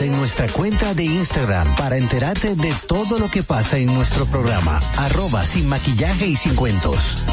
En 0.00 0.12
nuestra 0.12 0.46
cuenta 0.48 0.94
de 0.94 1.04
Instagram 1.04 1.74
para 1.74 1.96
enterarte 1.96 2.54
de 2.54 2.72
todo 2.86 3.18
lo 3.18 3.28
que 3.30 3.42
pasa 3.42 3.78
en 3.78 3.86
nuestro 3.86 4.26
programa. 4.26 4.80
Arroba 4.96 5.44
sin 5.44 5.68
maquillaje 5.68 6.28
y 6.28 6.36
sin 6.36 6.54
cuentos. 6.54 7.24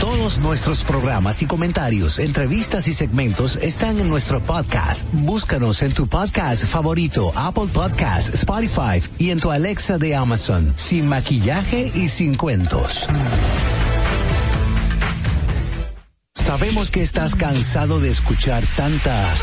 Todos 0.00 0.38
nuestros 0.38 0.82
programas 0.82 1.42
y 1.42 1.46
comentarios, 1.46 2.18
entrevistas 2.18 2.88
y 2.88 2.94
segmentos 2.94 3.56
están 3.56 3.98
en 3.98 4.08
nuestro 4.08 4.40
podcast. 4.42 5.10
Búscanos 5.12 5.82
en 5.82 5.92
tu 5.92 6.06
podcast 6.06 6.64
favorito, 6.64 7.30
Apple 7.34 7.68
Podcast, 7.70 8.34
Spotify 8.34 9.02
y 9.18 9.28
en 9.28 9.40
tu 9.40 9.50
Alexa 9.50 9.98
de 9.98 10.16
Amazon, 10.16 10.72
sin 10.76 11.06
maquillaje 11.06 11.92
y 11.94 12.08
sin 12.08 12.36
cuentos. 12.36 13.06
Sabemos 16.34 16.90
que 16.90 17.02
estás 17.02 17.34
cansado 17.34 18.00
de 18.00 18.10
escuchar 18.10 18.64
tantas 18.76 19.42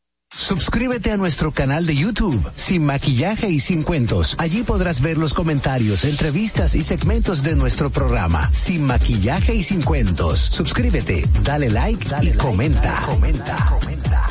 Suscríbete 0.33 1.11
a 1.11 1.17
nuestro 1.17 1.51
canal 1.51 1.85
de 1.85 1.95
YouTube, 1.95 2.49
Sin 2.55 2.85
Maquillaje 2.85 3.49
y 3.49 3.59
Sin 3.59 3.83
Cuentos. 3.83 4.35
Allí 4.37 4.63
podrás 4.63 5.01
ver 5.01 5.17
los 5.17 5.33
comentarios, 5.33 6.05
entrevistas 6.05 6.73
y 6.73 6.83
segmentos 6.83 7.43
de 7.43 7.55
nuestro 7.55 7.89
programa, 7.89 8.49
Sin 8.51 8.83
Maquillaje 8.83 9.53
y 9.53 9.61
Sin 9.61 9.81
Cuentos. 9.81 10.39
Suscríbete, 10.39 11.27
dale 11.43 11.69
like 11.69 12.07
y 12.21 12.31
comenta. 12.31 13.01
comenta. 13.05 13.65
comenta. 13.69 14.30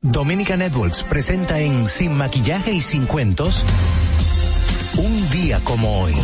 Dominica 0.00 0.56
Networks 0.56 1.02
presenta 1.02 1.60
en 1.60 1.86
Sin 1.88 2.14
Maquillaje 2.14 2.72
y 2.72 2.80
Sin 2.80 3.04
Cuentos 3.04 3.62
un 4.96 5.30
día 5.30 5.60
como 5.60 6.00
hoy. 6.00 6.14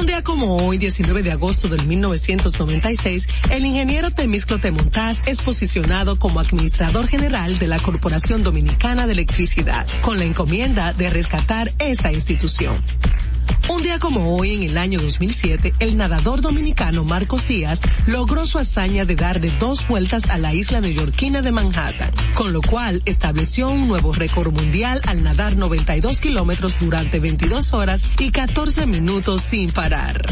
Un 0.00 0.06
día 0.06 0.24
como 0.24 0.56
hoy, 0.56 0.78
19 0.78 1.22
de 1.22 1.30
agosto 1.30 1.68
del 1.68 1.86
1996, 1.86 3.28
el 3.50 3.66
ingeniero 3.66 4.10
Temisclo 4.10 4.58
Temontaz 4.58 5.20
es 5.28 5.42
posicionado 5.42 6.18
como 6.18 6.40
administrador 6.40 7.06
general 7.06 7.58
de 7.58 7.66
la 7.66 7.78
Corporación 7.78 8.42
Dominicana 8.42 9.06
de 9.06 9.12
Electricidad, 9.12 9.86
con 10.00 10.18
la 10.18 10.24
encomienda 10.24 10.94
de 10.94 11.10
rescatar 11.10 11.74
esa 11.78 12.12
institución. 12.12 12.82
Un 13.68 13.82
día 13.82 13.98
como 13.98 14.36
hoy, 14.36 14.54
en 14.54 14.62
el 14.62 14.78
año 14.78 15.00
2007, 15.00 15.74
el 15.78 15.96
nadador 15.96 16.40
dominicano 16.40 17.04
Marcos 17.04 17.46
Díaz 17.46 17.80
logró 18.06 18.46
su 18.46 18.58
hazaña 18.58 19.04
de 19.04 19.14
darle 19.14 19.50
dos 19.58 19.86
vueltas 19.86 20.24
a 20.28 20.38
la 20.38 20.54
isla 20.54 20.80
neoyorquina 20.80 21.40
de 21.42 21.52
Manhattan, 21.52 22.10
con 22.34 22.52
lo 22.52 22.60
cual 22.60 23.02
estableció 23.04 23.70
un 23.70 23.88
nuevo 23.88 24.12
récord 24.12 24.52
mundial 24.52 25.00
al 25.06 25.22
nadar 25.22 25.56
92 25.56 26.20
kilómetros 26.20 26.78
durante 26.80 27.20
22 27.20 27.72
horas 27.72 28.04
y 28.18 28.30
14 28.30 28.86
minutos 28.86 29.42
sin 29.42 29.70
parar. 29.70 30.22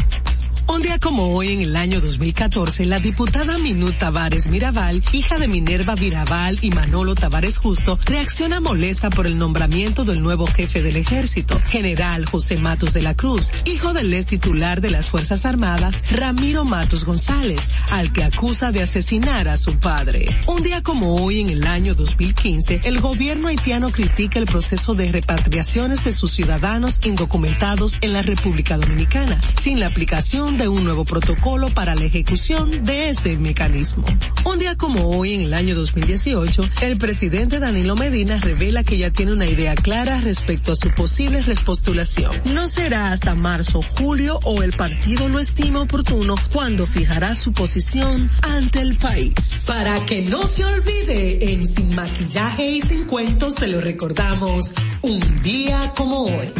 Un 0.71 0.83
día 0.83 0.99
como 0.99 1.35
hoy, 1.35 1.53
en 1.53 1.61
el 1.61 1.75
año 1.75 1.99
2014, 1.99 2.85
la 2.85 2.99
diputada 2.99 3.57
Minú 3.57 3.91
Tavares 3.91 4.49
Mirabal, 4.49 5.01
hija 5.13 5.39
de 5.39 5.47
Minerva 5.47 5.95
Mirabal 5.95 6.59
y 6.61 6.69
Manolo 6.69 7.15
Tavares 7.15 7.57
Justo, 7.57 7.97
reacciona 8.05 8.59
molesta 8.59 9.09
por 9.09 9.25
el 9.25 9.39
nombramiento 9.39 10.05
del 10.05 10.21
nuevo 10.21 10.45
jefe 10.45 10.83
del 10.83 10.95
ejército, 10.97 11.59
general 11.65 12.27
José 12.27 12.57
Matos 12.57 12.93
de 12.93 13.01
la 13.01 13.15
Cruz, 13.15 13.51
hijo 13.65 13.93
del 13.93 14.13
ex 14.13 14.27
titular 14.27 14.79
de 14.79 14.91
las 14.91 15.09
Fuerzas 15.09 15.43
Armadas, 15.43 16.03
Ramiro 16.11 16.65
Matos 16.65 17.03
González, 17.03 17.61
al 17.89 18.13
que 18.13 18.23
acusa 18.23 18.71
de 18.71 18.83
asesinar 18.83 19.47
a 19.47 19.57
su 19.57 19.79
padre. 19.79 20.27
Un 20.45 20.61
día 20.61 20.83
como 20.83 21.15
hoy, 21.15 21.39
en 21.39 21.49
el 21.49 21.65
año 21.65 21.95
2015, 21.95 22.81
el 22.83 23.01
gobierno 23.01 23.47
haitiano 23.47 23.91
critica 23.91 24.37
el 24.37 24.45
proceso 24.45 24.93
de 24.93 25.11
repatriaciones 25.11 26.03
de 26.03 26.13
sus 26.13 26.31
ciudadanos 26.31 26.99
indocumentados 27.03 27.97
en 28.01 28.13
la 28.13 28.21
República 28.21 28.77
Dominicana, 28.77 29.41
sin 29.59 29.79
la 29.79 29.87
aplicación 29.87 30.58
de 30.59 30.67
un 30.67 30.83
nuevo 30.83 31.05
protocolo 31.05 31.69
para 31.73 31.95
la 31.95 32.03
ejecución 32.03 32.83
de 32.83 33.09
ese 33.09 33.37
mecanismo. 33.37 34.03
Un 34.43 34.59
día 34.59 34.75
como 34.75 35.09
hoy, 35.09 35.33
en 35.35 35.41
el 35.41 35.53
año 35.53 35.73
2018, 35.73 36.67
el 36.81 36.97
presidente 36.97 37.59
Danilo 37.59 37.95
Medina 37.95 38.35
revela 38.41 38.83
que 38.83 38.97
ya 38.97 39.09
tiene 39.09 39.31
una 39.31 39.45
idea 39.45 39.73
clara 39.75 40.19
respecto 40.19 40.73
a 40.73 40.75
su 40.75 40.89
posible 40.91 41.41
repostulación. 41.43 42.41
No 42.53 42.67
será 42.67 43.13
hasta 43.13 43.35
marzo, 43.35 43.81
julio 43.97 44.37
o 44.43 44.61
el 44.61 44.73
partido 44.73 45.29
lo 45.29 45.39
estima 45.39 45.81
oportuno 45.81 46.35
cuando 46.51 46.85
fijará 46.85 47.35
su 47.35 47.53
posición 47.53 48.29
ante 48.41 48.81
el 48.81 48.97
país. 48.97 49.63
Para 49.65 50.05
que 50.05 50.23
no 50.23 50.45
se 50.45 50.65
olvide, 50.65 51.53
en 51.53 51.65
Sin 51.65 51.95
Maquillaje 51.95 52.69
y 52.69 52.81
Sin 52.81 53.05
Cuentos 53.05 53.55
te 53.55 53.67
lo 53.67 53.79
recordamos, 53.79 54.73
un 55.03 55.41
día 55.41 55.93
como 55.95 56.23
hoy. 56.23 56.51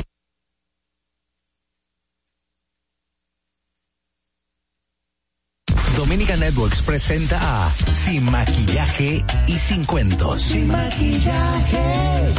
Dominica 5.99 6.37
Networks 6.37 6.81
presenta 6.81 7.37
a 7.41 7.69
Sin 7.91 8.23
Maquillaje 8.23 9.21
y 9.47 9.57
Sin 9.57 9.83
Cuentos. 9.83 10.39
Sin 10.39 10.69
Maquillaje. 10.69 12.29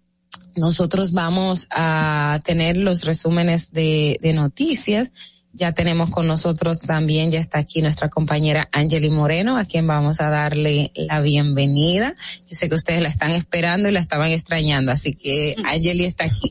nosotros 0.56 1.12
vamos 1.12 1.66
a 1.70 2.40
tener 2.42 2.78
los 2.78 3.04
resúmenes 3.04 3.70
de, 3.70 4.18
noticias. 4.34 5.12
Ya 5.52 5.72
tenemos 5.72 6.08
con 6.08 6.26
nosotros 6.26 6.80
también, 6.80 7.30
ya 7.30 7.38
está 7.38 7.58
aquí 7.58 7.82
nuestra 7.82 8.08
compañera 8.08 8.66
Angeli 8.72 9.10
Moreno, 9.10 9.58
a 9.58 9.66
quien 9.66 9.86
vamos 9.86 10.22
a 10.22 10.30
darle 10.30 10.90
la 10.94 11.20
bienvenida. 11.20 12.16
Yo 12.46 12.56
sé 12.56 12.70
que 12.70 12.76
ustedes 12.76 13.02
la 13.02 13.08
están 13.08 13.32
esperando 13.32 13.90
y 13.90 13.92
la 13.92 14.00
estaban 14.00 14.30
extrañando, 14.30 14.90
así 14.90 15.12
que 15.12 15.54
Angeli 15.66 16.06
está 16.06 16.24
aquí. 16.24 16.50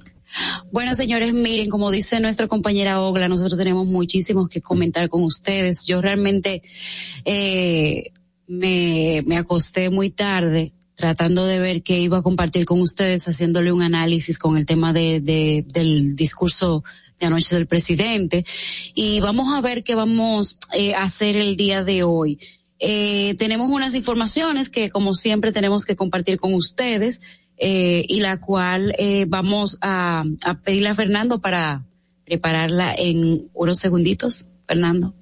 Bueno, 0.71 0.94
señores, 0.94 1.33
miren, 1.33 1.71
como 1.71 1.89
dice 1.89 2.19
nuestra 2.19 2.48
compañera 2.48 3.01
Ogla, 3.01 3.27
nosotros 3.27 3.57
tenemos 3.57 3.88
muchísimos 3.88 4.48
que 4.48 4.62
comentar 4.62 5.10
con 5.10 5.24
ustedes. 5.24 5.88
Yo 5.88 6.01
realmente 6.01 6.62
eh, 7.25 8.12
me, 8.45 9.24
me 9.25 9.38
acosté 9.38 9.89
muy 9.89 10.12
tarde 10.12 10.74
tratando 10.98 11.46
de 11.46 11.60
ver 11.60 11.84
qué 11.84 12.00
iba 12.00 12.18
a 12.18 12.22
compartir 12.24 12.66
con 12.66 12.82
ustedes, 12.82 13.28
haciéndole 13.28 13.72
un 13.72 13.84
análisis 13.84 14.40
con 14.40 14.58
el 14.58 14.66
tema 14.66 14.94
de, 14.94 15.22
de, 15.22 15.64
del 15.72 16.16
discurso 16.16 16.84
de 17.20 17.28
anoche 17.28 17.54
del 17.54 17.68
presidente. 17.68 18.44
Y 18.96 19.20
vamos 19.20 19.56
a 19.56 19.62
ver 19.62 19.84
qué 19.84 19.94
vamos 19.94 20.58
eh, 20.74 20.96
a 20.96 21.04
hacer 21.04 21.36
el 21.36 21.56
día 21.56 21.84
de 21.84 22.02
hoy. 22.02 22.40
Eh, 22.80 23.36
tenemos 23.38 23.70
unas 23.70 23.94
informaciones 23.94 24.70
que, 24.70 24.90
como 24.90 25.14
siempre, 25.14 25.52
tenemos 25.52 25.86
que 25.86 25.96
compartir 25.96 26.38
con 26.40 26.56
ustedes, 26.56 27.22
eh, 27.58 28.04
y 28.08 28.20
la 28.20 28.42
cual 28.42 28.96
eh, 28.98 29.26
vamos 29.28 29.78
a, 29.82 30.24
a 30.44 30.62
pedirle 30.62 30.90
a 30.90 30.96
Fernando 30.96 31.42
para 31.42 31.86
prepararla 32.26 32.96
en 32.98 33.50
unos 33.54 33.78
segunditos. 33.78 34.48
Fernando. 34.68 35.14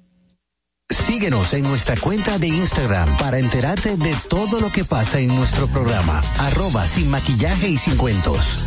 Síguenos 0.88 1.52
en 1.54 1.64
nuestra 1.64 1.96
cuenta 1.96 2.38
de 2.38 2.46
Instagram 2.46 3.16
para 3.16 3.38
enterarte 3.38 3.96
de 3.96 4.14
todo 4.28 4.60
lo 4.60 4.70
que 4.70 4.84
pasa 4.84 5.18
en 5.18 5.28
nuestro 5.28 5.66
programa. 5.66 6.22
Arroba 6.38 6.86
sin 6.86 7.10
maquillaje 7.10 7.68
y 7.68 7.76
sin 7.76 7.96
cuentos. 7.96 8.66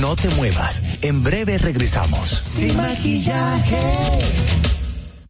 No 0.00 0.16
te 0.16 0.28
muevas. 0.30 0.82
En 1.02 1.22
breve 1.22 1.58
regresamos. 1.58 2.30
Sin 2.30 2.76
maquillaje. 2.76 3.78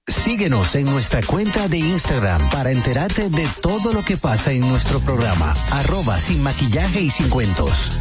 Síguenos 0.06 0.74
en 0.76 0.86
nuestra 0.86 1.22
cuenta 1.22 1.66
de 1.66 1.78
Instagram 1.78 2.48
para 2.50 2.70
enterarte 2.70 3.28
de 3.28 3.46
todo 3.60 3.92
lo 3.92 4.04
que 4.04 4.16
pasa 4.16 4.52
en 4.52 4.60
nuestro 4.60 5.00
programa. 5.00 5.54
Arroba 5.72 6.18
sin 6.18 6.42
maquillaje 6.42 7.00
y 7.00 7.10
sin 7.10 7.28
cuentos. 7.28 7.98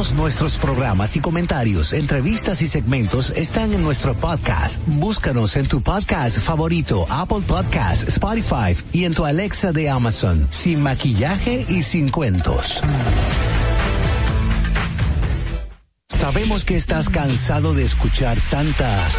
Nuestros 0.00 0.56
programas 0.56 1.14
y 1.16 1.20
comentarios, 1.20 1.92
entrevistas 1.92 2.62
y 2.62 2.68
segmentos 2.68 3.28
están 3.36 3.74
en 3.74 3.82
nuestro 3.82 4.14
podcast. 4.14 4.82
Búscanos 4.86 5.56
en 5.56 5.68
tu 5.68 5.82
podcast 5.82 6.38
favorito, 6.38 7.04
Apple 7.10 7.42
Podcast, 7.46 8.08
Spotify 8.08 8.74
y 8.92 9.04
en 9.04 9.12
tu 9.12 9.26
Alexa 9.26 9.72
de 9.72 9.90
Amazon, 9.90 10.48
sin 10.50 10.80
maquillaje 10.80 11.66
y 11.68 11.82
sin 11.82 12.08
cuentos. 12.08 12.80
Sabemos 16.08 16.64
que 16.64 16.76
estás 16.76 17.10
cansado 17.10 17.74
de 17.74 17.84
escuchar 17.84 18.38
tantas 18.50 19.18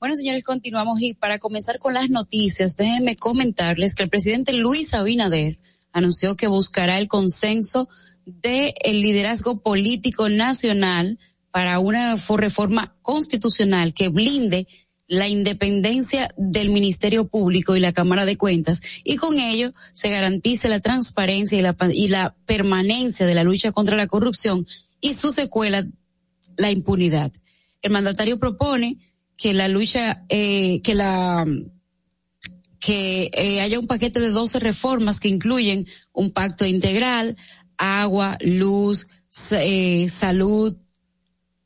Bueno, 0.00 0.16
señores, 0.16 0.42
continuamos 0.42 1.00
y 1.02 1.14
para 1.14 1.38
comenzar 1.38 1.78
con 1.78 1.94
las 1.94 2.10
noticias, 2.10 2.76
déjenme 2.76 3.14
comentarles 3.14 3.94
que 3.94 4.02
el 4.02 4.08
presidente 4.08 4.54
Luis 4.54 4.92
Abinader 4.92 5.60
anunció 5.92 6.34
que 6.34 6.48
buscará 6.48 6.98
el 6.98 7.06
consenso 7.06 7.88
del 8.26 8.74
liderazgo 8.84 9.62
político 9.62 10.28
nacional 10.28 11.20
para 11.52 11.78
una 11.78 12.16
reforma 12.16 12.96
constitucional 13.02 13.94
que 13.94 14.08
blinde 14.08 14.66
la 15.06 15.28
independencia 15.28 16.34
del 16.38 16.70
Ministerio 16.70 17.28
Público 17.28 17.76
y 17.76 17.80
la 17.80 17.92
Cámara 17.92 18.24
de 18.24 18.38
Cuentas 18.38 18.80
y 19.04 19.16
con 19.16 19.38
ello 19.38 19.70
se 19.92 20.08
garantice 20.08 20.68
la 20.68 20.80
transparencia 20.80 21.58
y 21.58 21.62
la, 21.62 21.76
y 21.92 22.08
la 22.08 22.34
permanencia 22.46 23.26
de 23.26 23.34
la 23.34 23.44
lucha 23.44 23.72
contra 23.72 23.96
la 23.96 24.06
corrupción 24.06 24.66
y 25.00 25.12
su 25.12 25.30
secuela, 25.30 25.86
la 26.56 26.70
impunidad. 26.70 27.30
El 27.82 27.92
mandatario 27.92 28.38
propone 28.38 28.98
que 29.36 29.52
la 29.52 29.68
lucha, 29.68 30.24
eh, 30.28 30.80
que 30.82 30.94
la 30.94 31.44
que 32.80 33.30
eh, 33.34 33.60
haya 33.60 33.78
un 33.78 33.86
paquete 33.86 34.18
de 34.18 34.30
12 34.30 34.58
reformas 34.58 35.20
que 35.20 35.28
incluyen 35.28 35.86
un 36.12 36.32
pacto 36.32 36.64
integral, 36.64 37.36
agua, 37.76 38.38
luz, 38.40 39.06
eh, 39.52 40.08
salud, 40.08 40.76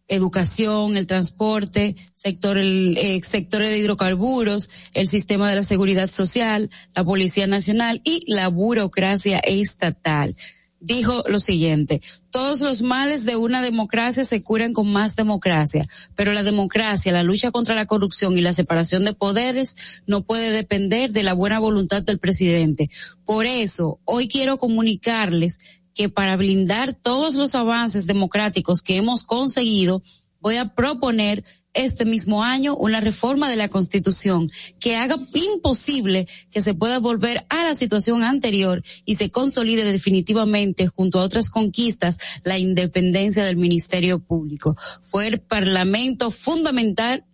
educación, 0.08 0.96
el 0.96 1.06
transporte, 1.06 1.96
sector, 2.14 2.58
el 2.58 2.96
eh, 2.96 3.20
sector 3.22 3.62
de 3.62 3.78
hidrocarburos, 3.78 4.70
el 4.94 5.08
sistema 5.08 5.48
de 5.48 5.56
la 5.56 5.62
seguridad 5.62 6.08
social, 6.08 6.70
la 6.94 7.04
Policía 7.04 7.46
Nacional 7.46 8.00
y 8.04 8.22
la 8.26 8.48
burocracia 8.48 9.38
estatal. 9.38 10.36
dijo 10.78 11.24
lo 11.26 11.40
siguiente, 11.40 12.00
todos 12.30 12.60
los 12.60 12.82
males 12.82 13.24
de 13.24 13.34
una 13.34 13.62
democracia 13.62 14.24
se 14.24 14.42
curan 14.42 14.72
con 14.72 14.92
más 14.92 15.16
democracia, 15.16 15.88
pero 16.14 16.32
la 16.32 16.44
democracia, 16.44 17.12
la 17.12 17.24
lucha 17.24 17.50
contra 17.50 17.74
la 17.74 17.86
corrupción 17.86 18.38
y 18.38 18.42
la 18.42 18.52
separación 18.52 19.04
de 19.04 19.14
poderes 19.14 20.00
no 20.06 20.22
puede 20.22 20.52
depender 20.52 21.12
de 21.12 21.24
la 21.24 21.32
buena 21.32 21.58
voluntad 21.58 22.02
del 22.02 22.18
presidente. 22.18 22.88
Por 23.24 23.46
eso, 23.46 23.98
hoy 24.04 24.28
quiero 24.28 24.58
comunicarles 24.58 25.58
que 25.96 26.10
para 26.10 26.36
blindar 26.36 26.94
todos 26.94 27.34
los 27.34 27.54
avances 27.54 28.06
democráticos 28.06 28.82
que 28.82 28.96
hemos 28.96 29.24
conseguido, 29.24 30.02
voy 30.40 30.56
a 30.56 30.74
proponer 30.74 31.42
este 31.72 32.04
mismo 32.04 32.42
año 32.42 32.76
una 32.76 33.00
reforma 33.00 33.48
de 33.48 33.56
la 33.56 33.68
Constitución 33.68 34.50
que 34.78 34.96
haga 34.96 35.16
imposible 35.34 36.26
que 36.50 36.60
se 36.60 36.74
pueda 36.74 36.98
volver 36.98 37.46
a 37.48 37.64
la 37.64 37.74
situación 37.74 38.24
anterior 38.24 38.82
y 39.04 39.16
se 39.16 39.30
consolide 39.30 39.84
definitivamente 39.84 40.86
junto 40.86 41.18
a 41.18 41.22
otras 41.22 41.50
conquistas 41.50 42.18
la 42.44 42.58
independencia 42.58 43.44
del 43.44 43.56
Ministerio 43.56 44.18
Público. 44.18 44.76
Fue 45.02 45.26
el 45.26 45.40
Parlamento 45.40 46.30
fundamental 46.30 47.24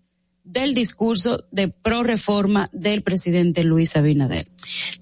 del 0.52 0.74
discurso 0.74 1.46
de 1.50 1.68
pro 1.68 2.02
reforma 2.02 2.68
del 2.72 3.02
presidente 3.02 3.64
Luis 3.64 3.96
Abinader. 3.96 4.44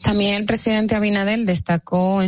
También 0.02 0.37
el 0.37 0.47
presidente 0.47 0.95
Abinader 0.95 1.45
destacó 1.45 2.21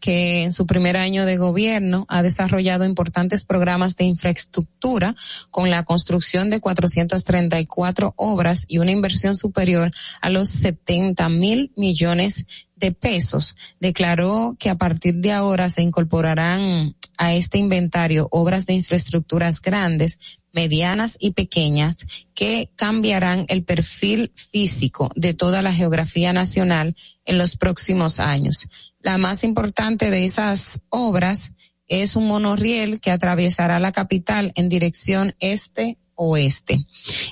que 0.00 0.42
en 0.42 0.52
su 0.52 0.66
primer 0.66 0.96
año 0.96 1.26
de 1.26 1.36
gobierno 1.36 2.06
ha 2.08 2.22
desarrollado 2.22 2.84
importantes 2.84 3.44
programas 3.44 3.96
de 3.96 4.04
infraestructura 4.04 5.16
con 5.50 5.68
la 5.68 5.84
construcción 5.84 6.48
de 6.48 6.60
434 6.60 8.14
obras 8.16 8.66
y 8.68 8.78
una 8.78 8.92
inversión 8.92 9.34
superior 9.34 9.90
a 10.20 10.30
los 10.30 10.48
70 10.48 11.28
mil 11.28 11.72
millones 11.76 12.46
de 12.80 12.92
pesos. 12.92 13.56
Declaró 13.78 14.56
que 14.58 14.70
a 14.70 14.74
partir 14.74 15.16
de 15.16 15.30
ahora 15.30 15.70
se 15.70 15.82
incorporarán 15.82 16.96
a 17.16 17.34
este 17.34 17.58
inventario 17.58 18.26
obras 18.32 18.66
de 18.66 18.72
infraestructuras 18.72 19.60
grandes, 19.60 20.18
medianas 20.52 21.16
y 21.20 21.32
pequeñas 21.32 22.06
que 22.34 22.72
cambiarán 22.74 23.44
el 23.48 23.62
perfil 23.62 24.32
físico 24.34 25.10
de 25.14 25.34
toda 25.34 25.62
la 25.62 25.72
geografía 25.72 26.32
nacional 26.32 26.96
en 27.24 27.38
los 27.38 27.56
próximos 27.56 28.18
años. 28.18 28.66
La 28.98 29.18
más 29.18 29.44
importante 29.44 30.10
de 30.10 30.24
esas 30.24 30.80
obras 30.88 31.52
es 31.86 32.16
un 32.16 32.26
monorriel 32.26 33.00
que 33.00 33.10
atravesará 33.10 33.78
la 33.78 33.92
capital 33.92 34.52
en 34.56 34.68
dirección 34.68 35.34
este 35.40 35.98
oeste. 36.22 36.84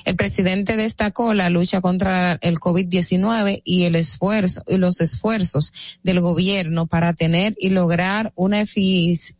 El 0.03 0.15
presidente 0.15 0.75
destacó 0.75 1.35
la 1.35 1.51
lucha 1.51 1.79
contra 1.79 2.39
el 2.41 2.59
COVID-19 2.59 3.61
y 3.63 3.83
el 3.83 3.95
esfuerzo 3.95 4.63
y 4.67 4.77
los 4.77 4.99
esfuerzos 4.99 5.71
del 6.01 6.21
gobierno 6.21 6.87
para 6.87 7.13
tener 7.13 7.55
y 7.59 7.69
lograr 7.69 8.33
una, 8.35 8.65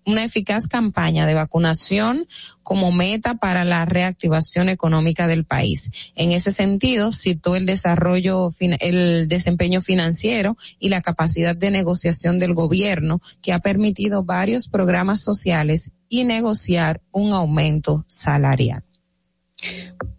una 0.05 0.23
eficaz 0.23 0.67
campaña 0.67 1.25
de 1.25 1.33
vacunación 1.33 2.27
como 2.61 2.91
meta 2.91 3.33
para 3.35 3.65
la 3.65 3.85
reactivación 3.85 4.69
económica 4.69 5.25
del 5.25 5.45
país. 5.45 5.89
En 6.13 6.31
ese 6.31 6.51
sentido, 6.51 7.11
citó 7.11 7.55
el 7.55 7.65
desarrollo, 7.65 8.51
el 8.59 9.27
desempeño 9.27 9.81
financiero 9.81 10.57
y 10.77 10.89
la 10.89 11.01
capacidad 11.01 11.55
de 11.55 11.71
negociación 11.71 12.37
del 12.37 12.53
gobierno 12.53 13.19
que 13.41 13.53
ha 13.53 13.59
permitido 13.59 14.23
varios 14.23 14.67
programas 14.67 15.21
sociales 15.21 15.91
y 16.07 16.23
negociar 16.23 17.01
un 17.11 17.33
aumento 17.33 18.05
salarial. 18.07 18.83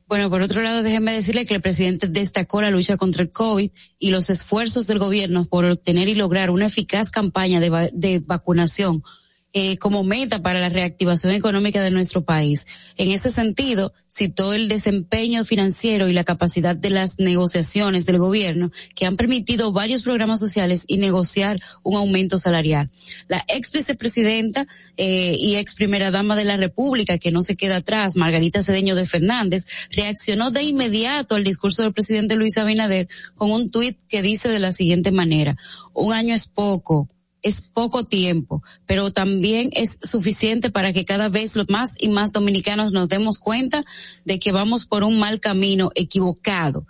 Bueno, 0.06 0.28
por 0.28 0.42
otro 0.42 0.61
lado, 0.61 0.82
déjeme 0.82 1.12
decirle 1.12 1.47
que 1.47 1.54
el 1.54 1.62
presidente 1.62 2.09
destacó 2.09 2.61
la 2.61 2.70
lucha 2.70 2.97
contra 2.97 3.23
el 3.23 3.30
COVID 3.30 3.70
y 3.99 4.11
los 4.11 4.28
esfuerzos 4.28 4.88
del 4.88 4.99
gobierno 4.99 5.44
por 5.44 5.64
obtener 5.64 6.09
y 6.09 6.16
lograr 6.16 6.50
una 6.50 6.66
eficaz 6.66 7.11
campaña 7.11 7.61
de, 7.61 7.90
de 7.92 8.18
vacunación 8.18 9.04
eh, 9.52 9.78
como 9.78 10.04
meta 10.04 10.42
para 10.42 10.61
la 10.61 10.69
reactivación 10.69 11.33
económica 11.33 11.83
de 11.83 11.90
nuestro 11.90 12.23
país. 12.23 12.66
En 12.97 13.11
ese 13.11 13.30
sentido, 13.30 13.92
citó 14.09 14.52
el 14.52 14.69
desempeño 14.69 15.45
financiero 15.45 16.09
y 16.09 16.12
la 16.12 16.25
capacidad 16.25 16.76
de 16.76 16.90
las 16.90 17.19
negociaciones 17.19 18.07
del 18.07 18.19
gobierno 18.19 18.71
que 18.95 19.07
han 19.07 19.16
permitido 19.16 19.73
varios 19.73 20.02
programas 20.02 20.38
sociales 20.38 20.85
y 20.87 20.99
negociar 20.99 21.61
un 21.83 21.97
aumento 21.97 22.38
salarial. 22.38 22.90
La 23.26 23.45
ex 23.49 23.73
vicepresidenta 23.73 24.66
eh, 24.97 25.37
y 25.38 25.57
ex 25.57 25.75
primera 25.75 26.11
dama 26.11 26.37
de 26.37 26.45
la 26.45 26.57
República, 26.57 27.19
que 27.19 27.33
no 27.33 27.42
se 27.42 27.57
queda 27.57 27.76
atrás, 27.76 28.16
Margarita 28.16 28.62
Cedeño 28.62 28.95
de 28.95 29.07
Fernández, 29.07 29.66
reaccionó 29.90 30.50
de 30.50 30.62
inmediato 30.62 31.35
al 31.35 31.45
discurso 31.45 31.83
del 31.83 31.92
presidente 31.92 32.37
Luis 32.37 32.57
Abinader 32.57 33.09
con 33.35 33.50
un 33.50 33.71
tuit 33.71 33.99
que 34.09 34.23
dice 34.23 34.49
de 34.49 34.59
la 34.61 34.73
siguiente 34.73 35.11
manera, 35.11 35.57
un 35.92 36.12
año 36.12 36.35
es 36.35 36.47
poco, 36.47 37.09
es 37.42 37.62
poco 37.62 38.04
tiempo, 38.04 38.62
pero 38.87 39.11
también 39.11 39.70
es 39.73 39.99
suficiente 40.02 40.70
para 40.70 40.92
que 40.92 41.04
cada 41.04 41.28
vez 41.28 41.56
los 41.56 41.68
más 41.68 41.94
y 41.99 42.09
más 42.09 42.32
dominicanos 42.32 42.92
nos 42.92 43.09
demos 43.09 43.38
cuenta 43.38 43.85
de 44.25 44.38
que 44.38 44.52
vamos 44.52 44.87
por 44.87 45.04
un 45.04 45.18
mal 45.18 45.40
camino 45.40 45.90
equivocado. 45.94 46.87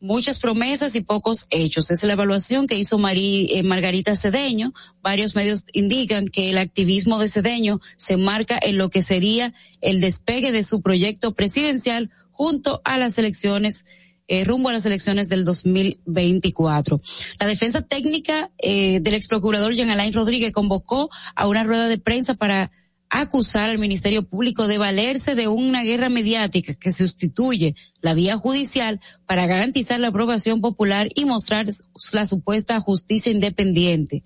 Muchas 0.00 0.40
promesas 0.40 0.96
y 0.96 1.02
pocos 1.02 1.46
hechos. 1.50 1.92
Es 1.92 2.02
la 2.02 2.14
evaluación 2.14 2.66
que 2.66 2.76
hizo 2.76 3.00
eh, 3.08 3.62
Margarita 3.62 4.16
Cedeño. 4.16 4.74
Varios 5.00 5.36
medios 5.36 5.62
indican 5.72 6.26
que 6.26 6.50
el 6.50 6.58
activismo 6.58 7.20
de 7.20 7.28
Cedeño 7.28 7.80
se 7.96 8.16
marca 8.16 8.58
en 8.60 8.78
lo 8.78 8.90
que 8.90 9.00
sería 9.00 9.54
el 9.80 10.00
despegue 10.00 10.50
de 10.50 10.64
su 10.64 10.82
proyecto 10.82 11.34
presidencial 11.34 12.10
junto 12.32 12.82
a 12.84 12.98
las 12.98 13.16
elecciones 13.16 13.84
eh, 14.32 14.44
rumbo 14.44 14.70
a 14.70 14.72
las 14.72 14.86
elecciones 14.86 15.28
del 15.28 15.44
2024. 15.44 17.02
La 17.38 17.46
defensa 17.46 17.82
técnica 17.82 18.50
eh, 18.56 19.00
del 19.00 19.12
ex 19.12 19.28
procurador 19.28 19.74
Jean 19.74 19.90
Alain 19.90 20.14
Rodríguez 20.14 20.52
convocó 20.52 21.10
a 21.36 21.46
una 21.46 21.64
rueda 21.64 21.86
de 21.86 21.98
prensa 21.98 22.32
para 22.32 22.70
acusar 23.10 23.68
al 23.68 23.76
Ministerio 23.76 24.22
Público 24.22 24.68
de 24.68 24.78
valerse 24.78 25.34
de 25.34 25.48
una 25.48 25.82
guerra 25.82 26.08
mediática 26.08 26.72
que 26.72 26.92
sustituye 26.92 27.74
la 28.00 28.14
vía 28.14 28.38
judicial 28.38 29.00
para 29.26 29.44
garantizar 29.44 30.00
la 30.00 30.08
aprobación 30.08 30.62
popular 30.62 31.10
y 31.14 31.26
mostrar 31.26 31.66
la 32.14 32.24
supuesta 32.24 32.80
justicia 32.80 33.30
independiente. 33.30 34.24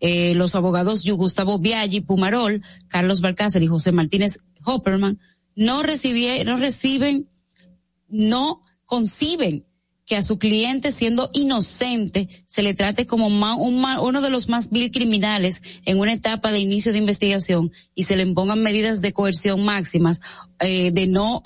Eh, 0.00 0.34
los 0.34 0.54
abogados 0.54 1.06
Gustavo 1.06 1.58
Biaggi 1.58 2.00
Pumarol, 2.00 2.62
Carlos 2.88 3.20
Balcácer 3.20 3.62
y 3.62 3.66
José 3.66 3.92
Martínez 3.92 4.38
Hopperman 4.64 5.20
no 5.54 5.82
recibieron, 5.82 6.46
no 6.46 6.56
reciben, 6.56 7.28
no 8.08 8.62
conciben 8.92 9.64
que 10.04 10.16
a 10.16 10.22
su 10.22 10.38
cliente 10.38 10.92
siendo 10.92 11.30
inocente 11.32 12.28
se 12.44 12.60
le 12.60 12.74
trate 12.74 13.06
como 13.06 13.28
uno 13.28 14.20
de 14.20 14.28
los 14.28 14.50
más 14.50 14.68
vil 14.68 14.90
criminales 14.90 15.62
en 15.86 15.98
una 15.98 16.12
etapa 16.12 16.52
de 16.52 16.58
inicio 16.58 16.92
de 16.92 16.98
investigación 16.98 17.72
y 17.94 18.02
se 18.02 18.16
le 18.16 18.22
impongan 18.22 18.62
medidas 18.62 19.00
de 19.00 19.14
coerción 19.14 19.64
máximas 19.64 20.20
eh, 20.60 20.90
de 20.90 21.06
no 21.06 21.40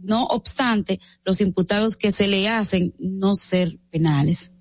no 0.00 0.26
obstante 0.26 1.00
los 1.24 1.40
imputados 1.40 1.96
que 1.96 2.12
se 2.12 2.28
le 2.28 2.48
hacen 2.48 2.94
no 3.00 3.34
ser 3.34 3.80
penales. 3.90 4.52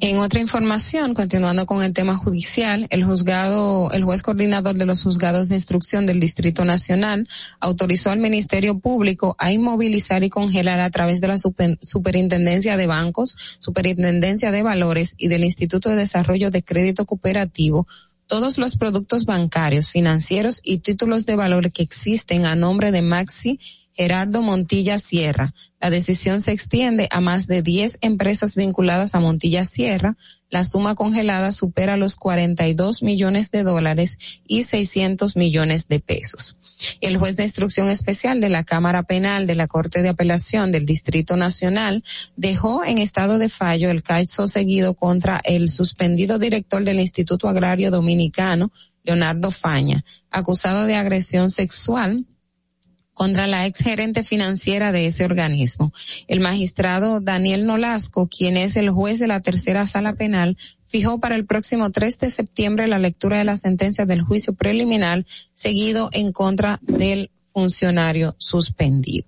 En 0.00 0.18
otra 0.18 0.40
información, 0.40 1.14
continuando 1.14 1.66
con 1.66 1.82
el 1.82 1.92
tema 1.92 2.16
judicial, 2.16 2.86
el 2.90 3.04
juzgado, 3.04 3.90
el 3.92 4.04
juez 4.04 4.22
coordinador 4.22 4.76
de 4.76 4.86
los 4.86 5.02
juzgados 5.02 5.48
de 5.48 5.56
instrucción 5.56 6.06
del 6.06 6.20
Distrito 6.20 6.64
Nacional 6.64 7.28
autorizó 7.58 8.10
al 8.10 8.18
Ministerio 8.18 8.78
Público 8.78 9.34
a 9.38 9.50
inmovilizar 9.50 10.22
y 10.22 10.30
congelar 10.30 10.80
a 10.80 10.90
través 10.90 11.20
de 11.20 11.28
la 11.28 11.36
Superintendencia 11.38 12.76
de 12.76 12.86
Bancos, 12.86 13.58
Superintendencia 13.58 14.52
de 14.52 14.62
Valores 14.62 15.14
y 15.18 15.28
del 15.28 15.44
Instituto 15.44 15.88
de 15.88 15.96
Desarrollo 15.96 16.50
de 16.50 16.62
Crédito 16.62 17.04
Cooperativo 17.04 17.86
todos 18.28 18.58
los 18.58 18.76
productos 18.76 19.24
bancarios, 19.24 19.90
financieros 19.90 20.60
y 20.62 20.78
títulos 20.78 21.24
de 21.24 21.34
valor 21.34 21.72
que 21.72 21.82
existen 21.82 22.44
a 22.44 22.54
nombre 22.54 22.92
de 22.92 23.00
Maxi 23.00 23.58
Gerardo 23.98 24.42
Montilla 24.42 25.00
Sierra. 25.00 25.54
La 25.80 25.90
decisión 25.90 26.40
se 26.40 26.52
extiende 26.52 27.08
a 27.10 27.20
más 27.20 27.48
de 27.48 27.62
10 27.62 27.98
empresas 28.00 28.54
vinculadas 28.54 29.16
a 29.16 29.20
Montilla 29.20 29.64
Sierra. 29.64 30.16
La 30.50 30.62
suma 30.62 30.94
congelada 30.94 31.50
supera 31.50 31.96
los 31.96 32.14
42 32.14 33.02
millones 33.02 33.50
de 33.50 33.64
dólares 33.64 34.40
y 34.46 34.62
600 34.62 35.34
millones 35.34 35.88
de 35.88 35.98
pesos. 35.98 36.56
El 37.00 37.16
juez 37.16 37.36
de 37.36 37.42
instrucción 37.42 37.88
especial 37.88 38.40
de 38.40 38.48
la 38.50 38.62
Cámara 38.62 39.02
Penal 39.02 39.48
de 39.48 39.56
la 39.56 39.66
Corte 39.66 40.00
de 40.00 40.10
Apelación 40.10 40.70
del 40.70 40.86
Distrito 40.86 41.36
Nacional 41.36 42.04
dejó 42.36 42.84
en 42.84 42.98
estado 42.98 43.38
de 43.38 43.48
fallo 43.48 43.90
el 43.90 44.04
caso 44.04 44.46
seguido 44.46 44.94
contra 44.94 45.40
el 45.42 45.68
suspendido 45.68 46.38
director 46.38 46.84
del 46.84 47.00
Instituto 47.00 47.48
Agrario 47.48 47.90
Dominicano, 47.90 48.70
Leonardo 49.02 49.50
Faña, 49.50 50.04
acusado 50.30 50.86
de 50.86 50.94
agresión 50.94 51.50
sexual 51.50 52.26
contra 53.18 53.48
la 53.48 53.66
ex 53.66 53.80
gerente 53.80 54.22
financiera 54.22 54.92
de 54.92 55.06
ese 55.06 55.24
organismo. 55.24 55.92
El 56.28 56.38
magistrado 56.38 57.18
Daniel 57.20 57.66
Nolasco, 57.66 58.28
quien 58.28 58.56
es 58.56 58.76
el 58.76 58.90
juez 58.90 59.18
de 59.18 59.26
la 59.26 59.40
tercera 59.40 59.88
sala 59.88 60.12
penal, 60.12 60.56
fijó 60.86 61.18
para 61.18 61.34
el 61.34 61.44
próximo 61.44 61.90
3 61.90 62.16
de 62.20 62.30
septiembre 62.30 62.86
la 62.86 63.00
lectura 63.00 63.38
de 63.38 63.44
la 63.44 63.56
sentencia 63.56 64.04
del 64.04 64.22
juicio 64.22 64.54
preliminar 64.54 65.26
seguido 65.52 66.10
en 66.12 66.30
contra 66.30 66.78
del 66.80 67.32
funcionario 67.52 68.36
suspendido. 68.38 69.26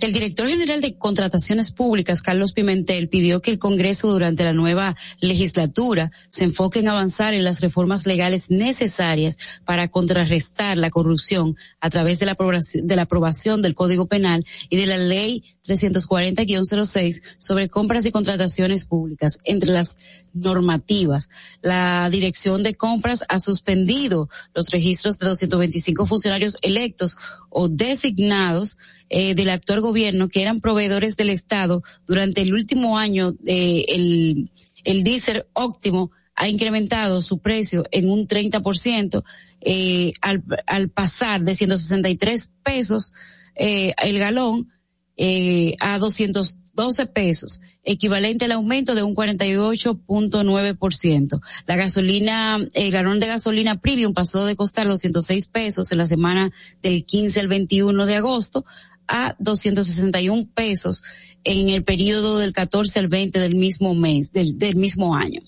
El 0.00 0.12
director 0.12 0.48
general 0.48 0.80
de 0.80 0.94
Contrataciones 0.94 1.70
Públicas, 1.70 2.20
Carlos 2.20 2.52
Pimentel, 2.52 3.08
pidió 3.08 3.40
que 3.40 3.52
el 3.52 3.58
Congreso 3.58 4.08
durante 4.10 4.42
la 4.42 4.52
nueva 4.52 4.96
legislatura 5.20 6.10
se 6.28 6.44
enfoque 6.44 6.80
en 6.80 6.88
avanzar 6.88 7.32
en 7.32 7.44
las 7.44 7.60
reformas 7.60 8.04
legales 8.04 8.50
necesarias 8.50 9.38
para 9.64 9.86
contrarrestar 9.88 10.78
la 10.78 10.90
corrupción 10.90 11.56
a 11.80 11.90
través 11.90 12.18
de 12.18 12.26
la 12.26 13.02
aprobación, 13.02 13.62
del 13.62 13.74
Código 13.74 14.06
Penal 14.06 14.44
y 14.68 14.76
de 14.76 14.86
la 14.86 14.96
Ley 14.96 15.44
340-06 15.64 17.22
sobre 17.38 17.68
compras 17.68 18.04
y 18.04 18.10
contrataciones 18.10 18.84
públicas. 18.84 19.38
Entre 19.44 19.70
las 19.70 19.96
normativas, 20.34 21.28
la 21.62 22.08
Dirección 22.10 22.62
de 22.62 22.74
Compras 22.74 23.24
ha 23.28 23.38
suspendido 23.38 24.28
los 24.54 24.70
registros 24.70 25.18
de 25.18 25.26
225 25.26 26.06
funcionarios 26.06 26.56
electos 26.62 27.16
o 27.50 27.68
designados 27.68 28.76
eh, 29.08 29.34
del 29.34 29.50
actual 29.50 29.80
gobierno 29.80 30.28
que 30.28 30.42
eran 30.42 30.60
proveedores 30.60 31.16
del 31.16 31.30
Estado 31.30 31.82
durante 32.06 32.42
el 32.42 32.54
último 32.54 32.98
año 32.98 33.34
eh, 33.46 33.84
el, 33.88 34.50
el 34.84 35.02
diésel 35.02 35.46
óptimo 35.52 36.10
ha 36.34 36.48
incrementado 36.48 37.20
su 37.20 37.38
precio 37.38 37.84
en 37.90 38.10
un 38.10 38.26
30% 38.26 39.22
eh, 39.60 40.12
al, 40.20 40.88
pasar 40.90 41.42
de 41.42 41.54
163 41.54 42.50
pesos 42.62 43.12
eh, 43.54 43.94
el 44.02 44.18
galón 44.18 44.68
eh, 45.16 45.76
a 45.80 45.98
212 45.98 47.06
pesos, 47.06 47.60
equivalente 47.84 48.44
al 48.44 48.52
aumento 48.52 48.94
de 48.94 49.02
un 49.02 49.14
48.9%. 49.14 51.40
La 51.66 51.76
gasolina, 51.76 52.58
el 52.74 52.90
galón 52.90 53.18
de 53.20 53.26
gasolina 53.26 53.80
premium 53.80 54.12
pasó 54.12 54.44
de 54.46 54.56
costar 54.56 54.86
206 54.86 55.48
pesos 55.48 55.90
en 55.92 55.98
la 55.98 56.06
semana 56.06 56.50
del 56.82 57.04
15 57.04 57.40
al 57.40 57.48
21 57.48 58.06
de 58.06 58.16
agosto 58.16 58.64
a 59.08 59.34
261 59.38 60.48
pesos 60.54 61.02
en 61.44 61.68
el 61.70 61.82
periodo 61.82 62.38
del 62.38 62.52
14 62.52 63.00
al 63.00 63.08
20 63.08 63.40
del 63.40 63.56
mismo 63.56 63.94
mes, 63.94 64.32
del, 64.32 64.58
del 64.58 64.76
mismo 64.76 65.16
año, 65.16 65.40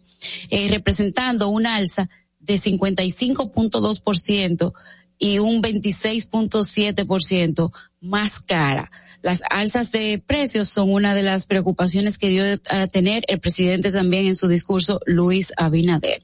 eh, 0.51 0.67
representando 0.69 1.49
un 1.49 1.67
alza 1.67 2.11
de 2.41 2.55
55.2% 2.55 4.73
y 5.19 5.39
un 5.39 5.63
26.7% 5.63 7.73
más 8.01 8.41
cara. 8.41 8.91
Las 9.25 9.43
alzas 9.49 9.91
de 9.91 10.23
precios 10.25 10.69
son 10.69 10.93
una 10.93 11.15
de 11.15 11.23
las 11.23 11.47
preocupaciones 11.47 12.19
que 12.19 12.29
dio 12.29 12.45
a 12.69 12.87
tener 12.89 13.25
el 13.27 13.41
presidente 13.41 13.91
también 13.91 14.27
en 14.27 14.35
su 14.35 14.49
discurso, 14.49 15.01
Luis 15.07 15.51
Abinader. 15.57 16.23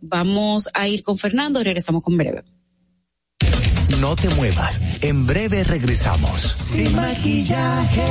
Vamos 0.00 0.68
a 0.74 0.88
ir 0.88 1.04
con 1.04 1.16
Fernando 1.16 1.60
y 1.60 1.62
regresamos 1.62 2.02
con 2.02 2.16
breve. 2.16 2.42
No 4.00 4.16
te 4.16 4.28
muevas. 4.30 4.80
En 5.00 5.26
breve 5.26 5.62
regresamos. 5.62 6.40
Sin 6.40 6.96
maquillaje. 6.96 8.02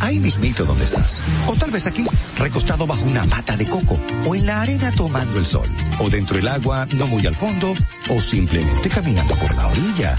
Ahí 0.00 0.18
mismito 0.18 0.64
donde 0.64 0.84
estás. 0.84 1.22
O 1.46 1.54
tal 1.54 1.70
vez 1.70 1.86
aquí, 1.86 2.06
recostado 2.38 2.86
bajo 2.86 3.04
una 3.04 3.26
mata 3.26 3.54
de 3.54 3.68
coco. 3.68 4.00
O 4.24 4.34
en 4.34 4.46
la 4.46 4.62
arena 4.62 4.90
tomando 4.92 5.38
el 5.38 5.44
sol. 5.44 5.68
O 6.00 6.08
dentro 6.08 6.36
del 6.36 6.48
agua, 6.48 6.88
no 6.94 7.06
muy 7.06 7.26
al 7.26 7.34
fondo. 7.34 7.74
O 8.08 8.18
simplemente 8.18 8.88
caminando 8.88 9.36
por 9.36 9.54
la 9.54 9.66
orilla. 9.66 10.18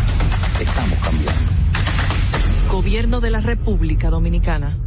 Estamos 0.59 0.99
cambiando. 0.99 1.51
Gobierno 2.69 3.21
de 3.21 3.31
la 3.31 3.41
República 3.41 4.09
Dominicana. 4.09 4.77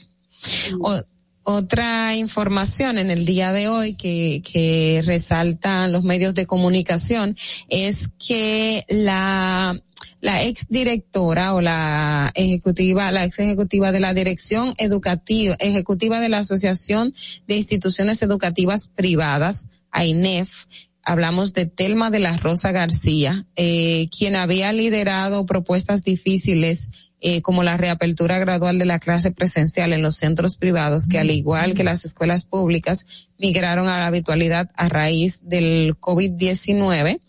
Otra 1.45 2.15
información 2.17 2.99
en 2.99 3.11
el 3.11 3.27
día 3.27 3.53
de 3.53 3.69
hoy 3.69 3.95
que, 3.95 4.43
que 4.45 5.03
resaltan 5.05 5.93
los 5.93 6.05
medios 6.05 6.35
de 6.35 6.47
comunicación 6.47 7.37
es 7.69 8.09
que 8.19 8.85
la 8.89 9.81
la 10.23 10.45
ex 10.45 10.69
directora 10.69 11.53
o 11.53 11.61
la 11.61 12.31
ejecutiva, 12.35 13.11
la 13.11 13.25
ex 13.25 13.41
ejecutiva 13.41 13.91
de 13.91 14.01
la 14.01 14.15
dirección 14.15 14.73
educativa, 14.79 15.57
ejecutiva 15.59 16.21
de 16.21 16.29
la 16.29 16.39
Asociación 16.39 17.13
de 17.49 17.57
Instituciones 17.57 18.23
Educativas 18.23 18.89
Privadas, 18.95 19.67
AINEF, 19.91 20.67
hablamos 21.03 21.53
de 21.53 21.67
Telma 21.67 22.11
de 22.11 22.21
la 22.21 22.37
Rosa 22.37 22.71
García, 22.71 23.47
eh, 23.57 24.09
quien 24.17 24.37
había 24.37 24.73
liderado 24.73 25.45
propuestas 25.45 26.05
difíciles 26.05 26.89
eh, 27.25 27.41
como 27.41 27.63
la 27.63 27.77
reapertura 27.77 28.41
gradual 28.41 28.81
de 28.81 28.85
la 28.85 28.99
clase 28.99 29.31
presencial 29.31 29.93
en 29.93 30.03
los 30.03 30.17
centros 30.17 30.57
privados, 30.57 31.07
que 31.07 31.21
al 31.21 31.31
igual 31.31 31.73
que 31.75 31.85
las 31.85 32.05
escuelas 32.05 32.47
públicas 32.47 33.29
migraron 33.39 33.87
a 33.87 34.01
la 34.01 34.09
habitualidad 34.09 34.73
a 34.75 34.89
raíz 34.89 35.39
del 35.45 35.97
COVID-19, 36.01 37.21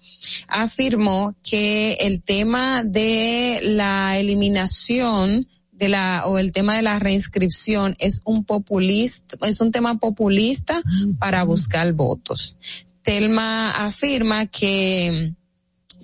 afirmó 0.47 1.35
que 1.43 1.97
el 2.01 2.23
tema 2.23 2.83
de 2.83 3.59
la 3.61 4.17
eliminación 4.17 5.47
de 5.71 5.89
la 5.89 6.23
o 6.25 6.39
el 6.39 6.51
tema 6.51 6.75
de 6.75 6.81
la 6.81 6.97
reinscripción 6.97 7.95
es 7.99 8.23
un 8.25 8.45
populista 8.45 9.37
es 9.45 9.61
un 9.61 9.71
tema 9.71 9.99
populista 9.99 10.81
para 11.19 11.43
buscar 11.43 11.93
votos. 11.93 12.57
Telma 13.03 13.69
afirma 13.85 14.47
que 14.47 15.33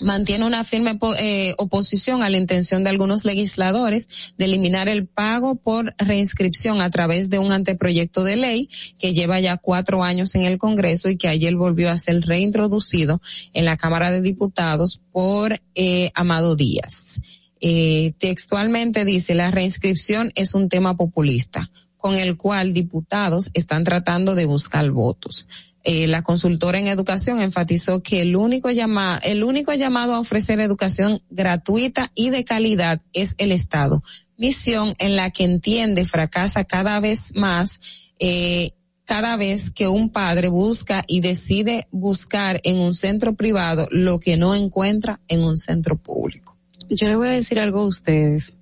mantiene 0.02 0.46
una 0.46 0.64
firme 0.64 0.98
eh, 1.20 1.54
oposición 1.58 2.24
a 2.24 2.30
la 2.30 2.38
intención 2.38 2.84
de 2.84 2.90
algunos 2.90 3.26
legisladores 3.26 4.34
de 4.38 4.46
eliminar 4.46 4.90
el 4.90 5.08
pago 5.08 5.56
por 5.56 5.96
reinscripción 5.98 6.82
a 6.82 6.90
través 6.90 7.30
de 7.30 7.40
un 7.40 7.52
anteproyecto 7.52 8.24
de 8.24 8.36
ley 8.36 8.70
que 9.00 9.14
lleva 9.14 9.40
ya 9.40 9.58
cuatro 9.58 10.04
años 10.04 10.36
en 10.36 10.44
el 10.44 10.58
Congreso 10.58 11.10
y 11.10 11.18
que 11.18 11.28
ayer 11.28 11.56
volvió 11.56 11.90
a 11.90 11.98
ser 11.98 12.22
reintroducido 12.22 13.22
en 13.54 13.66
la 13.66 13.78
Cámara 13.78 14.12
de 14.12 14.22
Diputados 14.22 15.02
por 15.12 15.62
eh, 15.76 16.12
Amado 16.14 16.56
Díaz. 16.56 17.20
Eh, 17.62 18.14
textualmente 18.18 19.04
dice, 19.04 19.36
la 19.36 19.52
reinscripción 19.52 20.32
es 20.36 20.54
un 20.54 20.70
tema 20.70 20.96
populista 20.96 21.70
con 22.00 22.16
el 22.16 22.36
cual 22.38 22.74
diputados 22.74 23.52
están 23.54 23.84
tratando 23.84 24.34
de 24.34 24.46
buscar 24.46 24.90
votos 24.90 25.46
eh, 25.84 26.08
la 26.08 26.24
consultora 26.24 26.78
en 26.78 26.88
educación 26.88 27.40
enfatizó 27.40 28.04
que 28.04 28.22
el 28.22 28.36
único 28.36 28.70
llamado, 28.70 29.20
el 29.24 29.44
único 29.44 29.74
llamado 29.74 30.14
a 30.14 30.20
ofrecer 30.20 30.60
educación 30.60 31.22
gratuita 31.30 32.12
y 32.16 32.32
de 32.32 32.44
calidad 32.44 33.02
es 33.14 33.36
el 33.38 33.52
Estado. 33.52 34.04
Misión 34.38 34.94
en 35.00 35.16
la 35.16 35.32
que 35.32 35.46
entiende 35.46 36.06
fracasa 36.06 36.66
cada 36.66 37.00
vez 37.00 37.34
más, 37.36 37.80
eh, 38.20 38.72
cada 39.06 39.38
vez 39.38 39.72
que 39.72 39.88
un 39.88 40.10
padre 40.10 40.50
busca 40.50 41.04
y 41.08 41.22
decide 41.22 41.88
buscar 41.92 42.60
en 42.64 42.78
un 42.78 42.94
centro 42.94 43.36
privado 43.36 43.88
lo 43.90 44.20
que 44.20 44.38
no 44.38 44.56
encuentra 44.56 45.22
en 45.28 45.44
un 45.44 45.58
centro 45.58 45.98
público. 45.98 46.58
Yo 46.90 47.08
le 47.08 47.16
voy 47.16 47.30
a 47.30 47.32
decir 47.32 47.60
algo 47.60 47.80
a 47.80 47.88
ustedes. 47.88 48.59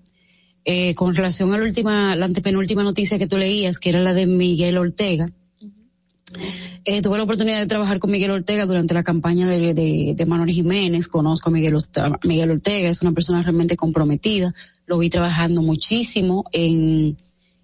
Eh, 0.69 0.95
con 0.95 1.15
relación 1.15 1.53
a 1.53 1.57
la 1.57 1.63
última, 1.63 2.13
la 2.17 2.25
antepenúltima 2.25 2.83
noticia 2.83 3.17
que 3.17 3.25
tú 3.25 3.37
leías, 3.37 3.79
que 3.79 3.87
era 3.87 4.01
la 4.01 4.13
de 4.13 4.25
Miguel 4.25 4.77
Ortega, 4.77 5.31
eh, 6.83 7.01
tuve 7.01 7.15
la 7.15 7.23
oportunidad 7.23 7.61
de 7.61 7.67
trabajar 7.67 7.99
con 7.99 8.11
Miguel 8.11 8.31
Ortega 8.31 8.65
durante 8.65 8.93
la 8.93 9.01
campaña 9.01 9.47
de, 9.47 9.73
de, 10.13 10.25
Manuel 10.25 10.51
Jiménez. 10.51 11.07
Conozco 11.07 11.47
a 11.47 11.53
Miguel, 11.53 11.77
Miguel 12.25 12.51
Ortega, 12.51 12.89
es 12.89 13.01
una 13.01 13.13
persona 13.13 13.41
realmente 13.41 13.77
comprometida. 13.77 14.53
Lo 14.85 14.97
vi 14.97 15.09
trabajando 15.09 15.61
muchísimo 15.61 16.43
en, 16.51 17.15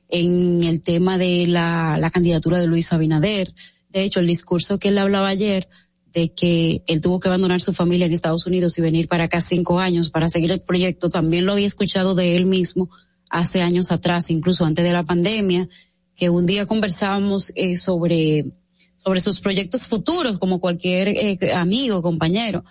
en 0.07 0.63
el 0.63 0.81
tema 0.81 1.17
de 1.17 1.45
la, 1.47 1.97
la 1.99 2.09
candidatura 2.09 2.57
de 2.57 2.67
Luis 2.67 2.93
Abinader. 2.93 3.53
De 3.89 4.03
hecho, 4.03 4.21
el 4.21 4.27
discurso 4.27 4.79
que 4.79 4.87
él 4.87 4.97
hablaba 4.97 5.27
ayer 5.27 5.67
de 6.13 6.29
que 6.29 6.83
él 6.87 7.01
tuvo 7.01 7.19
que 7.19 7.27
abandonar 7.27 7.61
su 7.61 7.73
familia 7.73 8.05
en 8.05 8.13
Estados 8.13 8.45
Unidos 8.45 8.77
y 8.77 8.81
venir 8.81 9.07
para 9.07 9.25
acá 9.25 9.41
cinco 9.41 9.79
años 9.79 10.09
para 10.09 10.29
seguir 10.29 10.51
el 10.51 10.61
proyecto, 10.61 11.09
también 11.09 11.45
lo 11.45 11.53
había 11.53 11.65
escuchado 11.65 12.13
de 12.13 12.35
él 12.35 12.45
mismo 12.45 12.89
hace 13.29 13.61
años 13.61 13.91
atrás, 13.91 14.29
incluso 14.29 14.63
antes 14.63 14.85
de 14.85 14.93
la 14.93 15.03
pandemia 15.03 15.67
que 16.15 16.29
un 16.29 16.45
día 16.45 16.67
conversábamos 16.67 17.51
eh, 17.55 17.75
sobre, 17.75 18.45
sobre 18.97 19.19
sus 19.19 19.39
proyectos 19.39 19.87
futuros, 19.87 20.37
como 20.37 20.59
cualquier 20.59 21.07
eh, 21.07 21.37
amigo, 21.53 22.01
compañero. 22.01 22.63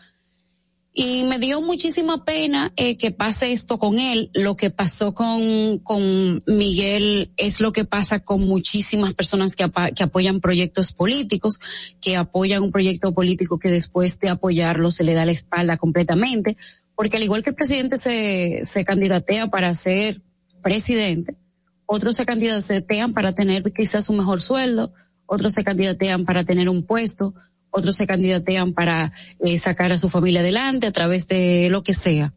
Y 0.94 1.24
me 1.24 1.38
dio 1.38 1.62
muchísima 1.62 2.22
pena 2.22 2.72
eh, 2.76 2.98
que 2.98 3.12
pase 3.12 3.52
esto 3.52 3.78
con 3.78 3.98
él. 3.98 4.30
Lo 4.34 4.56
que 4.56 4.68
pasó 4.68 5.14
con, 5.14 5.78
con 5.78 6.40
Miguel 6.46 7.32
es 7.38 7.60
lo 7.60 7.72
que 7.72 7.86
pasa 7.86 8.20
con 8.20 8.42
muchísimas 8.42 9.14
personas 9.14 9.56
que, 9.56 9.70
que 9.96 10.04
apoyan 10.04 10.40
proyectos 10.40 10.92
políticos, 10.92 11.58
que 12.00 12.16
apoyan 12.16 12.62
un 12.62 12.72
proyecto 12.72 13.14
político 13.14 13.58
que 13.58 13.70
después 13.70 14.18
de 14.18 14.28
apoyarlo 14.28 14.92
se 14.92 15.04
le 15.04 15.14
da 15.14 15.24
la 15.24 15.32
espalda 15.32 15.78
completamente. 15.78 16.58
Porque 16.94 17.16
al 17.16 17.22
igual 17.22 17.42
que 17.42 17.50
el 17.50 17.56
presidente 17.56 17.96
se, 17.96 18.60
se 18.64 18.84
candidatea 18.84 19.46
para 19.46 19.74
ser 19.74 20.20
presidente, 20.62 21.36
otros 21.86 22.16
se 22.16 22.26
candidatean 22.26 23.14
para 23.14 23.32
tener 23.32 23.62
quizás 23.72 24.10
un 24.10 24.18
mejor 24.18 24.42
sueldo, 24.42 24.92
otros 25.24 25.54
se 25.54 25.64
candidatean 25.64 26.26
para 26.26 26.44
tener 26.44 26.68
un 26.68 26.84
puesto, 26.84 27.34
otros 27.72 27.96
se 27.96 28.06
candidatean 28.06 28.72
para 28.72 29.12
eh, 29.40 29.58
sacar 29.58 29.92
a 29.92 29.98
su 29.98 30.08
familia 30.08 30.40
adelante 30.40 30.86
a 30.86 30.92
través 30.92 31.26
de 31.26 31.68
lo 31.70 31.82
que 31.82 31.94
sea. 31.94 32.32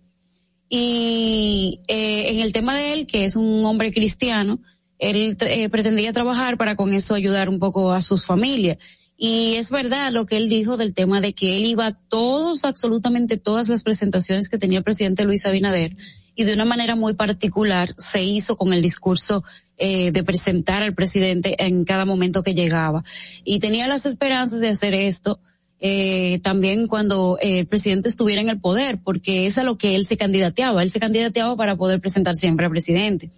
Y 0.69 1.82
eh, 1.88 2.32
en 2.32 2.39
el 2.39 2.52
tema 2.52 2.76
de 2.76 2.93
él, 2.93 3.06
que 3.06 3.26
es 3.26 3.36
un 3.36 3.63
hombre 3.65 3.93
cristiano, 3.93 4.60
él 4.98 5.38
eh, 5.41 5.69
pretendía 5.69 6.13
trabajar 6.13 6.58
para 6.58 6.76
con 6.76 6.93
eso 6.93 7.13
ayudar 7.13 7.50
un 7.50 7.60
poco 7.60 7.91
a 7.91 8.02
sus 8.02 8.26
familias. 8.26 8.78
Y 9.17 9.56
es 9.56 9.69
verdad 9.69 10.12
lo 10.12 10.26
que 10.26 10.38
él 10.38 10.50
dijo 10.50 10.78
del 10.78 10.93
tema 10.93 11.21
de 11.21 11.34
que 11.34 11.58
él 11.58 11.65
iba 11.65 11.98
todos, 12.10 12.65
absolutamente 12.65 13.38
todas 13.38 13.69
las 13.69 13.84
presentaciones 13.84 14.50
que 14.50 14.58
tenía 14.58 14.80
el 14.80 14.84
presidente 14.84 15.24
Luis 15.24 15.45
Abinader 15.45 15.95
y 16.36 16.43
de 16.43 16.54
una 16.54 16.65
manera 16.65 16.95
muy 16.95 17.13
particular 17.13 17.93
se 17.98 18.24
hizo 18.24 18.58
con 18.58 18.74
el 18.74 18.82
discurso 18.82 19.43
eh, 19.78 20.12
de 20.12 20.24
presentar 20.24 20.84
al 20.84 20.94
presidente 20.94 21.56
en 21.62 21.84
cada 21.84 22.06
momento 22.06 22.44
que 22.44 22.54
llegaba. 22.54 23.04
Y 23.44 23.60
tenía 23.60 23.88
las 23.88 24.06
esperanzas 24.06 24.62
de 24.62 24.70
hacer 24.70 24.94
esto 24.94 25.40
eh, 25.82 26.40
también 26.44 26.88
cuando 26.88 27.38
eh, 27.42 27.60
el 27.60 27.66
presidente 27.68 28.08
estuviera 28.08 28.42
en 28.42 28.48
el 28.48 28.62
poder, 28.62 29.00
porque 29.04 29.48
es 29.48 29.58
a 29.58 29.64
lo 29.64 29.78
que 29.78 29.96
él 29.96 30.06
se 30.06 30.16
candidateaba. 30.16 30.82
Él 30.82 30.92
se 30.92 31.02
candidateaba 31.02 31.58
para 31.58 31.76
poder 31.76 32.00
presentar 32.00 32.36
siempre 32.36 32.66
al 32.66 32.72
presidente. 32.72 33.32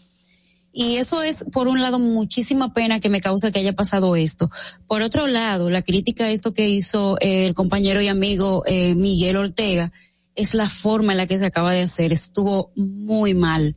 Y 0.72 0.98
eso 0.98 1.24
es, 1.24 1.44
por 1.52 1.68
un 1.68 1.82
lado, 1.82 1.98
muchísima 1.98 2.72
pena 2.72 3.00
que 3.00 3.10
me 3.10 3.20
causa 3.20 3.50
que 3.50 3.58
haya 3.60 3.74
pasado 3.74 4.16
esto. 4.16 4.52
Por 4.86 5.02
otro 5.02 5.26
lado, 5.26 5.72
la 5.72 5.82
crítica 5.82 6.26
a 6.26 6.30
esto 6.30 6.54
que 6.54 6.70
hizo 6.70 7.18
el 7.20 7.56
compañero 7.56 8.00
y 8.00 8.10
amigo 8.10 8.64
Miguel 8.96 9.38
Ortega, 9.38 9.92
es 10.36 10.54
la 10.54 10.70
forma 10.70 11.14
en 11.14 11.18
la 11.18 11.26
que 11.26 11.40
se 11.40 11.48
acaba 11.48 11.74
de 11.74 11.82
hacer. 11.82 12.14
Estuvo 12.14 12.72
muy 12.76 13.34
mal. 13.34 13.76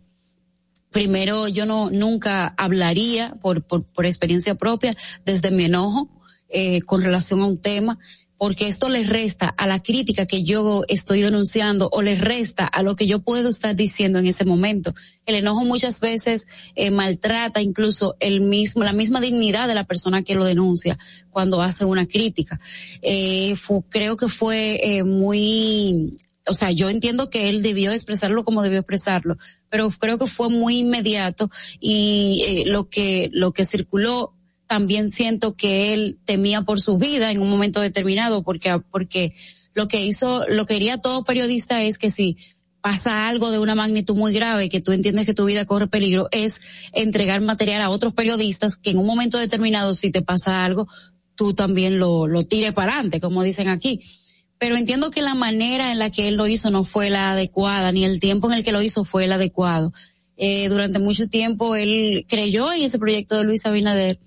Primero, 0.91 1.49
yo 1.49 1.67
no 1.67 1.91
nunca 1.91 2.55
hablaría 2.57 3.35
por, 3.41 3.63
por, 3.63 3.85
por 3.85 4.07
experiencia 4.07 4.55
propia 4.55 4.95
desde 5.25 5.51
mi 5.51 5.65
enojo 5.65 6.09
eh, 6.49 6.81
con 6.83 7.03
relación 7.03 7.41
a 7.41 7.47
un 7.47 7.61
tema 7.61 7.99
porque 8.41 8.69
esto 8.69 8.89
le 8.89 9.03
resta 9.03 9.49
a 9.49 9.67
la 9.67 9.83
crítica 9.83 10.25
que 10.25 10.45
yo 10.45 10.83
estoy 10.89 11.21
denunciando 11.21 11.91
o 11.93 12.01
le 12.01 12.15
resta 12.15 12.65
a 12.65 12.83
lo 12.83 12.97
que 12.97 13.07
yo 13.07 13.21
puedo 13.21 13.51
estar 13.51 13.77
diciendo 13.77 14.19
en 14.19 14.27
ese 14.27 14.47
momento. 14.47 14.95
El 15.27 15.35
enojo 15.35 15.63
muchas 15.67 16.01
veces 16.01 16.47
eh, 16.75 16.91
maltrata 16.91 17.61
incluso 17.61 18.17
el 18.19 18.41
mismo, 18.41 18.83
la 18.83 18.95
misma 18.95 19.21
dignidad 19.21 19.69
de 19.69 19.75
la 19.75 19.85
persona 19.85 20.23
que 20.23 20.37
lo 20.37 20.47
denuncia 20.47 20.99
cuando 21.29 21.61
hace 21.61 21.85
una 21.85 22.07
crítica. 22.07 22.59
Eh, 23.03 23.55
creo 23.91 24.17
que 24.17 24.29
fue 24.29 24.81
eh, 24.83 25.05
muy 25.05 26.17
o 26.47 26.55
sea, 26.55 26.71
yo 26.71 26.89
entiendo 26.89 27.31
que 27.31 27.49
él 27.49 27.63
debió 27.63 27.93
expresarlo 27.93 28.45
como 28.45 28.63
debió 28.63 28.79
expresarlo, 28.79 29.37
pero 29.69 29.91
creo 29.91 30.19
que 30.19 30.27
fue 30.27 30.49
muy 30.49 30.79
inmediato 30.79 31.51
y 31.81 32.43
eh, 32.47 32.65
lo 32.67 32.89
que 32.89 33.31
lo 33.33 33.53
que 33.53 33.65
circuló 33.65 34.35
también 34.67 35.11
siento 35.11 35.57
que 35.57 35.93
él 35.93 36.19
temía 36.25 36.63
por 36.63 36.81
su 36.81 36.97
vida 36.97 37.33
en 37.33 37.43
un 37.43 37.51
momento 37.51 37.81
determinado 37.81 38.45
porque, 38.45 38.81
porque 38.91 39.35
lo 39.75 39.89
que 39.89 40.05
hizo, 40.05 40.47
lo 40.49 40.65
que 40.65 40.75
quería 40.75 40.99
todo 40.99 41.25
periodista 41.25 41.83
es 41.83 41.99
que 41.99 42.11
si 42.11 42.37
pasa 42.81 43.27
algo 43.27 43.51
de 43.51 43.59
una 43.59 43.75
magnitud 43.75 44.17
muy 44.17 44.33
grave 44.33 44.69
que 44.69 44.81
tú 44.81 44.93
entiendes 44.93 45.27
que 45.27 45.35
tu 45.35 45.45
vida 45.45 45.65
corre 45.65 45.89
peligro 45.89 46.29
es 46.31 46.61
entregar 46.93 47.41
material 47.41 47.83
a 47.83 47.91
otros 47.91 48.15
periodistas 48.15 48.77
que 48.77 48.91
en 48.91 48.99
un 48.99 49.07
momento 49.07 49.39
determinado 49.39 49.93
si 49.93 50.11
te 50.11 50.23
pasa 50.23 50.65
algo 50.65 50.87
tú 51.35 51.53
también 51.53 51.99
lo, 51.99 52.27
lo 52.27 52.45
tires 52.45 52.73
para 52.73 52.93
adelante 52.93 53.21
como 53.21 53.43
dicen 53.43 53.69
aquí 53.69 54.03
pero 54.61 54.77
entiendo 54.77 55.11
que 55.11 55.23
la 55.23 55.35
manera 55.35 55.91
en 55.91 55.99
la 55.99 56.11
que 56.11 56.29
él 56.29 56.37
lo 56.37 56.47
hizo 56.47 56.71
no 56.71 56.85
fue 56.85 57.11
la 57.11 57.33
adecuada 57.33 57.91
ni 57.91 58.05
el 58.05 58.21
tiempo 58.21 58.47
en 58.47 58.57
el 58.57 58.65
que 58.65 58.71
lo 58.71 58.81
hizo 58.81 59.03
fue 59.03 59.25
el 59.25 59.33
adecuado 59.33 59.93
eh, 60.37 60.69
durante 60.69 61.01
mucho 61.01 61.29
tiempo 61.29 61.75
él 61.75 62.25
creyó 62.29 62.73
en 62.73 62.83
ese 62.83 62.99
proyecto 62.99 63.37
de 63.37 63.45
Luis 63.45 63.67
Abinader 63.67 64.19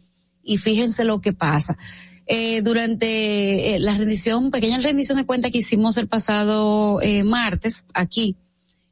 y 0.44 0.58
fíjense 0.58 1.06
lo 1.06 1.22
que 1.22 1.34
pasa. 1.34 1.78
Eh, 2.26 2.62
durante 2.62 3.76
eh, 3.76 3.80
la 3.80 3.98
rendición, 3.98 4.52
pequeña 4.52 4.80
rendición 4.80 5.18
de 5.18 5.26
cuenta 5.26 5.50
que 5.50 5.58
hicimos 5.58 5.98
el 5.98 6.08
pasado 6.08 7.02
eh, 7.02 7.24
martes 7.24 7.86
aquí, 7.94 8.38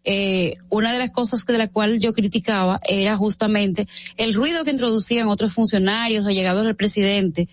eh, 0.04 0.56
una 0.70 0.92
de 0.92 1.00
las 1.00 1.12
cosas 1.12 1.46
que 1.46 1.54
de 1.54 1.60
la 1.60 1.68
cual 1.68 2.00
yo 2.00 2.12
criticaba 2.14 2.80
era 2.90 3.16
justamente 3.16 3.88
el 4.18 4.34
ruido 4.34 4.64
que 4.64 4.72
introducían 4.72 5.28
otros 5.28 5.54
funcionarios 5.54 6.26
o 6.26 6.30
llegados 6.30 6.66
del 6.66 6.76
presidente 6.76 7.48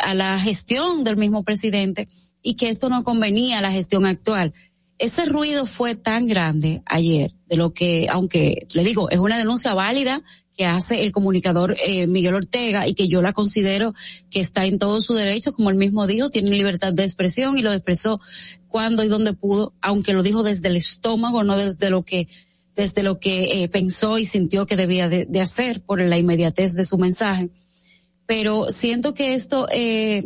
a 0.00 0.14
la 0.14 0.40
gestión 0.40 1.04
del 1.04 1.16
mismo 1.16 1.44
presidente 1.44 2.08
y 2.42 2.54
que 2.54 2.68
esto 2.68 2.88
no 2.88 3.04
convenía 3.04 3.58
a 3.58 3.62
la 3.62 3.70
gestión 3.70 4.06
actual. 4.06 4.54
Ese 4.98 5.26
ruido 5.26 5.66
fue 5.66 5.94
tan 5.94 6.26
grande 6.26 6.82
ayer, 6.86 7.32
de 7.46 7.56
lo 7.56 7.72
que, 7.72 8.06
aunque 8.10 8.66
le 8.74 8.84
digo, 8.84 9.10
es 9.10 9.18
una 9.18 9.38
denuncia 9.38 9.72
válida 9.74 10.22
que 10.56 10.66
hace 10.66 11.04
el 11.04 11.12
comunicador 11.12 11.76
eh, 11.86 12.08
Miguel 12.08 12.34
Ortega 12.34 12.88
y 12.88 12.94
que 12.94 13.06
yo 13.06 13.22
la 13.22 13.32
considero 13.32 13.94
que 14.28 14.40
está 14.40 14.66
en 14.66 14.80
todo 14.80 15.00
su 15.00 15.14
derecho, 15.14 15.52
como 15.52 15.70
él 15.70 15.76
mismo 15.76 16.08
dijo, 16.08 16.30
tiene 16.30 16.50
libertad 16.50 16.92
de 16.92 17.04
expresión 17.04 17.56
y 17.56 17.62
lo 17.62 17.72
expresó 17.72 18.20
cuando 18.66 19.04
y 19.04 19.08
donde 19.08 19.34
pudo, 19.34 19.72
aunque 19.80 20.12
lo 20.12 20.24
dijo 20.24 20.42
desde 20.42 20.68
el 20.68 20.74
estómago, 20.74 21.44
no 21.44 21.56
desde 21.56 21.90
lo 21.90 22.04
que 22.04 22.28
desde 22.74 23.02
lo 23.02 23.18
que 23.18 23.62
eh, 23.62 23.68
pensó 23.68 24.18
y 24.18 24.24
sintió 24.24 24.64
que 24.66 24.76
debía 24.76 25.08
de, 25.08 25.26
de, 25.26 25.40
hacer 25.40 25.80
por 25.80 26.00
la 26.00 26.16
inmediatez 26.16 26.74
de 26.74 26.84
su 26.84 26.96
mensaje. 26.96 27.50
Pero 28.28 28.66
siento 28.68 29.14
que 29.14 29.34
esto 29.34 29.66
eh, 29.72 30.22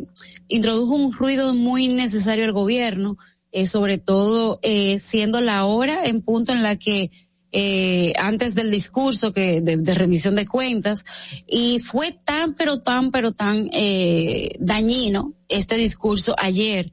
introdujo 0.49 0.95
un 0.95 1.12
ruido 1.12 1.55
muy 1.55 1.88
necesario 1.88 2.45
al 2.45 2.53
gobierno, 2.53 3.17
eh, 3.53 3.67
sobre 3.67 3.97
todo 3.97 4.59
eh, 4.62 4.99
siendo 4.99 5.41
la 5.41 5.65
hora 5.65 6.05
en 6.05 6.21
punto 6.21 6.53
en 6.53 6.62
la 6.62 6.77
que 6.77 7.11
eh, 7.53 8.15
antes 8.17 8.55
del 8.55 8.71
discurso 8.71 9.35
que 9.35 9.61
de, 9.61 9.77
de, 9.77 9.95
rendición 9.95 10.35
de 10.35 10.47
cuentas 10.47 11.05
y 11.47 11.81
fue 11.81 12.17
tan 12.25 12.55
pero 12.55 12.81
tan 12.81 13.11
pero 13.11 13.33
tan 13.33 13.69
eh, 13.75 14.57
dañino 14.59 15.35
este 15.49 15.77
discurso 15.77 16.35
ayer 16.38 16.93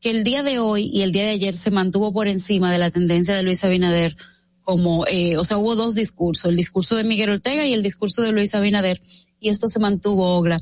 que 0.00 0.10
el 0.10 0.22
día 0.22 0.44
de 0.44 0.60
hoy 0.60 0.88
y 0.92 1.02
el 1.02 1.10
día 1.10 1.24
de 1.24 1.30
ayer 1.30 1.56
se 1.56 1.72
mantuvo 1.72 2.12
por 2.12 2.28
encima 2.28 2.70
de 2.70 2.78
la 2.78 2.92
tendencia 2.92 3.34
de 3.34 3.42
Luis 3.42 3.64
Abinader 3.64 4.16
como 4.62 5.04
eh, 5.08 5.36
o 5.38 5.44
sea 5.44 5.58
hubo 5.58 5.74
dos 5.74 5.96
discursos 5.96 6.44
el 6.52 6.56
discurso 6.56 6.94
de 6.94 7.02
Miguel 7.02 7.30
Ortega 7.30 7.66
y 7.66 7.72
el 7.72 7.82
discurso 7.82 8.22
de 8.22 8.30
Luis 8.30 8.54
Abinader 8.54 9.00
y 9.40 9.48
esto 9.48 9.68
se 9.68 9.78
mantuvo 9.78 10.36
Ogla 10.36 10.60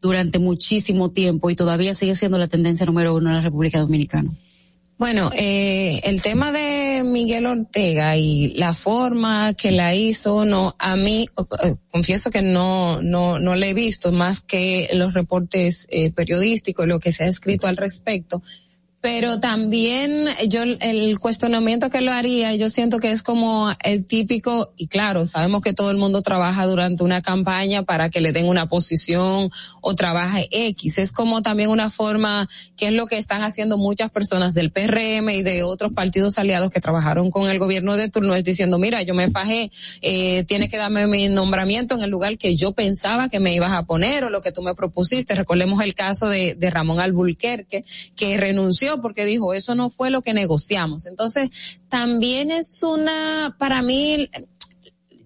durante 0.00 0.38
muchísimo 0.38 1.10
tiempo 1.10 1.50
y 1.50 1.54
todavía 1.54 1.94
sigue 1.94 2.14
siendo 2.14 2.38
la 2.38 2.48
tendencia 2.48 2.86
número 2.86 3.14
uno 3.14 3.30
en 3.30 3.36
la 3.36 3.42
República 3.42 3.80
Dominicana. 3.80 4.30
Bueno, 5.00 5.30
eh, 5.34 6.00
el 6.04 6.20
tema 6.20 6.52
de 6.52 7.02
Miguel 7.04 7.46
Ortega 7.46 8.16
y 8.16 8.52
la 8.54 8.74
forma 8.74 9.54
que 9.54 9.70
la 9.70 9.94
hizo, 9.94 10.44
no, 10.44 10.76
a 10.78 10.94
mí, 10.96 11.26
eh, 11.64 11.76
confieso 11.90 12.30
que 12.30 12.42
no, 12.42 13.00
no, 13.00 13.38
no 13.38 13.54
le 13.56 13.70
he 13.70 13.74
visto 13.74 14.12
más 14.12 14.42
que 14.42 14.90
los 14.92 15.14
reportes 15.14 15.86
eh, 15.88 16.10
periodísticos, 16.10 16.86
lo 16.86 17.00
que 17.00 17.12
se 17.12 17.24
ha 17.24 17.28
escrito 17.28 17.66
al 17.66 17.78
respecto 17.78 18.42
pero 19.00 19.40
también 19.40 20.28
yo 20.48 20.62
el 20.62 21.18
cuestionamiento 21.18 21.88
que 21.88 22.02
lo 22.02 22.12
haría, 22.12 22.54
yo 22.54 22.68
siento 22.68 22.98
que 22.98 23.10
es 23.10 23.22
como 23.22 23.70
el 23.82 24.04
típico, 24.06 24.74
y 24.76 24.88
claro, 24.88 25.26
sabemos 25.26 25.62
que 25.62 25.72
todo 25.72 25.90
el 25.90 25.96
mundo 25.96 26.20
trabaja 26.20 26.66
durante 26.66 27.02
una 27.02 27.22
campaña 27.22 27.82
para 27.82 28.10
que 28.10 28.20
le 28.20 28.32
den 28.32 28.46
una 28.46 28.68
posición 28.68 29.50
o 29.80 29.94
trabaje 29.94 30.48
X. 30.50 30.98
Es 30.98 31.12
como 31.12 31.40
también 31.40 31.70
una 31.70 31.88
forma, 31.88 32.46
que 32.76 32.88
es 32.88 32.92
lo 32.92 33.06
que 33.06 33.16
están 33.16 33.42
haciendo 33.42 33.78
muchas 33.78 34.10
personas 34.10 34.52
del 34.52 34.70
PRM 34.70 35.30
y 35.30 35.42
de 35.42 35.62
otros 35.62 35.92
partidos 35.94 36.38
aliados 36.38 36.70
que 36.70 36.80
trabajaron 36.80 37.30
con 37.30 37.48
el 37.48 37.58
gobierno 37.58 37.96
de 37.96 38.10
turno, 38.10 38.34
es 38.34 38.44
diciendo, 38.44 38.78
mira, 38.78 39.00
yo 39.02 39.14
me 39.14 39.30
fajé, 39.30 39.70
eh, 40.02 40.44
tienes 40.44 40.70
que 40.70 40.76
darme 40.76 41.06
mi 41.06 41.28
nombramiento 41.28 41.94
en 41.94 42.02
el 42.02 42.10
lugar 42.10 42.36
que 42.36 42.54
yo 42.54 42.72
pensaba 42.72 43.30
que 43.30 43.40
me 43.40 43.54
ibas 43.54 43.72
a 43.72 43.84
poner 43.84 44.24
o 44.24 44.30
lo 44.30 44.42
que 44.42 44.52
tú 44.52 44.60
me 44.60 44.74
propusiste. 44.74 45.34
Recordemos 45.34 45.82
el 45.82 45.94
caso 45.94 46.28
de, 46.28 46.54
de 46.54 46.68
Ramón 46.70 47.00
Albulquerque, 47.00 47.84
que 48.14 48.36
renunció 48.36 48.89
porque 48.98 49.24
dijo, 49.24 49.54
eso 49.54 49.74
no 49.74 49.90
fue 49.90 50.10
lo 50.10 50.22
que 50.22 50.32
negociamos. 50.32 51.06
Entonces, 51.06 51.50
también 51.88 52.50
es 52.50 52.82
una, 52.82 53.54
para 53.58 53.82
mí, 53.82 54.30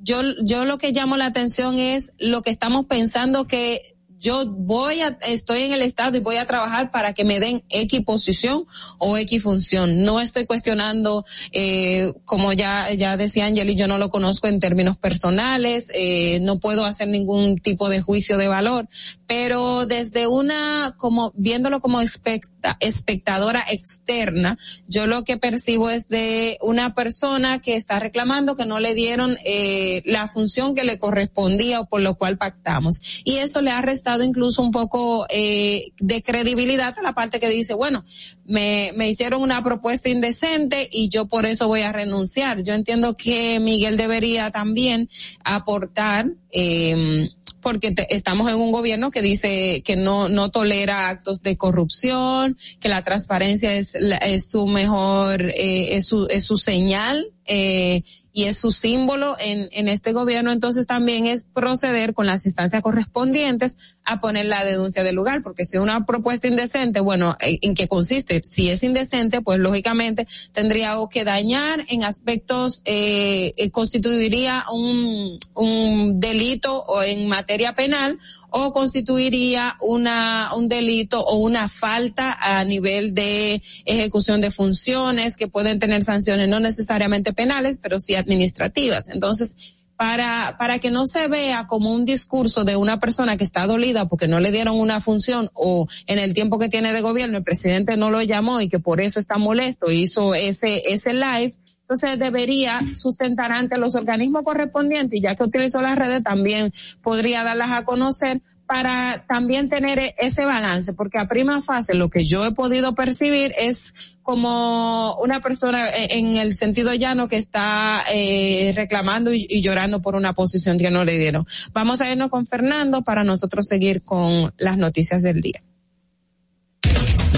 yo, 0.00 0.22
yo 0.42 0.64
lo 0.64 0.78
que 0.78 0.92
llamo 0.92 1.16
la 1.16 1.26
atención 1.26 1.78
es 1.78 2.12
lo 2.18 2.42
que 2.42 2.50
estamos 2.50 2.86
pensando 2.86 3.46
que 3.46 3.80
yo 4.18 4.46
voy 4.46 5.00
a, 5.00 5.18
estoy 5.26 5.62
en 5.62 5.72
el 5.72 5.82
estado 5.82 6.16
y 6.16 6.20
voy 6.20 6.36
a 6.36 6.46
trabajar 6.46 6.90
para 6.90 7.12
que 7.12 7.24
me 7.24 7.40
den 7.40 7.62
X 7.68 8.02
posición 8.02 8.64
o 8.98 9.16
X 9.18 9.42
función. 9.42 10.02
No 10.02 10.20
estoy 10.20 10.46
cuestionando, 10.46 11.24
eh, 11.52 12.12
como 12.24 12.52
ya, 12.52 12.92
ya 12.92 13.16
decía 13.16 13.46
Angeli, 13.46 13.74
yo 13.76 13.86
no 13.86 13.98
lo 13.98 14.10
conozco 14.10 14.48
en 14.48 14.60
términos 14.60 14.96
personales, 14.96 15.90
eh, 15.94 16.38
no 16.40 16.58
puedo 16.58 16.84
hacer 16.84 17.08
ningún 17.08 17.58
tipo 17.58 17.88
de 17.88 18.00
juicio 18.00 18.38
de 18.38 18.48
valor, 18.48 18.88
pero 19.26 19.86
desde 19.86 20.26
una, 20.26 20.94
como, 20.98 21.32
viéndolo 21.36 21.80
como 21.80 22.00
especta, 22.00 22.76
espectadora 22.80 23.64
externa, 23.70 24.58
yo 24.88 25.06
lo 25.06 25.24
que 25.24 25.36
percibo 25.36 25.90
es 25.90 26.08
de 26.08 26.58
una 26.60 26.94
persona 26.94 27.60
que 27.60 27.76
está 27.76 28.00
reclamando 28.00 28.56
que 28.56 28.66
no 28.66 28.80
le 28.80 28.94
dieron, 28.94 29.36
eh, 29.44 30.02
la 30.04 30.28
función 30.28 30.74
que 30.74 30.84
le 30.84 30.98
correspondía 30.98 31.80
o 31.80 31.86
por 31.86 32.00
lo 32.00 32.14
cual 32.16 32.38
pactamos. 32.38 33.22
Y 33.24 33.36
eso 33.36 33.60
le 33.60 33.70
ha 33.70 33.80
restado 33.80 34.13
incluso 34.22 34.62
un 34.62 34.70
poco 34.70 35.26
eh, 35.30 35.92
de 35.98 36.22
credibilidad 36.22 36.96
a 36.98 37.02
la 37.02 37.14
parte 37.14 37.40
que 37.40 37.48
dice, 37.48 37.74
bueno, 37.74 38.04
me, 38.44 38.92
me 38.94 39.08
hicieron 39.08 39.42
una 39.42 39.64
propuesta 39.64 40.08
indecente 40.08 40.88
y 40.92 41.08
yo 41.08 41.26
por 41.26 41.46
eso 41.46 41.66
voy 41.66 41.82
a 41.82 41.92
renunciar. 41.92 42.62
Yo 42.62 42.74
entiendo 42.74 43.16
que 43.16 43.58
Miguel 43.60 43.96
debería 43.96 44.50
también 44.50 45.08
aportar 45.44 46.30
eh, 46.50 47.28
porque 47.64 47.92
te, 47.92 48.14
estamos 48.14 48.48
en 48.50 48.56
un 48.56 48.70
gobierno 48.70 49.10
que 49.10 49.22
dice 49.22 49.82
que 49.84 49.96
no 49.96 50.28
no 50.28 50.50
tolera 50.50 51.08
actos 51.08 51.42
de 51.42 51.56
corrupción, 51.56 52.58
que 52.78 52.90
la 52.90 53.02
transparencia 53.02 53.74
es, 53.74 53.94
es 53.94 54.50
su 54.50 54.66
mejor 54.66 55.42
eh, 55.42 55.96
es 55.96 56.06
su 56.06 56.26
es 56.30 56.44
su 56.44 56.58
señal 56.58 57.32
eh, 57.46 58.02
y 58.36 58.44
es 58.44 58.58
su 58.58 58.72
símbolo 58.72 59.36
en, 59.38 59.68
en 59.70 59.88
este 59.88 60.12
gobierno, 60.12 60.50
entonces 60.50 60.86
también 60.86 61.26
es 61.26 61.44
proceder 61.44 62.12
con 62.14 62.26
las 62.26 62.44
instancias 62.44 62.82
correspondientes 62.82 63.78
a 64.04 64.20
poner 64.20 64.46
la 64.46 64.64
denuncia 64.64 65.04
del 65.04 65.14
lugar, 65.14 65.42
porque 65.42 65.64
si 65.64 65.78
una 65.78 66.04
propuesta 66.04 66.48
indecente, 66.48 66.98
bueno, 66.98 67.36
¿en 67.40 67.74
qué 67.74 67.86
consiste? 67.86 68.42
Si 68.42 68.70
es 68.70 68.82
indecente, 68.82 69.40
pues 69.40 69.60
lógicamente 69.60 70.26
tendría 70.52 70.96
que 71.10 71.24
dañar 71.24 71.84
en 71.88 72.02
aspectos, 72.02 72.82
eh, 72.84 73.52
constituiría 73.70 74.64
un, 74.72 75.38
un 75.54 76.18
delito 76.18 76.82
o 76.82 77.02
en 77.02 77.28
materia 77.28 77.74
penal 77.74 78.18
o 78.56 78.72
constituiría 78.72 79.76
una, 79.80 80.50
un 80.54 80.68
delito 80.68 81.20
o 81.24 81.38
una 81.38 81.68
falta 81.68 82.38
a 82.40 82.62
nivel 82.62 83.12
de 83.12 83.60
ejecución 83.84 84.40
de 84.40 84.52
funciones 84.52 85.36
que 85.36 85.48
pueden 85.48 85.80
tener 85.80 86.04
sanciones 86.04 86.48
no 86.48 86.60
necesariamente 86.60 87.32
penales, 87.32 87.80
pero 87.82 87.98
sí 87.98 88.14
administrativas. 88.14 89.08
Entonces, 89.08 89.74
para, 89.96 90.54
para 90.56 90.78
que 90.78 90.92
no 90.92 91.06
se 91.06 91.26
vea 91.26 91.66
como 91.66 91.92
un 91.92 92.04
discurso 92.04 92.62
de 92.62 92.76
una 92.76 93.00
persona 93.00 93.36
que 93.36 93.42
está 93.42 93.66
dolida 93.66 94.06
porque 94.06 94.28
no 94.28 94.38
le 94.38 94.52
dieron 94.52 94.78
una 94.78 95.00
función 95.00 95.50
o 95.54 95.88
en 96.06 96.20
el 96.20 96.32
tiempo 96.32 96.60
que 96.60 96.68
tiene 96.68 96.92
de 96.92 97.00
gobierno 97.00 97.38
el 97.38 97.44
presidente 97.44 97.96
no 97.96 98.10
lo 98.10 98.22
llamó 98.22 98.60
y 98.60 98.68
que 98.68 98.78
por 98.78 99.00
eso 99.00 99.18
está 99.18 99.36
molesto 99.36 99.90
hizo 99.90 100.32
ese, 100.36 100.94
ese 100.94 101.12
live. 101.12 101.54
Entonces 101.84 102.18
debería 102.18 102.80
sustentar 102.96 103.52
ante 103.52 103.76
los 103.76 103.94
organismos 103.94 104.42
correspondientes 104.42 105.18
y 105.18 105.22
ya 105.22 105.34
que 105.34 105.44
utilizó 105.44 105.82
las 105.82 105.96
redes 105.96 106.22
también 106.22 106.72
podría 107.02 107.44
darlas 107.44 107.72
a 107.72 107.84
conocer 107.84 108.40
para 108.66 109.24
también 109.28 109.68
tener 109.68 109.98
e-, 109.98 110.14
ese 110.18 110.44
balance, 110.44 110.94
porque 110.94 111.18
a 111.18 111.28
prima 111.28 111.62
fase 111.62 111.94
lo 111.94 112.08
que 112.08 112.24
yo 112.24 112.44
he 112.46 112.52
podido 112.52 112.94
percibir 112.94 113.52
es 113.58 113.94
como 114.22 115.16
una 115.16 115.40
persona 115.40 115.86
e-, 115.90 116.18
en 116.18 116.36
el 116.36 116.54
sentido 116.54 116.94
llano 116.94 117.28
que 117.28 117.36
está 117.36 118.02
eh, 118.12 118.72
reclamando 118.74 119.32
y, 119.34 119.46
y, 119.48 119.60
llorando 119.60 120.00
por 120.00 120.14
una 120.14 120.32
posición 120.32 120.78
que 120.78 120.90
no 120.90 121.04
le 121.04 121.18
dieron. 121.18 121.46
Vamos 121.72 122.00
a 122.00 122.10
irnos 122.10 122.30
con 122.30 122.46
Fernando 122.46 123.02
para 123.02 123.24
nosotros 123.24 123.66
seguir 123.66 124.02
con 124.02 124.54
las 124.56 124.78
noticias 124.78 125.22
del 125.22 125.40
día. 125.40 125.62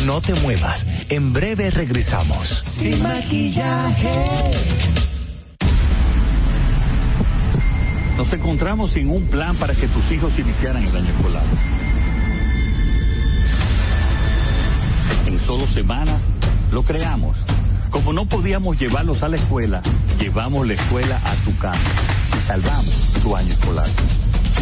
No 0.06 0.20
te 0.20 0.34
muevas, 0.34 0.86
en 1.08 1.32
breve 1.32 1.68
regresamos. 1.68 2.46
Sin 2.46 3.02
maquillaje 3.02 4.12
nos 8.16 8.32
encontramos 8.32 8.92
sin 8.92 9.10
un 9.10 9.26
plan 9.26 9.56
para 9.56 9.74
que 9.74 9.88
tus 9.88 10.12
hijos 10.12 10.38
iniciaran 10.38 10.84
el 10.84 10.96
año 10.96 11.10
escolar. 11.10 11.42
En 15.26 15.38
solo 15.40 15.66
semanas 15.66 16.20
lo 16.70 16.84
creamos. 16.84 17.38
Como 17.90 18.12
no 18.12 18.26
podíamos 18.26 18.78
llevarlos 18.78 19.24
a 19.24 19.28
la 19.28 19.36
escuela, 19.36 19.82
llevamos 20.20 20.68
la 20.68 20.74
escuela 20.74 21.20
a 21.24 21.34
tu 21.44 21.56
casa 21.58 21.90
y 22.38 22.40
salvamos 22.42 23.12
tu 23.24 23.34
año 23.34 23.52
escolar. 23.52 23.88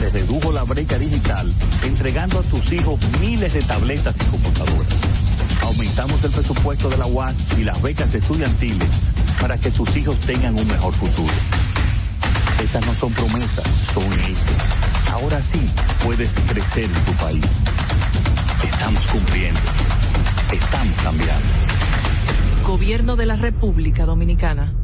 Se 0.01 0.09
redujo 0.09 0.53
la 0.53 0.63
brecha 0.63 0.99
digital 0.99 1.53
entregando 1.83 2.41
a 2.41 2.43
tus 2.45 2.73
hijos 2.73 2.99
miles 3.21 3.53
de 3.53 3.61
tabletas 3.61 4.17
y 4.23 4.25
computadoras. 4.25 5.24
Aumentamos 5.75 6.23
el 6.23 6.31
presupuesto 6.31 6.89
de 6.89 6.97
la 6.99 7.07
UAS 7.07 7.37
y 7.59 7.65
las 7.65 7.83
becas 7.83 8.15
estudiantiles 8.15 8.89
para 9.41 9.59
que 9.59 9.73
tus 9.73 9.97
hijos 9.97 10.17
tengan 10.21 10.57
un 10.57 10.67
mejor 10.69 10.95
futuro. 10.95 11.35
Estas 12.63 12.87
no 12.87 12.95
son 12.95 13.13
promesas, 13.13 13.67
son 13.93 14.05
hechos. 14.05 15.11
Ahora 15.13 15.43
sí 15.43 15.61
puedes 16.05 16.39
crecer 16.39 16.85
en 16.85 17.05
tu 17.05 17.13
país. 17.15 17.45
Estamos 18.65 19.05
cumpliendo. 19.07 19.61
Estamos 20.53 21.03
cambiando. 21.03 21.49
Gobierno 22.65 23.17
de 23.17 23.27
la 23.27 23.35
República 23.35 24.07
Dominicana. 24.07 24.84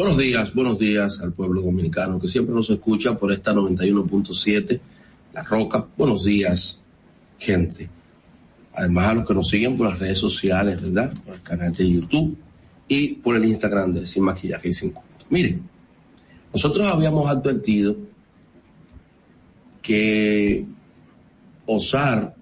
Buenos 0.00 0.16
días, 0.16 0.54
buenos 0.54 0.78
días 0.78 1.20
al 1.20 1.34
pueblo 1.34 1.60
dominicano 1.60 2.18
que 2.18 2.26
siempre 2.26 2.54
nos 2.54 2.70
escucha 2.70 3.18
por 3.18 3.32
esta 3.32 3.52
91.7, 3.52 4.80
La 5.34 5.42
Roca. 5.42 5.86
Buenos 5.94 6.24
días, 6.24 6.80
gente. 7.38 7.86
Además 8.72 9.08
a 9.08 9.12
los 9.12 9.26
que 9.26 9.34
nos 9.34 9.48
siguen 9.50 9.76
por 9.76 9.90
las 9.90 9.98
redes 9.98 10.16
sociales, 10.16 10.80
¿verdad? 10.80 11.12
Por 11.22 11.34
el 11.34 11.42
canal 11.42 11.72
de 11.72 11.90
YouTube 11.90 12.34
y 12.88 13.08
por 13.08 13.36
el 13.36 13.44
Instagram 13.44 13.92
de 13.92 14.06
Sin 14.06 14.22
Maquillaje 14.22 14.70
y 14.70 14.72
Sin 14.72 14.92
Cuento. 14.92 15.26
Miren, 15.28 15.68
nosotros 16.50 16.88
habíamos 16.88 17.28
advertido 17.28 17.94
que 19.82 20.64
osar 21.66 22.34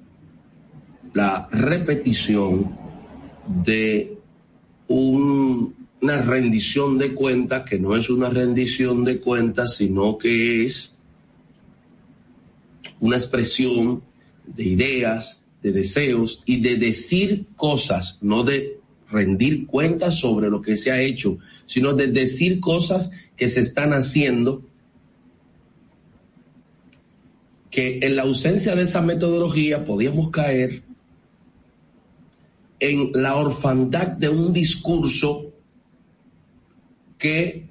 la 1.13 1.49
repetición 1.51 2.71
de 3.65 4.17
un 4.87 5.78
una 6.01 6.23
rendición 6.23 6.99
de 6.99 7.13
cuentas 7.15 7.69
que 7.69 7.79
no 7.79 7.97
es 7.97 8.09
una 8.09 8.31
rendición 8.31 9.05
de 9.05 9.21
cuentas, 9.21 9.77
sino 9.77 10.17
que 10.17 10.65
es 10.65 10.95
una 13.01 13.17
expresión 13.17 14.03
de 14.47 14.65
ideas, 14.65 15.43
de 15.63 15.73
deseos 15.73 16.43
y 16.47 16.61
de 16.61 16.77
decir 16.77 17.47
cosas, 17.57 18.19
no 18.21 18.45
de 18.45 18.79
rendir 19.11 19.67
cuentas 19.67 20.17
sobre 20.17 20.51
lo 20.51 20.63
que 20.63 20.77
se 20.77 20.91
ha 20.91 21.01
hecho, 21.01 21.39
sino 21.67 21.95
de 21.95 22.09
decir 22.09 22.61
cosas 22.61 23.11
que 23.37 23.49
se 23.49 23.61
están 23.61 23.93
haciendo, 23.93 24.63
que 27.71 27.99
en 28.03 28.17
la 28.17 28.23
ausencia 28.23 28.75
de 28.75 28.83
esa 28.83 29.03
metodología 29.03 29.85
podíamos 29.85 30.31
caer 30.31 30.83
en 32.81 33.11
la 33.15 33.37
orfandad 33.37 34.07
de 34.07 34.29
un 34.29 34.53
discurso 34.53 35.48
que 37.19 37.69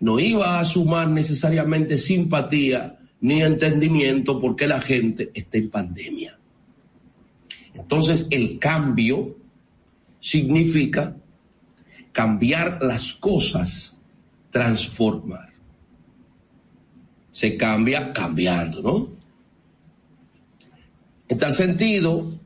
no 0.00 0.18
iba 0.20 0.60
a 0.60 0.64
sumar 0.64 1.08
necesariamente 1.08 1.98
simpatía 1.98 2.98
ni 3.20 3.42
entendimiento 3.42 4.40
porque 4.40 4.66
la 4.66 4.80
gente 4.80 5.30
está 5.34 5.58
en 5.58 5.70
pandemia. 5.70 6.38
Entonces 7.74 8.28
el 8.30 8.58
cambio 8.58 9.36
significa 10.20 11.16
cambiar 12.12 12.82
las 12.82 13.14
cosas, 13.14 13.98
transformar. 14.50 15.52
Se 17.32 17.56
cambia 17.56 18.12
cambiando, 18.12 18.82
¿no? 18.82 19.08
En 21.28 21.38
tal 21.38 21.52
sentido, 21.52 22.38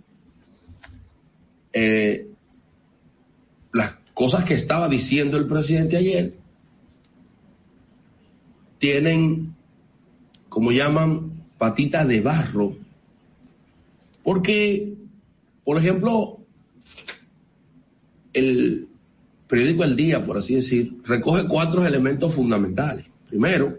eh, 1.73 2.28
cosas 4.19 4.45
que 4.45 4.55
estaba 4.55 4.89
diciendo 4.89 5.39
el 5.39 5.47
presidente 5.47 5.97
ayer 5.97 6.35
tienen, 8.81 9.55
como 10.49 10.73
llaman, 10.73 11.31
patita 11.57 12.05
de 12.05 12.21
barro. 12.21 12.77
Porque, 14.25 14.93
por 15.65 15.79
ejemplo, 15.79 16.41
el 18.33 18.89
periódico 19.47 19.85
El 19.85 19.95
Día, 19.95 20.27
por 20.27 20.39
así 20.39 20.57
decir, 20.57 20.97
recoge 21.05 21.47
cuatro 21.47 21.87
elementos 21.87 22.35
fundamentales. 22.35 23.07
Primero, 23.29 23.79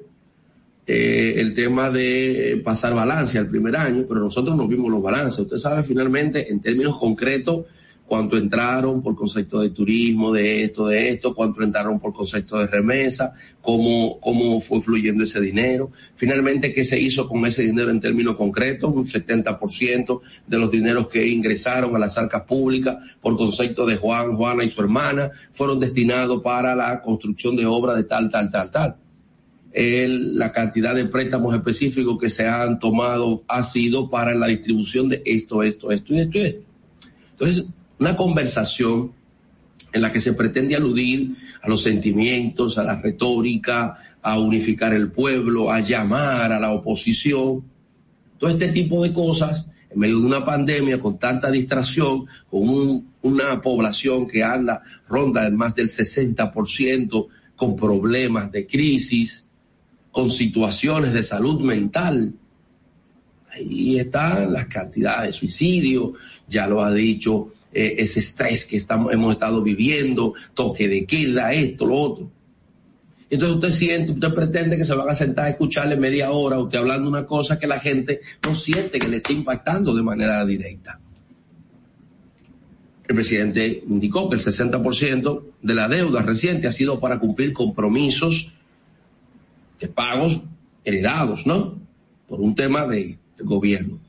eh, 0.87 1.33
el 1.35 1.53
tema 1.53 1.89
de 1.89 2.61
pasar 2.63 2.93
balance 2.93 3.37
al 3.37 3.49
primer 3.49 3.75
año, 3.75 4.05
pero 4.07 4.21
nosotros 4.21 4.55
no 4.55 4.69
vimos 4.69 4.89
los 4.89 5.03
balances. 5.03 5.39
Usted 5.41 5.57
sabe 5.57 5.83
finalmente, 5.83 6.49
en 6.49 6.61
términos 6.61 6.97
concretos, 6.97 7.65
cuánto 8.09 8.37
entraron 8.37 9.03
por 9.03 9.15
concepto 9.15 9.61
de 9.61 9.69
turismo, 9.69 10.33
de 10.33 10.63
esto, 10.63 10.87
de 10.87 11.11
esto, 11.11 11.35
cuánto 11.35 11.61
entraron 11.61 11.99
por 11.99 12.11
concepto 12.11 12.57
de 12.57 12.65
remesa, 12.65 13.35
cómo, 13.61 14.19
cómo 14.19 14.59
fue 14.61 14.81
fluyendo 14.81 15.23
ese 15.23 15.39
dinero. 15.39 15.91
Finalmente, 16.15 16.73
¿qué 16.73 16.83
se 16.83 16.99
hizo 16.99 17.29
con 17.29 17.45
ese 17.45 17.61
dinero 17.61 17.91
en 17.91 18.01
términos 18.01 18.35
concretos? 18.35 18.91
Un 18.91 19.05
70% 19.05 20.21
de 20.47 20.57
los 20.57 20.71
dineros 20.71 21.07
que 21.07 21.27
ingresaron 21.27 21.95
a 21.95 21.99
las 21.99 22.17
arcas 22.17 22.43
públicas 22.45 22.97
por 23.21 23.37
concepto 23.37 23.85
de 23.85 23.97
Juan, 23.97 24.35
Juana 24.35 24.63
y 24.63 24.71
su 24.71 24.81
hermana 24.81 25.29
fueron 25.53 25.79
destinados 25.79 26.41
para 26.41 26.73
la 26.75 27.03
construcción 27.03 27.55
de 27.55 27.67
obras 27.67 27.95
de 27.95 28.05
tal, 28.05 28.31
tal, 28.31 28.49
tal, 28.49 28.71
tal. 28.71 28.95
El, 29.71 30.35
la 30.35 30.51
cantidad 30.51 30.95
de 30.95 31.05
préstamos 31.05 31.53
específicos 31.53 32.17
que 32.19 32.31
se 32.31 32.47
han 32.47 32.79
tomado 32.79 33.43
ha 33.47 33.61
sido 33.61 34.09
para 34.09 34.33
la 34.33 34.47
distribución 34.47 35.09
de 35.09 35.21
esto, 35.23 35.61
esto, 35.61 35.91
esto 35.91 36.15
y 36.15 36.19
esto 36.21 36.37
y 36.39 36.41
esto. 36.41 36.63
Entonces, 37.33 37.69
una 37.99 38.15
conversación 38.15 39.13
en 39.91 40.01
la 40.01 40.11
que 40.11 40.21
se 40.21 40.33
pretende 40.33 40.75
aludir 40.75 41.35
a 41.61 41.69
los 41.69 41.83
sentimientos, 41.83 42.77
a 42.77 42.83
la 42.83 42.95
retórica, 42.95 43.95
a 44.21 44.39
unificar 44.39 44.93
el 44.93 45.11
pueblo, 45.11 45.71
a 45.71 45.79
llamar 45.79 46.51
a 46.51 46.59
la 46.59 46.71
oposición. 46.71 47.63
Todo 48.37 48.49
este 48.49 48.69
tipo 48.69 49.03
de 49.03 49.11
cosas, 49.11 49.69
en 49.89 49.99
medio 49.99 50.19
de 50.19 50.25
una 50.25 50.45
pandemia 50.45 50.99
con 50.99 51.17
tanta 51.17 51.49
distracción, 51.51 52.25
con 52.49 52.69
un, 52.69 53.11
una 53.23 53.61
población 53.61 54.27
que 54.27 54.43
anda, 54.43 54.81
ronda 55.07 55.45
en 55.45 55.57
más 55.57 55.75
del 55.75 55.87
60%, 55.87 57.27
con 57.55 57.75
problemas 57.75 58.51
de 58.51 58.65
crisis, 58.65 59.49
con 60.11 60.31
situaciones 60.31 61.13
de 61.13 61.23
salud 61.23 61.59
mental. 61.61 62.33
Ahí 63.51 63.99
están 63.99 64.53
las 64.53 64.67
cantidades 64.67 65.33
de 65.33 65.33
suicidio, 65.33 66.13
ya 66.47 66.67
lo 66.67 66.83
ha 66.83 66.93
dicho 66.93 67.51
eh, 67.73 67.95
ese 67.99 68.19
estrés 68.19 68.65
que 68.65 68.77
estamos, 68.77 69.13
hemos 69.13 69.33
estado 69.33 69.61
viviendo, 69.61 70.33
toque 70.53 70.87
de 70.87 71.05
queda, 71.05 71.53
esto, 71.53 71.85
lo 71.85 71.95
otro. 71.95 72.31
Entonces 73.29 73.55
usted 73.55 73.71
siente, 73.71 74.11
usted 74.13 74.33
pretende 74.33 74.75
que 74.75 74.85
se 74.85 74.95
van 74.95 75.07
a 75.07 75.13
sentar 75.13 75.45
a 75.45 75.49
escucharle 75.49 75.95
media 75.95 76.31
hora, 76.31 76.57
usted 76.57 76.79
hablando 76.79 77.07
una 77.07 77.25
cosa 77.25 77.59
que 77.59 77.67
la 77.67 77.79
gente 77.79 78.21
no 78.43 78.55
siente 78.55 78.97
que 78.97 79.07
le 79.07 79.17
está 79.17 79.33
impactando 79.33 79.93
de 79.93 80.01
manera 80.01 80.43
directa. 80.45 80.99
El 83.07 83.15
presidente 83.15 83.83
indicó 83.87 84.29
que 84.29 84.35
el 84.35 84.41
60% 84.41 85.41
de 85.61 85.75
la 85.75 85.87
deuda 85.87 86.21
reciente 86.21 86.67
ha 86.67 86.73
sido 86.73 86.99
para 86.99 87.19
cumplir 87.19 87.53
compromisos 87.53 88.53
de 89.79 89.87
pagos 89.87 90.41
heredados, 90.83 91.45
¿no? 91.45 91.79
Por 92.27 92.41
un 92.41 92.53
tema 92.55 92.85
de, 92.85 93.17
de 93.37 93.43
gobierno 93.43 93.99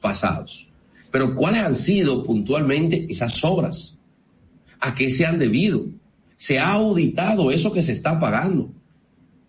pasados. 0.00 0.65
Pero 1.16 1.34
¿cuáles 1.34 1.62
han 1.62 1.74
sido 1.74 2.22
puntualmente 2.22 3.06
esas 3.08 3.42
obras? 3.42 3.96
¿A 4.80 4.94
qué 4.94 5.10
se 5.10 5.24
han 5.24 5.38
debido? 5.38 5.86
¿Se 6.36 6.58
ha 6.58 6.72
auditado 6.72 7.50
eso 7.50 7.72
que 7.72 7.82
se 7.82 7.92
está 7.92 8.20
pagando? 8.20 8.70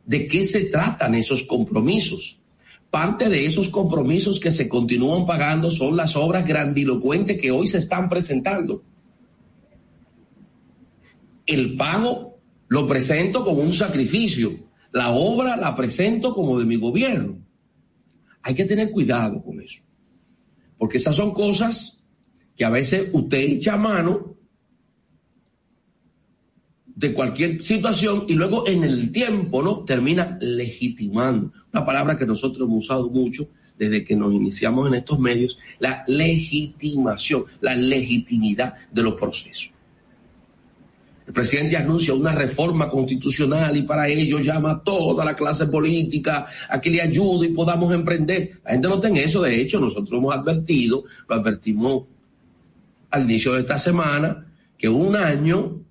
¿De 0.05 0.29
qué 0.29 0.45
se 0.45 0.63
tratan 0.63 1.13
esos 1.13 1.43
compromisos? 1.43 2.39
Parte 2.89 3.27
de 3.27 3.45
esos 3.45 3.67
compromisos 3.67 4.39
que 4.39 4.49
se 4.49 4.69
continúan 4.69 5.25
pagando 5.25 5.69
son 5.69 5.97
las 5.97 6.15
obras 6.15 6.47
grandilocuentes 6.47 7.37
que 7.37 7.51
hoy 7.51 7.67
se 7.67 7.79
están 7.79 8.07
presentando. 8.07 8.81
El 11.45 11.75
pago 11.75 12.39
lo 12.69 12.87
presento 12.87 13.43
como 13.43 13.61
un 13.61 13.73
sacrificio. 13.73 14.57
La 14.93 15.09
obra 15.09 15.57
la 15.57 15.75
presento 15.75 16.33
como 16.33 16.57
de 16.59 16.65
mi 16.65 16.77
gobierno. 16.77 17.39
Hay 18.41 18.55
que 18.55 18.63
tener 18.63 18.89
cuidado 18.89 19.43
con 19.43 19.59
eso. 19.59 19.81
Porque 20.77 20.97
esas 20.97 21.15
son 21.15 21.33
cosas 21.33 22.03
que 22.55 22.65
a 22.65 22.69
veces 22.69 23.09
usted 23.13 23.37
echa 23.37 23.73
a 23.73 23.77
mano 23.77 24.35
de 26.85 27.13
cualquier 27.13 27.63
situación 27.63 28.25
y 28.27 28.33
luego 28.33 28.67
en 28.67 28.83
el 28.83 29.11
tiempo, 29.11 29.61
¿no? 29.61 29.85
Termina 29.85 30.37
legitimando. 30.41 31.51
Una 31.71 31.85
palabra 31.85 32.17
que 32.17 32.25
nosotros 32.25 32.67
hemos 32.67 32.85
usado 32.85 33.09
mucho 33.09 33.49
desde 33.77 34.03
que 34.03 34.15
nos 34.15 34.33
iniciamos 34.33 34.87
en 34.87 34.95
estos 34.95 35.19
medios, 35.19 35.59
la 35.77 36.03
legitimación, 36.07 37.45
la 37.61 37.75
legitimidad 37.75 38.73
de 38.91 39.03
los 39.03 39.13
procesos. 39.13 39.76
El 41.27 41.33
presidente 41.33 41.75
anuncia 41.75 42.13
una 42.13 42.31
reforma 42.31 42.89
constitucional 42.89 43.75
y 43.75 43.81
para 43.81 44.07
ello 44.07 44.39
llama 44.39 44.71
a 44.71 44.81
toda 44.81 45.25
la 45.25 45.35
clase 45.35 45.67
política 45.67 46.47
a 46.69 46.79
que 46.79 46.89
le 46.89 47.01
ayude 47.01 47.47
y 47.47 47.53
podamos 47.53 47.93
emprender. 47.93 48.61
La 48.63 48.71
gente 48.71 48.87
no 48.87 48.99
tiene 49.01 49.23
eso, 49.25 49.41
de 49.41 49.59
hecho, 49.59 49.77
nosotros 49.77 50.17
hemos 50.17 50.33
advertido, 50.33 51.03
lo 51.27 51.35
advertimos 51.35 52.03
al 53.11 53.23
inicio 53.23 53.53
de 53.53 53.59
esta 53.59 53.77
semana, 53.77 54.47
que 54.77 54.87
un 54.87 55.17
año 55.17 55.81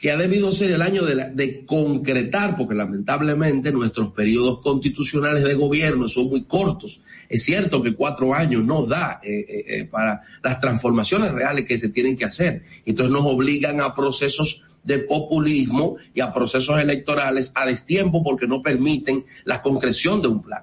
que 0.00 0.10
ha 0.10 0.16
debido 0.16 0.50
ser 0.50 0.70
el 0.70 0.80
año 0.80 1.04
de, 1.04 1.66
concretar, 1.66 2.56
porque 2.56 2.74
lamentablemente 2.74 3.70
nuestros 3.70 4.12
periodos 4.12 4.60
constitucionales 4.60 5.44
de 5.44 5.52
gobierno 5.52 6.08
son 6.08 6.30
muy 6.30 6.44
cortos. 6.44 7.02
Es 7.28 7.42
cierto 7.42 7.82
que 7.82 7.94
cuatro 7.94 8.32
años 8.32 8.64
no 8.64 8.86
da 8.86 9.20
eh, 9.22 9.40
eh, 9.40 9.64
eh, 9.68 9.84
para 9.84 10.22
las 10.42 10.58
transformaciones 10.58 11.32
reales 11.32 11.66
que 11.66 11.76
se 11.76 11.90
tienen 11.90 12.16
que 12.16 12.24
hacer. 12.24 12.62
Entonces 12.86 13.12
nos 13.12 13.26
obligan 13.26 13.82
a 13.82 13.94
procesos 13.94 14.64
de 14.82 15.00
populismo 15.00 15.96
y 16.14 16.20
a 16.22 16.32
procesos 16.32 16.80
electorales 16.80 17.52
a 17.54 17.66
destiempo 17.66 18.24
porque 18.24 18.46
no 18.46 18.62
permiten 18.62 19.26
la 19.44 19.60
concreción 19.60 20.22
de 20.22 20.28
un 20.28 20.42
plan. 20.42 20.62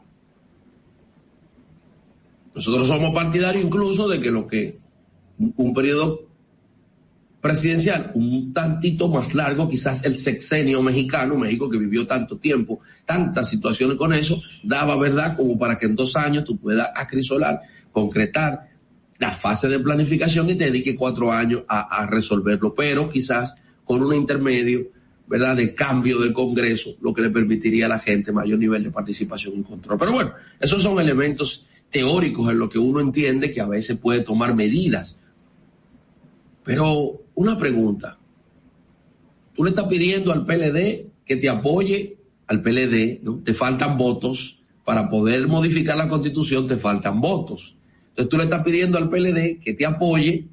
Nosotros 2.55 2.87
somos 2.87 3.13
partidarios 3.13 3.63
incluso 3.63 4.07
de 4.07 4.19
que 4.19 4.31
lo 4.31 4.47
que 4.47 4.79
un 5.37 5.75
periodo 5.75 6.26
presidencial 7.41 8.11
un 8.15 8.51
tantito 8.51 9.07
más 9.07 9.33
largo, 9.33 9.69
quizás 9.69 10.03
el 10.03 10.17
sexenio 10.19 10.81
mexicano, 10.81 11.37
México 11.37 11.69
que 11.69 11.77
vivió 11.77 12.07
tanto 12.07 12.37
tiempo, 12.37 12.79
tantas 13.05 13.49
situaciones 13.49 13.97
con 13.97 14.13
eso, 14.13 14.41
daba 14.63 14.97
verdad 14.97 15.35
como 15.37 15.57
para 15.57 15.77
que 15.77 15.85
en 15.85 15.95
dos 15.95 16.15
años 16.15 16.43
tú 16.43 16.57
puedas 16.57 16.89
acrisolar, 16.95 17.61
concretar 17.91 18.69
la 19.19 19.31
fase 19.31 19.67
de 19.67 19.79
planificación 19.79 20.49
y 20.49 20.55
te 20.55 20.65
dedique 20.65 20.95
cuatro 20.95 21.31
años 21.31 21.63
a, 21.67 22.05
resolverlo, 22.07 22.73
pero 22.73 23.09
quizás 23.09 23.55
con 23.83 24.03
un 24.03 24.13
intermedio, 24.13 24.87
¿verdad?, 25.27 25.55
de 25.55 25.73
cambio 25.73 26.19
del 26.19 26.33
Congreso, 26.33 26.97
lo 27.01 27.13
que 27.13 27.21
le 27.21 27.29
permitiría 27.29 27.85
a 27.85 27.89
la 27.89 27.99
gente 27.99 28.31
mayor 28.31 28.59
nivel 28.59 28.83
de 28.83 28.91
participación 28.91 29.59
y 29.59 29.63
control. 29.63 29.97
Pero 29.97 30.11
bueno, 30.11 30.33
esos 30.59 30.83
son 30.83 30.99
elementos 30.99 31.65
teóricos 31.89 32.51
en 32.51 32.59
lo 32.59 32.69
que 32.69 32.77
uno 32.77 32.99
entiende 32.99 33.53
que 33.53 33.61
a 33.61 33.67
veces 33.67 33.97
puede 33.97 34.21
tomar 34.21 34.53
medidas. 34.53 35.19
Pero 36.63 37.26
una 37.37 37.57
pregunta. 37.57 38.17
Tú 39.53 39.63
le 39.63 39.69
estás 39.69 39.87
pidiendo 39.87 40.33
al 40.33 40.45
PLD 40.45 41.05
que 41.23 41.35
te 41.35 41.47
apoye 41.47 42.17
al 42.47 42.61
PLD. 42.63 43.21
Te 43.43 43.53
faltan 43.53 43.97
votos. 43.97 44.61
Para 44.83 45.09
poder 45.09 45.47
modificar 45.47 45.97
la 45.97 46.07
constitución 46.07 46.65
te 46.65 46.77
faltan 46.77 47.19
votos. 47.21 47.77
Entonces 48.09 48.29
tú 48.29 48.37
le 48.37 48.45
estás 48.45 48.63
pidiendo 48.63 48.97
al 48.97 49.09
PLD 49.09 49.59
que 49.59 49.73
te 49.77 49.85
apoye 49.85 50.47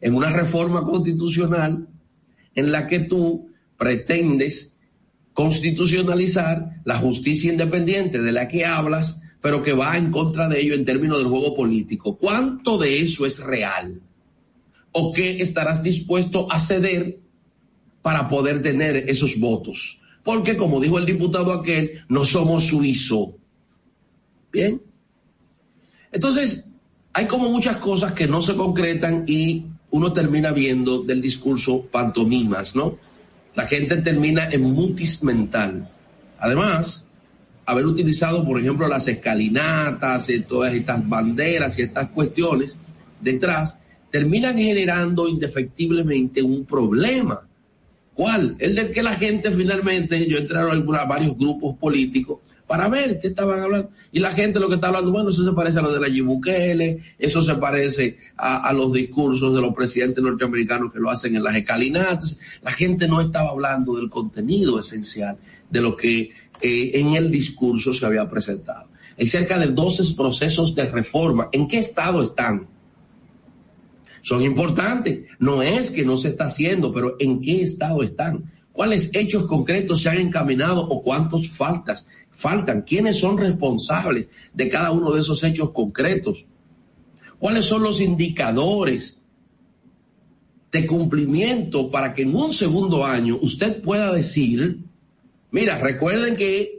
en 0.00 0.14
una 0.14 0.30
reforma 0.30 0.84
constitucional 0.84 1.88
en 2.54 2.70
la 2.70 2.86
que 2.86 3.00
tú 3.00 3.50
pretendes 3.76 4.76
constitucionalizar 5.32 6.82
la 6.84 6.98
justicia 6.98 7.50
independiente 7.50 8.20
de 8.20 8.32
la 8.32 8.46
que 8.46 8.66
hablas, 8.66 9.20
pero 9.40 9.62
que 9.62 9.72
va 9.72 9.96
en 9.96 10.12
contra 10.12 10.46
de 10.48 10.60
ello 10.60 10.74
en 10.74 10.84
términos 10.84 11.18
del 11.18 11.28
juego 11.28 11.56
político. 11.56 12.16
¿Cuánto 12.16 12.76
de 12.76 13.00
eso 13.00 13.24
es 13.24 13.40
real? 13.40 14.02
O 14.98 15.12
qué 15.12 15.40
estarás 15.40 15.80
dispuesto 15.80 16.50
a 16.50 16.58
ceder 16.58 17.20
para 18.02 18.28
poder 18.28 18.60
tener 18.60 18.96
esos 19.08 19.38
votos. 19.38 20.00
Porque 20.24 20.56
como 20.56 20.80
dijo 20.80 20.98
el 20.98 21.06
diputado 21.06 21.52
aquel, 21.52 22.04
no 22.08 22.24
somos 22.24 22.64
suizo. 22.64 23.36
Bien. 24.52 24.82
Entonces, 26.10 26.72
hay 27.12 27.26
como 27.26 27.48
muchas 27.48 27.76
cosas 27.76 28.12
que 28.12 28.26
no 28.26 28.42
se 28.42 28.56
concretan 28.56 29.22
y 29.28 29.66
uno 29.90 30.12
termina 30.12 30.50
viendo 30.50 31.04
del 31.04 31.22
discurso 31.22 31.86
pantomimas, 31.86 32.74
¿no? 32.74 32.98
La 33.54 33.68
gente 33.68 33.98
termina 33.98 34.48
en 34.50 34.62
mutis 34.62 35.22
mental. 35.22 35.88
Además, 36.40 37.08
haber 37.66 37.86
utilizado, 37.86 38.44
por 38.44 38.60
ejemplo, 38.60 38.88
las 38.88 39.06
escalinatas 39.06 40.28
y 40.28 40.40
todas 40.40 40.74
estas 40.74 41.08
banderas 41.08 41.78
y 41.78 41.82
estas 41.82 42.08
cuestiones 42.08 42.78
detrás, 43.20 43.78
terminan 44.10 44.56
generando 44.56 45.28
indefectiblemente 45.28 46.42
un 46.42 46.64
problema 46.64 47.48
¿Cuál? 48.18 48.56
El 48.58 48.74
de 48.74 48.90
que 48.90 49.00
la 49.00 49.14
gente 49.14 49.48
finalmente, 49.52 50.26
yo 50.26 50.38
entré 50.38 50.58
a 50.58 51.04
varios 51.04 51.38
grupos 51.38 51.76
políticos 51.76 52.40
para 52.66 52.88
ver 52.88 53.20
qué 53.20 53.28
estaban 53.28 53.60
hablando. 53.60 53.90
Y 54.10 54.18
la 54.18 54.32
gente 54.32 54.58
lo 54.58 54.68
que 54.68 54.74
está 54.74 54.88
hablando, 54.88 55.12
bueno, 55.12 55.30
eso 55.30 55.44
se 55.44 55.52
parece 55.52 55.78
a 55.78 55.82
lo 55.82 55.92
de 55.92 56.00
la 56.00 56.24
Bukele, 56.24 56.98
eso 57.16 57.40
se 57.42 57.54
parece 57.54 58.16
a, 58.36 58.72
los 58.72 58.92
discursos 58.92 59.54
de 59.54 59.60
los 59.60 59.72
presidentes 59.72 60.20
norteamericanos 60.20 60.92
que 60.92 60.98
lo 60.98 61.10
hacen 61.10 61.36
en 61.36 61.44
las 61.44 61.54
escalinatas. 61.54 62.40
La 62.60 62.72
gente 62.72 63.06
no 63.06 63.20
estaba 63.20 63.50
hablando 63.50 63.94
del 63.94 64.10
contenido 64.10 64.80
esencial 64.80 65.36
de 65.70 65.80
lo 65.80 65.96
que 65.96 66.32
eh, 66.60 66.90
en 66.94 67.12
el 67.12 67.30
discurso 67.30 67.94
se 67.94 68.04
había 68.04 68.28
presentado. 68.28 68.88
Hay 69.16 69.28
cerca 69.28 69.56
de 69.60 69.68
12 69.68 70.16
procesos 70.16 70.74
de 70.74 70.90
reforma. 70.90 71.50
¿En 71.52 71.68
qué 71.68 71.78
estado 71.78 72.20
están? 72.20 72.66
Son 74.28 74.42
importantes. 74.42 75.20
No 75.38 75.62
es 75.62 75.90
que 75.90 76.04
no 76.04 76.18
se 76.18 76.28
está 76.28 76.44
haciendo, 76.44 76.92
pero 76.92 77.16
¿en 77.18 77.40
qué 77.40 77.62
estado 77.62 78.02
están? 78.02 78.44
¿Cuáles 78.72 79.10
hechos 79.14 79.46
concretos 79.46 80.02
se 80.02 80.10
han 80.10 80.18
encaminado 80.18 80.82
o 80.86 81.02
cuántos 81.02 81.48
faltas 81.48 82.06
faltan? 82.30 82.82
¿Quiénes 82.82 83.18
son 83.18 83.38
responsables 83.38 84.30
de 84.52 84.68
cada 84.68 84.90
uno 84.90 85.12
de 85.12 85.20
esos 85.22 85.42
hechos 85.44 85.70
concretos? 85.70 86.44
¿Cuáles 87.38 87.64
son 87.64 87.82
los 87.82 88.02
indicadores 88.02 89.22
de 90.72 90.86
cumplimiento 90.86 91.90
para 91.90 92.12
que 92.12 92.20
en 92.20 92.36
un 92.36 92.52
segundo 92.52 93.06
año 93.06 93.38
usted 93.40 93.80
pueda 93.80 94.12
decir, 94.12 94.80
mira, 95.50 95.78
recuerden 95.78 96.36
que 96.36 96.77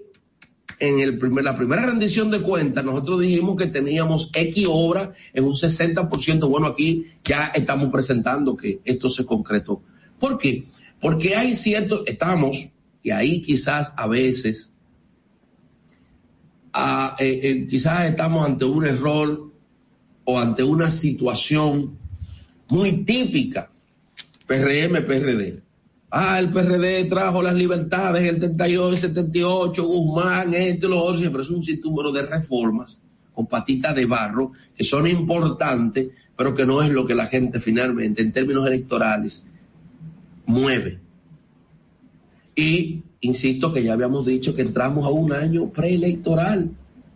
en 0.80 1.00
el 1.02 1.18
primer, 1.18 1.44
la 1.44 1.56
primera 1.56 1.86
rendición 1.86 2.32
de 2.32 2.42
cuentas, 2.42 2.84
nosotros 2.86 3.20
dijimos 3.22 3.58
que 3.58 3.68
teníamos 3.68 4.32
X 4.34 4.66
obra 4.70 5.14
en 5.34 5.44
un 5.44 5.54
60%. 5.54 6.50
Bueno, 6.50 6.68
aquí 6.68 7.06
ya 7.24 7.48
estamos 7.54 7.92
presentando 7.92 8.56
que 8.56 8.80
esto 8.86 9.10
se 9.10 9.26
concretó. 9.26 9.82
¿Por 10.18 10.38
qué? 10.38 10.64
Porque 11.02 11.36
hay 11.36 11.54
cierto, 11.54 12.06
estamos, 12.06 12.70
y 13.04 13.12
ahí 13.12 13.42
quizás 13.42 13.94
a 13.98 14.08
veces, 14.08 14.74
eh, 17.20 17.40
eh, 17.44 17.68
quizás 17.70 18.10
estamos 18.10 18.46
ante 18.46 18.66
un 18.66 18.86
error 18.86 19.52
o 20.24 20.40
ante 20.40 20.64
una 20.64 20.90
situación 20.90 21.98
muy 22.70 23.04
típica, 23.04 23.70
PRM, 24.48 25.06
PRD 25.06 25.68
Ah, 26.12 26.39
el 26.39 26.49
PRD 26.49 27.05
trajo 27.05 27.43
las 27.43 27.53
libertades, 27.53 28.24
el 28.24 28.39
38, 28.39 28.89
el 28.89 28.97
78, 28.97 29.86
Guzmán, 29.86 30.53
esto 30.55 30.88
y 30.88 30.89
lo 30.89 31.03
otro, 31.03 31.20
siempre 31.20 31.43
es 31.43 31.49
un 31.49 31.64
sinnúmero 31.64 32.12
de 32.12 32.24
reformas 32.24 33.03
con 33.34 33.45
patitas 33.45 33.95
de 33.95 34.05
barro 34.05 34.51
que 34.76 34.84
son 34.84 35.07
importantes, 35.07 36.07
pero 36.36 36.55
que 36.55 36.66
no 36.66 36.82
es 36.82 36.91
lo 36.91 37.05
que 37.05 37.14
la 37.14 37.28
gente 37.28 37.60
finalmente, 37.60 38.24
en 38.24 38.32
términos 38.32 38.66
electorales, 38.66 39.45
mueve. 40.47 40.99
Y 42.55 43.03
insisto 43.22 43.72
que 43.72 43.84
ya 43.84 43.93
habíamos 43.93 44.26
dicho 44.26 44.55
que 44.55 44.64
entramos 44.64 45.05
a 45.05 45.10
un 45.10 45.32
año 45.32 45.70
preelectoral, 45.70 46.72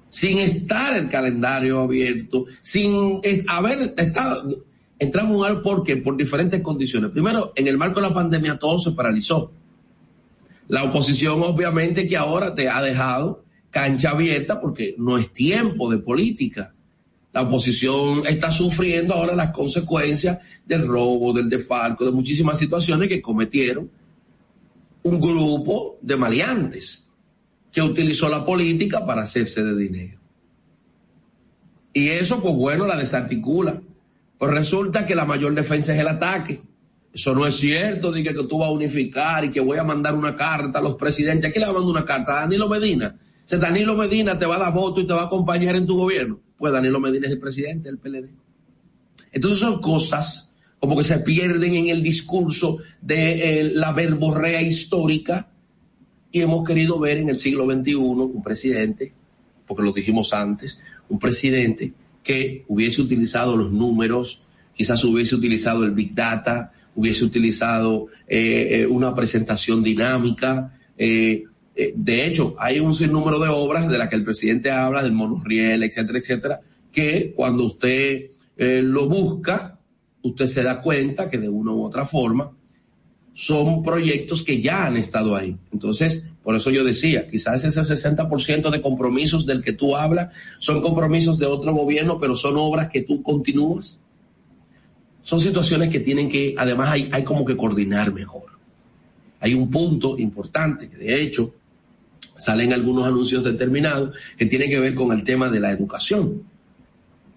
sin 0.09 0.37
estar 0.37 0.95
el 0.95 1.09
calendario 1.09 1.79
abierto, 1.79 2.45
sin 2.61 3.19
haber 3.47 3.95
estado 3.97 4.63
entramos 5.03 5.47
en 5.49 5.61
¿por 5.61 5.83
qué? 5.83 5.97
Por 5.97 6.17
diferentes 6.17 6.61
condiciones. 6.61 7.11
Primero, 7.11 7.53
en 7.55 7.67
el 7.67 7.77
marco 7.77 8.01
de 8.01 8.07
la 8.07 8.13
pandemia 8.13 8.57
todo 8.57 8.79
se 8.79 8.91
paralizó. 8.91 9.51
La 10.67 10.83
oposición 10.83 11.41
obviamente 11.43 12.07
que 12.07 12.17
ahora 12.17 12.55
te 12.55 12.69
ha 12.69 12.81
dejado 12.81 13.43
cancha 13.69 14.11
abierta 14.11 14.61
porque 14.61 14.95
no 14.97 15.17
es 15.17 15.31
tiempo 15.33 15.91
de 15.91 15.97
política. 15.97 16.73
La 17.33 17.41
oposición 17.41 18.25
está 18.27 18.51
sufriendo 18.51 19.15
ahora 19.15 19.35
las 19.35 19.51
consecuencias 19.51 20.39
del 20.65 20.87
robo, 20.87 21.33
del 21.33 21.49
defalco, 21.49 22.05
de 22.05 22.11
muchísimas 22.11 22.59
situaciones 22.59 23.09
que 23.09 23.21
cometieron 23.21 23.89
un 25.03 25.19
grupo 25.19 25.97
de 26.01 26.15
maleantes 26.15 27.07
que 27.71 27.81
utilizó 27.81 28.29
la 28.29 28.45
política 28.45 29.05
para 29.05 29.23
hacerse 29.23 29.63
de 29.63 29.75
dinero. 29.75 30.19
Y 31.91 32.09
eso, 32.09 32.41
pues 32.41 32.55
bueno, 32.55 32.85
la 32.85 32.95
desarticula. 32.95 33.81
Pues 34.43 34.55
resulta 34.55 35.07
que 35.07 35.15
la 35.15 35.23
mayor 35.23 35.55
defensa 35.55 35.93
es 35.93 35.99
el 36.01 36.07
ataque. 36.09 36.59
Eso 37.13 37.33
no 37.33 37.47
es 37.47 37.55
cierto, 37.55 38.11
dije 38.11 38.35
que 38.35 38.43
tú 38.43 38.57
vas 38.57 38.67
a 38.67 38.73
unificar 38.73 39.45
y 39.45 39.51
que 39.51 39.61
voy 39.61 39.77
a 39.77 39.85
mandar 39.85 40.15
una 40.15 40.35
carta 40.35 40.79
a 40.79 40.81
los 40.81 40.95
presidentes. 40.95 41.49
¿A 41.49 41.53
quién 41.53 41.61
le 41.61 41.67
va 41.67 41.71
a 41.71 41.75
mandar 41.75 41.91
una 41.91 42.05
carta? 42.05 42.39
A 42.39 42.41
Danilo 42.41 42.67
Medina. 42.67 43.17
Si 43.45 43.55
Danilo 43.55 43.95
Medina 43.95 44.37
te 44.37 44.45
va 44.45 44.57
a 44.57 44.59
dar 44.59 44.73
voto 44.73 44.99
y 44.99 45.07
te 45.07 45.13
va 45.13 45.21
a 45.21 45.25
acompañar 45.27 45.77
en 45.77 45.87
tu 45.87 45.97
gobierno, 45.97 46.41
pues 46.57 46.73
Danilo 46.73 46.99
Medina 46.99 47.27
es 47.27 47.31
el 47.31 47.39
presidente 47.39 47.87
del 47.87 47.99
PLD. 47.99 48.31
Entonces 49.31 49.59
son 49.59 49.79
cosas 49.79 50.53
como 50.77 50.97
que 50.97 51.05
se 51.05 51.19
pierden 51.19 51.75
en 51.75 51.87
el 51.87 52.03
discurso 52.03 52.79
de 52.99 53.61
eh, 53.61 53.71
la 53.73 53.93
verborrea 53.93 54.61
histórica 54.61 55.47
y 56.33 56.41
hemos 56.41 56.67
querido 56.67 56.99
ver 56.99 57.19
en 57.19 57.29
el 57.29 57.39
siglo 57.39 57.63
XXI 57.63 57.95
un 57.95 58.43
presidente, 58.43 59.13
porque 59.65 59.83
lo 59.83 59.93
dijimos 59.93 60.33
antes, 60.33 60.81
un 61.07 61.17
presidente 61.17 61.93
que 62.23 62.63
hubiese 62.67 63.01
utilizado 63.01 63.55
los 63.55 63.71
números, 63.71 64.41
quizás 64.73 65.03
hubiese 65.03 65.35
utilizado 65.35 65.83
el 65.83 65.91
Big 65.91 66.15
Data, 66.15 66.71
hubiese 66.95 67.25
utilizado 67.25 68.07
eh, 68.27 68.67
eh, 68.71 68.87
una 68.87 69.13
presentación 69.13 69.83
dinámica. 69.83 70.73
Eh, 70.97 71.43
de 71.75 72.25
hecho, 72.27 72.55
hay 72.59 72.79
un 72.79 72.93
sinnúmero 72.93 73.39
de 73.39 73.49
obras 73.49 73.89
de 73.89 73.97
las 73.97 74.09
que 74.09 74.15
el 74.15 74.23
presidente 74.23 74.71
habla, 74.71 75.03
del 75.03 75.11
monorriel, 75.11 75.83
etcétera, 75.83 76.19
etcétera, 76.19 76.59
que 76.91 77.33
cuando 77.35 77.65
usted 77.65 78.29
lo 78.55 79.09
busca, 79.09 79.79
usted 80.21 80.45
se 80.45 80.61
da 80.61 80.81
cuenta 80.81 81.29
que 81.29 81.39
de 81.39 81.49
una 81.49 81.71
u 81.71 81.83
otra 81.83 82.05
forma 82.05 82.51
son 83.33 83.81
proyectos 83.81 84.43
que 84.43 84.61
ya 84.61 84.85
han 84.85 84.97
estado 84.97 85.35
ahí. 85.35 85.57
Entonces, 85.71 86.29
por 86.43 86.55
eso 86.55 86.69
yo 86.69 86.83
decía, 86.83 87.25
quizás 87.25 87.63
ese 87.63 87.79
60% 87.79 88.69
de 88.69 88.81
compromisos 88.81 89.45
del 89.45 89.63
que 89.63 89.73
tú 89.73 89.95
hablas 89.95 90.33
son 90.59 90.81
compromisos 90.81 91.37
de 91.37 91.45
otro 91.45 91.73
gobierno, 91.73 92.19
pero 92.19 92.35
son 92.35 92.55
obras 92.57 92.89
que 92.89 93.01
tú 93.01 93.23
continúas. 93.23 94.01
Son 95.21 95.39
situaciones 95.39 95.87
que 95.87 96.01
tienen 96.01 96.29
que, 96.29 96.53
además 96.57 96.89
hay, 96.91 97.09
hay 97.13 97.23
como 97.23 97.45
que 97.45 97.55
coordinar 97.55 98.13
mejor. 98.13 98.43
Hay 99.39 99.53
un 99.53 99.71
punto 99.71 100.19
importante 100.19 100.89
que 100.89 100.97
de 100.97 101.21
hecho 101.21 101.53
salen 102.37 102.73
algunos 102.73 103.07
anuncios 103.07 103.43
determinados 103.43 104.13
que 104.37 104.45
tienen 104.45 104.69
que 104.69 104.79
ver 104.79 104.95
con 104.95 105.11
el 105.13 105.23
tema 105.23 105.49
de 105.49 105.61
la 105.61 105.71
educación. 105.71 106.43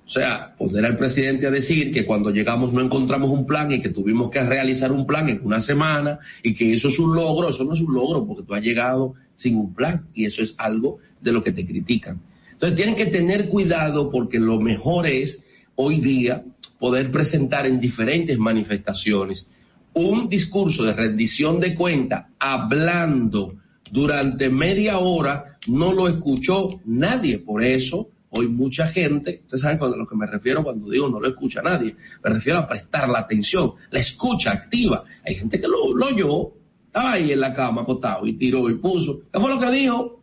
O 0.07 0.11
sea, 0.11 0.55
poner 0.57 0.85
al 0.85 0.97
presidente 0.97 1.49
a 1.49 1.51
decir 1.51 1.93
que 1.93 2.07
cuando 2.07 2.31
llegamos 2.31 2.73
no 2.73 2.81
encontramos 2.81 3.29
un 3.29 3.45
plan 3.45 3.73
y 3.73 3.81
que 3.81 3.89
tuvimos 3.89 4.31
que 4.31 4.41
realizar 4.41 4.93
un 4.93 5.05
plan 5.05 5.29
en 5.29 5.41
una 5.45 5.61
semana 5.61 6.21
y 6.45 6.55
que 6.55 6.73
eso 6.73 6.87
es 6.89 6.99
un 7.01 7.15
logro, 7.15 7.49
eso 7.49 7.65
no 7.65 7.75
es 7.75 7.81
un 7.81 7.93
logro 7.93 8.25
porque 8.25 8.45
tú 8.45 8.55
has 8.55 8.63
llegado 8.63 9.15
sin 9.35 9.57
un 9.57 9.75
plan 9.75 10.07
y 10.15 10.27
eso 10.27 10.43
es 10.43 10.55
algo 10.59 10.99
de 11.21 11.33
lo 11.33 11.43
que 11.43 11.51
te 11.51 11.67
critican. 11.67 12.21
Entonces 12.53 12.77
tienen 12.77 12.95
que 12.95 13.07
tener 13.07 13.49
cuidado 13.49 14.09
porque 14.09 14.39
lo 14.39 14.61
mejor 14.61 15.09
es 15.09 15.45
hoy 15.75 15.99
día 15.99 16.45
poder 16.79 17.11
presentar 17.11 17.67
en 17.67 17.81
diferentes 17.81 18.39
manifestaciones 18.39 19.51
un 19.95 20.29
discurso 20.29 20.85
de 20.85 20.93
rendición 20.93 21.59
de 21.59 21.75
cuenta 21.75 22.29
hablando 22.39 23.53
durante 23.91 24.51
media 24.51 24.99
hora, 24.99 25.59
no 25.69 25.93
lo 25.93 26.07
escuchó 26.07 26.69
nadie. 26.85 27.39
Por 27.39 27.65
eso 27.65 28.11
Hoy 28.31 28.49
mucha 28.49 28.89
gente, 28.89 29.43
ustedes 29.45 29.63
saben 29.63 29.83
a 29.83 29.97
lo 29.97 30.07
que 30.07 30.17
me 30.17 30.27
refiero 30.27 30.65
cuando 30.65 30.91
digo 30.91 31.09
no 31.09 31.21
lo 31.21 31.29
escucha 31.29 31.63
nadie, 31.63 31.95
me 32.23 32.31
refiero 32.31 32.59
a 32.59 32.69
prestar 32.69 33.09
la 33.09 33.21
atención, 33.21 33.73
la 33.91 34.01
escucha 34.01 34.53
activa. 34.53 35.05
Hay 35.25 35.37
gente 35.37 35.61
que 35.61 35.69
lo, 35.69 35.95
lo 35.95 36.07
oyó, 36.07 36.53
estaba 36.87 37.13
ahí 37.13 37.33
en 37.33 37.41
la 37.41 37.55
cama 37.55 37.83
acostado 37.83 38.27
y 38.27 38.33
tiró 38.33 38.69
y 38.69 38.75
puso. 38.75 39.21
¿Qué 39.33 39.39
fue 39.39 39.51
lo 39.51 39.61
que 39.61 39.71
dijo? 39.71 40.23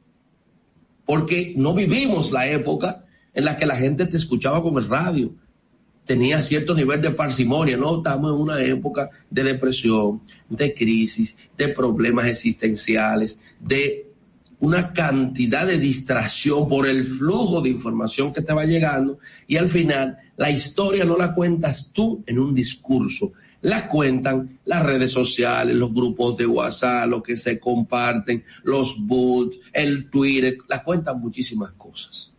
Porque 1.05 1.53
no 1.55 1.73
vivimos 1.73 2.31
la 2.31 2.47
época 2.49 3.05
en 3.33 3.45
la 3.45 3.57
que 3.57 3.65
la 3.65 3.75
gente 3.75 4.05
te 4.05 4.17
escuchaba 4.17 4.61
con 4.61 4.77
el 4.77 4.87
radio. 4.87 5.33
Tenía 6.05 6.41
cierto 6.41 6.75
nivel 6.75 7.01
de 7.01 7.11
parsimonia, 7.11 7.77
¿no? 7.77 7.97
Estamos 7.97 8.33
en 8.33 8.39
una 8.39 8.61
época 8.61 9.09
de 9.29 9.43
depresión, 9.43 10.21
de 10.49 10.73
crisis, 10.73 11.37
de 11.57 11.69
problemas 11.69 12.25
existenciales, 12.25 13.39
de 13.59 14.02
una 14.63 14.93
cantidad 14.93 15.67
de 15.67 15.77
distracción 15.77 16.69
por 16.69 16.87
el 16.87 17.03
flujo 17.03 17.59
de 17.59 17.69
información 17.69 18.31
que 18.31 18.41
te 18.41 18.53
va 18.53 18.63
llegando 18.63 19.19
y 19.45 19.57
al 19.57 19.69
final 19.69 20.17
la 20.37 20.49
historia 20.51 21.03
no 21.03 21.17
la 21.17 21.33
cuentas 21.33 21.91
tú 21.91 22.23
en 22.25 22.39
un 22.39 22.55
discurso, 22.55 23.33
la 23.59 23.89
cuentan 23.89 24.59
las 24.63 24.85
redes 24.85 25.11
sociales, 25.11 25.75
los 25.75 25.93
grupos 25.93 26.37
de 26.37 26.45
WhatsApp, 26.45 27.09
lo 27.09 27.21
que 27.21 27.35
se 27.35 27.59
comparten, 27.59 28.45
los 28.63 29.05
boots, 29.05 29.59
el 29.73 30.09
Twitter, 30.09 30.57
la 30.69 30.81
cuentan 30.81 31.19
muchísimas 31.19 31.73
cosas, 31.73 32.31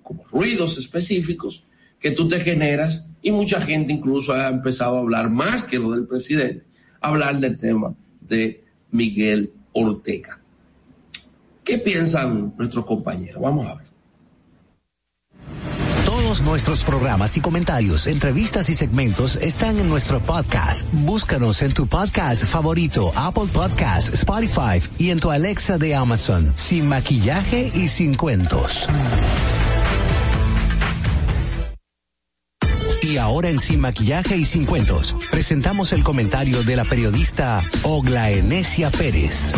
como 0.00 0.24
ruidos 0.30 0.78
específicos 0.78 1.64
que 1.98 2.12
tú 2.12 2.28
te 2.28 2.38
generas 2.38 3.08
y 3.20 3.32
mucha 3.32 3.60
gente 3.60 3.92
incluso 3.92 4.32
ha 4.32 4.46
empezado 4.46 4.96
a 4.96 5.00
hablar 5.00 5.28
más 5.28 5.64
que 5.64 5.80
lo 5.80 5.90
del 5.90 6.06
presidente, 6.06 6.62
hablar 7.00 7.40
del 7.40 7.58
tema 7.58 7.96
de 8.20 8.62
Miguel 8.92 9.52
Ortega. 9.72 10.38
¿Qué 11.64 11.78
piensan 11.78 12.52
nuestros 12.58 12.84
compañeros? 12.84 13.40
Vamos 13.40 13.68
a 13.68 13.74
ver 13.74 13.86
Todos 16.04 16.42
nuestros 16.42 16.82
programas 16.84 17.36
y 17.36 17.40
comentarios, 17.40 18.06
entrevistas 18.06 18.68
y 18.68 18.74
segmentos 18.74 19.36
están 19.36 19.78
en 19.78 19.88
nuestro 19.88 20.22
podcast. 20.22 20.88
Búscanos 20.92 21.62
en 21.62 21.72
tu 21.72 21.86
podcast 21.86 22.44
favorito, 22.44 23.12
Apple 23.14 23.48
Podcast, 23.52 24.12
Spotify 24.14 24.82
y 24.98 25.10
en 25.10 25.20
tu 25.20 25.30
Alexa 25.30 25.78
de 25.78 25.94
Amazon, 25.94 26.52
sin 26.56 26.88
maquillaje 26.88 27.70
y 27.74 27.88
sin 27.88 28.14
cuentos. 28.14 28.88
Y 33.02 33.16
ahora 33.16 33.48
en 33.48 33.58
Sin 33.58 33.80
Maquillaje 33.80 34.36
y 34.36 34.44
Sin 34.44 34.64
Cuentos, 34.64 35.14
presentamos 35.30 35.92
el 35.92 36.04
comentario 36.04 36.62
de 36.62 36.76
la 36.76 36.84
periodista 36.84 37.62
Ogla 37.82 38.30
Enesia 38.30 38.90
Pérez. 38.90 39.52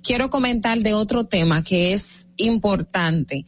quiero 0.02 0.30
comentar 0.30 0.80
de 0.80 0.94
otro 0.94 1.24
tema 1.24 1.62
que 1.62 1.92
es 1.92 2.28
importante 2.36 3.46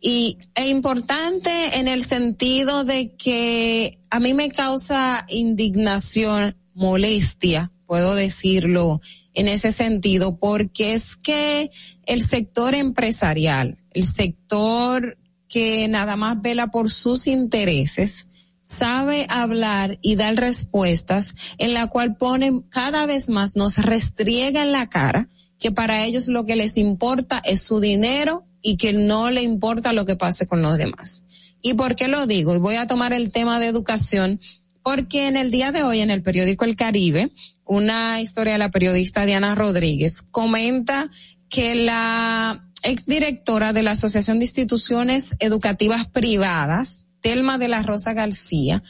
y 0.00 0.38
es 0.54 0.66
importante 0.66 1.78
en 1.78 1.86
el 1.86 2.04
sentido 2.06 2.84
de 2.84 3.14
que 3.16 3.98
a 4.08 4.18
mí 4.18 4.32
me 4.32 4.50
causa 4.50 5.26
indignación, 5.28 6.56
molestia, 6.74 7.70
puedo 7.86 8.14
decirlo 8.14 9.00
en 9.34 9.48
ese 9.48 9.72
sentido, 9.72 10.38
porque 10.38 10.94
es 10.94 11.16
que 11.16 11.70
el 12.06 12.22
sector 12.22 12.74
empresarial, 12.74 13.78
el 13.90 14.04
sector 14.04 15.18
que 15.48 15.86
nada 15.88 16.16
más 16.16 16.40
vela 16.40 16.68
por 16.68 16.90
sus 16.90 17.26
intereses, 17.26 18.28
sabe 18.62 19.26
hablar 19.28 19.98
y 20.00 20.14
dar 20.14 20.36
respuestas 20.36 21.34
en 21.58 21.74
la 21.74 21.88
cual 21.88 22.16
ponen 22.16 22.60
cada 22.62 23.04
vez 23.04 23.28
más, 23.28 23.56
nos 23.56 23.76
restriega 23.76 24.62
en 24.62 24.72
la 24.72 24.88
cara 24.88 25.28
que 25.58 25.72
para 25.72 26.04
ellos 26.04 26.28
lo 26.28 26.46
que 26.46 26.56
les 26.56 26.78
importa 26.78 27.42
es 27.44 27.62
su 27.62 27.80
dinero 27.80 28.46
y 28.62 28.76
que 28.76 28.92
no 28.92 29.30
le 29.30 29.42
importa 29.42 29.92
lo 29.92 30.06
que 30.06 30.16
pase 30.16 30.46
con 30.46 30.62
los 30.62 30.78
demás. 30.78 31.22
¿Y 31.62 31.74
por 31.74 31.96
qué 31.96 32.08
lo 32.08 32.26
digo? 32.26 32.54
Y 32.54 32.58
voy 32.58 32.76
a 32.76 32.86
tomar 32.86 33.12
el 33.12 33.30
tema 33.30 33.60
de 33.60 33.66
educación 33.66 34.40
porque 34.82 35.26
en 35.26 35.36
el 35.36 35.50
día 35.50 35.72
de 35.72 35.82
hoy 35.82 36.00
en 36.00 36.10
el 36.10 36.22
periódico 36.22 36.64
El 36.64 36.76
Caribe, 36.76 37.30
una 37.64 38.20
historia 38.20 38.54
de 38.54 38.58
la 38.58 38.70
periodista 38.70 39.26
Diana 39.26 39.54
Rodríguez 39.54 40.22
comenta 40.22 41.10
que 41.48 41.74
la 41.74 42.66
exdirectora 42.82 43.72
de 43.72 43.82
la 43.82 43.92
Asociación 43.92 44.38
de 44.38 44.46
Instituciones 44.46 45.36
Educativas 45.38 46.06
Privadas, 46.06 47.04
Telma 47.20 47.58
de 47.58 47.68
la 47.68 47.82
Rosa 47.82 48.14
García, 48.14 48.82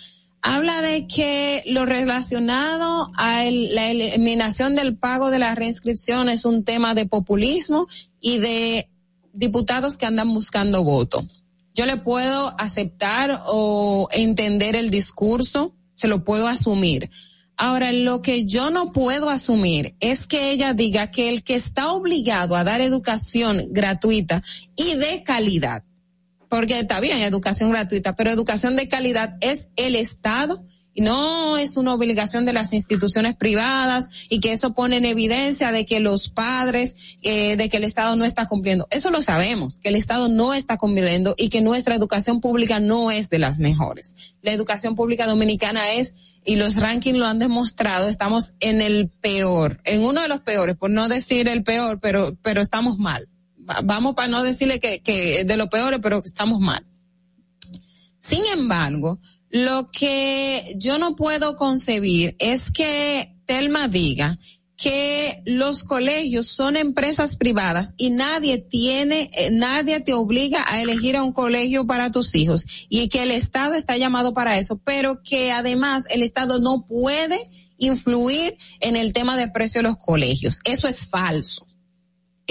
habla 0.42 0.80
de 0.80 1.06
que 1.06 1.62
lo 1.66 1.84
relacionado 1.86 3.10
a 3.16 3.44
la 3.44 3.90
eliminación 3.90 4.74
del 4.74 4.96
pago 4.96 5.30
de 5.30 5.38
la 5.38 5.54
reinscripción 5.54 6.28
es 6.28 6.44
un 6.44 6.64
tema 6.64 6.94
de 6.94 7.06
populismo 7.06 7.88
y 8.20 8.38
de 8.38 8.88
diputados 9.32 9.96
que 9.96 10.06
andan 10.06 10.32
buscando 10.32 10.84
voto. 10.84 11.26
Yo 11.74 11.86
le 11.86 11.96
puedo 11.96 12.54
aceptar 12.58 13.42
o 13.46 14.08
entender 14.12 14.76
el 14.76 14.90
discurso, 14.90 15.74
se 15.94 16.08
lo 16.08 16.24
puedo 16.24 16.48
asumir. 16.48 17.10
Ahora, 17.56 17.92
lo 17.92 18.22
que 18.22 18.46
yo 18.46 18.70
no 18.70 18.90
puedo 18.90 19.28
asumir 19.28 19.94
es 20.00 20.26
que 20.26 20.50
ella 20.50 20.72
diga 20.72 21.10
que 21.10 21.28
el 21.28 21.44
que 21.44 21.54
está 21.54 21.92
obligado 21.92 22.56
a 22.56 22.64
dar 22.64 22.80
educación 22.80 23.66
gratuita 23.70 24.42
y 24.76 24.94
de 24.94 25.22
calidad, 25.22 25.84
porque 26.48 26.78
está 26.78 27.00
bien 27.00 27.18
educación 27.18 27.70
gratuita, 27.70 28.16
pero 28.16 28.30
educación 28.30 28.76
de 28.76 28.88
calidad 28.88 29.36
es 29.42 29.70
el 29.76 29.94
Estado 29.94 30.64
no 30.96 31.56
es 31.56 31.76
una 31.76 31.94
obligación 31.94 32.44
de 32.44 32.52
las 32.52 32.72
instituciones 32.72 33.36
privadas 33.36 34.08
y 34.28 34.40
que 34.40 34.52
eso 34.52 34.72
pone 34.74 34.96
en 34.96 35.04
evidencia 35.04 35.72
de 35.72 35.86
que 35.86 36.00
los 36.00 36.28
padres, 36.28 36.96
eh, 37.22 37.56
de 37.56 37.68
que 37.68 37.76
el 37.76 37.84
Estado 37.84 38.16
no 38.16 38.24
está 38.24 38.46
cumpliendo. 38.46 38.88
Eso 38.90 39.10
lo 39.10 39.22
sabemos, 39.22 39.80
que 39.80 39.88
el 39.88 39.96
Estado 39.96 40.28
no 40.28 40.52
está 40.52 40.78
cumpliendo 40.78 41.34
y 41.38 41.48
que 41.48 41.60
nuestra 41.60 41.94
educación 41.94 42.40
pública 42.40 42.80
no 42.80 43.10
es 43.10 43.30
de 43.30 43.38
las 43.38 43.58
mejores. 43.58 44.16
La 44.42 44.52
educación 44.52 44.96
pública 44.96 45.26
dominicana 45.26 45.92
es, 45.92 46.14
y 46.44 46.56
los 46.56 46.76
rankings 46.76 47.18
lo 47.18 47.26
han 47.26 47.38
demostrado, 47.38 48.08
estamos 48.08 48.54
en 48.60 48.80
el 48.80 49.08
peor, 49.08 49.80
en 49.84 50.02
uno 50.02 50.22
de 50.22 50.28
los 50.28 50.40
peores, 50.40 50.76
por 50.76 50.90
no 50.90 51.08
decir 51.08 51.48
el 51.48 51.62
peor, 51.62 52.00
pero, 52.00 52.36
pero 52.42 52.60
estamos 52.60 52.98
mal. 52.98 53.28
Vamos 53.84 54.14
para 54.14 54.28
no 54.28 54.42
decirle 54.42 54.80
que, 54.80 55.00
que 55.00 55.44
de 55.44 55.56
lo 55.56 55.68
peor, 55.70 56.00
pero 56.00 56.22
estamos 56.24 56.60
mal. 56.60 56.84
Sin 58.18 58.44
embargo, 58.52 59.18
lo 59.50 59.90
que 59.90 60.74
yo 60.76 60.98
no 60.98 61.16
puedo 61.16 61.56
concebir 61.56 62.36
es 62.38 62.70
que 62.70 63.36
Telma 63.46 63.88
diga 63.88 64.38
que 64.80 65.42
los 65.44 65.84
colegios 65.84 66.46
son 66.46 66.74
empresas 66.74 67.36
privadas 67.36 67.94
y 67.98 68.08
nadie 68.08 68.56
tiene, 68.58 69.30
eh, 69.34 69.50
nadie 69.50 70.00
te 70.00 70.14
obliga 70.14 70.64
a 70.66 70.80
elegir 70.80 71.16
a 71.16 71.22
un 71.22 71.34
colegio 71.34 71.86
para 71.86 72.10
tus 72.10 72.34
hijos 72.34 72.64
y 72.88 73.08
que 73.08 73.24
el 73.24 73.30
Estado 73.30 73.74
está 73.74 73.98
llamado 73.98 74.32
para 74.32 74.56
eso, 74.56 74.80
pero 74.82 75.22
que 75.22 75.52
además 75.52 76.06
el 76.08 76.22
Estado 76.22 76.60
no 76.60 76.86
puede 76.86 77.50
influir 77.76 78.56
en 78.80 78.96
el 78.96 79.12
tema 79.12 79.36
de 79.36 79.48
precio 79.48 79.80
de 79.80 79.88
los 79.88 79.98
colegios. 79.98 80.60
Eso 80.64 80.88
es 80.88 81.04
falso. 81.04 81.66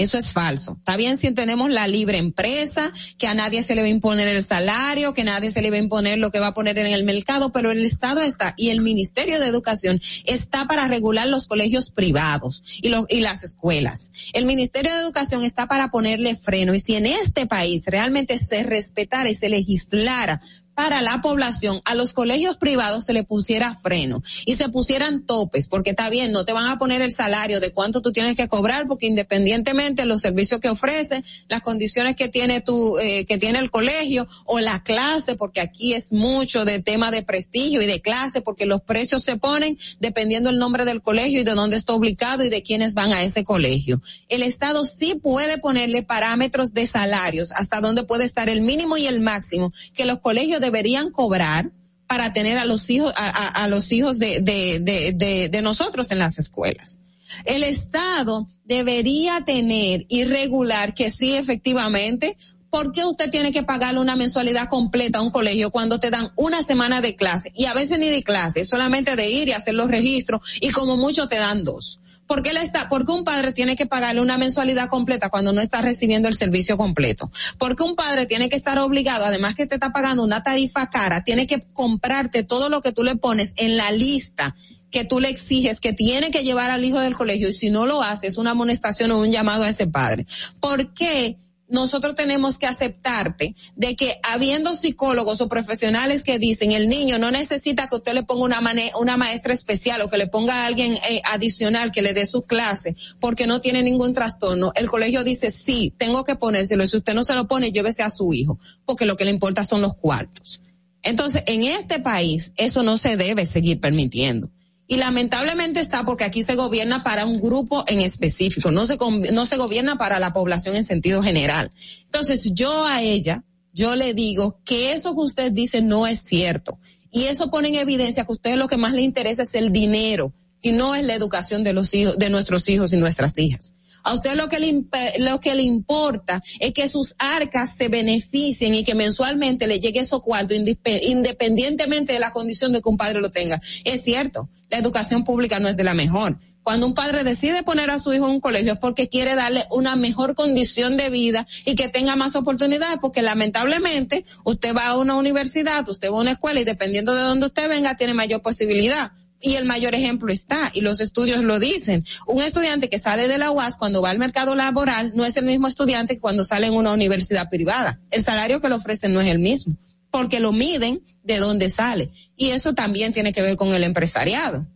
Eso 0.00 0.16
es 0.16 0.32
falso. 0.32 0.76
Está 0.78 0.96
bien 0.96 1.18
si 1.18 1.30
tenemos 1.32 1.68
la 1.68 1.86
libre 1.86 2.16
empresa, 2.16 2.90
que 3.18 3.26
a 3.26 3.34
nadie 3.34 3.62
se 3.62 3.74
le 3.74 3.82
va 3.82 3.86
a 3.86 3.90
imponer 3.90 4.28
el 4.28 4.42
salario, 4.42 5.12
que 5.12 5.24
nadie 5.24 5.50
se 5.50 5.60
le 5.60 5.68
va 5.68 5.76
a 5.76 5.80
imponer 5.80 6.18
lo 6.18 6.30
que 6.30 6.40
va 6.40 6.48
a 6.48 6.54
poner 6.54 6.78
en 6.78 6.86
el 6.86 7.04
mercado, 7.04 7.52
pero 7.52 7.70
el 7.70 7.84
Estado 7.84 8.22
está 8.22 8.54
y 8.56 8.70
el 8.70 8.80
Ministerio 8.80 9.38
de 9.38 9.46
Educación 9.46 10.00
está 10.24 10.66
para 10.66 10.88
regular 10.88 11.28
los 11.28 11.46
colegios 11.46 11.90
privados 11.90 12.62
y 12.80 13.20
las 13.20 13.44
escuelas. 13.44 14.10
El 14.32 14.46
Ministerio 14.46 14.90
de 14.94 15.00
Educación 15.00 15.42
está 15.42 15.68
para 15.68 15.90
ponerle 15.90 16.34
freno 16.34 16.74
y 16.74 16.80
si 16.80 16.96
en 16.96 17.04
este 17.04 17.46
país 17.46 17.84
realmente 17.86 18.38
se 18.38 18.62
respetara 18.62 19.28
y 19.28 19.34
se 19.34 19.50
legislara 19.50 20.40
para 20.80 21.02
la 21.02 21.20
población, 21.20 21.82
a 21.84 21.94
los 21.94 22.14
colegios 22.14 22.56
privados 22.56 23.04
se 23.04 23.12
le 23.12 23.22
pusiera 23.22 23.76
freno 23.82 24.22
y 24.46 24.54
se 24.54 24.70
pusieran 24.70 25.26
topes, 25.26 25.68
porque 25.68 25.90
está 25.90 26.08
bien, 26.08 26.32
no 26.32 26.46
te 26.46 26.54
van 26.54 26.68
a 26.68 26.78
poner 26.78 27.02
el 27.02 27.12
salario 27.12 27.60
de 27.60 27.70
cuánto 27.70 28.00
tú 28.00 28.12
tienes 28.12 28.34
que 28.34 28.48
cobrar, 28.48 28.86
porque 28.88 29.04
independientemente 29.04 30.00
de 30.00 30.06
los 30.06 30.22
servicios 30.22 30.58
que 30.58 30.70
ofrece, 30.70 31.22
las 31.48 31.60
condiciones 31.60 32.16
que 32.16 32.28
tiene 32.28 32.62
tu, 32.62 32.98
eh, 32.98 33.26
que 33.26 33.36
tiene 33.36 33.58
el 33.58 33.70
colegio 33.70 34.26
o 34.46 34.58
la 34.58 34.82
clase, 34.82 35.34
porque 35.34 35.60
aquí 35.60 35.92
es 35.92 36.14
mucho 36.14 36.64
de 36.64 36.80
tema 36.80 37.10
de 37.10 37.20
prestigio 37.20 37.82
y 37.82 37.86
de 37.86 38.00
clase, 38.00 38.40
porque 38.40 38.64
los 38.64 38.80
precios 38.80 39.22
se 39.22 39.36
ponen 39.36 39.76
dependiendo 39.98 40.48
el 40.48 40.56
nombre 40.56 40.86
del 40.86 41.02
colegio 41.02 41.42
y 41.42 41.44
de 41.44 41.52
dónde 41.52 41.76
está 41.76 41.92
ubicado 41.92 42.42
y 42.42 42.48
de 42.48 42.62
quiénes 42.62 42.94
van 42.94 43.12
a 43.12 43.22
ese 43.22 43.44
colegio. 43.44 44.00
El 44.30 44.42
Estado 44.42 44.84
sí 44.84 45.14
puede 45.14 45.58
ponerle 45.58 46.02
parámetros 46.02 46.72
de 46.72 46.86
salarios 46.86 47.52
hasta 47.52 47.82
dónde 47.82 48.04
puede 48.04 48.24
estar 48.24 48.48
el 48.48 48.62
mínimo 48.62 48.96
y 48.96 49.06
el 49.08 49.20
máximo 49.20 49.74
que 49.92 50.06
los 50.06 50.20
colegios 50.20 50.62
deberían 50.70 51.10
cobrar 51.10 51.72
para 52.06 52.32
tener 52.32 52.58
a 52.58 52.64
los 52.64 52.90
hijos, 52.90 53.12
a, 53.16 53.68
los 53.68 53.92
hijos 53.92 54.18
de, 54.18 54.40
de, 54.40 55.48
de, 55.48 55.62
nosotros 55.62 56.10
en 56.10 56.18
las 56.18 56.38
escuelas. 56.38 56.98
El 57.44 57.62
Estado 57.62 58.48
debería 58.64 59.44
tener 59.44 60.06
y 60.08 60.24
regular 60.24 60.92
que 60.94 61.08
sí, 61.08 61.36
efectivamente, 61.36 62.36
¿por 62.68 62.90
qué 62.90 63.04
usted 63.04 63.30
tiene 63.30 63.52
que 63.52 63.62
pagarle 63.62 64.00
una 64.00 64.16
mensualidad 64.16 64.68
completa 64.68 65.18
a 65.20 65.22
un 65.22 65.30
colegio 65.30 65.70
cuando 65.70 66.00
te 66.00 66.10
dan 66.10 66.32
una 66.34 66.64
semana 66.64 67.00
de 67.00 67.14
clase? 67.14 67.52
Y 67.54 67.66
a 67.66 67.74
veces 67.74 68.00
ni 68.00 68.08
de 68.08 68.24
clase, 68.24 68.64
solamente 68.64 69.14
de 69.14 69.30
ir 69.30 69.46
y 69.46 69.52
hacer 69.52 69.74
los 69.74 69.88
registros 69.88 70.40
y 70.60 70.70
como 70.70 70.96
mucho 70.96 71.28
te 71.28 71.36
dan 71.36 71.62
dos. 71.62 71.99
¿Por 72.30 72.42
qué, 72.42 72.50
está, 72.50 72.88
porque 72.88 73.10
un 73.10 73.24
padre 73.24 73.52
tiene 73.52 73.74
que 73.74 73.86
pagarle 73.86 74.20
una 74.20 74.38
mensualidad 74.38 74.88
completa 74.88 75.30
cuando 75.30 75.52
no 75.52 75.60
está 75.60 75.82
recibiendo 75.82 76.28
el 76.28 76.36
servicio 76.36 76.76
completo? 76.76 77.28
Porque 77.58 77.82
un 77.82 77.96
padre 77.96 78.26
tiene 78.26 78.48
que 78.48 78.54
estar 78.54 78.78
obligado, 78.78 79.24
además 79.24 79.56
que 79.56 79.66
te 79.66 79.74
está 79.74 79.90
pagando 79.90 80.22
una 80.22 80.40
tarifa 80.40 80.88
cara, 80.90 81.24
tiene 81.24 81.48
que 81.48 81.60
comprarte 81.72 82.44
todo 82.44 82.68
lo 82.68 82.82
que 82.82 82.92
tú 82.92 83.02
le 83.02 83.16
pones 83.16 83.52
en 83.56 83.76
la 83.76 83.90
lista 83.90 84.54
que 84.92 85.04
tú 85.04 85.18
le 85.18 85.28
exiges 85.28 85.80
que 85.80 85.92
tiene 85.92 86.30
que 86.30 86.44
llevar 86.44 86.70
al 86.70 86.84
hijo 86.84 87.00
del 87.00 87.16
colegio 87.16 87.48
y 87.48 87.52
si 87.52 87.68
no 87.68 87.84
lo 87.84 88.00
hace 88.00 88.28
es 88.28 88.38
una 88.38 88.52
amonestación 88.52 89.10
o 89.10 89.18
un 89.18 89.32
llamado 89.32 89.64
a 89.64 89.68
ese 89.68 89.88
padre. 89.88 90.24
¿Por 90.60 90.94
qué 90.94 91.36
nosotros 91.70 92.14
tenemos 92.14 92.58
que 92.58 92.66
aceptarte 92.66 93.54
de 93.76 93.96
que 93.96 94.14
habiendo 94.22 94.74
psicólogos 94.74 95.40
o 95.40 95.48
profesionales 95.48 96.22
que 96.22 96.38
dicen 96.38 96.72
el 96.72 96.88
niño 96.88 97.18
no 97.18 97.30
necesita 97.30 97.86
que 97.88 97.96
usted 97.96 98.14
le 98.14 98.24
ponga 98.24 98.44
una, 98.44 98.60
una 98.98 99.16
maestra 99.16 99.52
especial 99.52 100.02
o 100.02 100.10
que 100.10 100.18
le 100.18 100.26
ponga 100.26 100.62
a 100.62 100.66
alguien 100.66 100.94
eh, 101.08 101.22
adicional 101.24 101.92
que 101.92 102.02
le 102.02 102.12
dé 102.12 102.26
su 102.26 102.42
clase 102.42 102.96
porque 103.20 103.46
no 103.46 103.60
tiene 103.60 103.82
ningún 103.82 104.14
trastorno, 104.14 104.72
el 104.74 104.90
colegio 104.90 105.24
dice 105.24 105.50
sí, 105.50 105.94
tengo 105.96 106.24
que 106.24 106.36
ponérselo 106.36 106.84
y 106.84 106.86
si 106.86 106.96
usted 106.96 107.14
no 107.14 107.24
se 107.24 107.34
lo 107.34 107.48
pone, 107.48 107.72
llévese 107.72 108.02
a 108.02 108.10
su 108.10 108.32
hijo 108.32 108.58
porque 108.84 109.06
lo 109.06 109.16
que 109.16 109.24
le 109.24 109.30
importa 109.30 109.64
son 109.64 109.80
los 109.80 109.94
cuartos. 109.94 110.60
Entonces, 111.02 111.44
en 111.46 111.62
este 111.62 111.98
país, 111.98 112.52
eso 112.56 112.82
no 112.82 112.98
se 112.98 113.16
debe 113.16 113.46
seguir 113.46 113.80
permitiendo 113.80 114.50
y 114.90 114.96
lamentablemente 114.96 115.78
está 115.78 116.04
porque 116.04 116.24
aquí 116.24 116.42
se 116.42 116.56
gobierna 116.56 117.04
para 117.04 117.24
un 117.24 117.40
grupo 117.40 117.84
en 117.86 118.00
específico, 118.00 118.72
no 118.72 118.86
se, 118.86 118.98
no 119.32 119.46
se 119.46 119.56
gobierna 119.56 119.96
para 119.98 120.18
la 120.18 120.32
población 120.32 120.74
en 120.74 120.82
sentido 120.82 121.22
general. 121.22 121.70
Entonces 122.06 122.50
yo 122.54 122.86
a 122.86 123.00
ella, 123.00 123.44
yo 123.72 123.94
le 123.94 124.14
digo 124.14 124.58
que 124.64 124.92
eso 124.92 125.14
que 125.14 125.20
usted 125.20 125.52
dice 125.52 125.80
no 125.80 126.08
es 126.08 126.18
cierto. 126.18 126.80
Y 127.12 127.26
eso 127.26 127.52
pone 127.52 127.68
en 127.68 127.76
evidencia 127.76 128.24
que 128.24 128.32
a 128.32 128.34
usted 128.34 128.56
lo 128.56 128.66
que 128.66 128.78
más 128.78 128.92
le 128.92 129.02
interesa 129.02 129.44
es 129.44 129.54
el 129.54 129.70
dinero 129.70 130.32
y 130.60 130.72
no 130.72 130.96
es 130.96 131.04
la 131.04 131.14
educación 131.14 131.62
de 131.62 131.72
los 131.72 131.94
hijos, 131.94 132.18
de 132.18 132.28
nuestros 132.28 132.68
hijos 132.68 132.92
y 132.92 132.96
nuestras 132.96 133.38
hijas. 133.38 133.76
A 134.02 134.12
usted 134.12 134.34
lo 134.34 134.48
que 134.48 134.58
le, 134.58 134.86
lo 135.20 135.38
que 135.38 135.54
le 135.54 135.62
importa 135.62 136.42
es 136.58 136.72
que 136.72 136.88
sus 136.88 137.14
arcas 137.16 137.76
se 137.76 137.86
beneficien 137.86 138.74
y 138.74 138.82
que 138.82 138.96
mensualmente 138.96 139.68
le 139.68 139.78
llegue 139.78 140.00
eso 140.00 140.20
cuarto 140.20 140.52
independientemente 140.52 142.12
de 142.12 142.18
la 142.18 142.32
condición 142.32 142.72
de 142.72 142.82
que 142.82 142.88
un 142.88 142.96
padre 142.96 143.20
lo 143.20 143.30
tenga. 143.30 143.60
Es 143.84 144.02
cierto, 144.02 144.48
la 144.70 144.78
educación 144.78 145.24
pública 145.24 145.58
no 145.58 145.68
es 145.68 145.76
de 145.76 145.84
la 145.84 145.94
mejor. 145.94 146.38
Cuando 146.62 146.86
un 146.86 146.94
padre 146.94 147.24
decide 147.24 147.62
poner 147.62 147.90
a 147.90 147.98
su 147.98 148.12
hijo 148.12 148.26
en 148.26 148.32
un 148.32 148.40
colegio 148.40 148.74
es 148.74 148.78
porque 148.78 149.08
quiere 149.08 149.34
darle 149.34 149.64
una 149.70 149.96
mejor 149.96 150.34
condición 150.34 150.96
de 150.96 151.08
vida 151.08 151.46
y 151.64 151.74
que 151.74 151.88
tenga 151.88 152.16
más 152.16 152.36
oportunidades, 152.36 152.98
porque 153.00 153.22
lamentablemente 153.22 154.24
usted 154.44 154.74
va 154.74 154.88
a 154.88 154.98
una 154.98 155.16
universidad, 155.16 155.88
usted 155.88 156.10
va 156.10 156.18
a 156.18 156.20
una 156.20 156.32
escuela 156.32 156.60
y 156.60 156.64
dependiendo 156.64 157.14
de 157.14 157.22
dónde 157.22 157.46
usted 157.46 157.68
venga 157.68 157.96
tiene 157.96 158.14
mayor 158.14 158.42
posibilidad 158.42 159.12
y 159.40 159.54
el 159.54 159.64
mayor 159.64 159.94
ejemplo 159.94 160.32
está, 160.32 160.70
y 160.74 160.82
los 160.82 161.00
estudios 161.00 161.42
lo 161.42 161.58
dicen. 161.58 162.04
Un 162.26 162.42
estudiante 162.42 162.88
que 162.88 162.98
sale 162.98 163.26
de 163.26 163.38
la 163.38 163.50
UAS 163.50 163.76
cuando 163.76 164.02
va 164.02 164.10
al 164.10 164.18
mercado 164.18 164.54
laboral 164.54 165.12
no 165.14 165.24
es 165.24 165.36
el 165.36 165.46
mismo 165.46 165.66
estudiante 165.66 166.14
que 166.14 166.20
cuando 166.20 166.44
sale 166.44 166.66
en 166.66 166.74
una 166.74 166.92
universidad 166.92 167.48
privada. 167.48 168.00
El 168.10 168.22
salario 168.22 168.60
que 168.60 168.68
le 168.68 168.74
ofrecen 168.74 169.12
no 169.12 169.20
es 169.20 169.28
el 169.28 169.38
mismo, 169.38 169.76
porque 170.10 170.40
lo 170.40 170.52
miden 170.52 171.02
de 171.22 171.38
dónde 171.38 171.68
sale. 171.70 172.10
Y 172.36 172.50
eso 172.50 172.74
también 172.74 173.12
tiene 173.12 173.32
que 173.32 173.42
ver 173.42 173.56
con 173.56 173.74
el 173.74 173.84
empresariado. 173.84 174.66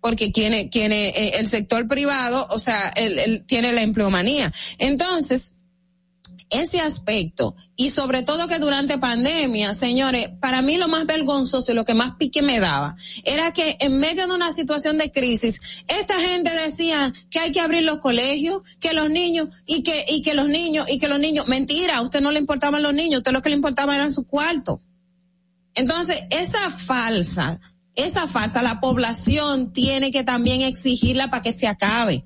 Porque 0.00 0.30
tiene, 0.30 0.66
tiene 0.66 1.08
eh, 1.08 1.38
el 1.38 1.46
sector 1.46 1.86
privado, 1.88 2.46
o 2.50 2.58
sea, 2.58 2.92
él, 2.96 3.44
tiene 3.46 3.72
la 3.72 3.82
empleomanía. 3.82 4.52
Entonces, 4.78 5.54
ese 6.54 6.80
aspecto 6.80 7.56
y 7.76 7.90
sobre 7.90 8.22
todo 8.22 8.46
que 8.46 8.58
durante 8.58 8.98
pandemia, 8.98 9.74
señores, 9.74 10.30
para 10.40 10.62
mí 10.62 10.76
lo 10.76 10.88
más 10.88 11.04
vergonzoso 11.06 11.72
y 11.72 11.74
lo 11.74 11.84
que 11.84 11.94
más 11.94 12.14
pique 12.16 12.42
me 12.42 12.60
daba 12.60 12.96
era 13.24 13.52
que 13.52 13.76
en 13.80 13.98
medio 13.98 14.26
de 14.26 14.34
una 14.34 14.52
situación 14.52 14.96
de 14.98 15.10
crisis, 15.10 15.84
esta 15.88 16.14
gente 16.20 16.50
decía 16.64 17.12
que 17.30 17.40
hay 17.40 17.50
que 17.50 17.60
abrir 17.60 17.82
los 17.82 17.98
colegios, 17.98 18.62
que 18.78 18.92
los 18.92 19.10
niños 19.10 19.48
y 19.66 19.82
que 19.82 20.04
y 20.08 20.22
que 20.22 20.34
los 20.34 20.48
niños 20.48 20.88
y 20.88 20.98
que 20.98 21.08
los 21.08 21.18
niños, 21.18 21.48
mentira, 21.48 21.96
a 21.96 22.02
usted 22.02 22.20
no 22.20 22.30
le 22.30 22.38
importaban 22.38 22.82
los 22.82 22.94
niños, 22.94 23.16
a 23.16 23.18
usted 23.18 23.32
lo 23.32 23.42
que 23.42 23.48
le 23.48 23.56
importaba 23.56 23.94
era 23.94 24.10
su 24.10 24.24
cuarto. 24.24 24.80
Entonces, 25.74 26.22
esa 26.30 26.70
falsa, 26.70 27.60
esa 27.96 28.28
falsa 28.28 28.62
la 28.62 28.80
población 28.80 29.72
tiene 29.72 30.12
que 30.12 30.22
también 30.22 30.62
exigirla 30.62 31.30
para 31.30 31.42
que 31.42 31.52
se 31.52 31.66
acabe 31.66 32.24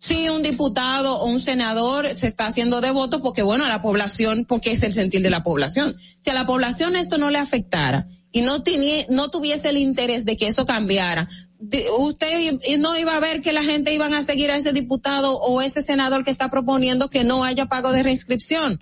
si 0.00 0.30
un 0.30 0.42
diputado 0.42 1.18
o 1.18 1.26
un 1.26 1.40
senador 1.40 2.08
se 2.08 2.26
está 2.26 2.46
haciendo 2.46 2.80
devoto 2.80 3.20
porque 3.20 3.42
bueno, 3.42 3.66
a 3.66 3.68
la 3.68 3.82
población, 3.82 4.46
porque 4.48 4.72
es 4.72 4.82
el 4.82 4.94
sentir 4.94 5.20
de 5.20 5.28
la 5.28 5.42
población. 5.42 5.94
Si 6.20 6.30
a 6.30 6.34
la 6.34 6.46
población 6.46 6.96
esto 6.96 7.18
no 7.18 7.28
le 7.28 7.38
afectara 7.38 8.08
y 8.32 8.40
no 8.40 8.62
tenía, 8.62 9.04
no 9.10 9.28
tuviese 9.28 9.68
el 9.68 9.76
interés 9.76 10.24
de 10.24 10.38
que 10.38 10.48
eso 10.48 10.64
cambiara, 10.64 11.28
usted 11.98 12.58
no 12.78 12.96
iba 12.96 13.14
a 13.14 13.20
ver 13.20 13.42
que 13.42 13.52
la 13.52 13.62
gente 13.62 13.92
iban 13.92 14.14
a 14.14 14.22
seguir 14.22 14.50
a 14.50 14.56
ese 14.56 14.72
diputado 14.72 15.36
o 15.36 15.60
ese 15.60 15.82
senador 15.82 16.24
que 16.24 16.30
está 16.30 16.50
proponiendo 16.50 17.10
que 17.10 17.22
no 17.22 17.44
haya 17.44 17.66
pago 17.66 17.92
de 17.92 18.02
reinscripción. 18.02 18.80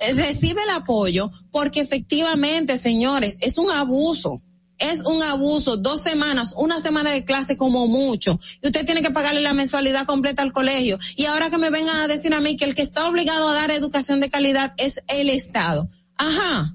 Eh, 0.00 0.14
recibe 0.14 0.64
el 0.64 0.70
apoyo 0.70 1.30
porque 1.52 1.78
efectivamente, 1.78 2.76
señores, 2.76 3.36
es 3.38 3.56
un 3.56 3.70
abuso 3.70 4.42
es 4.80 5.02
un 5.02 5.22
abuso, 5.22 5.76
dos 5.76 6.02
semanas, 6.02 6.54
una 6.56 6.80
semana 6.80 7.12
de 7.12 7.24
clase 7.24 7.56
como 7.56 7.86
mucho, 7.86 8.40
y 8.62 8.66
usted 8.66 8.84
tiene 8.84 9.02
que 9.02 9.10
pagarle 9.10 9.40
la 9.40 9.54
mensualidad 9.54 10.06
completa 10.06 10.42
al 10.42 10.52
colegio. 10.52 10.98
Y 11.16 11.26
ahora 11.26 11.50
que 11.50 11.58
me 11.58 11.70
vengan 11.70 11.96
a 11.96 12.08
decir 12.08 12.34
a 12.34 12.40
mí 12.40 12.56
que 12.56 12.64
el 12.64 12.74
que 12.74 12.82
está 12.82 13.06
obligado 13.08 13.48
a 13.48 13.54
dar 13.54 13.70
educación 13.70 14.20
de 14.20 14.30
calidad 14.30 14.74
es 14.78 15.00
el 15.08 15.30
Estado. 15.30 15.88
Ajá. 16.16 16.74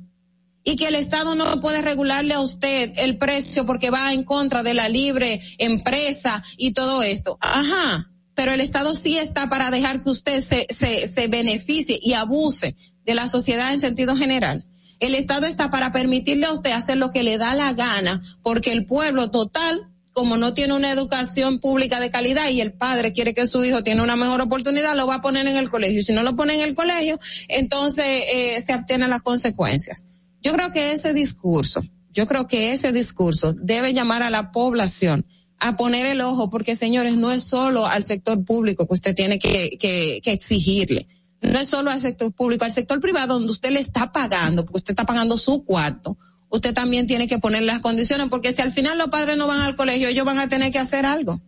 Y 0.63 0.75
que 0.77 0.87
el 0.87 0.95
Estado 0.95 1.35
no 1.35 1.59
puede 1.59 1.81
regularle 1.81 2.33
a 2.33 2.39
usted 2.39 2.93
el 2.97 3.17
precio 3.17 3.65
porque 3.65 3.89
va 3.89 4.13
en 4.13 4.23
contra 4.23 4.63
de 4.63 4.73
la 4.73 4.89
libre 4.89 5.39
empresa 5.57 6.43
y 6.57 6.71
todo 6.71 7.03
esto. 7.03 7.37
Ajá. 7.41 8.11
Pero 8.33 8.51
el 8.51 8.61
Estado 8.61 8.95
sí 8.95 9.17
está 9.17 9.49
para 9.49 9.71
dejar 9.71 10.01
que 10.01 10.09
usted 10.09 10.41
se, 10.41 10.67
se, 10.69 11.07
se 11.07 11.27
beneficie 11.27 11.99
y 12.01 12.13
abuse 12.13 12.75
de 13.05 13.15
la 13.15 13.27
sociedad 13.27 13.73
en 13.73 13.79
sentido 13.79 14.15
general. 14.15 14.65
El 14.99 15.15
Estado 15.15 15.45
está 15.45 15.69
para 15.69 15.91
permitirle 15.91 16.45
a 16.45 16.51
usted 16.51 16.71
hacer 16.71 16.97
lo 16.97 17.11
que 17.11 17.23
le 17.23 17.37
da 17.37 17.55
la 17.55 17.73
gana, 17.73 18.21
porque 18.41 18.71
el 18.71 18.85
pueblo 18.85 19.29
total, 19.29 19.89
como 20.11 20.37
no 20.37 20.53
tiene 20.53 20.73
una 20.73 20.91
educación 20.91 21.59
pública 21.59 21.99
de 21.99 22.09
calidad 22.09 22.49
y 22.49 22.61
el 22.61 22.71
padre 22.71 23.11
quiere 23.11 23.33
que 23.33 23.47
su 23.47 23.63
hijo 23.65 23.83
tiene 23.83 24.01
una 24.01 24.15
mejor 24.15 24.41
oportunidad, 24.41 24.95
lo 24.95 25.07
va 25.07 25.15
a 25.15 25.21
poner 25.21 25.47
en 25.47 25.57
el 25.57 25.69
colegio. 25.69 25.99
Y 25.99 26.03
si 26.03 26.13
no 26.13 26.23
lo 26.23 26.35
pone 26.35 26.55
en 26.55 26.61
el 26.61 26.75
colegio, 26.75 27.19
entonces 27.49 28.05
eh, 28.33 28.61
se 28.61 28.73
obtienen 28.73 29.09
las 29.09 29.21
consecuencias. 29.21 30.05
Yo 30.41 30.53
creo 30.53 30.71
que 30.71 30.93
ese 30.93 31.13
discurso, 31.13 31.81
yo 32.11 32.25
creo 32.27 32.47
que 32.47 32.71
ese 32.71 32.93
discurso 32.93 33.53
debe 33.53 33.93
llamar 33.93 34.23
a 34.23 34.29
la 34.29 34.51
población 34.51 35.25
a 35.59 35.75
poner 35.75 36.05
el 36.05 36.21
ojo, 36.21 36.49
porque 36.49 36.75
señores, 36.75 37.15
no 37.15 37.31
es 37.31 37.43
solo 37.43 37.85
al 37.85 38.03
sector 38.03 38.43
público 38.45 38.87
que 38.87 38.93
usted 38.93 39.15
tiene 39.15 39.39
que, 39.39 39.77
que, 39.79 40.21
que 40.23 40.31
exigirle 40.31 41.07
no 41.45 41.59
es 41.59 41.67
solo 41.67 41.91
al 41.91 42.01
sector 42.01 42.31
público, 42.31 42.65
al 42.65 42.71
sector 42.71 42.99
privado 42.99 43.35
donde 43.35 43.51
usted 43.51 43.71
le 43.71 43.79
está 43.79 44.11
pagando, 44.11 44.65
porque 44.65 44.79
usted 44.79 44.91
está 44.91 45.05
pagando 45.05 45.37
su 45.37 45.63
cuarto, 45.63 46.17
usted 46.49 46.73
también 46.73 47.07
tiene 47.07 47.27
que 47.27 47.39
poner 47.39 47.63
las 47.63 47.79
condiciones, 47.79 48.27
porque 48.29 48.53
si 48.53 48.61
al 48.61 48.71
final 48.71 48.97
los 48.97 49.09
padres 49.09 49.37
no 49.37 49.47
van 49.47 49.61
al 49.61 49.75
colegio, 49.75 50.07
ellos 50.07 50.25
van 50.25 50.39
a 50.39 50.49
tener 50.49 50.71
que 50.71 50.79
hacer 50.79 51.05
algo. 51.05 51.41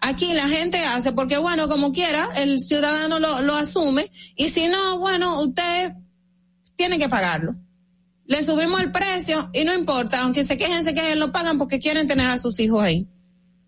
Aquí 0.00 0.32
la 0.34 0.48
gente 0.48 0.78
hace 0.78 1.12
porque, 1.12 1.38
bueno, 1.38 1.68
como 1.68 1.92
quiera, 1.92 2.28
el 2.36 2.60
ciudadano 2.60 3.18
lo, 3.20 3.42
lo 3.42 3.54
asume, 3.54 4.10
y 4.36 4.48
si 4.48 4.68
no, 4.68 4.98
bueno, 4.98 5.40
usted 5.40 5.94
tiene 6.76 6.98
que 6.98 7.08
pagarlo. 7.08 7.54
Le 8.26 8.42
subimos 8.42 8.80
el 8.80 8.90
precio 8.90 9.50
y 9.52 9.64
no 9.64 9.74
importa, 9.74 10.22
aunque 10.22 10.44
se 10.44 10.56
quejen, 10.56 10.84
se 10.84 10.94
quejen, 10.94 11.18
lo 11.18 11.30
pagan 11.32 11.58
porque 11.58 11.78
quieren 11.78 12.06
tener 12.06 12.26
a 12.26 12.38
sus 12.38 12.58
hijos 12.58 12.82
ahí. 12.82 13.06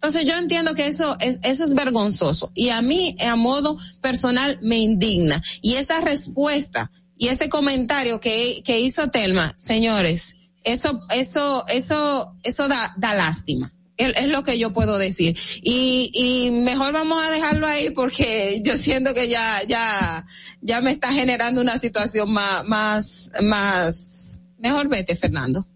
Entonces 0.07 0.25
yo 0.25 0.39
entiendo 0.39 0.77
que 0.77 0.87
eso 0.87 1.17
es, 1.19 1.41
eso 1.43 1.65
es 1.65 1.75
vergonzoso 1.75 2.53
y 2.55 2.69
a 2.69 2.81
mí 2.81 3.17
a 3.19 3.35
modo 3.35 3.77
personal 4.01 4.57
me 4.63 4.79
indigna. 4.79 5.43
Y 5.63 5.75
esa 5.75 6.01
respuesta 6.01 6.93
y 7.19 7.27
ese 7.27 7.49
comentario 7.49 8.21
que, 8.21 8.63
que 8.65 8.79
hizo 8.79 9.09
Telma, 9.09 9.53
señores, 9.57 10.37
eso, 10.63 11.01
eso, 11.11 11.65
eso, 11.67 12.37
eso 12.45 12.69
da, 12.69 12.95
da 12.97 13.17
lástima. 13.17 13.73
Es 13.97 14.29
lo 14.29 14.45
que 14.45 14.61
yo 14.61 14.73
puedo 14.73 14.97
decir. 14.97 15.37
Y, 15.65 16.13
y 16.15 16.53
mejor 16.53 16.93
vamos 16.93 17.21
a 17.25 17.33
dejarlo 17.33 17.67
ahí 17.67 17.91
porque 17.91 18.61
yo 18.65 18.77
siento 18.77 19.13
que 19.13 19.27
ya, 19.27 19.61
ya, 19.67 20.25
ya 20.61 20.81
me 20.83 20.93
está 20.93 21.13
generando 21.13 21.61
una 21.61 21.81
situación 21.81 22.33
más, 22.33 22.65
más, 22.65 23.33
más, 23.43 24.41
mejor 24.57 24.87
vete, 24.87 25.17
Fernando. 25.17 25.67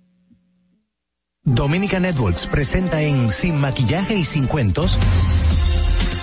Dominica 1.55 1.99
Networks 1.99 2.47
presenta 2.47 3.03
en 3.03 3.33
Sin 3.33 3.57
Maquillaje 3.57 4.17
y 4.17 4.25
Sin 4.25 4.47
Cuentos 4.47 4.97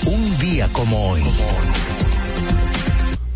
un 0.05 0.39
día 0.39 0.69
como 0.71 1.09
hoy. 1.09 1.21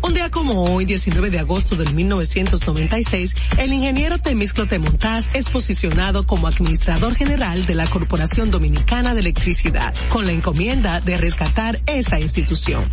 Un 0.00 0.14
día 0.14 0.30
como 0.30 0.64
hoy, 0.64 0.86
19 0.86 1.28
de 1.28 1.38
agosto 1.38 1.76
del 1.76 1.92
1996, 1.92 3.36
el 3.58 3.74
ingeniero 3.74 4.18
Temisclo 4.18 4.66
Temontaz 4.66 5.34
es 5.34 5.50
posicionado 5.50 6.24
como 6.24 6.46
administrador 6.46 7.14
general 7.14 7.66
de 7.66 7.74
la 7.74 7.86
Corporación 7.86 8.50
Dominicana 8.50 9.12
de 9.12 9.20
Electricidad, 9.20 9.94
con 10.08 10.24
la 10.24 10.32
encomienda 10.32 11.00
de 11.00 11.18
rescatar 11.18 11.78
esa 11.86 12.18
institución. 12.18 12.84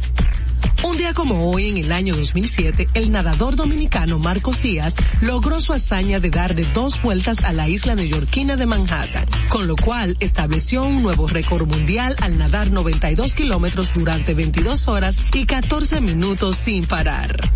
Un 0.83 0.97
día 0.97 1.13
como 1.13 1.51
hoy, 1.51 1.67
en 1.69 1.77
el 1.77 1.91
año 1.91 2.15
2007, 2.15 2.89
el 2.93 3.11
nadador 3.11 3.55
dominicano 3.55 4.17
Marcos 4.17 4.61
Díaz 4.61 4.95
logró 5.21 5.59
su 5.61 5.73
hazaña 5.73 6.19
de 6.19 6.29
darle 6.29 6.65
dos 6.73 7.01
vueltas 7.01 7.43
a 7.43 7.51
la 7.53 7.67
isla 7.67 7.95
neoyorquina 7.95 8.55
de 8.55 8.65
Manhattan, 8.65 9.25
con 9.49 9.67
lo 9.67 9.75
cual 9.75 10.17
estableció 10.19 10.83
un 10.83 11.03
nuevo 11.03 11.27
récord 11.27 11.67
mundial 11.67 12.15
al 12.21 12.37
nadar 12.37 12.71
92 12.71 13.35
kilómetros 13.35 13.91
durante 13.93 14.33
22 14.33 14.87
horas 14.87 15.17
y 15.33 15.45
14 15.45 16.01
minutos 16.01 16.55
sin 16.55 16.85
parar. 16.85 17.49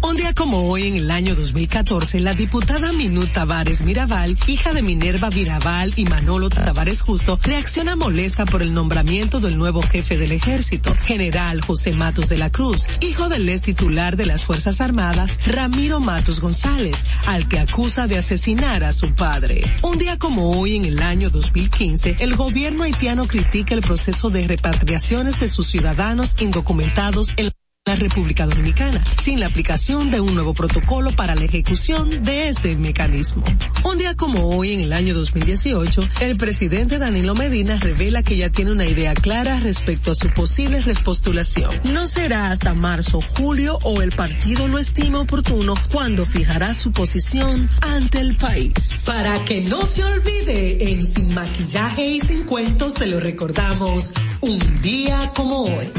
Un 0.00 0.16
día 0.16 0.32
como 0.32 0.70
hoy, 0.70 0.86
en 0.86 0.94
el 0.94 1.10
año 1.10 1.34
2014, 1.34 2.20
la 2.20 2.32
diputada 2.32 2.92
Minut 2.92 3.32
Tavares 3.32 3.82
Mirabal, 3.82 4.38
hija 4.46 4.72
de 4.72 4.80
Minerva 4.80 5.28
Mirabal 5.28 5.92
y 5.96 6.04
Manolo 6.04 6.50
Tavares 6.50 7.02
Justo, 7.02 7.38
reacciona 7.42 7.96
molesta 7.96 8.46
por 8.46 8.62
el 8.62 8.72
nombramiento 8.72 9.40
del 9.40 9.58
nuevo 9.58 9.82
jefe 9.82 10.16
del 10.16 10.32
ejército, 10.32 10.94
general 11.02 11.60
José 11.62 11.92
Matos 11.92 12.28
de 12.28 12.38
la 12.38 12.50
Cruz, 12.50 12.86
hijo 13.00 13.28
del 13.28 13.48
ex 13.48 13.62
titular 13.62 14.16
de 14.16 14.26
las 14.26 14.44
Fuerzas 14.44 14.80
Armadas, 14.80 15.40
Ramiro 15.46 15.98
Matos 15.98 16.40
González, 16.40 16.96
al 17.26 17.48
que 17.48 17.58
acusa 17.58 18.06
de 18.06 18.18
asesinar 18.18 18.84
a 18.84 18.92
su 18.92 19.12
padre. 19.14 19.62
Un 19.82 19.98
día 19.98 20.16
como 20.16 20.50
hoy, 20.58 20.76
en 20.76 20.84
el 20.84 21.02
año 21.02 21.28
2015, 21.28 22.16
el 22.20 22.36
gobierno 22.36 22.84
haitiano 22.84 23.26
critica 23.26 23.74
el 23.74 23.80
proceso 23.80 24.30
de 24.30 24.46
repatriaciones 24.46 25.40
de 25.40 25.48
sus 25.48 25.66
ciudadanos 25.66 26.36
indocumentados 26.38 27.32
en 27.36 27.50
la 27.88 27.94
República 27.94 28.44
Dominicana, 28.44 29.02
sin 29.16 29.40
la 29.40 29.46
aplicación 29.46 30.10
de 30.10 30.20
un 30.20 30.34
nuevo 30.34 30.52
protocolo 30.52 31.10
para 31.12 31.34
la 31.34 31.44
ejecución 31.44 32.22
de 32.22 32.50
ese 32.50 32.76
mecanismo. 32.76 33.42
Un 33.82 33.96
día 33.96 34.14
como 34.14 34.46
hoy, 34.50 34.74
en 34.74 34.80
el 34.80 34.92
año 34.92 35.14
2018, 35.14 36.06
el 36.20 36.36
presidente 36.36 36.98
Danilo 36.98 37.34
Medina 37.34 37.76
revela 37.76 38.22
que 38.22 38.36
ya 38.36 38.50
tiene 38.50 38.72
una 38.72 38.84
idea 38.84 39.14
clara 39.14 39.58
respecto 39.60 40.10
a 40.10 40.14
su 40.14 40.28
posible 40.28 40.82
repostulación. 40.82 41.80
No 41.90 42.06
será 42.06 42.50
hasta 42.50 42.74
marzo, 42.74 43.22
julio 43.38 43.78
o 43.82 44.02
el 44.02 44.12
partido 44.12 44.68
lo 44.68 44.78
estima 44.78 45.20
oportuno 45.20 45.72
cuando 45.90 46.26
fijará 46.26 46.74
su 46.74 46.92
posición 46.92 47.70
ante 47.80 48.20
el 48.20 48.36
país. 48.36 49.04
Para 49.06 49.42
que 49.46 49.62
no 49.62 49.86
se 49.86 50.04
olvide, 50.04 50.92
en 50.92 51.06
Sin 51.06 51.32
Maquillaje 51.32 52.06
y 52.06 52.20
Sin 52.20 52.44
Cuentos 52.44 52.92
te 52.92 53.06
lo 53.06 53.18
recordamos, 53.18 54.12
un 54.42 54.82
día 54.82 55.32
como 55.34 55.62
hoy. 55.62 55.90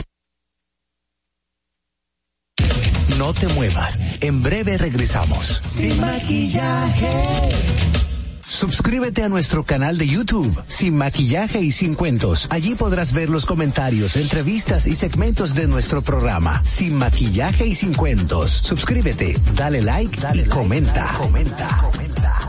No 3.19 3.33
te 3.33 3.49
muevas. 3.49 3.99
En 4.21 4.41
breve 4.41 4.77
regresamos. 4.77 5.45
Sin 5.45 5.99
maquillaje. 5.99 7.09
Suscríbete 8.39 9.23
a 9.23 9.27
nuestro 9.27 9.65
canal 9.65 9.97
de 9.97 10.07
YouTube, 10.07 10.63
Sin 10.67 10.95
Maquillaje 10.95 11.59
y 11.59 11.73
Sin 11.73 11.95
Cuentos. 11.95 12.47
Allí 12.49 12.75
podrás 12.75 13.11
ver 13.11 13.29
los 13.29 13.45
comentarios, 13.45 14.15
entrevistas 14.15 14.87
y 14.87 14.95
segmentos 14.95 15.53
de 15.53 15.67
nuestro 15.67 16.01
programa, 16.01 16.63
Sin 16.63 16.95
Maquillaje 16.95 17.67
y 17.67 17.75
Sin 17.75 17.93
Cuentos. 17.93 18.51
Suscríbete, 18.51 19.37
dale 19.53 19.81
like 19.81 20.21
dale 20.21 20.43
y 20.43 20.45
comenta. 20.45 21.11
comenta. 21.17 21.77
comenta. 21.77 22.48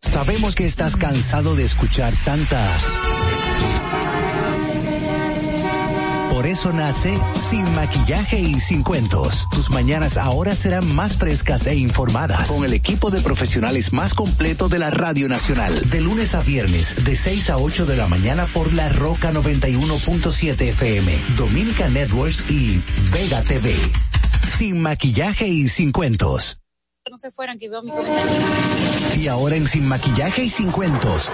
Sabemos 0.00 0.54
que 0.54 0.64
estás 0.64 0.96
cansado 0.96 1.56
de 1.56 1.64
escuchar 1.64 2.14
tantas... 2.24 2.86
Por 6.34 6.48
eso 6.48 6.72
nace 6.72 7.16
Sin 7.48 7.62
Maquillaje 7.76 8.40
y 8.40 8.58
Sin 8.58 8.82
Cuentos. 8.82 9.46
Tus 9.52 9.70
mañanas 9.70 10.16
ahora 10.16 10.56
serán 10.56 10.92
más 10.92 11.16
frescas 11.16 11.64
e 11.68 11.76
informadas 11.76 12.50
con 12.50 12.64
el 12.64 12.72
equipo 12.72 13.12
de 13.12 13.20
profesionales 13.20 13.92
más 13.92 14.14
completo 14.14 14.68
de 14.68 14.80
la 14.80 14.90
Radio 14.90 15.28
Nacional. 15.28 15.88
De 15.88 16.00
lunes 16.00 16.34
a 16.34 16.40
viernes, 16.40 17.04
de 17.04 17.14
6 17.14 17.50
a 17.50 17.58
8 17.58 17.86
de 17.86 17.94
la 17.94 18.08
mañana 18.08 18.46
por 18.46 18.72
La 18.74 18.88
Roca 18.88 19.32
91.7 19.32 20.60
FM, 20.60 21.36
Dominica 21.36 21.88
Networks 21.88 22.50
y 22.50 22.82
Vega 23.12 23.40
TV. 23.42 23.76
Sin 24.56 24.80
Maquillaje 24.80 25.46
y 25.46 25.68
Sin 25.68 25.92
Cuentos. 25.92 26.58
No 27.08 27.16
se 27.16 27.30
fueran, 27.30 27.60
que 27.60 27.68
veo 27.68 27.80
mi 27.80 27.92
Y 29.22 29.28
ahora 29.28 29.54
en 29.54 29.68
Sin 29.68 29.86
Maquillaje 29.86 30.42
y 30.42 30.48
Sin 30.48 30.72
Cuentos, 30.72 31.30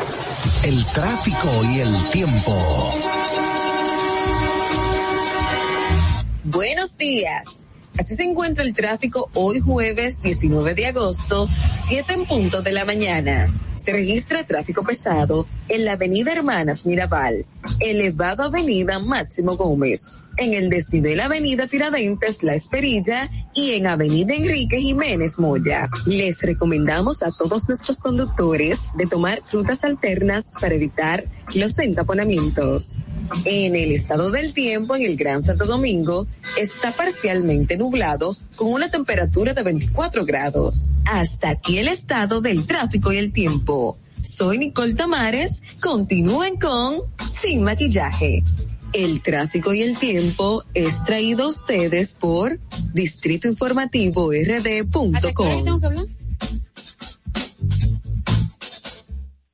el 0.62 0.84
tráfico 0.84 1.64
y 1.72 1.80
el 1.80 2.10
tiempo. 2.10 2.90
Buenos 6.52 6.96
días. 6.96 7.68
Así 7.96 8.16
se 8.16 8.24
encuentra 8.24 8.64
el 8.64 8.74
tráfico 8.74 9.30
hoy 9.34 9.60
jueves 9.60 10.20
19 10.20 10.74
de 10.74 10.86
agosto, 10.86 11.48
7 11.86 12.12
en 12.12 12.26
punto 12.26 12.60
de 12.60 12.72
la 12.72 12.84
mañana. 12.84 13.46
Se 13.76 13.92
registra 13.92 14.44
tráfico 14.44 14.82
pesado 14.82 15.46
en 15.68 15.84
la 15.84 15.92
avenida 15.92 16.32
Hermanas 16.32 16.86
Mirabal, 16.86 17.46
elevado 17.78 18.42
avenida 18.42 18.98
Máximo 18.98 19.56
Gómez, 19.56 20.12
en 20.40 20.54
el 20.54 20.70
desnivel 20.70 21.20
avenida 21.20 21.66
Tiradentes 21.66 22.42
La 22.42 22.54
Esperilla 22.54 23.28
y 23.54 23.72
en 23.72 23.86
avenida 23.86 24.34
Enrique 24.34 24.80
Jiménez 24.80 25.38
Moya. 25.38 25.88
Les 26.06 26.40
recomendamos 26.40 27.22
a 27.22 27.30
todos 27.30 27.68
nuestros 27.68 27.98
conductores 27.98 28.80
de 28.96 29.06
tomar 29.06 29.40
rutas 29.52 29.84
alternas 29.84 30.54
para 30.58 30.74
evitar 30.74 31.24
los 31.54 31.78
entaponamientos. 31.78 32.96
En 33.44 33.76
el 33.76 33.92
estado 33.92 34.30
del 34.30 34.54
tiempo 34.54 34.96
en 34.96 35.02
el 35.02 35.16
Gran 35.16 35.42
Santo 35.42 35.66
Domingo 35.66 36.26
está 36.58 36.90
parcialmente 36.90 37.76
nublado 37.76 38.34
con 38.56 38.72
una 38.72 38.88
temperatura 38.88 39.52
de 39.52 39.62
24 39.62 40.24
grados. 40.24 40.88
Hasta 41.04 41.50
aquí 41.50 41.78
el 41.78 41.88
estado 41.88 42.40
del 42.40 42.66
tráfico 42.66 43.12
y 43.12 43.18
el 43.18 43.32
tiempo. 43.32 43.98
Soy 44.22 44.56
Nicole 44.56 44.94
Tamares. 44.94 45.62
Continúen 45.80 46.58
con 46.58 47.02
Sin 47.28 47.62
Maquillaje. 47.62 48.42
El 48.92 49.22
tráfico 49.22 49.72
y 49.72 49.82
el 49.82 49.96
tiempo 49.96 50.64
es 50.74 51.02
traído 51.04 51.44
a 51.44 51.48
ustedes 51.48 52.14
por 52.14 52.58
Distrito 52.92 53.48
Informativo 53.48 54.32
RD.com. 54.32 55.12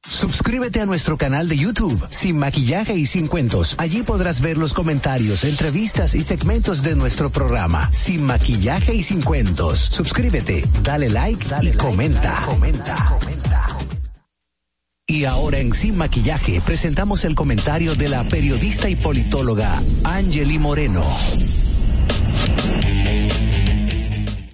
Suscríbete 0.08 0.80
a 0.80 0.86
nuestro 0.86 1.18
canal 1.18 1.46
de 1.46 1.58
YouTube, 1.58 2.06
Sin 2.08 2.38
Maquillaje 2.38 2.94
y 2.94 3.04
Sin 3.04 3.26
Cuentos. 3.26 3.74
Allí 3.76 4.02
podrás 4.02 4.40
ver 4.40 4.56
los 4.56 4.72
comentarios, 4.72 5.44
entrevistas 5.44 6.14
y 6.14 6.22
segmentos 6.22 6.82
de 6.82 6.96
nuestro 6.96 7.28
programa, 7.28 7.92
Sin 7.92 8.22
Maquillaje 8.22 8.94
y 8.94 9.02
Sin 9.02 9.20
Cuentos. 9.20 9.78
Suscríbete, 9.78 10.66
dale 10.82 11.10
like, 11.10 11.46
dale 11.46 11.70
y 11.70 11.72
comenta. 11.74 12.42
comenta, 12.46 12.96
comenta. 13.10 13.75
Y 15.08 15.24
ahora 15.24 15.60
en 15.60 15.72
Sin 15.72 15.96
Maquillaje 15.96 16.60
presentamos 16.60 17.24
el 17.24 17.36
comentario 17.36 17.94
de 17.94 18.08
la 18.08 18.26
periodista 18.26 18.90
y 18.90 18.96
politóloga 18.96 19.80
Angeli 20.02 20.58
Moreno. 20.58 21.04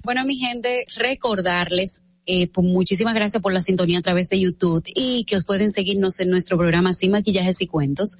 Bueno, 0.03 0.25
mi 0.25 0.35
gente, 0.35 0.85
recordarles 0.95 2.03
eh, 2.25 2.47
pues 2.53 2.67
muchísimas 2.67 3.15
gracias 3.15 3.41
por 3.41 3.51
la 3.51 3.61
sintonía 3.61 3.97
a 3.97 4.01
través 4.01 4.29
de 4.29 4.39
YouTube 4.39 4.83
y 4.85 5.25
que 5.25 5.35
os 5.37 5.43
pueden 5.43 5.71
seguirnos 5.71 6.19
en 6.19 6.29
nuestro 6.29 6.57
programa 6.57 6.93
Sin 6.93 7.11
Maquillajes 7.11 7.59
y 7.61 7.67
Cuentos. 7.67 8.17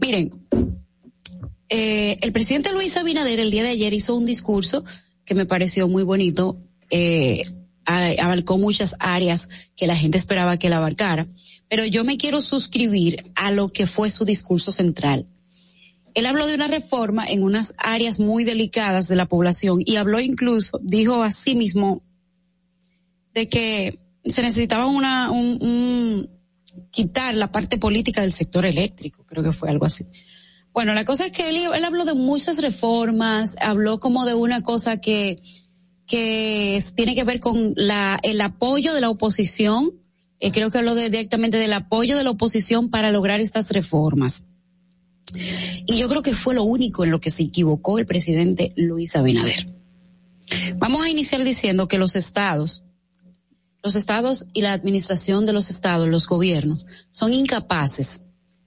Miren, 0.01 0.31
eh, 1.69 2.17
el 2.21 2.31
presidente 2.31 2.73
Luis 2.73 2.97
Abinader 2.97 3.39
el 3.39 3.51
día 3.51 3.63
de 3.63 3.69
ayer 3.69 3.93
hizo 3.93 4.15
un 4.15 4.25
discurso 4.25 4.83
que 5.25 5.35
me 5.35 5.45
pareció 5.45 5.87
muy 5.87 6.03
bonito, 6.03 6.57
eh, 6.89 7.43
abarcó 7.85 8.57
muchas 8.57 8.95
áreas 8.99 9.49
que 9.75 9.87
la 9.87 9.95
gente 9.95 10.17
esperaba 10.17 10.57
que 10.57 10.67
él 10.67 10.73
abarcara 10.73 11.27
pero 11.71 11.85
yo 11.85 12.03
me 12.03 12.17
quiero 12.17 12.41
suscribir 12.41 13.31
a 13.33 13.49
lo 13.49 13.69
que 13.69 13.87
fue 13.87 14.09
su 14.09 14.25
discurso 14.25 14.73
central. 14.73 15.25
Él 16.13 16.25
habló 16.25 16.45
de 16.45 16.53
una 16.53 16.67
reforma 16.67 17.23
en 17.23 17.43
unas 17.43 17.75
áreas 17.77 18.19
muy 18.19 18.43
delicadas 18.43 19.07
de 19.07 19.15
la 19.15 19.25
población 19.25 19.79
y 19.85 19.95
habló 19.95 20.19
incluso, 20.19 20.81
dijo 20.83 21.23
a 21.23 21.31
sí 21.31 21.55
mismo, 21.55 22.03
de 23.33 23.47
que 23.47 23.99
se 24.25 24.41
necesitaba 24.41 24.85
una, 24.87 25.31
un, 25.31 26.29
quitar 26.91 27.35
la 27.35 27.51
parte 27.51 27.77
política 27.77 28.21
del 28.21 28.31
sector 28.31 28.65
eléctrico, 28.65 29.25
creo 29.25 29.43
que 29.43 29.51
fue 29.51 29.69
algo 29.69 29.85
así. 29.85 30.05
Bueno, 30.73 30.93
la 30.93 31.05
cosa 31.05 31.25
es 31.25 31.31
que 31.31 31.49
él, 31.49 31.83
habló 31.83 32.05
de 32.05 32.13
muchas 32.13 32.61
reformas, 32.61 33.55
habló 33.59 33.99
como 33.99 34.25
de 34.25 34.33
una 34.33 34.61
cosa 34.61 34.97
que, 34.97 35.41
que 36.07 36.81
tiene 36.95 37.15
que 37.15 37.25
ver 37.25 37.39
con 37.39 37.73
la, 37.75 38.19
el 38.23 38.39
apoyo 38.39 38.93
de 38.93 39.01
la 39.01 39.09
oposición 39.09 40.01
eh, 40.41 40.51
creo 40.51 40.71
que 40.71 40.79
habló 40.79 40.95
directamente 40.95 41.57
del 41.57 41.71
apoyo 41.71 42.17
de 42.17 42.23
la 42.23 42.31
oposición 42.31 42.89
para 42.89 43.11
lograr 43.11 43.39
estas 43.39 43.69
reformas. 43.69 44.47
Y 45.85 45.97
yo 45.97 46.09
creo 46.09 46.23
que 46.23 46.33
fue 46.33 46.55
lo 46.55 46.63
único 46.63 47.03
en 47.05 47.11
lo 47.11 47.21
que 47.21 47.29
se 47.29 47.43
equivocó 47.43 47.99
el 47.99 48.07
presidente 48.07 48.73
Luis 48.75 49.15
Abinader. 49.15 49.71
Vamos 50.77 51.05
a 51.05 51.09
iniciar 51.09 51.43
diciendo 51.43 51.87
que 51.87 51.99
los 51.99 52.15
estados, 52.15 52.83
los 53.83 53.95
estados 53.95 54.45
y 54.53 54.61
la 54.61 54.73
administración 54.73 55.45
de 55.45 55.53
los 55.53 55.69
estados, 55.69 56.07
los 56.07 56.27
gobiernos, 56.27 56.85
son 57.09 57.33
incapaces 57.33 58.21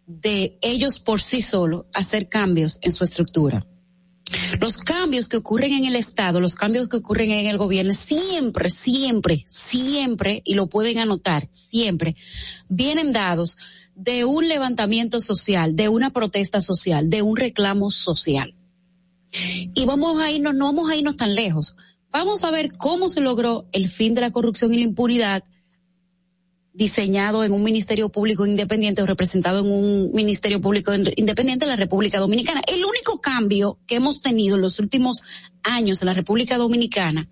de 0.06 0.58
ellos 0.60 0.98
por 0.98 1.20
sí 1.20 1.40
solos 1.40 1.86
hacer 1.94 2.28
cambios 2.28 2.78
en 2.82 2.92
su 2.92 3.04
estructura. 3.04 3.66
Los 4.60 4.78
cambios 4.78 5.28
que 5.28 5.36
ocurren 5.36 5.74
en 5.74 5.84
el 5.84 5.96
Estado, 5.96 6.40
los 6.40 6.54
cambios 6.54 6.88
que 6.88 6.96
ocurren 6.96 7.30
en 7.30 7.46
el 7.46 7.58
gobierno, 7.58 7.92
siempre, 7.92 8.70
siempre, 8.70 9.44
siempre, 9.46 10.42
y 10.44 10.54
lo 10.54 10.66
pueden 10.66 10.98
anotar, 10.98 11.48
siempre, 11.52 12.16
vienen 12.68 13.12
dados 13.12 13.56
de 13.94 14.24
un 14.24 14.48
levantamiento 14.48 15.20
social, 15.20 15.76
de 15.76 15.88
una 15.88 16.10
protesta 16.10 16.60
social, 16.60 17.10
de 17.10 17.22
un 17.22 17.36
reclamo 17.36 17.90
social. 17.90 18.54
Y 19.74 19.84
vamos 19.84 20.20
a 20.20 20.30
irnos, 20.30 20.54
no 20.54 20.66
vamos 20.66 20.90
a 20.90 20.96
irnos 20.96 21.16
tan 21.16 21.34
lejos. 21.34 21.76
Vamos 22.14 22.44
a 22.44 22.52
ver 22.52 22.76
cómo 22.76 23.10
se 23.10 23.20
logró 23.20 23.64
el 23.72 23.88
fin 23.88 24.14
de 24.14 24.20
la 24.20 24.30
corrupción 24.30 24.72
y 24.72 24.76
la 24.76 24.84
impunidad 24.84 25.42
diseñado 26.72 27.42
en 27.42 27.50
un 27.50 27.64
ministerio 27.64 28.08
público 28.08 28.46
independiente 28.46 29.02
o 29.02 29.06
representado 29.06 29.58
en 29.58 29.66
un 29.66 30.12
ministerio 30.12 30.60
público 30.60 30.94
independiente 30.94 31.66
de 31.66 31.72
la 31.72 31.76
República 31.76 32.20
Dominicana. 32.20 32.62
El 32.68 32.84
único 32.84 33.20
cambio 33.20 33.80
que 33.88 33.96
hemos 33.96 34.20
tenido 34.20 34.54
en 34.54 34.62
los 34.62 34.78
últimos 34.78 35.24
años 35.64 36.02
en 36.02 36.06
la 36.06 36.14
República 36.14 36.56
Dominicana 36.56 37.28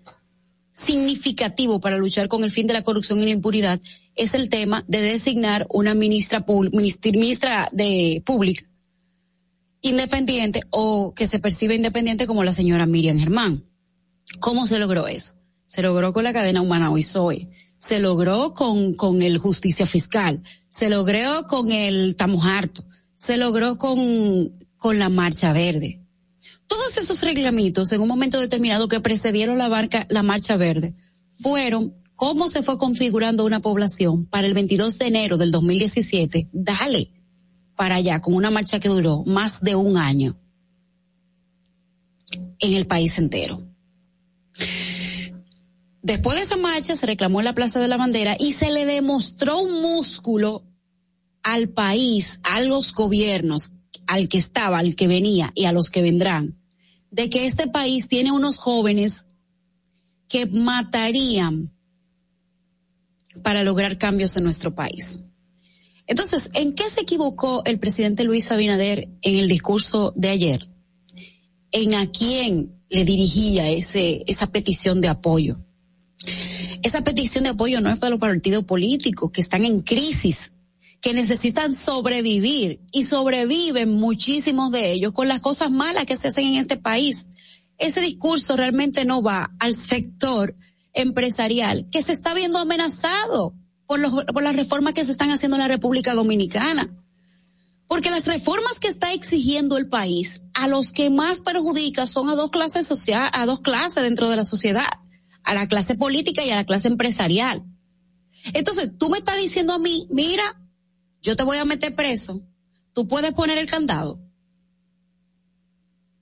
significativo 0.73 1.79
para 1.79 1.97
luchar 1.97 2.27
con 2.27 2.43
el 2.43 2.51
fin 2.51 2.67
de 2.67 2.73
la 2.73 2.83
corrupción 2.83 3.21
y 3.21 3.25
la 3.25 3.31
impunidad 3.31 3.79
es 4.17 4.33
el 4.33 4.49
tema 4.49 4.83
de 4.89 5.01
designar 5.01 5.65
una 5.69 5.93
ministra, 5.93 6.43
ministra 6.73 7.69
de 7.71 8.21
pública 8.25 8.65
independiente 9.79 10.63
o 10.71 11.13
que 11.13 11.25
se 11.25 11.39
percibe 11.39 11.73
independiente 11.73 12.27
como 12.27 12.43
la 12.43 12.51
señora 12.51 12.85
Miriam 12.85 13.17
Germán. 13.17 13.63
¿Cómo 14.39 14.67
se 14.67 14.79
logró 14.79 15.07
eso? 15.07 15.33
Se 15.65 15.81
logró 15.81 16.13
con 16.13 16.23
la 16.23 16.33
cadena 16.33 16.61
humana 16.61 16.91
soy 17.01 17.49
se 17.83 17.99
logró 17.99 18.53
con, 18.53 18.93
con 18.93 19.21
el 19.21 19.39
justicia 19.39 19.85
fiscal, 19.85 20.41
se 20.69 20.89
logró 20.89 21.47
con 21.49 21.69
el 21.69 22.15
Tamojarto, 22.15 22.85
se 23.13 23.35
logró 23.35 23.77
con, 23.77 24.53
con 24.77 24.99
la 24.99 25.09
marcha 25.09 25.51
verde. 25.51 25.99
Todos 26.65 26.95
esos 26.95 27.21
reglamentos 27.23 27.91
en 27.91 27.99
un 27.99 28.07
momento 28.07 28.39
determinado 28.39 28.87
que 28.87 29.01
precedieron 29.01 29.57
la, 29.57 29.67
barca, 29.67 30.07
la 30.09 30.23
marcha 30.23 30.55
verde 30.55 30.95
fueron 31.33 31.93
cómo 32.15 32.47
se 32.47 32.63
fue 32.63 32.77
configurando 32.77 33.43
una 33.43 33.59
población 33.59 34.27
para 34.27 34.47
el 34.47 34.53
22 34.53 34.97
de 34.97 35.07
enero 35.07 35.37
del 35.37 35.51
2017, 35.51 36.47
dale 36.53 37.11
para 37.75 37.95
allá 37.95 38.21
con 38.21 38.33
una 38.33 38.49
marcha 38.49 38.79
que 38.79 38.87
duró 38.87 39.23
más 39.25 39.59
de 39.59 39.75
un 39.75 39.97
año 39.97 40.37
en 42.59 42.75
el 42.75 42.87
país 42.87 43.19
entero. 43.19 43.72
Después 46.01 46.37
de 46.37 46.43
esa 46.43 46.57
marcha 46.57 46.95
se 46.95 47.05
reclamó 47.05 47.39
en 47.39 47.45
la 47.45 47.55
Plaza 47.55 47.79
de 47.79 47.87
la 47.87 47.97
Bandera 47.97 48.35
y 48.37 48.51
se 48.51 48.69
le 48.71 48.85
demostró 48.85 49.61
un 49.61 49.81
músculo 49.81 50.63
al 51.43 51.69
país, 51.69 52.39
a 52.43 52.61
los 52.61 52.93
gobiernos, 52.93 53.71
al 54.07 54.27
que 54.27 54.37
estaba, 54.37 54.79
al 54.79 54.95
que 54.95 55.07
venía 55.07 55.51
y 55.55 55.65
a 55.65 55.71
los 55.71 55.89
que 55.89 56.01
vendrán, 56.01 56.57
de 57.09 57.29
que 57.29 57.45
este 57.45 57.67
país 57.67 58.07
tiene 58.07 58.31
unos 58.31 58.57
jóvenes 58.57 59.25
que 60.27 60.45
matarían 60.45 61.71
para 63.43 63.63
lograr 63.63 63.97
cambios 63.97 64.35
en 64.35 64.43
nuestro 64.43 64.75
país. 64.75 65.19
Entonces, 66.05 66.49
¿en 66.53 66.73
qué 66.73 66.89
se 66.89 67.01
equivocó 67.01 67.63
el 67.65 67.79
presidente 67.79 68.23
Luis 68.23 68.51
Abinader 68.51 69.09
en 69.21 69.35
el 69.37 69.47
discurso 69.47 70.11
de 70.15 70.29
ayer? 70.29 70.72
En 71.73 71.95
a 71.95 72.09
quién 72.09 72.71
le 72.89 73.03
dirigía 73.03 73.69
ese, 73.69 74.23
esa 74.27 74.47
petición 74.47 75.01
de 75.01 75.09
apoyo. 75.09 75.57
Esa 76.83 77.03
petición 77.03 77.43
de 77.43 77.49
apoyo 77.49 77.81
no 77.81 77.89
es 77.89 77.99
para 77.99 78.11
los 78.11 78.19
partidos 78.19 78.63
políticos 78.63 79.31
que 79.31 79.41
están 79.41 79.65
en 79.65 79.81
crisis, 79.81 80.51
que 81.01 81.13
necesitan 81.13 81.73
sobrevivir 81.73 82.79
y 82.91 83.03
sobreviven 83.03 83.91
muchísimos 83.91 84.71
de 84.71 84.93
ellos 84.93 85.11
con 85.11 85.27
las 85.27 85.41
cosas 85.41 85.69
malas 85.69 86.05
que 86.05 86.15
se 86.15 86.29
hacen 86.29 86.45
en 86.45 86.55
este 86.55 86.77
país. 86.77 87.27
Ese 87.77 87.99
discurso 87.99 88.55
realmente 88.55 89.03
no 89.03 89.21
va 89.21 89.51
al 89.59 89.73
sector 89.73 90.55
empresarial 90.93 91.87
que 91.91 92.01
se 92.01 92.11
está 92.13 92.33
viendo 92.33 92.59
amenazado 92.59 93.55
por, 93.87 93.99
los, 93.99 94.13
por 94.25 94.43
las 94.43 94.55
reformas 94.55 94.93
que 94.93 95.03
se 95.05 95.11
están 95.11 95.31
haciendo 95.31 95.57
en 95.57 95.63
la 95.63 95.67
República 95.67 96.13
Dominicana. 96.13 97.02
Porque 97.93 98.09
las 98.09 98.25
reformas 98.25 98.79
que 98.79 98.87
está 98.87 99.13
exigiendo 99.13 99.77
el 99.77 99.87
país, 99.87 100.41
a 100.55 100.67
los 100.67 100.91
que 100.91 101.11
más 101.11 101.41
perjudica 101.41 102.07
son 102.07 102.27
a 102.27 102.33
dos 102.33 102.49
clases 102.49 102.87
sociales, 102.87 103.29
a 103.35 103.45
dos 103.45 103.59
clases 103.59 104.01
dentro 104.01 104.29
de 104.29 104.35
la 104.35 104.43
sociedad 104.43 104.87
a 105.43 105.53
la 105.53 105.67
clase 105.67 105.93
política 105.93 106.43
y 106.43 106.49
a 106.49 106.55
la 106.55 106.65
clase 106.65 106.87
empresarial. 106.87 107.61
Entonces, 108.53 108.97
tú 108.97 109.09
me 109.09 109.19
estás 109.19 109.37
diciendo 109.37 109.73
a 109.73 109.77
mí, 109.77 110.07
mira, 110.09 110.59
yo 111.21 111.35
te 111.35 111.43
voy 111.43 111.57
a 111.57 111.65
meter 111.65 111.93
preso, 111.95 112.41
tú 112.93 113.07
puedes 113.07 113.31
poner 113.33 113.59
el 113.59 113.69
candado. 113.69 114.19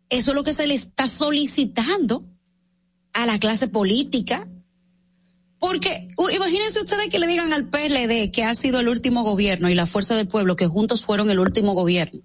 Eso 0.10 0.32
es 0.32 0.36
lo 0.36 0.44
que 0.44 0.52
se 0.52 0.68
le 0.68 0.74
está 0.74 1.08
solicitando 1.08 2.28
a 3.14 3.26
la 3.26 3.40
clase 3.40 3.70
política. 3.70 4.46
Porque 5.62 6.08
imagínense 6.34 6.80
ustedes 6.80 7.10
que 7.12 7.20
le 7.20 7.28
digan 7.28 7.54
al 7.54 7.70
PLD 7.70 8.32
que 8.32 8.44
ha 8.44 8.56
sido 8.56 8.80
el 8.80 8.90
último 8.90 9.22
gobierno 9.22 9.70
y 9.70 9.76
la 9.76 9.86
Fuerza 9.86 10.16
del 10.16 10.28
Pueblo 10.28 10.56
que 10.56 10.66
juntos 10.66 11.06
fueron 11.06 11.30
el 11.30 11.38
último 11.38 11.74
gobierno. 11.74 12.20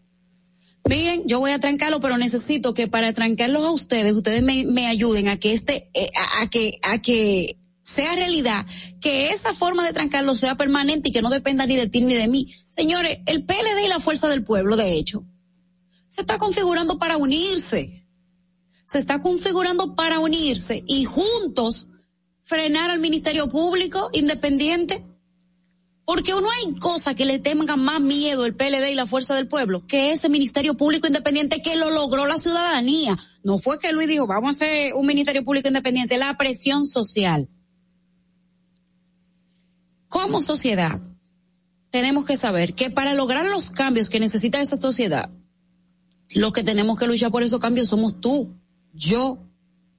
Miren, 0.88 1.28
yo 1.28 1.38
voy 1.38 1.50
a 1.50 1.60
trancarlo, 1.60 2.00
pero 2.00 2.16
necesito 2.16 2.72
que 2.72 2.88
para 2.88 3.12
trancarlos 3.12 3.66
a 3.66 3.72
ustedes, 3.72 4.14
ustedes 4.14 4.42
me, 4.42 4.86
ayuden 4.86 5.28
a 5.28 5.36
que 5.36 5.52
este, 5.52 5.90
eh, 5.92 6.08
a, 6.40 6.48
que, 6.48 6.78
a 6.82 7.02
que 7.02 7.58
sea 7.82 8.14
realidad, 8.14 8.64
que 9.02 9.28
esa 9.28 9.52
forma 9.52 9.84
de 9.84 9.92
trancarlo 9.92 10.34
sea 10.34 10.56
permanente 10.56 11.10
y 11.10 11.12
que 11.12 11.20
no 11.20 11.28
dependa 11.28 11.66
ni 11.66 11.76
de 11.76 11.88
ti 11.88 12.00
ni 12.00 12.14
de 12.14 12.28
mí. 12.28 12.54
Señores, 12.68 13.18
el 13.26 13.44
PLD 13.44 13.84
y 13.84 13.88
la 13.88 14.00
Fuerza 14.00 14.28
del 14.28 14.44
Pueblo, 14.44 14.76
de 14.76 14.94
hecho, 14.94 15.26
se 16.08 16.22
está 16.22 16.38
configurando 16.38 16.98
para 16.98 17.18
unirse. 17.18 18.08
Se 18.86 18.96
está 18.96 19.20
configurando 19.20 19.94
para 19.94 20.20
unirse 20.20 20.82
y 20.86 21.04
juntos 21.04 21.88
frenar 22.46 22.90
al 22.90 23.00
Ministerio 23.00 23.48
Público 23.48 24.08
independiente? 24.12 25.04
Porque 26.04 26.30
no 26.30 26.48
hay 26.48 26.78
cosa 26.78 27.16
que 27.16 27.24
le 27.24 27.40
tengan 27.40 27.80
más 27.80 28.00
miedo 28.00 28.46
el 28.46 28.54
PLD 28.54 28.92
y 28.92 28.94
la 28.94 29.08
Fuerza 29.08 29.34
del 29.34 29.48
Pueblo 29.48 29.84
que 29.88 30.12
ese 30.12 30.28
Ministerio 30.28 30.76
Público 30.76 31.08
Independiente 31.08 31.60
que 31.60 31.74
lo 31.74 31.90
logró 31.90 32.26
la 32.26 32.38
ciudadanía. 32.38 33.18
No 33.42 33.58
fue 33.58 33.80
que 33.80 33.92
Luis 33.92 34.06
dijo, 34.06 34.28
vamos 34.28 34.62
a 34.62 34.64
hacer 34.64 34.94
un 34.94 35.04
Ministerio 35.04 35.44
Público 35.44 35.66
Independiente, 35.66 36.16
la 36.16 36.38
presión 36.38 36.86
social. 36.86 37.48
Como 40.06 40.40
sociedad, 40.40 41.00
tenemos 41.90 42.24
que 42.24 42.36
saber 42.36 42.74
que 42.74 42.90
para 42.90 43.12
lograr 43.12 43.44
los 43.46 43.70
cambios 43.70 44.08
que 44.08 44.20
necesita 44.20 44.60
esta 44.60 44.76
sociedad, 44.76 45.30
lo 46.30 46.52
que 46.52 46.62
tenemos 46.62 46.96
que 46.96 47.08
luchar 47.08 47.32
por 47.32 47.42
esos 47.42 47.58
cambios 47.58 47.88
somos 47.88 48.20
tú, 48.20 48.54
yo, 48.92 49.38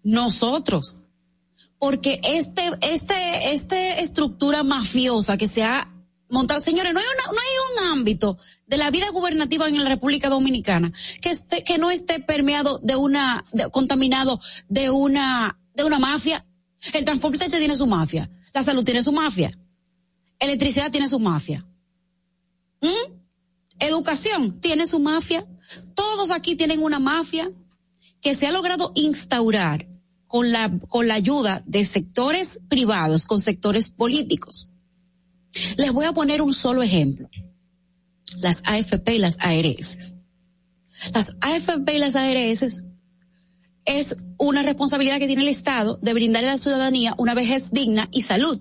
nosotros 0.03 0.95
porque 1.79 2.19
este, 2.23 2.71
este, 2.81 3.53
esta 3.53 3.97
estructura 3.99 4.63
mafiosa 4.63 5.37
que 5.37 5.47
se 5.47 5.63
ha 5.63 5.93
montado, 6.29 6.59
señores, 6.59 6.93
no 6.93 6.99
hay 6.99 7.05
una, 7.05 7.25
no 7.25 7.39
hay 7.39 7.91
un 7.91 7.91
ámbito 7.97 8.37
de 8.65 8.77
la 8.77 8.89
vida 8.89 9.09
gubernativa 9.11 9.67
en 9.67 9.83
la 9.83 9.89
República 9.89 10.29
Dominicana 10.29 10.91
que 11.21 11.31
esté, 11.31 11.63
que 11.63 11.77
no 11.77 11.91
esté 11.91 12.19
permeado 12.19 12.79
de 12.79 12.95
una, 12.95 13.45
contaminado 13.71 14.39
de 14.67 14.89
una, 14.89 15.59
de 15.73 15.83
una 15.83 15.99
mafia. 15.99 16.45
El 16.93 17.05
transporte 17.05 17.49
tiene 17.49 17.75
su 17.75 17.87
mafia, 17.87 18.29
la 18.53 18.63
salud 18.63 18.83
tiene 18.83 19.03
su 19.03 19.11
mafia, 19.11 19.49
electricidad 20.39 20.91
tiene 20.91 21.07
su 21.07 21.19
mafia. 21.19 21.65
¿Mm? 22.81 23.13
Educación 23.79 24.59
tiene 24.59 24.87
su 24.87 24.99
mafia. 24.99 25.45
Todos 25.93 26.31
aquí 26.31 26.55
tienen 26.55 26.81
una 26.81 26.99
mafia 26.99 27.49
que 28.21 28.35
se 28.35 28.47
ha 28.47 28.51
logrado 28.51 28.91
instaurar 28.95 29.87
con 30.27 30.51
la, 30.51 30.71
con 30.87 31.07
la 31.07 31.15
ayuda 31.15 31.63
de 31.65 31.83
sectores 31.85 32.59
privados, 32.67 33.25
con 33.25 33.39
sectores 33.39 33.89
políticos. 33.89 34.69
Les 35.77 35.91
voy 35.91 36.05
a 36.05 36.13
poner 36.13 36.41
un 36.41 36.53
solo 36.53 36.83
ejemplo. 36.83 37.29
Las 38.37 38.61
AFP 38.65 39.15
y 39.15 39.19
las 39.19 39.37
ARS. 39.39 40.13
Las 41.13 41.35
AFP 41.41 41.95
y 41.95 41.99
las 41.99 42.15
ARS 42.15 42.83
es 43.85 44.15
una 44.37 44.63
responsabilidad 44.63 45.17
que 45.17 45.27
tiene 45.27 45.43
el 45.43 45.47
Estado 45.47 45.97
de 46.01 46.13
brindarle 46.13 46.49
a 46.49 46.53
la 46.53 46.57
ciudadanía 46.57 47.15
una 47.17 47.33
vejez 47.33 47.71
digna 47.71 48.09
y 48.11 48.21
salud. 48.21 48.59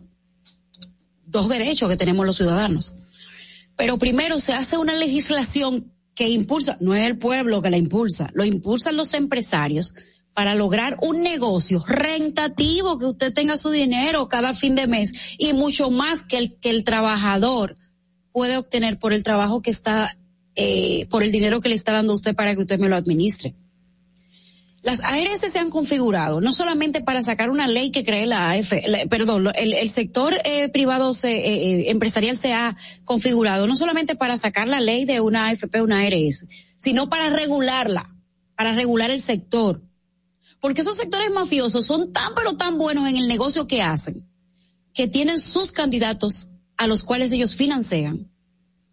Dos 1.27 1.49
derechos 1.49 1.89
que 1.89 1.97
tenemos 1.97 2.25
los 2.25 2.37
ciudadanos. 2.37 2.95
Pero 3.77 3.99
primero 3.99 4.39
se 4.39 4.53
hace 4.53 4.79
una 4.79 4.95
legislación 4.95 5.93
que 6.15 6.29
impulsa, 6.29 6.79
no 6.81 6.95
es 6.95 7.05
el 7.05 7.19
pueblo 7.19 7.61
que 7.61 7.71
la 7.71 7.77
impulsa, 7.77 8.31
lo 8.33 8.45
impulsan 8.45 8.97
los 8.97 9.13
empresarios 9.13 9.95
para 10.37 10.55
lograr 10.55 10.99
un 11.01 11.23
negocio 11.23 11.83
rentativo, 11.89 12.99
que 12.99 13.07
usted 13.07 13.33
tenga 13.33 13.57
su 13.57 13.71
dinero 13.71 14.29
cada 14.29 14.53
fin 14.53 14.75
de 14.75 14.87
mes 14.87 15.35
y 15.39 15.55
mucho 15.55 15.91
más 15.91 16.25
que 16.25 16.37
el, 16.37 16.57
que 16.57 16.69
el 16.69 16.85
trabajador 16.85 17.79
puede 18.33 18.59
obtener 18.59 18.99
por 18.99 19.15
el 19.15 19.23
trabajo 19.23 19.63
que 19.63 19.71
está, 19.71 20.15
eh, 20.55 21.07
por 21.09 21.23
el 21.23 21.33
dinero 21.33 21.63
que 21.63 21.71
le 21.71 21.75
está 21.75 21.93
dando 21.93 22.13
usted 22.13 22.37
para 22.37 22.55
que 22.55 22.61
usted 22.61 22.79
me 22.79 22.91
lo 22.91 22.97
administre. 22.97 23.55
Las 24.83 25.01
ARS 25.01 25.41
se 25.41 25.59
han 25.59 25.71
configurado 25.71 26.43
no 26.43 26.53
solamente 26.53 27.01
para 27.01 27.23
sacar 27.23 27.49
una 27.49 27.67
ley 27.67 27.91
que 27.91 28.05
cree 28.05 28.27
la 28.27 28.51
AF, 28.51 28.75
perdón, 29.09 29.49
el, 29.55 29.89
sector 29.89 30.37
eh, 30.45 30.69
privado 30.69 31.15
se, 31.15 31.33
eh, 31.33 31.91
empresarial 31.91 32.37
se 32.37 32.53
ha 32.53 32.77
configurado 33.07 33.67
no 33.67 33.75
solamente 33.75 34.17
para 34.17 34.37
sacar 34.37 34.69
la 34.69 34.81
ley 34.81 35.07
de 35.07 35.23
una 35.23 35.47
AFP, 35.47 35.81
una 35.81 36.01
ARS, 36.01 36.47
sino 36.77 37.09
para 37.09 37.31
regularla, 37.31 38.15
para 38.55 38.75
regular 38.75 39.11
el 39.11 39.21
sector, 39.23 39.81
porque 40.61 40.81
esos 40.81 40.97
sectores 40.97 41.31
mafiosos 41.31 41.87
son 41.87 42.13
tan 42.13 42.35
pero 42.35 42.57
tan 42.57 42.79
buenos 42.79 43.09
en 43.09 43.17
el 43.17 43.29
negocio 43.29 43.67
que 43.67 43.83
hacen, 43.83 44.27
que 44.95 45.07
tienen 45.07 45.39
sus 45.39 45.73
candidatos 45.73 46.49
a 46.77 46.87
los 46.87 47.03
cuales 47.03 47.33
ellos 47.33 47.55
financian, 47.55 48.31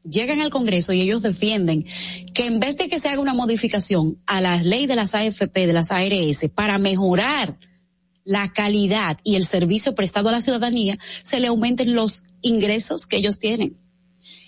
llegan 0.04 0.42
al 0.42 0.50
Congreso 0.50 0.94
y 0.94 1.02
ellos 1.02 1.22
defienden 1.22 1.86
que 2.34 2.46
en 2.46 2.60
vez 2.60 2.78
de 2.78 2.90
que 2.90 3.00
se 3.00 3.10
haga 3.10 3.22
una 3.22 3.34
modificación 3.34 4.22
a 4.26 4.42
la 4.42 4.62
ley 4.62 4.86
de 4.86 4.96
las 4.96 5.16
AFP, 5.16 5.66
de 5.68 5.74
las 5.74 5.92
ARS, 5.92 6.50
para 6.54 6.78
mejorar 6.78 7.58
la 8.26 8.52
calidad 8.54 9.18
y 9.24 9.36
el 9.36 9.46
servicio 9.46 9.96
prestado 9.96 10.30
a 10.30 10.34
la 10.34 10.42
ciudadanía, 10.42 10.98
se 11.24 11.40
le 11.40 11.48
aumenten 11.48 11.94
los 11.94 12.24
ingresos 12.42 13.06
que 13.06 13.18
ellos 13.18 13.40
tienen. 13.40 13.78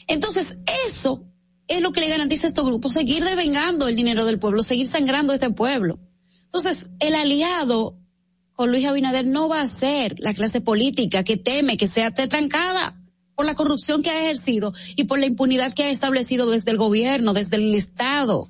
Entonces, 0.07 0.57
eso 0.88 1.24
es 1.68 1.82
lo 1.82 1.91
que 1.91 1.99
le 1.99 2.09
garantiza 2.09 2.47
a 2.47 2.49
estos 2.49 2.66
grupos, 2.66 2.93
seguir 2.93 3.24
devengando 3.24 3.88
el 3.88 3.95
dinero 3.95 4.26
del 4.26 4.39
pueblo, 4.39 4.63
seguir 4.63 4.88
sangrando 4.88 5.34
a 5.34 5.36
este 5.36 5.49
pueblo. 5.49 5.99
Entonces, 6.46 6.89
el 7.00 7.16
aliado 7.16 7.98
con 8.54 8.72
Luis 8.72 8.86
Abinader 8.86 9.26
no 9.28 9.50
va 9.50 9.62
a 9.62 9.68
ser 9.68 10.16
la 10.20 10.34
clase 10.34 10.62
política 10.62 11.24
que 11.24 11.38
teme 11.38 11.78
que 11.78 11.88
sea 11.88 12.12
trancada 12.12 13.02
por 13.36 13.46
la 13.46 13.56
corrupción 13.56 14.02
que 14.02 14.10
ha 14.10 14.24
ejercido 14.24 14.74
y 14.96 15.04
por 15.04 15.20
la 15.20 15.26
impunidad 15.26 15.74
que 15.74 15.84
ha 15.84 15.89
establecido 15.89 16.50
desde 16.50 16.72
el 16.72 16.78
gobierno, 16.78 17.34
desde 17.34 17.58
el 17.58 17.76
Estado. 17.76 18.50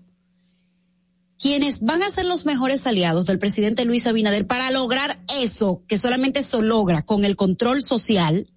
Quienes 1.39 1.81
van 1.81 2.03
a 2.03 2.09
ser 2.09 2.25
los 2.25 2.45
mejores 2.45 2.87
aliados 2.87 3.25
del 3.25 3.39
presidente 3.39 3.83
Luis 3.83 4.07
Abinader 4.07 4.47
para 4.47 4.71
lograr 4.71 5.19
eso, 5.35 5.83
que 5.87 5.97
solamente 5.97 6.43
se 6.43 6.61
logra 6.61 7.03
con 7.03 7.25
el 7.25 7.35
control 7.35 7.83
social, 7.83 8.47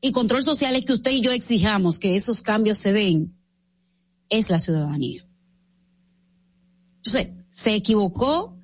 y 0.00 0.12
control 0.12 0.42
social 0.42 0.76
es 0.76 0.84
que 0.84 0.92
usted 0.92 1.10
y 1.10 1.20
yo 1.20 1.32
exijamos 1.32 1.98
que 1.98 2.16
esos 2.16 2.42
cambios 2.42 2.78
se 2.78 2.92
den, 2.92 3.34
es 4.28 4.50
la 4.50 4.58
ciudadanía. 4.58 5.26
Entonces, 6.98 7.39
se 7.50 7.74
equivocó 7.74 8.56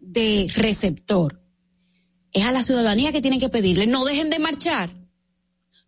de 0.00 0.52
receptor. 0.54 1.40
Es 2.32 2.44
a 2.44 2.52
la 2.52 2.62
ciudadanía 2.62 3.12
que 3.12 3.22
tienen 3.22 3.40
que 3.40 3.48
pedirle, 3.48 3.86
no 3.86 4.04
dejen 4.04 4.28
de 4.28 4.38
marchar, 4.38 4.90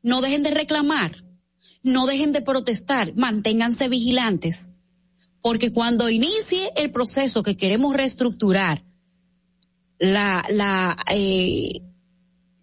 no 0.02 0.22
dejen 0.22 0.42
de 0.42 0.52
reclamar, 0.52 1.24
no 1.82 2.06
dejen 2.06 2.32
de 2.32 2.40
protestar, 2.40 3.14
manténganse 3.16 3.88
vigilantes, 3.88 4.68
porque 5.42 5.72
cuando 5.72 6.08
inicie 6.08 6.70
el 6.76 6.90
proceso 6.90 7.42
que 7.42 7.56
queremos 7.56 7.94
reestructurar, 7.94 8.82
la, 9.98 10.42
la, 10.48 10.96
eh, 11.10 11.82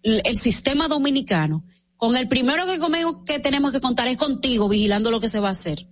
el 0.02 0.36
sistema 0.36 0.88
dominicano, 0.88 1.64
con 1.96 2.16
el 2.16 2.26
primero 2.26 2.66
que, 2.66 2.80
que 3.26 3.38
tenemos 3.38 3.70
que 3.70 3.80
contar 3.80 4.08
es 4.08 4.16
contigo, 4.16 4.68
vigilando 4.68 5.10
lo 5.10 5.20
que 5.20 5.28
se 5.28 5.40
va 5.40 5.48
a 5.48 5.52
hacer 5.52 5.86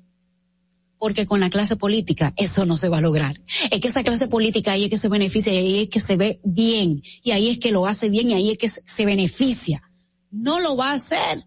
porque 0.98 1.26
con 1.26 1.40
la 1.40 1.50
clase 1.50 1.76
política 1.76 2.32
eso 2.36 2.64
no 2.64 2.76
se 2.76 2.88
va 2.88 2.98
a 2.98 3.02
lograr. 3.02 3.40
Es 3.70 3.80
que 3.80 3.88
esa 3.88 4.02
clase 4.02 4.28
política 4.28 4.72
ahí 4.72 4.84
es 4.84 4.90
que 4.90 4.98
se 4.98 5.08
beneficia 5.08 5.52
y 5.52 5.56
ahí 5.56 5.82
es 5.82 5.88
que 5.88 6.00
se 6.00 6.16
ve 6.16 6.40
bien 6.44 7.02
y 7.22 7.30
ahí 7.32 7.48
es 7.48 7.58
que 7.58 7.72
lo 7.72 7.86
hace 7.86 8.08
bien 8.08 8.30
y 8.30 8.34
ahí 8.34 8.50
es 8.50 8.58
que 8.58 8.68
se 8.68 9.04
beneficia. 9.04 9.82
No 10.30 10.60
lo 10.60 10.76
va 10.76 10.90
a 10.90 10.94
hacer. 10.94 11.44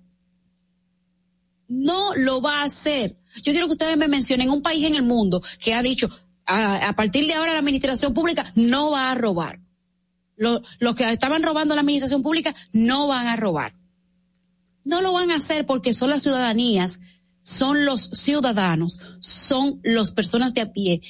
No 1.67 2.15
lo 2.15 2.41
va 2.41 2.61
a 2.61 2.65
hacer. 2.65 3.17
Yo 3.43 3.51
quiero 3.51 3.67
que 3.67 3.73
ustedes 3.73 3.97
me 3.97 4.07
mencionen 4.07 4.49
un 4.49 4.61
país 4.61 4.85
en 4.85 4.95
el 4.95 5.03
mundo 5.03 5.41
que 5.59 5.73
ha 5.73 5.83
dicho, 5.83 6.09
a, 6.45 6.93
partir 6.95 7.27
de 7.27 7.33
ahora 7.33 7.53
la 7.53 7.59
administración 7.59 8.13
pública 8.13 8.51
no 8.55 8.91
va 8.91 9.11
a 9.11 9.15
robar. 9.15 9.59
los 10.35 10.95
que 10.95 11.09
estaban 11.09 11.43
robando 11.43 11.75
la 11.75 11.81
administración 11.81 12.21
pública 12.21 12.55
no 12.71 13.07
van 13.07 13.27
a 13.27 13.35
robar. 13.35 13.75
No 14.83 15.01
lo 15.01 15.13
van 15.13 15.29
a 15.31 15.35
hacer 15.35 15.65
porque 15.65 15.93
son 15.93 16.09
las 16.09 16.23
ciudadanías 16.23 16.99
son 17.41 17.85
los 17.85 18.01
ciudadanos, 18.01 18.99
son 19.19 19.79
las 19.83 20.11
personas 20.11 20.53
de 20.53 20.61
a 20.61 20.71
pie 20.71 21.01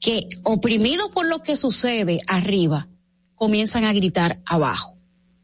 que, 0.00 0.28
oprimidos 0.44 1.10
por 1.10 1.26
lo 1.26 1.42
que 1.42 1.56
sucede 1.56 2.20
arriba, 2.26 2.88
comienzan 3.34 3.84
a 3.84 3.92
gritar 3.92 4.40
abajo. 4.44 4.96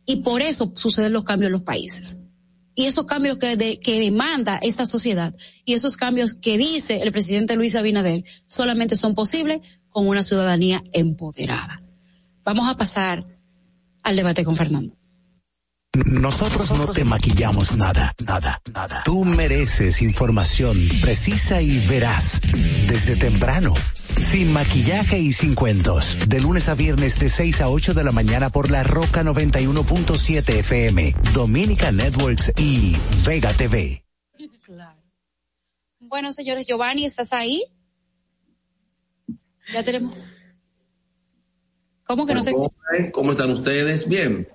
Y 0.07 0.17
por 0.17 0.43
eso 0.43 0.73
suceden 0.77 1.13
los 1.13 1.25
cambios 1.25 1.49
en 1.49 1.53
los 1.53 1.63
países. 1.63 2.19
Y 2.75 2.87
esos 2.87 3.07
cambios 3.07 3.39
que, 3.39 3.79
que 3.79 4.01
demanda 4.01 4.59
esta 4.61 4.85
sociedad 4.85 5.35
y 5.65 5.75
esos 5.75 5.97
cambios 5.97 6.35
que 6.35 6.59
dice 6.59 7.03
el 7.03 7.13
presidente 7.13 7.55
Luis 7.55 7.77
Abinader 7.77 8.25
solamente 8.47 8.97
son 8.97 9.15
posibles 9.15 9.61
con 9.91 10.09
una 10.09 10.25
ciudadanía 10.25 10.83
empoderada. 10.93 11.81
Vamos 12.45 12.69
a 12.69 12.77
pasar 12.77 13.25
al 14.03 14.17
debate 14.17 14.45
con 14.45 14.57
Fernando. 14.57 14.95
Nosotros 15.95 16.71
no 16.73 16.87
te 16.87 17.05
maquillamos 17.05 17.77
nada, 17.77 18.15
nada, 18.27 18.61
nada. 18.73 19.03
Tú 19.05 19.25
mereces 19.25 20.03
información 20.03 20.89
precisa 21.01 21.63
y 21.63 21.87
veraz 21.87 22.41
desde 22.89 23.15
temprano. 23.15 23.75
Sin 24.19 24.53
maquillaje 24.53 25.19
y 25.19 25.33
sin 25.33 25.55
cuentos. 25.55 26.17
De 26.29 26.41
lunes 26.41 26.69
a 26.69 26.75
viernes 26.75 27.21
de 27.21 27.29
6 27.29 27.61
a 27.61 27.69
8 27.69 27.95
de 27.95 28.03
la 28.03 28.11
mañana 28.11 28.51
por 28.51 28.71
la 28.71 28.83
Roca 28.83 29.23
91.7 29.23 30.49
FM, 30.59 31.15
Dominica 31.33 31.93
Networks 31.93 32.53
y 32.57 32.97
Vega 33.25 33.53
TV. 33.53 34.05
Claro. 34.65 35.01
Bueno, 36.01 36.33
señores, 36.33 36.67
Giovanni, 36.67 37.05
¿estás 37.05 37.33
ahí? 37.33 37.63
Ya 39.73 39.83
tenemos. 39.85 40.17
¿Cómo 42.05 42.27
que 42.27 42.35
no 42.35 42.43
te 42.43 42.53
¿Cómo 43.13 43.33
están 43.33 43.51
ustedes? 43.51 44.09
Bien. 44.09 44.47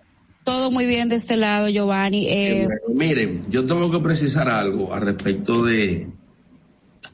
Todo 0.44 0.72
muy 0.72 0.86
bien 0.86 1.10
de 1.10 1.16
este 1.16 1.38
lado, 1.38 1.68
Giovanni. 1.70 2.28
Eh, 2.30 2.68
miren, 2.94 3.46
yo 3.50 3.66
tengo 3.66 3.92
que 3.92 4.00
precisar 4.00 4.48
algo 4.48 4.94
al 4.94 5.02
respecto 5.02 5.64
de 5.64 6.08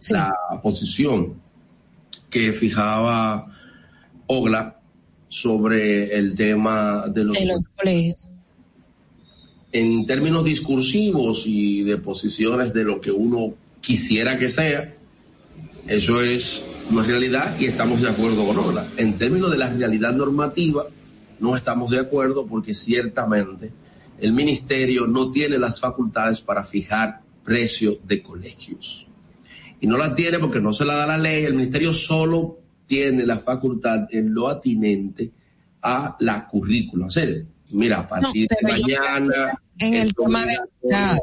la 0.09 0.33
posición 0.61 1.33
que 2.29 2.53
fijaba 2.53 3.47
Ogla 4.27 4.79
sobre 5.27 6.15
el 6.15 6.35
tema 6.35 7.05
de 7.07 7.23
los, 7.23 7.37
colegios. 7.75 8.29
En 9.71 10.05
términos 10.05 10.45
discursivos 10.45 11.43
y 11.45 11.83
de 11.83 11.97
posiciones 11.97 12.73
de 12.73 12.83
lo 12.83 13.01
que 13.01 13.11
uno 13.11 13.53
quisiera 13.81 14.37
que 14.37 14.49
sea, 14.49 14.93
eso 15.87 16.21
es 16.21 16.61
una 16.89 17.03
realidad 17.03 17.55
y 17.59 17.65
estamos 17.65 18.01
de 18.01 18.09
acuerdo 18.09 18.45
con 18.45 18.57
Ogla. 18.57 18.87
En 18.97 19.17
términos 19.17 19.51
de 19.51 19.57
la 19.57 19.69
realidad 19.69 20.13
normativa, 20.13 20.85
no 21.39 21.55
estamos 21.55 21.91
de 21.91 21.99
acuerdo 21.99 22.45
porque 22.45 22.73
ciertamente 22.73 23.71
el 24.19 24.33
ministerio 24.33 25.07
no 25.07 25.31
tiene 25.31 25.57
las 25.57 25.79
facultades 25.79 26.41
para 26.41 26.63
fijar 26.63 27.21
precio 27.43 27.99
de 28.03 28.23
colegios. 28.23 29.07
Y 29.79 29.87
no 29.87 29.97
la 29.97 30.15
tiene 30.15 30.39
porque 30.39 30.61
no 30.61 30.73
se 30.73 30.85
la 30.85 30.95
da 30.95 31.05
la 31.05 31.17
ley. 31.17 31.43
El 31.43 31.53
ministerio 31.53 31.93
solo 31.93 32.59
tiene 32.87 33.25
la 33.25 33.39
facultad 33.39 34.07
en 34.11 34.33
lo 34.33 34.47
atinente 34.47 35.31
a 35.81 36.15
la 36.19 36.47
currícula. 36.47 37.07
O 37.07 37.11
sea, 37.11 37.27
mira, 37.71 37.99
a 37.99 38.07
partir 38.07 38.47
de 38.47 38.71
mañana. 38.71 39.59
En 39.77 39.93
el 39.95 40.13
tema 40.15 40.45
Estado. 40.81 41.19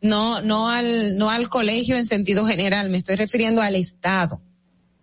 No, 0.00 0.40
no 0.42 0.68
al, 0.70 1.18
no 1.18 1.28
al 1.28 1.48
colegio 1.48 1.96
en 1.96 2.06
sentido 2.06 2.46
general, 2.46 2.88
me 2.88 2.98
estoy 2.98 3.16
refiriendo 3.16 3.60
al 3.60 3.74
Estado. 3.74 4.40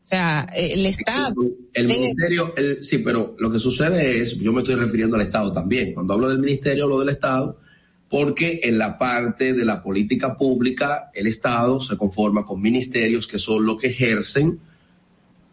O 0.06 0.07
sea, 0.07 0.45
el 0.56 0.86
Estado. 0.86 1.34
El 1.73 1.88
ministerio, 1.88 2.53
el, 2.56 2.84
sí, 2.84 2.99
pero 2.99 3.36
lo 3.40 3.52
que 3.52 3.57
sucede 3.57 4.22
es, 4.22 4.38
yo 4.38 4.53
me 4.53 4.61
estoy 4.61 4.76
refiriendo 4.76 5.15
al 5.15 5.23
Estado 5.23 5.52
también. 5.52 5.95
Cuando 5.95 6.14
hablo 6.14 6.30
del 6.30 6.38
ministerio, 6.38 6.84
hablo 6.84 6.99
del 6.99 7.10
Estado, 7.10 7.60
porque 8.07 8.60
en 8.65 8.77
la 8.77 8.99
parte 8.99 9.53
de 9.53 9.65
la 9.65 9.82
política 9.82 10.38
pública, 10.38 11.10
el 11.11 11.26
Estado 11.26 11.82
se 11.82 11.98
conforma 11.98 12.45
con 12.45 12.61
ministerios 12.61 13.26
que 13.26 13.40
son 13.40 13.65
los 13.65 13.80
que 13.80 13.88
ejercen 13.88 14.60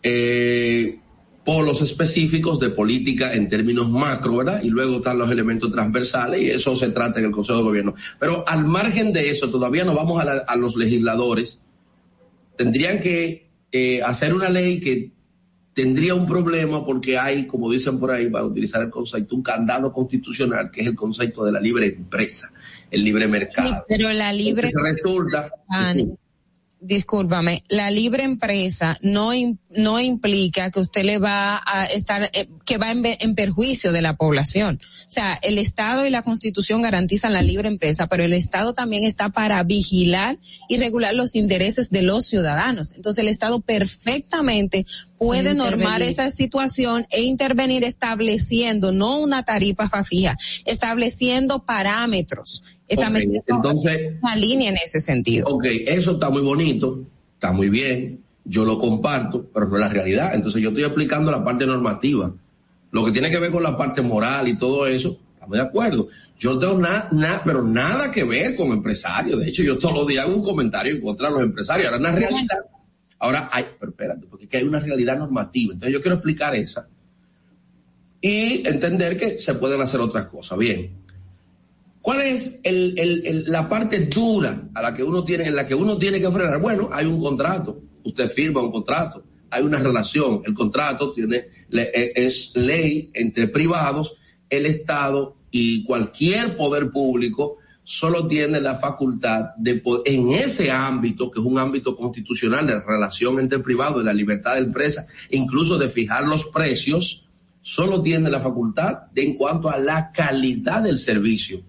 eh, 0.03 1.01
polos 1.47 1.81
específicos 1.81 2.61
de 2.61 2.69
política 2.69 3.33
en 3.33 3.49
términos 3.49 3.89
macro, 3.89 4.37
¿verdad? 4.37 4.63
Y 4.63 4.69
luego 4.69 4.97
están 4.97 5.17
los 5.17 5.31
elementos 5.31 5.73
transversales 5.73 6.43
y 6.43 6.51
eso 6.51 6.77
se 6.77 6.91
trata 6.91 7.21
en 7.21 7.25
el 7.25 7.33
Consejo 7.33 7.61
de 7.61 7.65
Gobierno. 7.65 7.95
Pero 8.21 8.47
al 8.47 8.67
margen 8.67 9.15
de 9.15 9.31
eso, 9.31 9.49
todavía 9.49 9.85
no 9.85 9.95
vamos 9.95 10.23
a, 10.23 10.31
a 10.47 10.57
los 10.57 10.77
legisladores. 10.77 11.65
Tendrían 12.59 13.01
que 13.01 13.51
eh, 13.73 14.03
hacer 14.03 14.35
una 14.35 14.51
ley 14.51 14.81
que 14.81 15.11
tendría 15.73 16.15
un 16.15 16.27
problema 16.27 16.85
porque 16.85 17.19
hay, 17.19 17.47
como 17.47 17.71
dicen 17.71 17.99
por 17.99 18.11
ahí, 18.11 18.29
para 18.29 18.45
utilizar 18.45 18.83
el 18.83 18.91
concepto, 18.91 19.35
un 19.35 19.43
candado 19.43 19.93
constitucional 19.93 20.71
que 20.71 20.83
es 20.83 20.87
el 20.87 20.95
concepto 20.95 21.45
de 21.45 21.53
la 21.53 21.61
libre 21.61 21.87
empresa, 21.87 22.53
el 22.91 23.03
libre 23.03 23.27
mercado. 23.27 23.85
pero 23.89 24.13
la 24.13 24.33
libre 24.33 24.71
resulta, 24.75 25.51
discúlpame, 26.83 27.63
la 27.69 27.91
libre 27.91 28.25
empresa 28.25 28.99
no, 29.03 29.31
no 29.71 30.01
implica 30.01 30.71
que 30.71 30.81
usted 30.81 31.05
le 31.05 31.19
va 31.19 31.63
a 31.65 31.87
estar, 31.87 32.29
eh, 32.33 32.49
que 32.67 32.77
va 32.77 32.91
en, 32.91 33.35
perjuicio 33.35 33.93
de 33.93 34.03
la 34.03 34.17
población. 34.17 34.81
O 35.07 35.11
sea, 35.11 35.39
el 35.43 35.59
Estado 35.59 36.05
y 36.05 36.11
la 36.11 36.23
Constitución 36.23 36.83
garantizan 36.83 37.33
la 37.33 37.43
libre 37.43 37.69
empresa, 37.69 38.09
pero 38.09 38.25
el 38.25 38.33
Estado 38.33 38.75
también 38.75 39.05
está 39.05 39.29
para 39.29 39.63
vigilar 39.63 40.39
y 40.69 40.79
regular 40.79 41.15
los 41.15 41.37
intereses 41.37 41.91
de 41.91 42.03
los 42.03 42.27
ciudadanos. 42.27 42.95
Entonces 42.95 43.23
el 43.23 43.29
Estado 43.29 43.61
perfectamente 43.61 44.85
puede 45.23 45.55
normar 45.55 46.03
esa 46.03 46.31
situación 46.31 47.07
e 47.11 47.23
intervenir 47.23 47.85
estableciendo, 47.85 48.93
no 48.93 49.19
una 49.19 49.45
tarifa 49.45 49.89
fija, 50.05 50.37
estableciendo 50.65 51.65
parámetros 51.65 52.63
entonces, 52.93 54.13
una 54.21 54.37
línea 54.37 54.71
en 54.71 54.77
ese 54.77 55.01
sentido. 55.01 55.49
Ok, 55.49 55.65
eso 55.87 56.13
está 56.13 56.31
muy 56.31 56.43
bonito, 56.43 57.05
está 57.35 57.53
muy 57.53 57.69
bien, 57.69 58.21
yo 58.45 58.65
lo 58.65 58.79
comparto, 58.79 59.49
pero 59.53 59.69
no 59.69 59.77
es 59.77 59.81
la 59.81 59.89
realidad. 59.89 60.35
Entonces 60.35 60.63
yo 60.63 60.71
estoy 60.71 60.85
aplicando 60.85 61.31
la 61.31 61.45
parte 61.45 61.67
normativa. 61.67 62.33
Lo 62.91 63.05
que 63.05 63.13
tiene 63.13 63.31
que 63.31 63.39
ver 63.39 63.51
con 63.51 63.63
la 63.63 63.77
parte 63.77 64.03
moral 64.03 64.49
y 64.49 64.59
todo 64.59 64.87
eso, 64.87 65.19
estamos 65.35 65.57
de 65.57 65.63
acuerdo. 65.63 66.09
Yo 66.39 66.55
no 66.55 66.59
tengo 66.59 66.79
nada, 66.79 67.09
nada, 67.13 67.43
pero 67.45 67.63
nada 67.63 68.11
que 68.11 68.25
ver 68.25 68.57
con 68.57 68.73
empresarios. 68.73 69.41
De 69.41 69.49
hecho, 69.49 69.63
yo 69.63 69.79
todos 69.79 69.95
los 69.95 70.07
días 70.07 70.27
hago 70.27 70.37
un 70.37 70.45
comentario 70.45 70.95
en 70.95 71.01
contra 71.01 71.29
de 71.29 71.35
los 71.35 71.43
empresarios. 71.43 71.87
Ahora, 71.87 71.99
una 71.99 72.13
realidad. 72.13 72.59
Ahora 73.23 73.49
hay, 73.53 73.65
pero 73.79 73.93
espérate, 73.93 74.27
porque 74.27 74.57
hay 74.57 74.65
una 74.65 74.81
realidad 74.81 75.17
normativa. 75.17 75.73
Entonces, 75.75 75.93
yo 75.93 76.03
quiero 76.03 76.17
explicar 76.17 76.57
esa 76.57 76.89
y 78.21 78.67
entender 78.67 79.17
que 79.17 79.41
se 79.41 79.55
pueden 79.55 79.81
hacer 79.81 80.01
otras 80.01 80.27
cosas. 80.27 80.59
Bien. 80.59 80.91
¿Cuál 82.01 82.23
es 82.23 82.59
la 83.47 83.69
parte 83.69 84.07
dura 84.07 84.69
a 84.75 84.83
la 84.83 84.93
que 84.93 85.05
uno 85.05 85.23
tiene, 85.23 85.45
en 85.47 85.55
la 85.55 85.65
que 85.65 85.75
uno 85.77 85.97
tiene 85.99 86.21
que 86.21 86.29
frenar? 86.33 86.61
Bueno, 86.61 86.89
hay 86.91 87.07
un 87.07 87.21
contrato. 87.21 87.81
Usted 88.03 88.29
firma 88.29 88.61
un 88.61 88.73
contrato. 88.73 89.23
Hay 89.51 89.63
una 89.63 89.79
relación. 89.79 90.43
El 90.45 90.55
contrato 90.55 91.13
tiene, 91.13 91.45
e, 91.71 92.13
es 92.17 92.57
ley 92.57 93.09
entre 93.15 93.47
privados, 93.47 94.19
el 94.51 94.67
Estado 94.67 95.37
y 95.53 95.85
cualquier 95.85 96.57
poder 96.57 96.91
público 96.91 97.59
solo 97.85 98.27
tiene 98.27 98.61
la 98.61 98.77
facultad 98.77 99.51
de 99.57 99.83
en 100.05 100.33
ese 100.33 100.71
ámbito, 100.71 101.31
que 101.31 101.41
es 101.41 101.47
un 101.47 101.59
ámbito 101.59 101.97
constitucional 101.97 102.67
de 102.67 102.81
relación 102.81 103.39
entre 103.39 103.59
privados 103.59 104.03
y 104.03 104.07
la 104.07 104.13
libertad 104.13 104.55
de 104.55 104.61
empresa, 104.61 105.07
incluso 105.31 105.79
de 105.79 105.89
fijar 105.89 106.27
los 106.27 106.47
precios, 106.47 107.27
solo 107.61 108.03
tiene 108.03 108.31
la 108.31 108.41
facultad 108.41 109.11
de 109.13 109.25
en 109.25 109.35
cuanto 109.35 109.69
a 109.69 109.79
la 109.79 110.11
calidad 110.13 110.83
del 110.83 110.99
servicio 110.99 111.63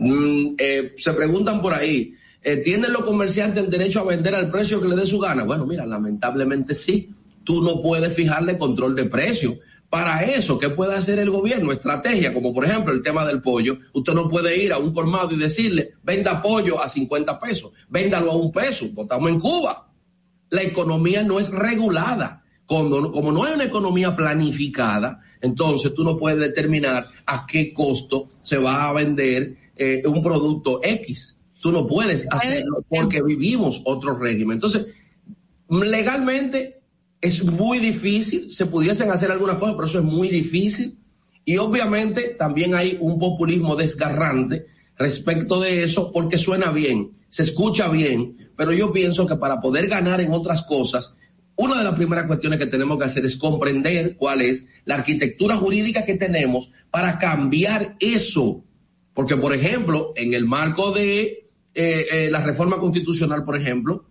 Mm, 0.00 0.54
eh, 0.56 0.94
se 0.96 1.12
preguntan 1.12 1.60
por 1.60 1.74
ahí, 1.74 2.14
eh, 2.42 2.56
¿tienen 2.56 2.90
los 2.90 3.04
comerciantes 3.04 3.62
el 3.62 3.70
derecho 3.70 4.00
a 4.00 4.04
vender 4.04 4.34
al 4.34 4.50
precio 4.50 4.80
que 4.80 4.88
le 4.88 4.96
dé 4.96 5.04
su 5.04 5.18
gana? 5.18 5.44
Bueno, 5.44 5.66
mira, 5.66 5.84
lamentablemente 5.84 6.74
sí. 6.74 7.10
Tú 7.44 7.62
no 7.62 7.82
puedes 7.82 8.14
fijarle 8.14 8.56
control 8.56 8.94
de 8.94 9.04
precio. 9.04 9.58
Para 9.90 10.22
eso, 10.22 10.56
¿qué 10.56 10.68
puede 10.68 10.94
hacer 10.94 11.18
el 11.18 11.30
gobierno? 11.30 11.72
Estrategia, 11.72 12.32
como 12.32 12.54
por 12.54 12.64
ejemplo 12.64 12.92
el 12.92 13.02
tema 13.02 13.26
del 13.26 13.42
pollo. 13.42 13.76
Usted 13.92 14.14
no 14.14 14.30
puede 14.30 14.56
ir 14.56 14.72
a 14.72 14.78
un 14.78 14.94
colmado 14.94 15.32
y 15.32 15.36
decirle, 15.36 15.94
venda 16.04 16.40
pollo 16.40 16.80
a 16.80 16.88
50 16.88 17.40
pesos, 17.40 17.72
véndalo 17.88 18.30
a 18.30 18.36
un 18.36 18.52
peso, 18.52 18.86
estamos 18.96 19.28
en 19.28 19.40
Cuba. 19.40 19.90
La 20.50 20.62
economía 20.62 21.24
no 21.24 21.40
es 21.40 21.50
regulada. 21.50 22.44
Como, 22.66 23.10
como 23.10 23.32
no 23.32 23.42
hay 23.42 23.54
una 23.54 23.64
economía 23.64 24.14
planificada, 24.14 25.22
entonces 25.40 25.92
tú 25.92 26.04
no 26.04 26.16
puedes 26.16 26.38
determinar 26.38 27.08
a 27.26 27.44
qué 27.44 27.74
costo 27.74 28.28
se 28.40 28.58
va 28.58 28.88
a 28.88 28.92
vender 28.92 29.56
eh, 29.74 30.02
un 30.06 30.22
producto 30.22 30.80
X. 30.84 31.40
Tú 31.60 31.72
no 31.72 31.88
puedes 31.88 32.28
hacerlo 32.30 32.84
porque 32.88 33.20
vivimos 33.22 33.82
otro 33.84 34.16
régimen. 34.16 34.54
Entonces, 34.54 34.86
legalmente 35.68 36.79
es 37.20 37.44
muy 37.44 37.78
difícil, 37.78 38.50
se 38.50 38.66
pudiesen 38.66 39.10
hacer 39.10 39.30
algunas 39.30 39.56
cosas, 39.56 39.74
pero 39.76 39.86
eso 39.86 39.98
es 39.98 40.04
muy 40.04 40.28
difícil. 40.28 40.98
Y 41.44 41.56
obviamente 41.56 42.34
también 42.38 42.74
hay 42.74 42.96
un 43.00 43.18
populismo 43.18 43.76
desgarrante 43.76 44.66
respecto 44.96 45.60
de 45.60 45.82
eso 45.82 46.12
porque 46.12 46.38
suena 46.38 46.70
bien, 46.70 47.12
se 47.28 47.42
escucha 47.42 47.88
bien, 47.88 48.50
pero 48.56 48.72
yo 48.72 48.92
pienso 48.92 49.26
que 49.26 49.36
para 49.36 49.60
poder 49.60 49.88
ganar 49.88 50.20
en 50.20 50.32
otras 50.32 50.62
cosas, 50.62 51.16
una 51.56 51.78
de 51.78 51.84
las 51.84 51.94
primeras 51.94 52.26
cuestiones 52.26 52.58
que 52.58 52.66
tenemos 52.66 52.98
que 52.98 53.04
hacer 53.04 53.24
es 53.24 53.36
comprender 53.36 54.16
cuál 54.16 54.42
es 54.42 54.66
la 54.84 54.96
arquitectura 54.96 55.56
jurídica 55.56 56.04
que 56.04 56.14
tenemos 56.14 56.72
para 56.90 57.18
cambiar 57.18 57.96
eso 58.00 58.64
porque, 59.20 59.36
por 59.36 59.54
ejemplo, 59.54 60.12
en 60.16 60.34
el 60.34 60.46
marco 60.46 60.92
de 60.92 61.44
eh, 61.74 62.06
eh, 62.10 62.28
la 62.30 62.40
reforma 62.40 62.78
constitucional, 62.78 63.44
por 63.44 63.56
ejemplo, 63.56 64.06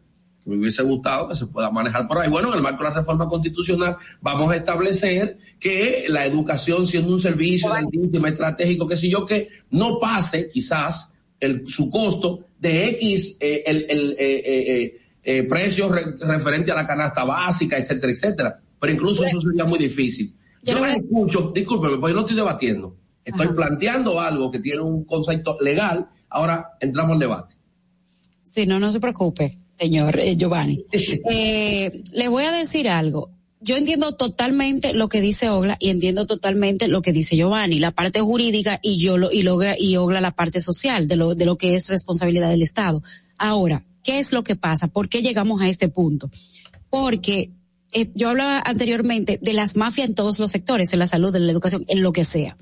me 0.50 0.58
hubiese 0.58 0.84
gustado 0.84 1.30
que 1.30 1.36
se 1.36 1.48
pueda 1.48 1.72
manejar 1.72 2.08
por 2.08 2.18
ahí. 2.18 2.30
Bueno, 2.30 2.50
en 2.50 2.56
el 2.56 2.62
marco 2.62 2.84
de 2.84 2.90
la 2.90 2.96
reforma 2.96 3.30
constitucional 3.30 3.98
vamos 4.22 4.52
a 4.52 4.56
establecer 4.56 5.38
que 5.60 6.06
la 6.10 6.26
educación 6.26 6.88
siendo 6.88 7.14
un 7.14 7.22
servicio 7.22 7.74
altísimo, 7.74 8.28
estratégico, 8.28 8.88
que 8.88 8.98
si 8.98 9.10
yo, 9.10 9.26
que 9.26 9.50
no 9.72 10.00
pase 10.00 10.50
quizás 10.50 11.14
el, 11.40 11.68
su 11.68 11.90
costo 11.90 12.46
de 12.60 12.90
X, 12.90 13.38
eh, 13.40 13.64
el, 13.66 14.98
el 15.24 15.48
precio 15.48 15.90
referente 15.90 16.72
a 16.72 16.76
la 16.76 16.88
canasta 16.88 17.24
básica, 17.24 17.78
etcétera, 17.78 18.12
etcétera. 18.12 18.60
Pero 18.80 18.94
incluso 18.94 19.24
eso 19.24 19.40
sería 19.42 19.66
muy 19.66 19.80
difícil. 19.80 20.34
Yo 20.64 20.86
escucho, 20.86 21.52
discúlpeme, 21.54 21.98
porque 21.98 22.14
no 22.14 22.22
estoy 22.22 22.36
debatiendo 22.36 22.96
Estoy 23.30 23.48
planteando 23.56 24.20
algo 24.20 24.50
que 24.50 24.60
tiene 24.60 24.82
un 24.82 25.04
concepto 25.06 25.58
legal. 25.62 26.10
Ahora 26.30 26.72
entramos 26.80 27.14
al 27.14 27.20
debate. 27.20 27.56
Sí, 28.44 28.66
no, 28.66 28.80
no 28.80 28.92
se 28.92 29.00
preocupe, 29.00 29.58
señor 29.80 30.20
eh, 30.20 30.36
Giovanni. 30.36 30.86
eh, 30.92 32.02
le 32.12 32.28
voy 32.28 32.44
a 32.44 32.52
decir 32.52 32.90
algo 32.90 33.32
yo 33.62 33.76
entiendo 33.76 34.14
totalmente 34.16 34.94
lo 34.94 35.10
que 35.10 35.20
dice 35.20 35.50
Ogla 35.50 35.76
y 35.80 35.90
entiendo 35.90 36.26
totalmente 36.26 36.88
lo 36.88 37.02
que 37.02 37.12
dice 37.12 37.36
Giovanni, 37.36 37.80
la 37.80 37.92
parte 37.92 38.22
jurídica 38.22 38.80
y 38.82 38.98
yo 39.00 39.18
lo, 39.18 39.32
y 39.32 39.44
logra, 39.44 39.76
y 39.78 39.98
Ogla 39.98 40.22
la 40.22 40.32
parte 40.32 40.62
social 40.62 41.08
de 41.08 41.18
lo, 41.18 41.36
de 41.36 41.46
lo 41.46 41.58
que 41.58 41.76
es 41.76 41.90
responsabilidad 41.90 42.50
del 42.50 42.62
Estado. 42.62 43.02
Ahora, 43.38 43.84
¿qué 44.04 44.20
es 44.20 44.32
lo 44.32 44.44
que 44.44 44.56
pasa? 44.56 44.88
¿Por 44.88 45.10
qué 45.10 45.22
llegamos 45.22 45.62
a 45.62 45.68
este 45.68 45.90
punto? 45.90 46.32
Porque 46.90 47.52
eh, 47.92 48.10
yo 48.16 48.30
hablaba 48.30 48.62
anteriormente 48.66 49.40
de 49.42 49.54
las 49.54 49.76
mafias 49.76 50.08
en 50.08 50.16
todos 50.16 50.40
los 50.40 50.52
sectores, 50.52 50.94
en 50.94 51.00
la 51.00 51.08
salud, 51.08 51.36
en 51.36 51.46
la 51.46 51.52
educación, 51.52 51.84
en 51.90 52.02
lo 52.02 52.14
que 52.14 52.24
sea. 52.24 52.56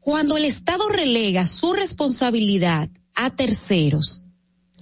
Cuando 0.00 0.36
el 0.36 0.44
Estado 0.44 0.88
relega 0.90 1.46
su 1.46 1.72
responsabilidad 1.72 2.90
a 3.14 3.34
terceros, 3.34 4.24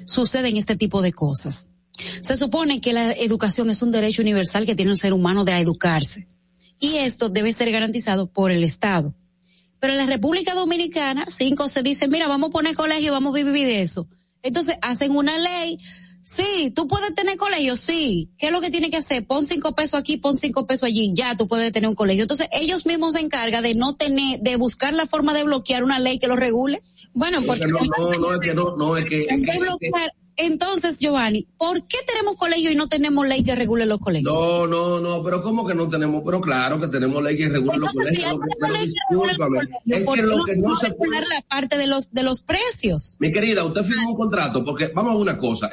suceden 0.06 0.56
este 0.56 0.76
tipo 0.76 1.02
de 1.02 1.12
cosas. 1.12 1.68
Se 2.22 2.36
supone 2.36 2.80
que 2.80 2.92
la 2.92 3.12
educación 3.12 3.70
es 3.70 3.82
un 3.82 3.90
derecho 3.90 4.22
universal 4.22 4.66
que 4.66 4.74
tiene 4.74 4.92
el 4.92 4.98
ser 4.98 5.12
humano 5.12 5.44
de 5.44 5.58
educarse. 5.58 6.26
Y 6.80 6.96
esto 6.96 7.28
debe 7.28 7.52
ser 7.52 7.70
garantizado 7.70 8.26
por 8.26 8.50
el 8.50 8.64
Estado. 8.64 9.14
Pero 9.80 9.92
en 9.92 9.98
la 9.98 10.06
República 10.06 10.54
Dominicana, 10.54 11.26
cinco 11.28 11.68
se 11.68 11.82
dicen, 11.82 12.10
mira, 12.10 12.26
vamos 12.26 12.48
a 12.48 12.52
poner 12.52 12.74
colegio, 12.74 13.12
vamos 13.12 13.32
a 13.32 13.44
vivir 13.44 13.66
de 13.66 13.82
eso. 13.82 14.08
Entonces 14.42 14.76
hacen 14.82 15.14
una 15.14 15.38
ley. 15.38 15.78
Sí, 16.22 16.72
tú 16.74 16.88
puedes 16.88 17.14
tener 17.14 17.36
colegio, 17.36 17.76
sí. 17.76 18.30
¿Qué 18.38 18.46
es 18.46 18.52
lo 18.52 18.62
que 18.62 18.70
tiene 18.70 18.88
que 18.88 18.96
hacer? 18.96 19.26
Pon 19.26 19.44
cinco 19.44 19.74
pesos 19.74 20.00
aquí, 20.00 20.16
pon 20.16 20.36
cinco 20.36 20.66
pesos 20.66 20.84
allí, 20.84 21.12
ya 21.14 21.36
tú 21.36 21.46
puedes 21.46 21.70
tener 21.70 21.88
un 21.88 21.94
colegio. 21.94 22.22
Entonces 22.22 22.48
ellos 22.50 22.86
mismos 22.86 23.12
se 23.12 23.20
encargan 23.20 23.62
de 23.62 23.74
no 23.74 23.94
tener, 23.94 24.40
de 24.40 24.56
buscar 24.56 24.94
la 24.94 25.06
forma 25.06 25.34
de 25.34 25.44
bloquear 25.44 25.84
una 25.84 25.98
ley 25.98 26.18
que 26.18 26.28
lo 26.28 26.36
regule. 26.36 26.82
Bueno, 27.14 27.40
porque 27.46 27.66
no, 27.66 27.78
no, 27.96 28.18
no, 28.18 28.34
es 28.34 28.40
que 28.40 28.54
no, 28.54 28.76
no 28.76 28.96
es 28.96 29.04
que, 29.04 29.22
es 29.22 29.40
que, 29.40 29.88
entonces, 30.36 30.98
Giovanni, 30.98 31.46
¿por 31.56 31.86
qué 31.86 31.98
tenemos 32.06 32.36
colegio 32.36 32.70
y 32.70 32.74
no 32.74 32.88
tenemos 32.88 33.26
ley 33.26 33.44
que 33.44 33.54
regule 33.54 33.86
los 33.86 34.00
colegios? 34.00 34.32
No, 34.32 34.66
no, 34.66 34.98
no, 34.98 35.22
pero 35.22 35.42
¿cómo 35.42 35.64
que 35.64 35.74
no 35.74 35.88
tenemos? 35.88 36.22
Pero 36.24 36.40
claro 36.40 36.80
que 36.80 36.88
tenemos 36.88 37.22
ley 37.22 37.36
que 37.36 37.48
regule 37.48 37.78
los 37.78 37.92
colegios. 37.92 38.16
Si 38.16 38.24
hay 38.24 38.36
pero 38.60 38.72
ley 38.72 38.88
que 38.88 39.00
regule 39.08 39.32
es 39.86 40.04
que 40.04 40.22
lo 40.22 40.44
que 40.44 40.56
no, 40.56 40.76
se 40.76 40.92
puede 40.92 41.20
la 41.20 41.42
parte 41.48 41.78
de 41.78 41.86
los 41.86 42.12
de 42.12 42.22
los 42.24 42.42
precios. 42.42 43.16
Mi 43.20 43.32
querida, 43.32 43.64
usted 43.64 43.84
firmó 43.84 44.10
un 44.10 44.16
contrato 44.16 44.64
porque 44.64 44.88
vamos 44.88 45.14
a 45.14 45.16
una 45.18 45.38
cosa, 45.38 45.70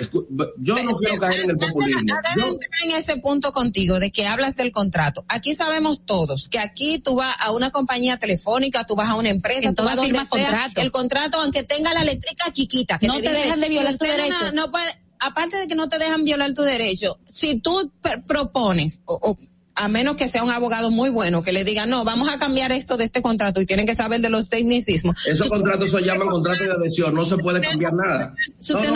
yo 0.59 0.83
no 0.83 0.95
quiero 0.97 1.19
caer 1.19 1.45
en 1.45 1.49
el 1.51 1.57
populismo. 1.57 2.15
Yo 2.37 2.57
en 2.83 2.91
ese 2.91 3.17
punto 3.17 3.51
contigo 3.51 3.99
de 3.99 4.11
que 4.11 4.27
hablas 4.27 4.55
del 4.55 4.71
contrato. 4.71 5.25
Aquí 5.27 5.55
sabemos 5.55 6.01
todos 6.05 6.49
que 6.49 6.59
aquí 6.59 6.99
tú 6.99 7.15
vas 7.15 7.35
a 7.39 7.51
una 7.51 7.71
compañía 7.71 8.17
telefónica, 8.17 8.85
tú 8.85 8.95
vas 8.95 9.09
a 9.09 9.15
una 9.15 9.29
empresa, 9.29 9.73
tú 9.73 9.83
vas 9.83 9.95
donde 9.95 10.13
sea, 10.13 10.27
contrato. 10.27 10.81
el 10.81 10.91
contrato 10.91 11.41
aunque 11.41 11.63
tenga 11.63 11.93
la 11.93 12.01
eléctrica 12.01 12.51
chiquita 12.51 12.99
que 12.99 13.07
no 13.07 13.19
te, 13.19 13.29
dejan 13.29 13.59
de 13.59 13.69
violar 13.69 13.97
tu 13.97 14.05
derecho 14.05 14.50
no 14.53 14.71
puede, 14.71 14.85
aparte 15.19 15.57
de 15.57 15.67
que 15.67 15.75
no 15.75 15.89
te 15.89 15.99
dejan 15.99 16.23
violar 16.23 16.53
tu 16.53 16.63
derecho, 16.63 17.19
si 17.25 17.55
tú 17.59 17.91
propones 18.27 19.03
o, 19.05 19.37
a 19.75 19.87
menos 19.87 20.15
que 20.15 20.27
sea 20.27 20.43
un 20.43 20.51
abogado 20.51 20.91
muy 20.91 21.09
bueno 21.09 21.43
que 21.43 21.51
le 21.51 21.63
diga, 21.63 21.85
no, 21.85 22.03
vamos 22.03 22.29
a 22.29 22.37
cambiar 22.37 22.71
esto 22.71 22.97
de 22.97 23.05
este 23.05 23.21
contrato 23.21 23.61
y 23.61 23.65
tienen 23.65 23.85
que 23.85 23.95
saber 23.95 24.21
de 24.21 24.29
los 24.29 24.49
tecnicismos. 24.49 25.25
Esos 25.25 25.47
contratos 25.47 25.89
se 25.89 26.01
llaman 26.01 26.27
contratos 26.27 26.65
de 26.65 26.71
adhesión, 26.71 27.15
no 27.15 27.25
se 27.25 27.37
puede 27.37 27.61
cambiar 27.61 27.93
nada. 27.93 28.35
Si 28.59 28.73
usted 28.73 28.89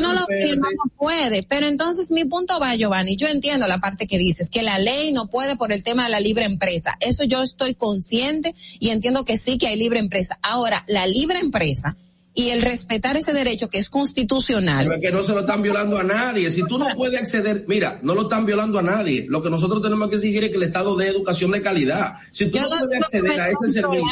no, 0.00 0.12
lo 0.12 0.26
firma, 0.26 0.68
no 0.82 0.90
puede. 0.96 1.42
Pero 1.42 1.66
entonces 1.66 2.10
mi 2.10 2.24
punto 2.24 2.58
va, 2.60 2.74
Giovanni, 2.74 3.16
yo 3.16 3.26
entiendo 3.26 3.66
la 3.66 3.78
parte 3.78 4.06
que 4.06 4.18
dices, 4.18 4.50
que 4.50 4.62
la 4.62 4.78
ley 4.78 5.12
no 5.12 5.28
puede 5.28 5.56
por 5.56 5.72
el 5.72 5.82
tema 5.82 6.04
de 6.04 6.10
la 6.10 6.20
libre 6.20 6.44
empresa. 6.44 6.94
Eso 7.00 7.24
yo 7.24 7.42
estoy 7.42 7.74
consciente 7.74 8.54
y 8.78 8.90
entiendo 8.90 9.24
que 9.24 9.36
sí 9.36 9.58
que 9.58 9.66
hay 9.66 9.76
libre 9.76 9.98
empresa. 9.98 10.38
Ahora, 10.42 10.84
la 10.86 11.06
libre 11.06 11.38
empresa 11.40 11.96
y 12.34 12.50
el 12.50 12.62
respetar 12.62 13.16
ese 13.16 13.32
derecho 13.32 13.70
que 13.70 13.78
es 13.78 13.88
constitucional. 13.88 14.86
Pero 14.88 15.00
que 15.00 15.12
no 15.12 15.22
se 15.22 15.32
lo 15.32 15.40
están 15.40 15.62
violando 15.62 15.98
a 15.98 16.02
nadie. 16.02 16.50
Si 16.50 16.64
tú 16.64 16.78
no 16.78 16.86
puedes 16.96 17.20
acceder, 17.20 17.64
mira, 17.68 18.00
no 18.02 18.14
lo 18.14 18.22
están 18.22 18.44
violando 18.44 18.78
a 18.80 18.82
nadie. 18.82 19.26
Lo 19.28 19.40
que 19.40 19.50
nosotros 19.50 19.80
tenemos 19.80 20.08
que 20.08 20.16
exigir 20.16 20.42
es 20.42 20.50
que 20.50 20.56
el 20.56 20.64
Estado 20.64 20.96
dé 20.96 21.08
educación 21.08 21.52
de 21.52 21.62
calidad. 21.62 22.14
Si 22.32 22.50
tú 22.50 22.58
no, 22.58 22.68
puedes 22.68 23.02
acceder 23.02 23.40
a 23.40 23.48
ese 23.48 23.72
servicio. 23.72 24.08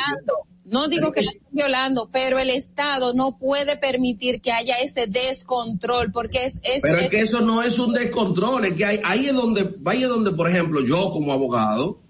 No 0.65 0.87
digo 0.87 1.11
que 1.11 1.23
lo 1.23 1.29
estén 1.29 1.49
violando, 1.51 2.09
pero 2.13 2.39
el 2.39 2.49
Estado 2.49 3.13
no 3.13 3.37
puede 3.37 3.77
permitir 3.77 4.41
que 4.41 4.53
haya 4.53 4.77
ese 4.77 5.09
descontrol, 5.09 6.13
porque 6.13 6.45
es... 6.47 6.61
es 6.63 6.81
pero 6.81 6.99
es, 6.99 7.11
que 7.11 7.21
eso 7.21 7.41
no 7.41 7.63
es 7.63 7.79
un 7.79 7.93
descontrol, 7.93 8.65
es 8.65 8.75
que 8.75 8.85
hay, 8.87 9.01
ahí 9.05 9.27
es 9.27 9.35
donde, 9.35 9.75
ahí 9.85 10.05
es 10.05 10.09
donde, 10.09 10.31
por 10.31 10.49
ejemplo, 10.49 10.83
yo 10.83 11.11
como 11.11 11.33
abogado, 11.33 12.01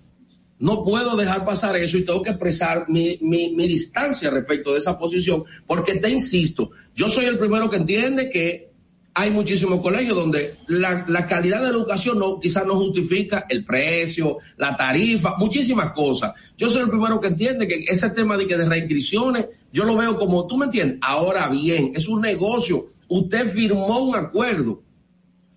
no 0.62 0.84
puedo 0.84 1.16
dejar 1.16 1.44
pasar 1.44 1.76
eso 1.76 1.98
y 1.98 2.04
tengo 2.04 2.22
que 2.22 2.30
expresar 2.30 2.88
mi, 2.88 3.18
mi, 3.20 3.50
mi, 3.50 3.66
distancia 3.66 4.30
respecto 4.30 4.72
de 4.72 4.78
esa 4.78 4.96
posición, 4.96 5.42
porque 5.66 5.96
te 5.96 6.08
insisto, 6.08 6.70
yo 6.94 7.08
soy 7.08 7.24
el 7.24 7.36
primero 7.36 7.68
que 7.68 7.78
entiende 7.78 8.30
que 8.30 8.70
hay 9.12 9.32
muchísimos 9.32 9.82
colegios 9.82 10.16
donde 10.16 10.58
la, 10.68 11.04
la 11.08 11.26
calidad 11.26 11.58
de 11.58 11.64
la 11.64 11.76
educación 11.76 12.20
no, 12.20 12.38
quizás 12.38 12.64
no 12.64 12.76
justifica 12.76 13.44
el 13.48 13.64
precio, 13.64 14.38
la 14.56 14.76
tarifa, 14.76 15.34
muchísimas 15.36 15.92
cosas. 15.94 16.32
Yo 16.56 16.70
soy 16.70 16.82
el 16.82 16.90
primero 16.90 17.20
que 17.20 17.26
entiende 17.26 17.66
que 17.66 17.84
ese 17.88 18.10
tema 18.10 18.36
de 18.36 18.46
que 18.46 18.56
de 18.56 18.64
reinscripciones, 18.64 19.46
yo 19.72 19.84
lo 19.84 19.96
veo 19.96 20.16
como, 20.16 20.46
tú 20.46 20.56
me 20.56 20.66
entiendes, 20.66 20.98
ahora 21.02 21.48
bien, 21.48 21.90
es 21.96 22.06
un 22.06 22.20
negocio, 22.20 22.86
usted 23.08 23.52
firmó 23.52 23.98
un 23.98 24.14
acuerdo 24.14 24.80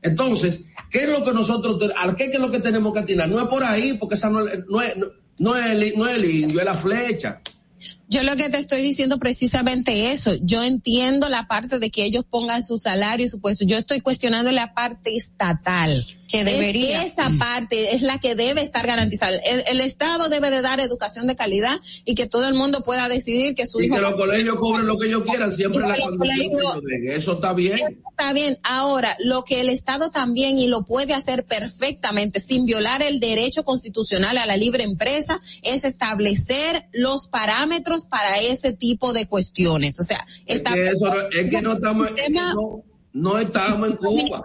entonces, 0.06 0.66
¿qué 0.92 1.04
es 1.04 1.10
lo 1.10 1.24
que 1.26 1.34
nosotros, 1.34 1.80
al 1.98 2.16
qué, 2.16 2.26
es 2.26 2.40
lo 2.40 2.52
que 2.52 2.60
tenemos 2.60 2.94
que 2.94 3.00
atinar? 3.00 3.28
No 3.28 3.42
es 3.42 3.48
por 3.48 3.64
ahí, 3.64 3.98
porque 4.00 4.14
esa 4.14 4.30
no, 4.30 4.42
no, 4.68 4.82
es, 4.82 4.96
no, 5.40 5.56
es, 5.56 5.98
no 5.98 6.08
es 6.08 6.22
el 6.22 6.26
indio, 6.30 6.60
es 6.60 6.66
la 6.66 6.76
flecha. 6.76 7.42
Yo 8.08 8.24
lo 8.24 8.36
que 8.36 8.50
te 8.50 8.58
estoy 8.58 8.82
diciendo 8.82 9.18
precisamente 9.18 10.12
eso. 10.12 10.36
Yo 10.42 10.64
entiendo 10.64 11.28
la 11.28 11.48
parte 11.48 11.80
de 11.80 11.90
que 11.90 12.04
ellos 12.04 12.24
pongan 12.24 12.64
su 12.64 12.78
salario 12.78 13.26
y 13.26 13.30
su 13.30 13.40
puesto. 13.40 13.66
Yo 13.66 13.78
estoy 13.78 14.02
cuestionando 14.02 14.52
la 14.52 14.74
parte 14.74 15.16
estatal. 15.16 16.06
Que 16.28 16.44
debería. 16.44 17.04
esa 17.04 17.30
parte 17.38 17.96
es 17.96 18.02
la 18.02 18.18
que 18.18 18.36
debe 18.36 18.62
estar 18.62 18.88
garantizada. 18.88 19.38
El, 19.38 19.80
Estado 19.80 20.28
debe 20.28 20.50
de 20.50 20.62
dar 20.62 20.80
educación 20.80 21.28
de 21.28 21.36
calidad 21.36 21.80
y 22.04 22.16
que 22.16 22.26
todo 22.26 22.48
el 22.48 22.56
mundo 22.56 22.84
pueda 22.84 23.08
decidir 23.08 23.54
que 23.54 23.68
su 23.68 23.80
y 23.80 23.86
hijo. 23.86 23.96
que 23.96 24.02
los 24.02 24.16
colegios 24.16 24.56
cobren 24.56 24.88
lo 24.88 24.98
que 24.98 25.08
ellos 25.08 25.24
quieran, 25.24 25.52
siempre 25.52 25.82
la 25.82 25.96
condición 25.98 26.52
Eso 27.08 27.34
está 27.34 27.54
bien. 27.54 27.78
está 28.10 28.34
bien. 28.34 28.58
Ahora, 28.64 29.16
lo 29.20 29.44
que 29.44 29.62
el 29.62 29.70
Estado 29.70 30.10
también 30.10 30.58
y 30.58 30.68
lo 30.68 30.84
puede 30.84 31.14
hacer 31.14 31.46
perfectamente 31.46 32.40
sin 32.40 32.66
violar 32.66 33.04
el 33.04 33.20
derecho 33.20 33.64
constitucional 33.64 34.40
a 34.40 34.48
la 34.48 34.58
libre 34.58 34.84
empresa 34.84 35.40
es 35.62 35.84
establecer 35.84 36.88
los 36.92 37.28
parámetros 37.28 37.75
para 38.10 38.40
ese 38.40 38.74
tipo 38.74 39.14
de 39.14 39.28
cuestiones. 39.28 40.00
O 40.00 40.04
sea, 40.04 40.26
está 40.46 40.72
es 40.72 40.76
que, 40.76 40.90
eso, 40.90 41.30
es 41.30 41.50
que 41.50 41.62
no 41.62 41.74
estamos, 41.74 42.10
no, 42.30 42.84
no, 43.14 43.38
estamos 43.40 43.90
en 43.90 43.96
Cuba. 43.96 44.44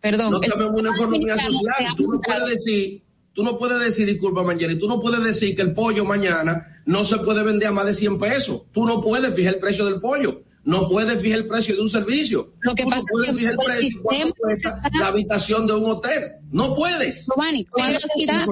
Perdón. 0.00 0.32
No 0.32 0.40
estamos 0.40 0.68
en 0.68 0.86
una 0.86 0.94
economía 0.94 1.36
social. 1.36 1.94
Tú 1.96 2.12
no 2.12 2.20
puedes 2.20 2.48
decir, 2.48 3.02
tú 3.32 3.42
no 3.42 3.58
puedes 3.58 3.80
decir, 3.80 4.06
disculpa 4.06 4.42
Manjeri, 4.42 4.78
tú 4.78 4.86
no 4.86 5.00
puedes 5.00 5.22
decir 5.22 5.56
que 5.56 5.62
el 5.62 5.72
pollo 5.72 6.04
mañana 6.04 6.82
no 6.86 7.04
se 7.04 7.18
puede 7.18 7.42
vender 7.42 7.68
a 7.68 7.72
más 7.72 7.86
de 7.86 7.94
100 7.94 8.18
pesos. 8.18 8.62
Tú 8.70 8.86
no 8.86 9.02
puedes 9.02 9.34
fijar 9.34 9.54
el 9.54 9.60
precio 9.60 9.86
del 9.86 10.00
pollo 10.00 10.43
no 10.64 10.88
puedes 10.88 11.20
fijar 11.20 11.40
el 11.40 11.46
precio 11.46 11.74
de 11.76 11.82
un 11.82 11.90
servicio. 11.90 12.54
Lo 12.60 12.74
que 12.74 12.84
pasa 12.84 13.02
no 13.02 13.06
puedes 13.12 13.36
fijar 13.36 13.52
el 13.52 13.58
precio 13.58 14.00
cuesta 14.36 14.80
la 14.98 15.06
habitación 15.08 15.66
de 15.66 15.74
un 15.74 15.90
hotel. 15.90 16.32
No 16.50 16.74
puedes. 16.74 17.26
Giovanni, 17.26 17.64
cuando 17.64 17.98
está, 17.98 18.46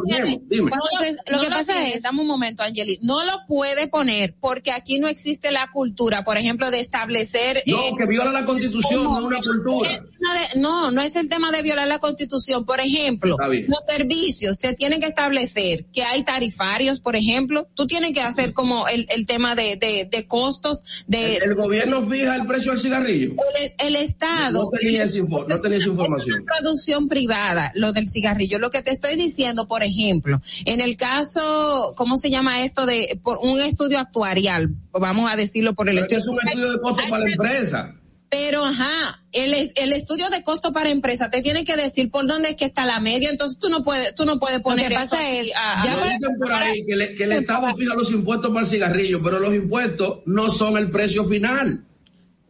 dime. 0.47 0.73
lo 1.31 1.41
que 1.41 1.49
pasa 1.49 1.89
es, 1.89 2.03
dame 2.03 2.21
un 2.21 2.27
momento, 2.27 2.63
Angeli, 2.63 2.99
no 3.03 3.25
lo 3.25 3.47
puede 3.47 3.87
poner 3.87 4.35
porque 4.41 4.73
aquí 4.73 4.99
no 4.99 5.09
existe 5.09 5.53
la 5.53 5.71
cultura, 5.73 6.25
por 6.25 6.37
ejemplo, 6.37 6.71
de 6.71 6.81
establecer. 6.81 7.63
No, 7.67 7.79
eh, 7.79 7.93
que 7.97 8.07
viola 8.07 8.33
la 8.33 8.45
constitución, 8.45 9.05
no 9.05 9.27
una 9.27 9.41
cultura. 9.41 10.05
No, 10.57 10.91
no 10.91 11.03
es 11.03 11.17
el 11.17 11.29
tema 11.29 11.51
de 11.51 11.63
violar 11.63 11.89
la 11.89 11.99
constitución. 11.99 12.65
Por 12.65 12.81
ejemplo, 12.81 13.37
los 13.39 13.85
servicios 13.87 14.57
se 14.57 14.75
tienen 14.75 15.01
que 15.01 15.07
establecer 15.07 15.87
que 15.93 16.03
hay 16.03 16.23
tarifarios, 16.23 17.01
por 17.01 17.17
ejemplo. 17.17 17.69
Tú 17.75 17.87
tienes 17.87 18.13
que 18.13 18.21
hacer 18.21 18.53
como 18.53 18.89
el, 18.89 19.07
el 19.15 19.27
tema 19.27 19.55
de, 19.55 19.77
de, 19.77 20.09
de 20.11 20.27
costos 20.27 21.05
de. 21.07 21.37
el, 21.37 21.43
el 21.43 21.55
gobierno 21.55 22.07
fija 22.09 22.37
el 22.37 22.47
precio 22.47 22.73
del 22.73 22.81
cigarrillo? 22.81 23.35
El, 23.79 23.97
Estado. 23.97 24.65
No 24.65 24.71
tenía, 24.71 25.05
esa, 25.05 25.19
no 25.21 25.61
tenía 25.61 25.79
esa 25.79 25.89
información. 25.89 26.45
producción 26.61 27.09
privada, 27.09 27.73
lo 27.75 27.93
del 27.93 28.07
cigarrillo. 28.07 28.59
Lo 28.59 28.71
que 28.71 28.83
te 28.83 28.91
estoy 28.91 29.17
diciendo, 29.17 29.69
por 29.69 29.83
ejemplo, 29.83 30.41
en 30.65 30.81
el 30.81 30.97
caso, 30.97 31.95
¿cómo 31.97 32.17
se 32.17 32.31
llama 32.31 32.65
esto? 32.65 32.87
de 32.87 33.19
por 33.23 33.39
Un 33.39 33.61
estudio 33.61 33.99
actuarial, 33.99 34.75
vamos 34.93 35.31
a 35.31 35.37
decirlo 35.37 35.75
por 35.75 35.89
el 35.89 35.99
estudio. 35.99 36.19
Es 36.19 36.27
un 36.27 36.39
estudio 36.47 36.73
de 36.73 36.81
costo 36.81 37.03
para 37.09 37.25
la 37.25 37.31
empresa. 37.31 37.95
Pero, 38.33 38.65
ajá, 38.65 39.23
el, 39.33 39.53
el 39.77 39.93
estudio 39.93 40.31
de 40.31 40.43
costo 40.43 40.73
para 40.73 40.89
empresa 40.89 41.29
te 41.29 41.43
tiene 41.43 41.67
que 41.67 41.77
decir 41.77 42.11
por 42.11 42.27
dónde 42.27 42.49
es 42.49 42.57
que 42.57 42.65
está 42.65 42.87
la 42.87 42.99
media, 42.99 43.29
entonces 43.29 43.59
tú 43.59 43.69
no 43.69 43.85
puedes, 43.85 44.15
tú 44.15 44.25
no 44.25 44.39
puedes 44.39 44.63
poner. 44.63 44.85
Lo 44.85 44.89
que 44.89 44.95
pasa 44.95 45.29
es, 45.29 45.49
ya 45.49 46.09
dicen 46.09 46.39
por 46.39 46.51
ahí 46.51 46.83
que, 46.87 47.15
que 47.15 47.25
el 47.25 47.33
Estado 47.33 47.77
fija 47.77 47.95
los 47.95 48.11
impuestos 48.11 48.51
para 48.51 48.65
el 48.65 48.71
cigarrillo, 48.71 49.23
pero 49.23 49.39
los 49.39 49.53
impuestos 49.53 50.21
no 50.25 50.49
son 50.49 50.79
el 50.79 50.91
precio 50.91 51.27
final. 51.27 51.85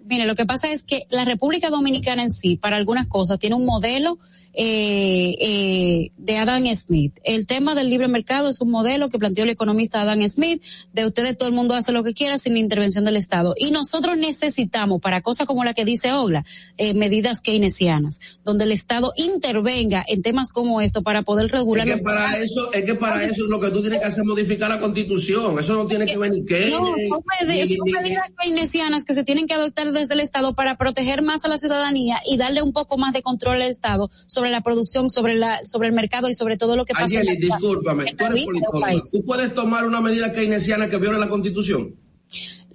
Mire, 0.04 0.24
lo 0.24 0.36
que 0.36 0.46
pasa 0.46 0.70
es 0.70 0.84
que 0.84 1.02
la 1.10 1.24
República 1.24 1.68
Dominicana 1.68 2.22
en 2.22 2.30
sí, 2.30 2.56
para 2.56 2.76
algunas 2.76 3.08
cosas, 3.08 3.40
tiene 3.40 3.56
un 3.56 3.66
modelo 3.66 4.20
eh, 4.54 5.36
eh, 5.40 6.10
de 6.16 6.36
Adam 6.36 6.64
Smith. 6.74 7.18
El 7.24 7.46
tema 7.46 7.74
del 7.74 7.88
libre 7.88 8.08
mercado 8.08 8.48
es 8.48 8.60
un 8.60 8.70
modelo 8.70 9.08
que 9.08 9.18
planteó 9.18 9.44
el 9.44 9.50
economista 9.50 10.02
Adam 10.02 10.26
Smith, 10.28 10.62
de 10.92 11.06
ustedes 11.06 11.38
todo 11.38 11.48
el 11.48 11.54
mundo 11.54 11.74
hace 11.74 11.92
lo 11.92 12.02
que 12.02 12.12
quiera 12.12 12.38
sin 12.38 12.56
intervención 12.56 13.04
del 13.04 13.16
Estado. 13.16 13.54
Y 13.56 13.70
nosotros 13.70 14.18
necesitamos, 14.18 15.00
para 15.00 15.22
cosas 15.22 15.46
como 15.46 15.64
la 15.64 15.74
que 15.74 15.84
dice 15.84 16.12
Ogla, 16.12 16.44
eh, 16.76 16.94
medidas 16.94 17.40
keynesianas, 17.40 18.38
donde 18.44 18.64
el 18.64 18.72
Estado 18.72 19.12
intervenga 19.16 20.04
en 20.06 20.22
temas 20.22 20.50
como 20.50 20.80
esto 20.80 21.02
para 21.02 21.22
poder 21.22 21.50
regular. 21.50 21.88
Es 21.88 21.96
que 21.96 22.02
para 22.02 22.36
eso, 22.36 22.72
es 22.72 22.84
que 22.84 22.94
para 22.94 23.22
eso 23.22 23.44
es 23.44 23.50
lo 23.50 23.60
que 23.60 23.70
tú 23.70 23.80
tienes 23.80 24.00
que 24.00 24.06
hacer 24.06 24.24
modificar 24.24 24.68
la 24.68 24.80
constitución. 24.80 25.58
Eso 25.58 25.74
no 25.74 25.86
tiene 25.86 26.06
que 26.06 26.18
venir 26.18 26.44
que. 26.44 26.70
No, 26.70 26.86
son 26.86 27.22
medidas 27.46 28.30
keynesianas 28.38 29.04
que 29.04 29.14
se 29.14 29.24
tienen 29.24 29.46
que 29.46 29.54
adoptar 29.54 29.92
desde 29.92 30.14
el 30.14 30.20
Estado 30.20 30.54
para 30.54 30.76
proteger 30.76 31.22
más 31.22 31.44
a 31.44 31.48
la 31.48 31.56
ciudadanía 31.56 32.20
y 32.26 32.36
darle 32.36 32.62
un 32.62 32.72
poco 32.72 32.98
más 32.98 33.12
de 33.12 33.22
control 33.22 33.56
al 33.56 33.62
Estado 33.62 34.10
sobre 34.26 34.41
la 34.50 34.62
producción, 34.62 35.10
sobre 35.10 35.34
la, 35.34 35.64
sobre 35.64 35.88
el 35.88 35.94
mercado 35.94 36.28
y 36.28 36.34
sobre 36.34 36.56
todo 36.56 36.76
lo 36.76 36.84
que 36.84 36.94
pasa. 36.94 37.18
Angeli, 37.18 37.36
discúlpame, 37.36 38.14
tú 38.16 38.24
eres. 38.26 39.02
¿Tú 39.10 39.24
puedes 39.24 39.54
tomar 39.54 39.86
una 39.86 40.00
medida 40.00 40.32
keynesiana 40.32 40.88
que 40.88 40.96
viole 40.98 41.18
la 41.18 41.28
constitución? 41.28 41.94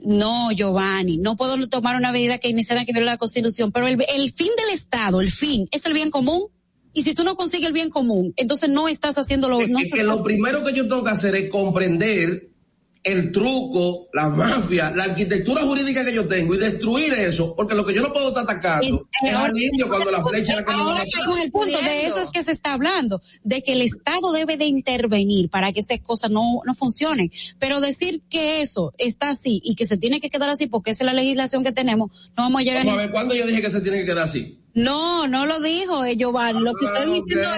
No, 0.03 0.51
Giovanni, 0.51 1.17
no 1.17 1.35
puedo 1.35 1.67
tomar 1.67 1.97
una 1.97 2.11
medida 2.11 2.37
keynesiana 2.37 2.85
que 2.85 2.93
viole 2.93 3.07
la 3.07 3.17
constitución, 3.17 3.71
pero 3.71 3.87
el, 3.87 4.03
el 4.07 4.31
fin 4.31 4.49
del 4.57 4.73
Estado, 4.73 5.21
el 5.21 5.31
fin, 5.31 5.67
es 5.71 5.85
el 5.85 5.93
bien 5.93 6.11
común. 6.11 6.47
Y 6.93 7.03
si 7.03 7.13
tú 7.13 7.23
no 7.23 7.35
consigues 7.35 7.67
el 7.67 7.73
bien 7.73 7.89
común, 7.89 8.33
entonces 8.37 8.69
no 8.69 8.87
estás 8.87 9.17
haciendo 9.17 9.49
lo... 9.49 9.61
Es 9.61 9.69
no 9.69 9.79
que 9.91 10.03
lo 10.03 10.23
primero 10.23 10.63
que 10.63 10.73
yo 10.73 10.87
tengo 10.87 11.03
que 11.03 11.11
hacer 11.11 11.35
es 11.35 11.49
comprender 11.49 12.49
el 13.07 13.31
truco, 13.31 14.09
la 14.13 14.29
mafia, 14.29 14.91
la 14.91 15.05
arquitectura 15.05 15.61
jurídica 15.61 16.03
que 16.03 16.13
yo 16.13 16.27
tengo 16.27 16.55
y 16.55 16.57
destruir 16.57 17.13
eso, 17.13 17.55
porque 17.55 17.73
lo 17.73 17.85
que 17.85 17.93
yo 17.93 18.01
no 18.01 18.11
puedo 18.11 18.29
estar 18.29 18.43
atacando 18.43 19.07
es, 19.23 19.33
al 19.33 19.57
indio 19.57 19.87
cuando 19.87 20.11
la 20.11 20.23
flecha 20.25 20.55
la 20.55 20.65
que 20.65 20.71
el 21.43 21.51
punto, 21.51 21.81
de 21.81 22.05
eso 22.05 22.19
es 22.19 22.29
que 22.29 22.43
se 22.43 22.51
está 22.51 22.73
hablando, 22.73 23.21
de 23.43 23.63
que 23.63 23.73
el 23.73 23.81
Estado 23.81 24.31
debe 24.33 24.57
de 24.57 24.65
intervenir 24.65 25.49
para 25.49 25.71
que 25.71 25.79
estas 25.79 25.99
cosas 26.01 26.31
no, 26.31 26.61
no 26.65 26.75
funcionen. 26.75 27.31
Pero 27.59 27.79
decir 27.79 28.21
que 28.29 28.61
eso 28.61 28.93
está 28.97 29.29
así 29.29 29.61
y 29.63 29.75
que 29.75 29.85
se 29.85 29.97
tiene 29.97 30.19
que 30.19 30.29
quedar 30.29 30.49
así 30.49 30.67
porque 30.67 30.91
esa 30.91 31.03
es 31.03 31.05
la 31.05 31.13
legislación 31.13 31.63
que 31.63 31.71
tenemos, 31.71 32.11
no 32.35 32.43
vamos 32.43 32.61
a 32.61 32.63
llegar 32.63 32.85
Vamos 32.85 32.99
a 32.99 33.03
ver, 33.03 33.11
¿cuándo 33.11 33.33
yo 33.35 33.45
dije 33.47 33.61
que 33.61 33.71
se 33.71 33.81
tiene 33.81 33.99
que 33.99 34.05
quedar 34.05 34.23
así? 34.23 34.59
No, 34.77 35.27
no 35.27 35.47
lo 35.47 35.59
dijo 35.59 36.05
eh, 36.05 36.15
Giovanni. 36.15 36.61
Lo 36.61 36.75
que 36.75 36.85
estoy 36.85 37.11
diciendo 37.15 37.49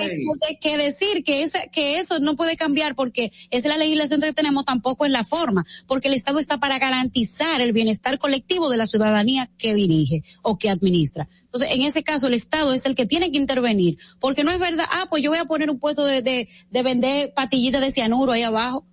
es 0.49 0.57
que 0.61 0.77
decir 0.77 1.21
que, 1.25 1.41
esa, 1.41 1.67
que 1.67 1.97
eso 1.97 2.21
no 2.21 2.37
puede 2.37 2.55
cambiar 2.55 2.95
porque 2.95 3.33
esa 3.51 3.67
es 3.67 3.73
la 3.73 3.75
legislación 3.75 4.21
que 4.21 4.31
tenemos, 4.31 4.63
tampoco 4.63 5.05
es 5.05 5.11
la 5.11 5.25
forma, 5.25 5.65
porque 5.85 6.07
el 6.07 6.13
Estado 6.13 6.39
está 6.39 6.59
para 6.59 6.79
garantizar 6.79 7.59
el 7.59 7.73
bienestar 7.73 8.19
colectivo 8.19 8.69
de 8.69 8.77
la 8.77 8.87
ciudadanía 8.87 9.49
que 9.57 9.73
dirige 9.73 10.23
o 10.43 10.57
que 10.57 10.69
administra. 10.69 11.27
Entonces, 11.43 11.71
en 11.73 11.81
ese 11.81 12.03
caso, 12.03 12.27
el 12.27 12.35
Estado 12.35 12.71
es 12.71 12.85
el 12.85 12.95
que 12.95 13.05
tiene 13.05 13.33
que 13.33 13.37
intervenir, 13.37 13.97
porque 14.21 14.45
no 14.45 14.51
es 14.51 14.59
verdad, 14.59 14.85
ah, 14.89 15.07
pues 15.09 15.21
yo 15.21 15.29
voy 15.29 15.39
a 15.39 15.45
poner 15.45 15.69
un 15.69 15.77
puesto 15.77 16.05
de, 16.05 16.21
de, 16.21 16.47
de 16.71 16.83
vender 16.83 17.33
patillitas 17.33 17.81
de 17.81 17.91
cianuro 17.91 18.31
ahí 18.31 18.43
abajo 18.43 18.85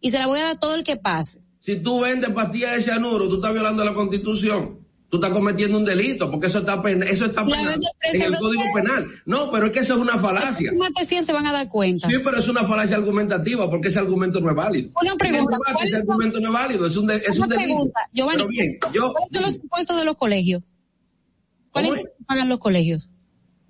y 0.00 0.10
se 0.10 0.20
la 0.20 0.28
voy 0.28 0.38
a 0.38 0.44
dar 0.44 0.52
a 0.52 0.60
todo 0.60 0.76
el 0.76 0.84
que 0.84 0.94
pase. 0.94 1.40
Si 1.58 1.74
tú 1.74 2.02
vendes 2.02 2.30
pastillas 2.30 2.76
de 2.76 2.82
cianuro, 2.82 3.28
tú 3.28 3.36
estás 3.36 3.52
violando 3.52 3.84
la 3.84 3.94
constitución 3.94 4.83
tú 5.14 5.24
estás 5.24 5.38
cometiendo 5.38 5.78
un 5.78 5.84
delito, 5.84 6.28
porque 6.28 6.48
eso 6.48 6.58
está 6.58 6.82
pen 6.82 7.04
eso 7.04 7.26
está 7.26 7.44
penal, 7.44 7.80
en 8.02 8.22
el 8.22 8.36
Código 8.36 8.64
Penal. 8.74 9.06
No, 9.26 9.48
pero 9.48 9.66
es 9.66 9.72
que 9.72 9.78
eso 9.78 9.94
es 9.94 10.00
una 10.00 10.18
falacia. 10.18 10.72
Más 10.76 10.92
de 10.92 11.04
100 11.04 11.24
se 11.26 11.32
van 11.32 11.46
a 11.46 11.52
dar 11.52 11.68
cuenta. 11.68 12.08
Sí, 12.08 12.16
pero 12.24 12.38
es 12.38 12.48
una 12.48 12.64
falacia 12.64 12.96
argumentativa, 12.96 13.70
porque 13.70 13.88
ese 13.88 14.00
argumento 14.00 14.40
no 14.40 14.50
es 14.50 14.56
válido. 14.56 14.90
Una 15.00 15.14
pregunta. 15.14 15.56
Ese 15.84 15.98
argumento 15.98 16.40
no 16.40 16.48
es 16.48 16.52
válido, 16.52 16.86
es 16.86 16.96
un, 16.96 17.06
de, 17.06 17.16
es 17.16 17.38
un 17.38 17.48
delito. 17.48 17.68
Pregunta. 17.68 18.00
Giovanni, 18.12 18.38
pero 18.38 18.48
bien, 18.48 18.78
yo, 18.92 19.12
¿cuáles 19.12 19.32
son 19.32 19.42
los 19.42 19.56
impuestos 19.60 19.96
de 19.98 20.04
los 20.04 20.16
colegios? 20.16 20.62
¿Cuáles 21.70 21.92
pagan 22.26 22.48
los 22.48 22.58
colegios? 22.58 23.12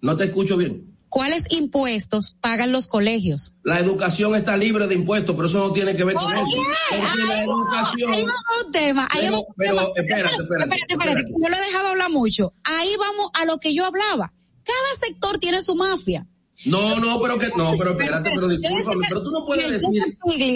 No 0.00 0.16
te 0.16 0.24
escucho 0.24 0.56
bien. 0.56 0.93
¿Cuáles 1.14 1.44
impuestos 1.50 2.36
pagan 2.40 2.72
los 2.72 2.88
colegios? 2.88 3.54
La 3.62 3.78
educación 3.78 4.34
está 4.34 4.56
libre 4.56 4.88
de 4.88 4.96
impuestos, 4.96 5.36
pero 5.36 5.46
eso 5.46 5.58
no 5.60 5.72
tiene 5.72 5.94
que 5.94 6.02
ver 6.02 6.16
con 6.16 6.24
eso. 6.32 6.42
La 6.90 7.44
educación. 7.44 8.12
Ahí 8.12 8.24
vamos 8.24 8.42
a 8.62 8.66
un 8.66 8.72
tema. 8.72 9.08
Ahí 9.12 9.20
Pero, 9.20 9.30
vamos 9.32 9.46
a 9.46 9.50
un 9.50 9.54
pero 9.56 9.76
tema. 9.76 9.90
espérate, 9.94 10.42
espérate. 10.42 10.74
Espérate, 10.74 10.92
espérate. 10.92 11.30
Yo 11.40 11.48
lo 11.48 11.56
he 11.56 11.60
dejado 11.66 11.86
hablar 11.86 12.10
mucho. 12.10 12.52
Ahí 12.64 12.96
vamos 12.98 13.30
a 13.32 13.44
lo 13.44 13.60
que 13.60 13.72
yo 13.72 13.84
hablaba. 13.86 14.32
Cada 14.64 15.06
sector 15.06 15.38
tiene 15.38 15.62
su 15.62 15.76
mafia. 15.76 16.26
No, 16.66 16.98
no, 16.98 17.20
pero 17.20 17.38
que 17.38 17.48
no, 17.56 17.74
pero 17.78 17.92
espérate, 17.92 18.32
pero 18.34 18.48
discúlpame, 18.48 19.06
pero 19.08 19.22
tú 19.22 19.30
no 19.30 19.44
puedes 19.46 19.70
decir, 19.70 20.02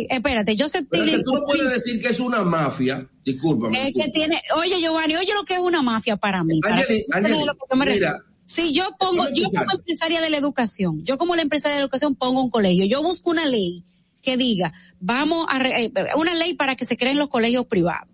espérate, 0.09 0.57
pero 0.57 0.67
es 0.67 0.73
Tigli- 0.91 1.17
que 1.19 1.23
tú 1.23 1.35
no 1.35 1.45
puedes 1.45 1.71
decir 1.71 2.01
que 2.03 2.09
es 2.09 2.19
una 2.19 2.43
mafia, 2.43 3.09
discúlpame. 3.25 3.89
Es 3.89 3.95
que 3.95 4.11
tiene, 4.11 4.43
oye 4.57 4.81
Giovanni, 4.81 5.17
oye 5.17 5.35
lo 5.35 5.45
que 5.45 5.55
es 5.55 5.61
una 5.61 5.83
mafia 5.83 6.17
para 6.17 6.43
mí. 6.43 6.61
Angeli, 6.65 7.05
Angeli, 7.13 7.45
yo 7.45 7.53
mira. 7.77 8.19
Si 8.49 8.73
yo 8.73 8.85
pongo, 8.99 9.29
yo 9.35 9.45
como 9.51 9.73
empresaria 9.73 10.21
de 10.23 10.31
la 10.31 10.39
educación, 10.39 11.05
yo 11.05 11.19
como 11.19 11.37
la 11.37 11.43
empresaria 11.43 11.75
de 11.75 11.81
la 11.81 11.85
educación 11.85 12.15
pongo 12.15 12.43
un 12.43 12.51
colegio, 12.51 12.87
yo 12.87 13.03
busco 13.03 13.29
una 13.31 13.45
ley 13.45 13.85
que 14.23 14.37
diga, 14.39 14.73
vamos 15.01 15.47
a, 15.51 15.59
re- 15.59 15.85
eh, 15.85 15.93
una 16.17 16.35
ley 16.35 16.55
para 16.55 16.75
que 16.75 16.87
se 16.87 16.97
creen 16.97 17.19
los 17.19 17.29
colegios 17.29 17.67
privados. 17.67 18.09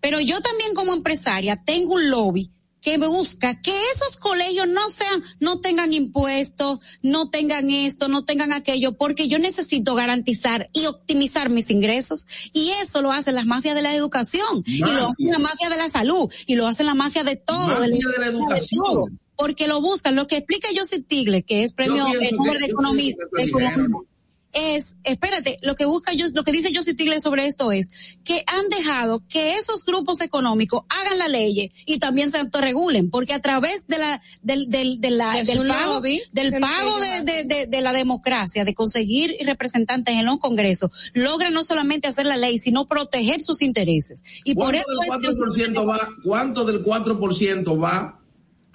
Pero 0.00 0.20
yo 0.20 0.40
también 0.40 0.74
como 0.74 0.92
empresaria 0.92 1.56
tengo 1.56 1.94
un 1.94 2.10
lobby 2.10 2.50
que 2.82 2.98
me 2.98 3.06
busca 3.06 3.60
que 3.62 3.72
esos 3.94 4.16
colegios 4.16 4.68
no 4.68 4.90
sean, 4.90 5.22
no 5.40 5.60
tengan 5.60 5.92
impuestos, 5.92 6.78
no 7.02 7.30
tengan 7.30 7.70
esto, 7.70 8.06
no 8.08 8.24
tengan 8.24 8.52
aquello, 8.52 8.96
porque 8.96 9.28
yo 9.28 9.38
necesito 9.38 9.94
garantizar 9.94 10.68
y 10.72 10.86
optimizar 10.86 11.48
mis 11.50 11.70
ingresos. 11.70 12.26
Y 12.52 12.70
eso 12.82 13.02
lo 13.02 13.10
hacen 13.12 13.34
las 13.34 13.46
mafias 13.46 13.74
de 13.74 13.82
la 13.82 13.94
educación, 13.94 14.62
y 14.66 14.78
lo 14.78 15.08
hacen 15.08 15.30
la 15.30 15.38
mafia 15.38 15.68
de 15.68 15.76
la 15.76 15.88
salud, 15.88 16.30
y 16.46 16.54
lo 16.54 16.66
hacen 16.66 16.86
la 16.86 16.94
mafia 16.94 17.24
de 17.24 17.36
todo, 17.36 17.58
Mafia 17.66 17.80
de 17.80 17.88
la, 17.88 17.96
de 18.12 18.18
la 18.18 18.26
educación. 18.26 18.84
todo. 18.84 19.06
Porque 19.36 19.66
lo 19.68 19.80
buscan, 19.80 20.16
lo 20.16 20.26
que 20.26 20.38
explica 20.38 20.68
Joseph 20.74 21.04
Tigle, 21.06 21.42
que 21.42 21.62
es 21.62 21.74
premio 21.74 22.06
eh, 22.06 22.30
Nobel 22.32 22.52
que- 22.54 22.58
de 22.58 22.64
economista, 22.66 23.22
es 23.38 23.46
economía, 23.48 23.76
dinero. 23.76 24.06
es, 24.52 24.96
espérate, 25.04 25.58
lo 25.60 25.74
que 25.74 25.84
busca 25.84 26.14
yo, 26.14 26.24
lo 26.32 26.42
que 26.42 26.50
dice 26.52 26.72
Joseph 26.74 26.96
Tigle 26.96 27.20
sobre 27.20 27.44
esto 27.44 27.72
es 27.72 27.90
que 28.24 28.42
han 28.46 28.68
dejado 28.70 29.22
que 29.28 29.56
esos 29.56 29.84
grupos 29.84 30.22
económicos 30.22 30.84
hagan 30.88 31.18
la 31.18 31.28
ley 31.28 31.70
y 31.84 31.98
también 31.98 32.30
se 32.30 32.38
autorregulen, 32.38 33.10
porque 33.10 33.34
a 33.34 33.40
través 33.42 33.86
de 33.86 33.98
la, 33.98 34.22
del, 34.40 34.70
del, 34.70 34.98
de 35.02 35.10
la, 35.10 35.32
De 35.32 35.44
del 35.44 35.68
pago, 35.68 35.94
lobby, 35.96 36.22
del 36.32 36.52
de 36.52 36.60
pago 36.60 36.98
de, 37.00 37.20
de, 37.20 37.44
de, 37.44 37.66
de 37.66 37.80
la 37.82 37.92
democracia, 37.92 38.64
de 38.64 38.72
conseguir 38.74 39.36
representantes 39.44 40.14
en 40.14 40.24
los 40.24 40.38
congresos, 40.38 40.90
logran 41.12 41.52
no 41.52 41.62
solamente 41.62 42.06
hacer 42.08 42.24
la 42.24 42.38
ley, 42.38 42.58
sino 42.58 42.86
proteger 42.86 43.42
sus 43.42 43.60
intereses. 43.60 44.22
Y 44.44 44.54
por 44.54 44.72
¿Cuánto 44.72 44.78
eso 44.78 45.42
del 45.52 45.60
es 45.62 45.68
que 45.68 45.74
4% 45.74 45.86
va, 45.86 46.08
cuánto 46.24 46.64
del 46.64 46.82
4% 46.82 47.82
va 47.82 48.18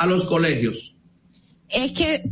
a 0.02 0.06
los 0.08 0.26
colegios? 0.26 0.96
Es 1.70 1.92
que 1.92 2.24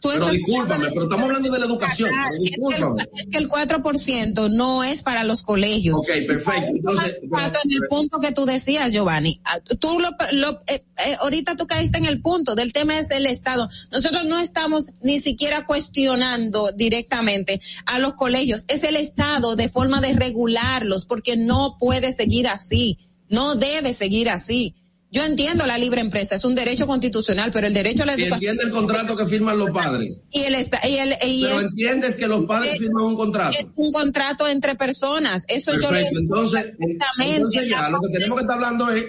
tú 0.00 0.08
Pero 0.08 0.30
discúlpame, 0.30 0.88
pero 0.88 1.04
estamos 1.04 1.26
hablando 1.26 1.50
de 1.52 1.58
la 1.60 1.66
educación. 1.66 2.08
Es, 2.08 2.38
que 2.38 2.44
Discúlpame. 2.50 3.02
el, 3.02 3.08
es 3.20 3.26
que 3.28 3.38
el 3.38 3.48
4% 3.48 4.50
no 4.50 4.82
es 4.82 5.02
para 5.02 5.22
los 5.22 5.42
colegios. 5.42 5.96
Ok, 5.98 6.08
perfecto. 6.26 6.72
Entonces, 6.74 7.18
en 7.22 7.72
el 7.72 7.82
punto 7.88 8.18
que 8.18 8.32
tú 8.32 8.44
decías, 8.44 8.92
Giovanni, 8.92 9.40
ah, 9.44 9.60
tú 9.78 10.00
lo, 10.00 10.10
lo- 10.32 10.62
eh, 10.66 10.84
eh, 11.06 11.16
ahorita 11.20 11.54
tú 11.54 11.66
caíste 11.68 11.98
en 11.98 12.06
el 12.06 12.20
punto 12.20 12.54
del 12.56 12.72
tema 12.72 12.98
es 12.98 13.10
el 13.10 13.26
Estado. 13.26 13.68
Nosotros 13.92 14.24
no 14.24 14.38
estamos 14.40 14.86
ni 15.02 15.20
siquiera 15.20 15.66
cuestionando 15.66 16.72
directamente 16.72 17.60
a 17.86 17.98
los 18.00 18.14
colegios. 18.14 18.64
Es 18.68 18.82
el 18.84 18.96
Estado 18.96 19.54
de 19.54 19.68
forma 19.68 20.00
de 20.00 20.14
regularlos 20.14 21.04
porque 21.04 21.36
no 21.36 21.76
puede 21.78 22.12
seguir 22.12 22.48
así. 22.48 22.98
No 23.28 23.54
debe 23.54 23.92
seguir 23.94 24.28
así. 24.30 24.74
Yo 25.14 25.22
entiendo 25.24 25.66
la 25.66 25.76
libre 25.76 26.00
empresa, 26.00 26.34
es 26.36 26.44
un 26.46 26.54
derecho 26.54 26.86
constitucional, 26.86 27.50
pero 27.52 27.66
el 27.66 27.74
derecho 27.74 28.02
a 28.02 28.06
la 28.06 28.18
y 28.18 28.22
educación 28.22 28.52
entiende 28.52 28.64
el 28.64 28.70
contrato 28.70 29.14
que 29.14 29.26
firman 29.26 29.58
los 29.58 29.70
padres. 29.70 30.16
y 30.30 30.40
el, 30.40 30.54
esta- 30.54 30.88
y 30.88 30.96
el, 30.96 31.14
y 31.24 31.42
Pero 31.42 31.60
es- 31.60 31.66
entiendes 31.66 32.16
que 32.16 32.26
los 32.26 32.46
padres 32.46 32.72
es- 32.72 32.78
firman 32.78 33.04
un 33.04 33.14
contrato. 33.16 33.58
es 33.58 33.66
un 33.76 33.92
contrato 33.92 34.48
entre 34.48 34.74
personas. 34.74 35.44
Eso 35.48 35.72
yo 35.78 35.90
lo 35.90 35.98
Entonces, 35.98 36.72
entonces 37.18 37.68
ya 37.68 37.90
lo 37.90 38.00
que 38.00 38.08
tenemos 38.08 38.38
que 38.38 38.42
estar 38.42 38.56
hablando 38.56 38.90
es, 38.90 39.04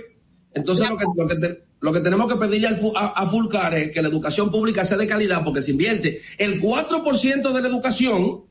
entonces 0.54 0.90
lo 0.90 0.98
que, 0.98 1.06
lo 1.16 1.28
que, 1.28 1.36
te- 1.36 1.64
lo 1.80 1.94
que 1.94 2.00
tenemos 2.02 2.28
que 2.32 2.38
pedirle 2.38 2.68
al, 2.68 2.82
a, 2.96 3.06
a 3.24 3.30
Fulcar 3.30 3.74
es 3.74 3.92
que 3.92 4.02
la 4.02 4.10
educación 4.10 4.52
pública 4.52 4.84
sea 4.84 4.98
de 4.98 5.08
calidad 5.08 5.44
porque 5.46 5.62
se 5.62 5.72
invierte 5.72 6.20
el 6.38 6.62
4% 6.62 7.52
de 7.54 7.62
la 7.62 7.68
educación, 7.70 8.44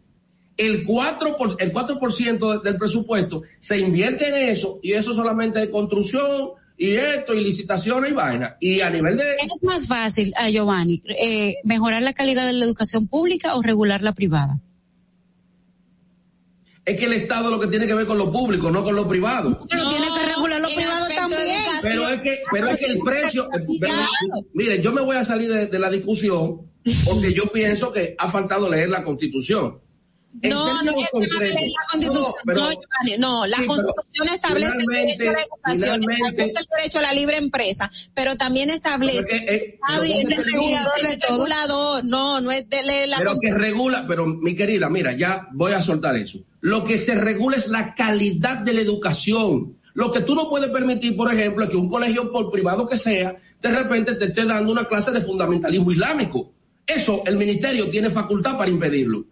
el 0.56 0.86
4%, 0.86 1.36
por, 1.36 1.56
el 1.58 1.70
4 1.72 2.60
del 2.62 2.76
presupuesto 2.78 3.42
se 3.58 3.78
invierte 3.78 4.28
en 4.28 4.48
eso 4.48 4.80
y 4.82 4.92
eso 4.92 5.12
solamente 5.14 5.62
es 5.62 5.68
construcción 5.70 6.50
y 6.84 6.96
esto 6.96 7.32
y 7.34 7.40
licitaciones 7.42 8.10
y 8.10 8.14
vaina. 8.14 8.56
Y 8.60 8.80
a 8.80 8.90
nivel 8.90 9.16
de... 9.16 9.24
es 9.34 9.62
más 9.62 9.86
fácil, 9.86 10.32
a 10.36 10.48
Giovanni, 10.50 11.02
eh, 11.18 11.54
mejorar 11.64 12.02
la 12.02 12.12
calidad 12.12 12.44
de 12.46 12.54
la 12.54 12.64
educación 12.64 13.06
pública 13.06 13.54
o 13.54 13.62
regular 13.62 14.02
la 14.02 14.12
privada. 14.14 14.56
Es 16.84 16.96
que 16.96 17.04
el 17.04 17.12
Estado 17.12 17.48
lo 17.50 17.60
que 17.60 17.68
tiene 17.68 17.86
que 17.86 17.94
ver 17.94 18.06
con 18.09 18.18
lo 18.18 18.32
público, 18.32 18.68
no 18.72 18.82
con 18.82 18.96
lo 18.96 19.06
privado. 19.09 19.64
Pero 19.70 19.88
tiene 19.88 20.06
que 20.06 20.26
regular 20.34 20.60
lo 20.60 20.68
privado 20.74 21.06
también. 21.14 21.60
Pero 21.80 22.09
es 22.09 22.20
que, 22.22 22.38
pero 22.50 22.68
es 22.68 22.78
que 22.78 22.86
el 22.86 22.98
precio, 22.98 23.44
eh, 23.44 23.64
pero- 23.80 23.92
Claro. 23.94 24.46
mire, 24.52 24.82
yo 24.82 24.92
me 24.92 25.00
voy 25.02 25.16
a 25.16 25.24
salir 25.24 25.48
de, 25.52 25.66
de 25.68 25.78
la 25.78 25.88
discusión 25.90 26.62
porque 27.04 27.32
yo 27.32 27.44
pienso 27.52 27.92
que 27.92 28.16
ha 28.18 28.28
faltado 28.28 28.68
leer 28.68 28.88
la 28.88 29.04
constitución. 29.04 29.78
No, 30.32 30.82
no 30.82 30.90
es 30.90 31.10
el 31.12 31.28
tema 31.28 31.44
de 31.44 31.50
la 31.50 31.86
constitución. 31.90 32.34
No, 32.46 33.18
no, 33.18 33.46
la 33.46 33.59
constitución 33.66 34.28
establece 34.32 34.76
el 34.78 34.86
derecho 34.86 35.54
a 35.62 35.74
la 35.74 35.94
educación, 35.94 36.10
establece 36.10 36.60
el 36.60 36.66
derecho 36.76 36.98
a 36.98 37.02
la 37.02 37.12
libre 37.12 37.36
empresa, 37.36 37.90
pero 38.14 38.36
también 38.36 38.70
establece 38.70 39.36
eh, 39.36 39.78
el 39.98 40.44
regulador 40.44 40.92
de 41.02 41.16
todo. 41.18 41.36
regulador, 41.36 42.04
no, 42.04 42.40
no 42.40 42.50
es 42.50 42.68
de 42.68 43.06
la 43.06 43.18
Pero 43.18 43.38
que 43.40 43.52
regula, 43.52 44.06
pero 44.09 44.26
mi 44.26 44.54
querida, 44.54 44.88
mira, 44.88 45.12
ya 45.12 45.48
voy 45.52 45.72
a 45.72 45.82
soltar 45.82 46.16
eso. 46.16 46.38
Lo 46.60 46.84
que 46.84 46.96
se 46.96 47.14
regula 47.14 47.56
es 47.56 47.68
la 47.68 47.94
calidad 47.94 48.59
de 48.59 48.72
la 48.72 48.80
educación. 48.80 49.76
Lo 49.94 50.10
que 50.10 50.20
tú 50.20 50.34
no 50.34 50.48
puedes 50.48 50.70
permitir, 50.70 51.16
por 51.16 51.32
ejemplo, 51.32 51.64
es 51.64 51.70
que 51.70 51.76
un 51.76 51.88
colegio, 51.88 52.32
por 52.32 52.50
privado 52.50 52.88
que 52.88 52.96
sea, 52.96 53.36
de 53.60 53.70
repente 53.70 54.14
te 54.14 54.26
esté 54.26 54.44
dando 54.44 54.72
una 54.72 54.86
clase 54.86 55.10
de 55.10 55.20
fundamentalismo 55.20 55.92
islámico. 55.92 56.52
Eso 56.86 57.22
el 57.26 57.36
ministerio 57.36 57.90
tiene 57.90 58.10
facultad 58.10 58.56
para 58.56 58.70
impedirlo. 58.70 59.24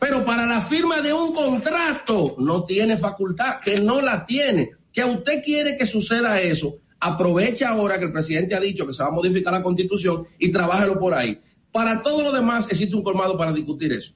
Pero 0.00 0.24
para 0.24 0.46
la 0.46 0.62
firma 0.62 1.02
de 1.02 1.12
un 1.12 1.34
contrato 1.34 2.34
no 2.38 2.64
tiene 2.64 2.96
facultad, 2.96 3.60
que 3.60 3.78
no 3.80 4.00
la 4.00 4.24
tiene. 4.24 4.70
Que 4.92 5.04
usted 5.04 5.44
quiere 5.44 5.76
que 5.76 5.86
suceda 5.86 6.40
eso, 6.40 6.78
aproveche 6.98 7.64
ahora 7.64 7.98
que 7.98 8.06
el 8.06 8.12
presidente 8.12 8.54
ha 8.54 8.60
dicho 8.60 8.86
que 8.86 8.94
se 8.94 9.02
va 9.02 9.10
a 9.10 9.12
modificar 9.12 9.52
la 9.52 9.62
constitución 9.62 10.26
y 10.38 10.50
trabájelo 10.50 10.98
por 10.98 11.14
ahí. 11.14 11.38
Para 11.70 12.02
todo 12.02 12.24
lo 12.24 12.32
demás 12.32 12.66
existe 12.66 12.96
un 12.96 13.04
colmado 13.04 13.36
para 13.36 13.52
discutir 13.52 13.92
eso. 13.92 14.14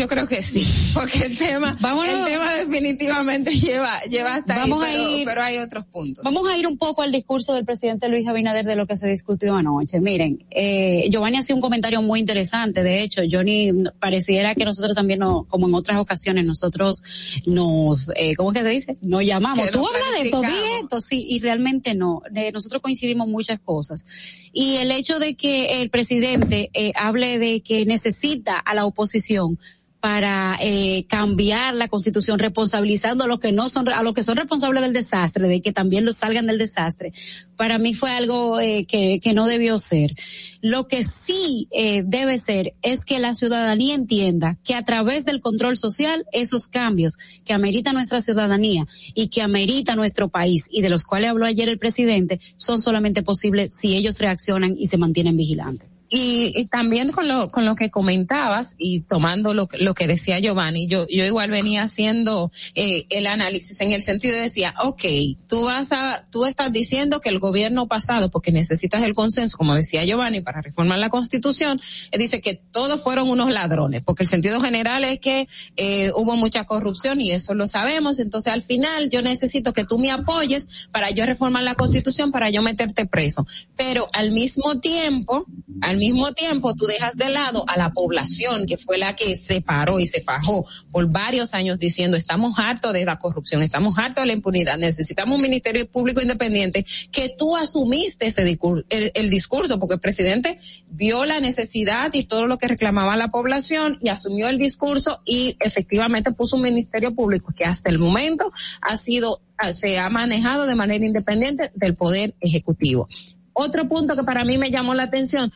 Yo 0.00 0.08
creo 0.08 0.26
que 0.26 0.42
sí, 0.42 0.64
porque 0.94 1.26
el 1.26 1.36
tema, 1.36 1.76
el 1.78 2.24
tema 2.24 2.54
definitivamente 2.54 3.50
lleva, 3.50 4.00
lleva 4.04 4.36
hasta 4.36 4.56
vamos 4.56 4.82
ahí, 4.82 4.94
pero, 4.96 5.04
a 5.04 5.18
ir, 5.18 5.24
pero 5.26 5.42
hay 5.42 5.58
otros 5.58 5.84
puntos. 5.84 6.24
Vamos 6.24 6.48
a 6.48 6.56
ir 6.56 6.66
un 6.66 6.78
poco 6.78 7.02
al 7.02 7.12
discurso 7.12 7.52
del 7.52 7.66
presidente 7.66 8.08
Luis 8.08 8.26
Abinader 8.26 8.64
de 8.64 8.76
lo 8.76 8.86
que 8.86 8.96
se 8.96 9.06
discutió 9.08 9.56
anoche. 9.56 10.00
Miren, 10.00 10.42
eh, 10.50 11.06
Giovanni 11.10 11.36
hacía 11.36 11.54
un 11.54 11.60
comentario 11.60 12.00
muy 12.00 12.18
interesante. 12.18 12.82
De 12.82 13.02
hecho, 13.02 13.20
Johnny, 13.30 13.72
pareciera 13.98 14.54
que 14.54 14.64
nosotros 14.64 14.94
también, 14.94 15.18
no, 15.18 15.44
como 15.50 15.68
en 15.68 15.74
otras 15.74 15.98
ocasiones, 15.98 16.46
nosotros 16.46 17.02
nos, 17.44 18.10
eh, 18.16 18.34
¿cómo 18.36 18.52
que 18.52 18.62
se 18.62 18.68
dice? 18.70 18.96
Nos 19.02 19.22
llamamos. 19.26 19.70
Tú 19.70 19.86
hablas 19.86 20.10
de 20.16 20.22
esto, 20.22 20.40
de 20.40 20.78
esto, 20.80 21.00
sí, 21.02 21.26
y 21.28 21.40
realmente 21.40 21.94
no. 21.94 22.22
Eh, 22.34 22.52
nosotros 22.52 22.80
coincidimos 22.80 23.28
muchas 23.28 23.60
cosas. 23.60 24.06
Y 24.50 24.76
el 24.76 24.90
hecho 24.92 25.18
de 25.18 25.34
que 25.34 25.82
el 25.82 25.90
presidente 25.90 26.70
eh, 26.72 26.92
hable 26.96 27.38
de 27.38 27.60
que 27.60 27.84
necesita 27.84 28.56
a 28.56 28.74
la 28.74 28.86
oposición 28.86 29.58
para 30.00 30.56
eh, 30.62 31.04
cambiar 31.08 31.74
la 31.74 31.88
constitución 31.88 32.38
responsabilizando 32.38 33.24
a 33.24 33.26
los 33.26 33.38
que 33.38 33.52
no 33.52 33.68
son 33.68 33.88
a 33.90 34.02
los 34.02 34.14
que 34.14 34.22
son 34.22 34.36
responsables 34.36 34.82
del 34.82 34.94
desastre 34.94 35.46
de 35.46 35.60
que 35.60 35.72
también 35.72 36.06
los 36.06 36.16
salgan 36.16 36.46
del 36.46 36.58
desastre. 36.58 37.12
Para 37.56 37.78
mí 37.78 37.94
fue 37.94 38.10
algo 38.10 38.58
eh, 38.60 38.86
que, 38.86 39.20
que 39.20 39.34
no 39.34 39.46
debió 39.46 39.76
ser. 39.78 40.14
Lo 40.62 40.86
que 40.86 41.04
sí 41.04 41.68
eh, 41.70 42.02
debe 42.04 42.38
ser 42.38 42.74
es 42.82 43.04
que 43.04 43.18
la 43.18 43.34
ciudadanía 43.34 43.94
entienda 43.94 44.58
que 44.64 44.74
a 44.74 44.84
través 44.84 45.26
del 45.26 45.40
control 45.40 45.76
social 45.76 46.24
esos 46.32 46.66
cambios 46.66 47.16
que 47.44 47.52
amerita 47.52 47.92
nuestra 47.92 48.22
ciudadanía 48.22 48.86
y 49.14 49.28
que 49.28 49.42
amerita 49.42 49.96
nuestro 49.96 50.28
país 50.28 50.66
y 50.70 50.80
de 50.80 50.88
los 50.88 51.04
cuales 51.04 51.30
habló 51.30 51.44
ayer 51.44 51.68
el 51.68 51.78
presidente 51.78 52.40
son 52.56 52.80
solamente 52.80 53.22
posibles 53.22 53.74
si 53.78 53.96
ellos 53.96 54.18
reaccionan 54.18 54.74
y 54.78 54.86
se 54.86 54.96
mantienen 54.96 55.36
vigilantes 55.36 55.99
y, 56.10 56.66
también 56.66 57.12
con 57.12 57.28
lo, 57.28 57.50
con 57.50 57.64
lo 57.64 57.76
que 57.76 57.90
comentabas 57.90 58.74
y 58.78 59.02
tomando 59.02 59.54
lo, 59.54 59.68
lo 59.78 59.94
que 59.94 60.08
decía 60.08 60.40
Giovanni, 60.40 60.88
yo, 60.88 61.06
yo 61.08 61.24
igual 61.24 61.50
venía 61.50 61.84
haciendo 61.84 62.50
eh, 62.74 63.06
el 63.10 63.28
análisis 63.28 63.80
en 63.80 63.92
el 63.92 64.02
sentido 64.02 64.34
de 64.34 64.42
decía, 64.42 64.74
ok, 64.82 65.04
tú 65.46 65.62
vas 65.62 65.92
a, 65.92 66.26
tú 66.30 66.46
estás 66.46 66.72
diciendo 66.72 67.20
que 67.20 67.28
el 67.28 67.38
gobierno 67.38 67.86
pasado, 67.86 68.28
porque 68.30 68.50
necesitas 68.50 69.04
el 69.04 69.14
consenso, 69.14 69.56
como 69.56 69.74
decía 69.74 70.04
Giovanni, 70.04 70.40
para 70.40 70.60
reformar 70.60 70.98
la 70.98 71.10
constitución, 71.10 71.80
eh, 72.10 72.18
dice 72.18 72.40
que 72.40 72.54
todos 72.54 73.02
fueron 73.02 73.30
unos 73.30 73.50
ladrones, 73.50 74.02
porque 74.04 74.24
el 74.24 74.28
sentido 74.28 74.60
general 74.60 75.04
es 75.04 75.20
que 75.20 75.46
eh, 75.76 76.10
hubo 76.16 76.34
mucha 76.36 76.64
corrupción 76.64 77.20
y 77.20 77.30
eso 77.30 77.54
lo 77.54 77.68
sabemos, 77.68 78.18
entonces 78.18 78.52
al 78.52 78.62
final 78.62 79.10
yo 79.10 79.22
necesito 79.22 79.72
que 79.72 79.84
tú 79.84 79.98
me 79.98 80.10
apoyes 80.10 80.88
para 80.90 81.10
yo 81.10 81.24
reformar 81.24 81.62
la 81.62 81.76
constitución, 81.76 82.32
para 82.32 82.50
yo 82.50 82.62
meterte 82.62 83.06
preso. 83.06 83.46
Pero 83.76 84.08
al 84.12 84.32
mismo 84.32 84.80
tiempo, 84.80 85.46
al 85.82 85.99
mismo 86.00 86.32
tiempo 86.32 86.74
tú 86.74 86.86
dejas 86.86 87.16
de 87.16 87.28
lado 87.28 87.64
a 87.68 87.76
la 87.76 87.92
población 87.92 88.66
que 88.66 88.76
fue 88.76 88.98
la 88.98 89.14
que 89.14 89.36
se 89.36 89.60
paró 89.60 90.00
y 90.00 90.06
se 90.06 90.22
fajó 90.22 90.66
por 90.90 91.06
varios 91.06 91.54
años 91.54 91.78
diciendo 91.78 92.16
estamos 92.16 92.58
hartos 92.58 92.92
de 92.92 93.04
la 93.04 93.18
corrupción, 93.18 93.62
estamos 93.62 93.96
hartos 93.98 94.22
de 94.22 94.26
la 94.26 94.32
impunidad, 94.32 94.78
necesitamos 94.78 95.36
un 95.36 95.42
ministerio 95.42 95.88
público 95.88 96.20
independiente, 96.20 96.84
que 97.12 97.32
tú 97.38 97.56
asumiste 97.56 98.26
ese 98.26 98.42
discurso, 98.42 98.84
el, 98.88 99.12
el 99.14 99.30
discurso, 99.30 99.78
porque 99.78 99.94
el 99.94 100.00
presidente 100.00 100.58
vio 100.88 101.24
la 101.24 101.38
necesidad 101.38 102.12
y 102.14 102.24
todo 102.24 102.46
lo 102.46 102.58
que 102.58 102.66
reclamaba 102.66 103.16
la 103.16 103.28
población 103.28 103.98
y 104.00 104.08
asumió 104.08 104.48
el 104.48 104.58
discurso 104.58 105.22
y 105.24 105.56
efectivamente 105.60 106.32
puso 106.32 106.56
un 106.56 106.62
ministerio 106.62 107.14
público 107.14 107.52
que 107.56 107.64
hasta 107.64 107.90
el 107.90 107.98
momento 107.98 108.50
ha 108.80 108.96
sido 108.96 109.42
se 109.74 109.98
ha 109.98 110.08
manejado 110.08 110.66
de 110.66 110.74
manera 110.74 111.04
independiente 111.04 111.70
del 111.74 111.94
poder 111.94 112.34
ejecutivo. 112.40 113.08
Otro 113.52 113.88
punto 113.88 114.16
que 114.16 114.22
para 114.22 114.44
mí 114.44 114.58
me 114.58 114.70
llamó 114.70 114.94
la 114.94 115.04
atención, 115.04 115.52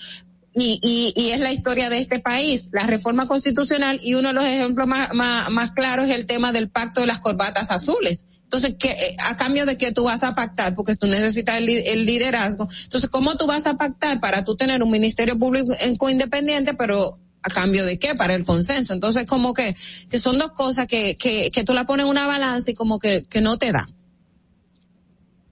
y, 0.54 0.78
y, 0.82 1.12
y, 1.20 1.30
es 1.30 1.40
la 1.40 1.52
historia 1.52 1.90
de 1.90 1.98
este 1.98 2.20
país, 2.20 2.68
la 2.70 2.86
reforma 2.86 3.26
constitucional 3.26 3.98
y 4.02 4.14
uno 4.14 4.28
de 4.28 4.34
los 4.34 4.44
ejemplos 4.44 4.86
más, 4.86 5.12
más, 5.12 5.50
más 5.50 5.72
claros 5.72 6.08
es 6.08 6.14
el 6.14 6.26
tema 6.26 6.52
del 6.52 6.70
pacto 6.70 7.00
de 7.00 7.08
las 7.08 7.18
corbatas 7.18 7.72
azules. 7.72 8.26
Entonces, 8.44 8.76
¿qué, 8.78 9.16
a 9.24 9.36
cambio 9.36 9.66
de 9.66 9.76
que 9.76 9.90
tú 9.90 10.04
vas 10.04 10.22
a 10.22 10.32
pactar, 10.32 10.76
porque 10.76 10.94
tú 10.94 11.08
necesitas 11.08 11.56
el, 11.56 12.06
liderazgo, 12.06 12.68
entonces, 12.84 13.10
¿cómo 13.10 13.36
tú 13.36 13.46
vas 13.46 13.66
a 13.66 13.74
pactar 13.74 14.20
para 14.20 14.44
tú 14.44 14.54
tener 14.54 14.80
un 14.82 14.92
ministerio 14.92 15.36
público 15.36 16.08
independiente, 16.08 16.74
pero 16.74 17.18
a 17.42 17.50
cambio 17.50 17.84
de 17.84 17.98
qué? 17.98 18.14
Para 18.14 18.34
el 18.34 18.44
consenso. 18.44 18.92
Entonces, 18.92 19.26
como 19.26 19.54
que, 19.54 19.74
que 20.08 20.18
son 20.20 20.38
dos 20.38 20.52
cosas 20.52 20.86
que, 20.86 21.16
que, 21.16 21.50
que 21.50 21.64
tú 21.64 21.74
la 21.74 21.84
pones 21.84 22.04
en 22.04 22.10
una 22.10 22.28
balanza 22.28 22.70
y 22.70 22.74
como 22.74 23.00
que, 23.00 23.24
que 23.24 23.40
no 23.40 23.58
te 23.58 23.72
da. 23.72 23.88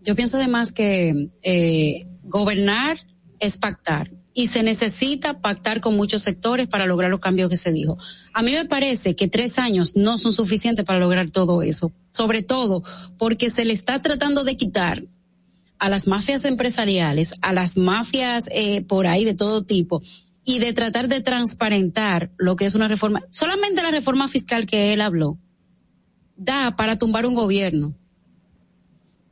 Yo 0.00 0.14
pienso 0.14 0.36
además 0.36 0.70
que 0.70 1.28
eh, 1.42 2.06
gobernar 2.22 2.98
es 3.40 3.58
pactar 3.58 4.10
y 4.34 4.48
se 4.48 4.62
necesita 4.62 5.40
pactar 5.40 5.80
con 5.80 5.96
muchos 5.96 6.22
sectores 6.22 6.68
para 6.68 6.86
lograr 6.86 7.10
los 7.10 7.20
cambios 7.20 7.50
que 7.50 7.56
se 7.56 7.72
dijo. 7.72 7.98
A 8.32 8.42
mí 8.42 8.52
me 8.52 8.64
parece 8.64 9.14
que 9.14 9.28
tres 9.28 9.58
años 9.58 9.96
no 9.96 10.18
son 10.18 10.32
suficientes 10.32 10.84
para 10.84 10.98
lograr 10.98 11.30
todo 11.30 11.62
eso, 11.62 11.92
sobre 12.10 12.42
todo 12.42 12.82
porque 13.18 13.50
se 13.50 13.64
le 13.64 13.72
está 13.72 14.00
tratando 14.00 14.44
de 14.44 14.56
quitar 14.56 15.02
a 15.78 15.88
las 15.88 16.06
mafias 16.06 16.44
empresariales, 16.44 17.34
a 17.42 17.52
las 17.52 17.76
mafias 17.76 18.48
eh, 18.52 18.82
por 18.82 19.06
ahí 19.06 19.24
de 19.24 19.34
todo 19.34 19.64
tipo, 19.64 20.00
y 20.44 20.58
de 20.58 20.72
tratar 20.72 21.08
de 21.08 21.20
transparentar 21.20 22.30
lo 22.36 22.56
que 22.56 22.64
es 22.64 22.74
una 22.74 22.88
reforma. 22.88 23.22
Solamente 23.30 23.82
la 23.82 23.90
reforma 23.90 24.28
fiscal 24.28 24.66
que 24.66 24.92
él 24.92 25.00
habló 25.00 25.38
da 26.36 26.74
para 26.76 26.98
tumbar 26.98 27.26
un 27.26 27.34
gobierno. 27.34 27.94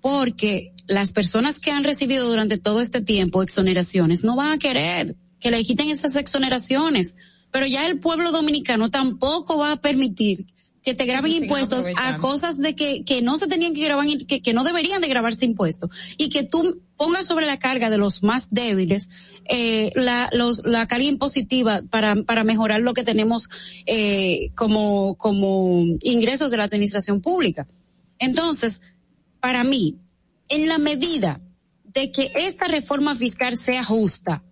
Porque 0.01 0.72
las 0.86 1.12
personas 1.12 1.59
que 1.59 1.70
han 1.70 1.85
recibido 1.85 2.28
durante 2.28 2.59
todo 2.59 2.81
este 2.81 3.01
tiempo 3.01 3.43
exoneraciones 3.43 4.24
no 4.24 4.36
van 4.36 4.52
a 4.52 4.59
querer 4.59 5.16
que 5.40 5.51
le 5.51 5.64
quiten 5.64 5.90
esas 5.90 6.16
exoneraciones. 6.16 7.14
Pero 7.51 7.66
ya 7.66 7.86
el 7.86 7.98
pueblo 7.98 8.32
dominicano 8.32 8.90
tampoco 8.90 9.59
va 9.59 9.72
a 9.72 9.81
permitir 9.81 10.47
que 10.82 10.94
te 10.94 11.05
graben 11.05 11.32
impuestos 11.32 11.85
a 11.97 12.16
cosas 12.18 12.56
de 12.56 12.74
que, 12.74 13.05
que 13.05 13.20
no 13.20 13.36
se 13.36 13.47
tenían 13.47 13.74
que 13.74 13.85
grabar, 13.85 14.06
que, 14.27 14.40
que 14.40 14.52
no 14.55 14.64
deberían 14.64 15.02
de 15.02 15.09
grabarse 15.09 15.44
impuestos. 15.44 15.90
Y 16.16 16.31
que 16.31 16.43
tú 16.44 16.81
pongas 16.97 17.27
sobre 17.27 17.47
la 17.47 17.59
carga 17.59 17.90
de 17.90 17.98
los 17.98 18.22
más 18.22 18.48
débiles 18.51 19.10
eh, 19.47 19.93
la, 19.94 20.31
los, 20.32 20.64
la 20.64 20.86
carga 20.86 21.05
impositiva 21.05 21.82
para, 21.90 22.22
para 22.22 22.44
mejorar 22.44 22.81
lo 22.81 22.94
que 22.94 23.02
tenemos 23.02 23.48
eh, 23.86 24.51
como, 24.55 25.16
como 25.16 25.85
ingresos 26.02 26.51
de 26.51 26.56
la 26.56 26.64
administración 26.64 27.20
pública. 27.20 27.66
Entonces, 28.18 28.81
para 29.41 29.65
mí, 29.65 29.97
en 30.49 30.69
la 30.69 30.79
medida 30.79 31.41
de 31.85 32.12
que 32.12 32.31
esta 32.35 32.67
reforma 32.67 33.15
fiscal 33.15 33.57
sea 33.57 33.83
justa, 33.83 34.43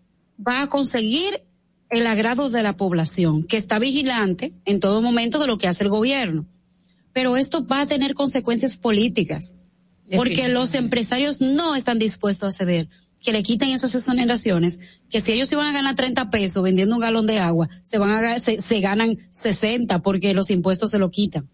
va 0.47 0.63
a 0.63 0.69
conseguir 0.69 1.43
el 1.91 2.07
agrado 2.07 2.51
de 2.51 2.63
la 2.63 2.77
población, 2.77 3.45
que 3.45 3.57
está 3.57 3.79
vigilante 3.79 4.53
en 4.65 4.81
todo 4.81 5.01
momento 5.01 5.39
de 5.39 5.47
lo 5.47 5.59
que 5.59 5.69
hace 5.69 5.85
el 5.85 5.91
gobierno. 5.91 6.47
Pero 7.13 7.37
esto 7.37 7.67
va 7.67 7.83
a 7.83 7.87
tener 7.87 8.15
consecuencias 8.15 8.77
políticas, 8.77 9.57
porque 10.15 10.49
los 10.49 10.75
empresarios 10.75 11.41
no 11.41 11.75
están 11.75 11.99
dispuestos 11.99 12.49
a 12.49 12.57
ceder 12.57 12.89
que 13.23 13.33
le 13.33 13.43
quiten 13.43 13.71
esas 13.71 13.95
exoneraciones, 13.95 14.79
que 15.11 15.21
si 15.21 15.33
ellos 15.33 15.51
iban 15.51 15.67
a 15.67 15.73
ganar 15.73 15.97
30 15.97 16.31
pesos 16.31 16.63
vendiendo 16.63 16.95
un 16.95 17.01
galón 17.01 17.27
de 17.27 17.39
agua, 17.39 17.69
se 17.83 17.99
van 17.99 18.11
a 18.11 18.39
se, 18.39 18.61
se 18.61 18.81
ganan 18.81 19.19
60 19.31 20.03
porque 20.03 20.35
los 20.35 20.51
impuestos 20.51 20.91
se 20.91 20.99
lo 20.99 21.11
quitan. 21.11 21.49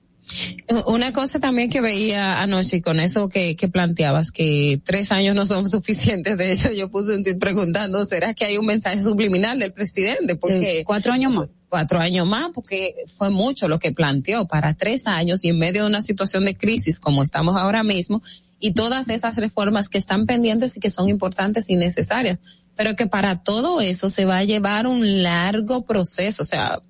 Una 0.86 1.12
cosa 1.12 1.38
también 1.38 1.68
que 1.68 1.80
veía 1.80 2.40
anoche 2.40 2.80
con 2.80 2.98
eso 2.98 3.28
que, 3.28 3.56
que 3.56 3.68
planteabas, 3.68 4.30
que 4.30 4.80
tres 4.84 5.12
años 5.12 5.36
no 5.36 5.44
son 5.46 5.70
suficientes, 5.70 6.36
de 6.38 6.52
hecho 6.52 6.72
yo 6.72 6.90
puse 6.90 7.14
un 7.14 7.22
tweet 7.22 7.36
preguntando, 7.36 8.05
¿será 8.06 8.34
que 8.34 8.44
hay 8.44 8.56
un 8.56 8.66
mensaje 8.66 9.01
subliminal 9.01 9.59
del 9.59 9.72
presidente? 9.72 10.36
Porque 10.36 10.82
cuatro 10.86 11.12
años 11.12 11.32
más. 11.32 11.48
Cuatro 11.68 11.98
años 11.98 12.26
más, 12.28 12.51
porque 12.55 12.94
fue 13.18 13.30
mucho 13.30 13.66
lo 13.66 13.80
que 13.80 13.90
planteó 13.90 14.46
para 14.46 14.74
tres 14.74 15.09
años 15.09 15.44
y 15.44 15.48
en 15.48 15.59
medio 15.59 15.82
de 15.82 15.88
una 15.88 16.02
situación 16.02 16.44
de 16.44 16.56
crisis 16.56 17.01
como 17.01 17.22
estamos 17.22 17.56
ahora 17.56 17.82
mismo 17.82 18.22
y 18.60 18.72
todas 18.72 19.09
esas 19.09 19.34
reformas 19.34 19.88
que 19.88 19.98
están 19.98 20.24
pendientes 20.24 20.76
y 20.76 20.80
que 20.80 20.88
son 20.88 21.09
importantes 21.09 21.68
y 21.68 21.74
necesarias, 21.74 22.40
pero 22.76 22.94
que 22.94 23.06
para 23.06 23.42
todo 23.42 23.80
eso 23.80 24.09
se 24.09 24.24
va 24.24 24.38
a 24.38 24.44
llevar 24.44 24.86
un 24.86 25.24
largo 25.24 25.84
proceso, 25.84 26.44
o 26.44 26.46
sea, 26.46 26.80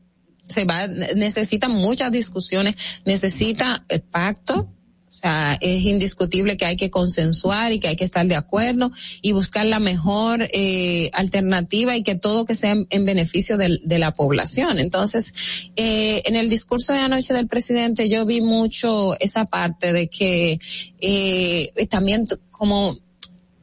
se 0.49 0.65
va, 0.65 0.87
necesita 0.87 1.69
muchas 1.69 2.13
discusiones, 2.13 3.03
necesita 3.05 3.85
el 3.89 4.03
pacto, 4.03 4.71
o 5.15 5.17
sea, 5.17 5.57
es 5.61 5.83
indiscutible 5.83 6.57
que 6.57 6.65
hay 6.65 6.77
que 6.77 6.91
consensuar 6.91 7.73
y 7.73 7.79
que 7.79 7.87
hay 7.87 7.95
que 7.95 8.03
estar 8.03 8.27
de 8.27 8.35
acuerdo 8.35 8.91
y 9.23 9.31
buscar 9.31 9.65
la 9.65 9.79
mejor 9.79 10.49
eh, 10.53 11.09
alternativa 11.13 11.97
y 11.97 12.03
que 12.03 12.17
todo 12.17 12.45
que 12.45 12.57
sea 12.57 12.75
en, 12.91 13.05
beneficio 13.05 13.57
de, 13.57 13.99
la 13.99 14.13
población. 14.13 14.81
Entonces, 14.81 15.33
eh, 15.77 16.23
en 16.25 16.35
el 16.35 16.49
discurso 16.51 16.93
de 16.93 16.99
anoche 16.99 17.33
del 17.33 17.47
presidente 17.47 18.09
yo 18.09 18.27
vi 18.27 18.41
mucho 18.41 19.17
esa 19.21 19.45
parte 19.45 19.93
de 19.93 20.09
que 20.09 20.59
eh, 20.99 21.73
también 21.89 22.27
como 22.51 22.99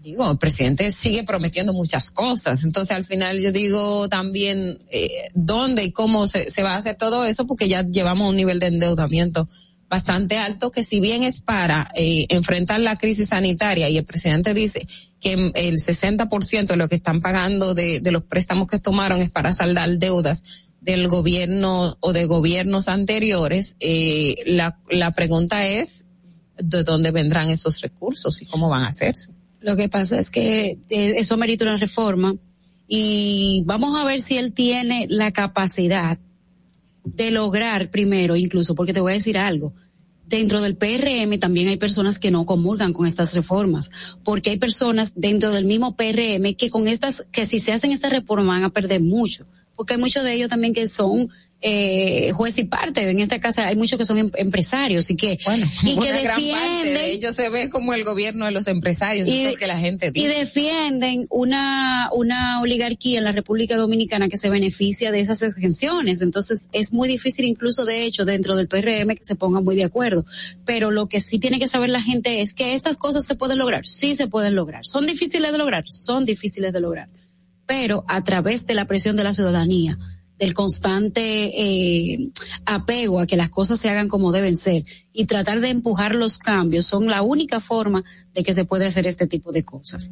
digo, 0.02 0.30
el 0.30 0.38
presidente 0.38 0.91
sigue 0.91 1.23
prometiendo 1.23 1.73
muchas 1.73 2.11
cosas. 2.11 2.64
Entonces, 2.64 2.95
al 2.95 3.06
final 3.06 3.40
yo 3.40 3.52
digo 3.52 4.10
también 4.10 4.80
eh, 4.90 5.07
dónde 5.34 5.84
y 5.84 5.91
cómo 5.91 6.28
se, 6.28 6.49
va 6.64 6.73
a 6.73 6.78
hacer 6.78 6.95
todo 6.95 7.26
eso, 7.26 7.45
porque 7.45 7.68
ya 7.68 7.84
llevamos 7.84 8.30
un 8.30 8.36
nivel 8.36 8.60
de 8.60 8.68
endeudamiento 8.68 9.48
bastante 9.90 10.38
alto 10.38 10.72
que 10.72 10.84
si 10.84 11.02
bien 11.02 11.23
es 11.23 11.41
para 11.41 11.91
eh, 11.95 12.26
enfrentar 12.30 12.80
la 12.80 12.98
crisis 12.98 13.30
sanitaria 13.30 13.90
y 13.90 13.98
el 13.98 14.06
presidente 14.06 14.53
dice 14.53 14.88
que 15.19 15.34
el 15.53 15.78
60% 15.80 16.65
de 16.65 16.78
lo 16.78 16.88
que 16.88 16.95
están 16.95 17.19
pagando 17.19 17.76
de, 17.76 17.99
de 17.99 18.11
los 18.11 18.23
préstamos 18.23 18.69
que 18.69 18.80
tomaron 18.80 19.22
es 19.22 19.30
para 19.30 19.52
saldar 19.52 19.98
deudas 19.98 20.44
del 20.80 21.10
gobierno 21.10 21.98
o 21.99 22.14
de 22.14 22.26
gobiernos 22.26 22.88
anteriores, 22.88 23.76
eh, 23.82 24.36
la, 24.45 24.80
la 24.90 25.11
pregunta 25.11 25.68
es 25.68 26.07
de 26.57 26.84
dónde 26.84 27.11
vendrán 27.11 27.49
esos 27.49 27.82
recursos 27.82 28.41
y 28.41 28.45
cómo 28.45 28.69
van 28.69 28.84
a 28.84 28.88
hacerse. 28.88 29.32
Lo 29.61 29.75
que 29.75 29.89
pasa 29.89 30.19
es 30.19 30.29
que 30.29 30.79
eh, 30.89 31.13
eso 31.17 31.38
merita 31.38 31.65
una 31.65 31.77
reforma 31.77 32.35
y 32.88 33.63
vamos 33.65 33.97
a 33.97 34.03
ver 34.03 34.19
si 34.19 34.38
él 34.38 34.53
tiene 34.53 35.05
la 35.09 35.31
capacidad 35.31 36.17
de 37.03 37.31
lograr 37.31 37.89
primero, 37.89 38.35
incluso, 38.35 38.75
porque 38.75 38.93
te 38.93 38.99
voy 38.99 39.13
a 39.13 39.15
decir 39.15 39.38
algo, 39.38 39.73
dentro 40.25 40.61
del 40.61 40.77
PRM 40.77 41.38
también 41.39 41.67
hay 41.67 41.77
personas 41.77 42.17
que 42.17 42.31
no 42.31 42.45
comulgan 42.45 42.93
con 42.93 43.05
estas 43.05 43.33
reformas, 43.33 43.91
porque 44.23 44.49
hay 44.49 44.57
personas 44.57 45.13
dentro 45.15 45.51
del 45.51 45.65
mismo 45.65 45.95
PRM 45.95 46.55
que 46.55 46.69
con 46.71 46.88
estas, 46.88 47.23
que 47.31 47.45
si 47.45 47.59
se 47.59 47.73
hacen 47.73 47.91
estas 47.91 48.11
reformas 48.11 48.47
van 48.47 48.63
a 48.63 48.69
perder 48.69 49.01
mucho, 49.01 49.45
porque 49.75 49.93
hay 49.93 49.99
muchos 49.99 50.23
de 50.23 50.33
ellos 50.33 50.49
también 50.49 50.73
que 50.73 50.88
son 50.88 51.29
eh, 51.61 52.31
juez 52.33 52.57
y 52.57 52.63
parte. 52.63 53.07
En 53.07 53.19
esta 53.19 53.39
casa 53.39 53.67
hay 53.67 53.75
muchos 53.75 53.97
que 53.99 54.05
son 54.05 54.17
em, 54.17 54.31
empresarios 54.35 55.09
y 55.11 55.15
que, 55.15 55.38
bueno, 55.45 55.67
y 55.83 55.95
que 55.97 56.11
defienden. 56.11 56.93
de 56.93 57.11
ellos 57.11 57.35
se 57.35 57.49
ve 57.49 57.69
como 57.69 57.93
el 57.93 58.03
gobierno 58.03 58.45
de 58.45 58.51
los 58.51 58.67
empresarios, 58.67 59.27
y, 59.29 59.55
que 59.55 59.67
la 59.67 59.77
gente 59.77 60.11
Y 60.13 60.25
defienden 60.25 61.27
una, 61.29 62.09
una 62.13 62.61
oligarquía 62.61 63.19
en 63.19 63.25
la 63.25 63.31
República 63.31 63.75
Dominicana 63.75 64.27
que 64.27 64.38
se 64.38 64.49
beneficia 64.49 65.11
de 65.11 65.19
esas 65.19 65.41
exenciones. 65.43 66.21
Entonces 66.21 66.67
es 66.71 66.93
muy 66.93 67.07
difícil 67.07 67.45
incluso 67.45 67.85
de 67.85 68.03
hecho 68.05 68.25
dentro 68.25 68.55
del 68.55 68.67
PRM 68.67 69.15
que 69.15 69.23
se 69.23 69.35
pongan 69.35 69.63
muy 69.63 69.75
de 69.75 69.83
acuerdo. 69.83 70.25
Pero 70.65 70.89
lo 70.89 71.07
que 71.07 71.19
sí 71.19 71.38
tiene 71.38 71.59
que 71.59 71.67
saber 71.67 71.89
la 71.89 72.01
gente 72.01 72.41
es 72.41 72.53
que 72.53 72.73
estas 72.73 72.97
cosas 72.97 73.25
se 73.25 73.35
pueden 73.35 73.59
lograr. 73.59 73.85
Sí 73.85 74.15
se 74.15 74.27
pueden 74.27 74.55
lograr. 74.55 74.85
Son 74.85 75.05
difíciles 75.05 75.51
de 75.51 75.57
lograr. 75.59 75.83
Son 75.88 76.25
difíciles 76.25 76.73
de 76.73 76.79
lograr. 76.79 77.07
Pero 77.67 78.03
a 78.07 78.23
través 78.23 78.65
de 78.65 78.73
la 78.73 78.85
presión 78.85 79.15
de 79.15 79.23
la 79.23 79.33
ciudadanía 79.33 79.97
del 80.41 80.55
constante 80.55 81.22
eh, 81.22 82.31
apego 82.65 83.19
a 83.19 83.27
que 83.27 83.38
las 83.38 83.51
cosas 83.51 83.80
se 83.80 83.91
hagan 83.91 84.07
como 84.07 84.31
deben 84.31 84.55
ser 84.55 84.81
y 85.13 85.26
tratar 85.26 85.59
de 85.59 85.69
empujar 85.69 86.15
los 86.15 86.39
cambios 86.39 86.88
son 86.88 87.05
la 87.05 87.22
única 87.22 87.59
forma 87.59 88.03
de 88.34 88.41
que 88.41 88.55
se 88.55 88.65
puede 88.65 88.88
hacer 88.88 89.05
este 89.05 89.27
tipo 89.27 89.51
de 89.51 89.63
cosas. 89.63 90.11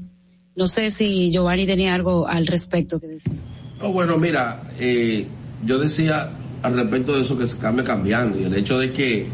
No 0.56 0.68
sé 0.68 0.91
si 0.91 1.31
Giovanni 1.31 1.65
tenía 1.65 1.95
algo 1.95 2.27
al 2.27 2.45
respecto 2.45 2.99
que 2.99 3.07
decir. 3.07 3.34
No, 3.81 3.91
bueno, 3.91 4.18
mira, 4.19 4.72
eh, 4.80 5.26
yo 5.65 5.80
decía 5.80 6.31
al 6.61 6.76
respecto 6.76 7.15
de 7.15 7.23
eso 7.23 7.35
que 7.35 7.47
se 7.47 7.57
cambia 7.57 7.84
cambiando 7.84 8.39
y 8.39 8.43
el 8.43 8.53
hecho 8.53 8.77
de 8.77 8.93
que 8.93 9.26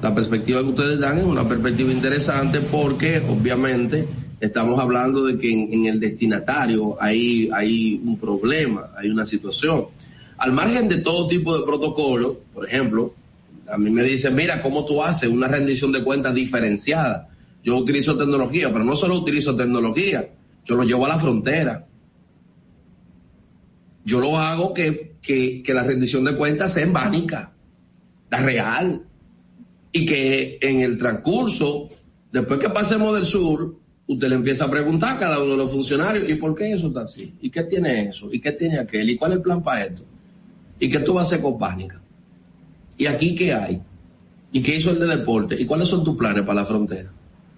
la 0.00 0.14
perspectiva 0.14 0.60
que 0.60 0.68
ustedes 0.68 0.98
dan 0.98 1.18
es 1.18 1.24
una 1.26 1.46
perspectiva 1.46 1.92
interesante 1.92 2.60
porque 2.62 3.18
obviamente 3.28 4.08
estamos 4.40 4.80
hablando 4.80 5.26
de 5.26 5.36
que 5.36 5.52
en, 5.52 5.70
en 5.70 5.84
el 5.84 6.00
destinatario 6.00 6.96
hay, 6.98 7.50
hay 7.52 8.00
un 8.02 8.18
problema, 8.18 8.88
hay 8.96 9.10
una 9.10 9.26
situación 9.26 9.88
al 10.40 10.52
margen 10.52 10.88
de 10.88 10.98
todo 10.98 11.28
tipo 11.28 11.56
de 11.56 11.64
protocolos, 11.64 12.38
por 12.54 12.66
ejemplo, 12.66 13.14
a 13.68 13.76
mí 13.76 13.90
me 13.90 14.02
dicen, 14.02 14.34
mira, 14.34 14.62
¿cómo 14.62 14.86
tú 14.86 15.02
haces 15.02 15.28
una 15.28 15.46
rendición 15.46 15.92
de 15.92 16.02
cuentas 16.02 16.34
diferenciada? 16.34 17.28
Yo 17.62 17.76
utilizo 17.76 18.16
tecnología, 18.16 18.72
pero 18.72 18.82
no 18.82 18.96
solo 18.96 19.18
utilizo 19.18 19.54
tecnología, 19.54 20.30
yo 20.64 20.76
lo 20.76 20.84
llevo 20.84 21.04
a 21.04 21.10
la 21.10 21.18
frontera. 21.18 21.86
Yo 24.02 24.18
lo 24.18 24.38
hago 24.38 24.72
que, 24.72 25.16
que, 25.20 25.62
que 25.62 25.74
la 25.74 25.82
rendición 25.82 26.24
de 26.24 26.34
cuentas 26.34 26.72
sea 26.72 26.84
en 26.84 26.92
bánica, 26.94 27.52
la 28.30 28.38
real. 28.40 29.02
Y 29.92 30.06
que 30.06 30.58
en 30.62 30.80
el 30.80 30.96
transcurso, 30.96 31.90
después 32.32 32.58
que 32.58 32.70
pasemos 32.70 33.14
del 33.14 33.26
sur, 33.26 33.76
usted 34.06 34.28
le 34.28 34.36
empieza 34.36 34.64
a 34.64 34.70
preguntar 34.70 35.16
a 35.16 35.20
cada 35.20 35.42
uno 35.42 35.52
de 35.52 35.58
los 35.58 35.70
funcionarios, 35.70 36.30
¿y 36.30 36.36
por 36.36 36.54
qué 36.54 36.72
eso 36.72 36.86
está 36.86 37.02
así? 37.02 37.34
¿Y 37.42 37.50
qué 37.50 37.64
tiene 37.64 38.08
eso? 38.08 38.32
¿Y 38.32 38.40
qué 38.40 38.52
tiene 38.52 38.78
aquel? 38.78 39.10
¿Y 39.10 39.16
cuál 39.18 39.32
es 39.32 39.36
el 39.36 39.42
plan 39.42 39.62
para 39.62 39.84
esto? 39.84 40.09
¿Y 40.80 40.90
qué 40.90 40.98
tú 41.00 41.14
vas 41.14 41.24
a 41.24 41.26
hacer 41.26 41.42
con 41.42 41.58
Pánica? 41.58 42.00
¿Y 42.96 43.06
aquí 43.06 43.34
qué 43.34 43.54
hay? 43.54 43.80
¿Y 44.50 44.62
qué 44.62 44.74
hizo 44.74 44.90
el 44.90 44.98
de 44.98 45.06
deporte? 45.06 45.54
¿Y 45.60 45.66
cuáles 45.66 45.88
son 45.88 46.02
tus 46.02 46.16
planes 46.16 46.42
para 46.42 46.62
la 46.62 46.66
frontera? 46.66 47.10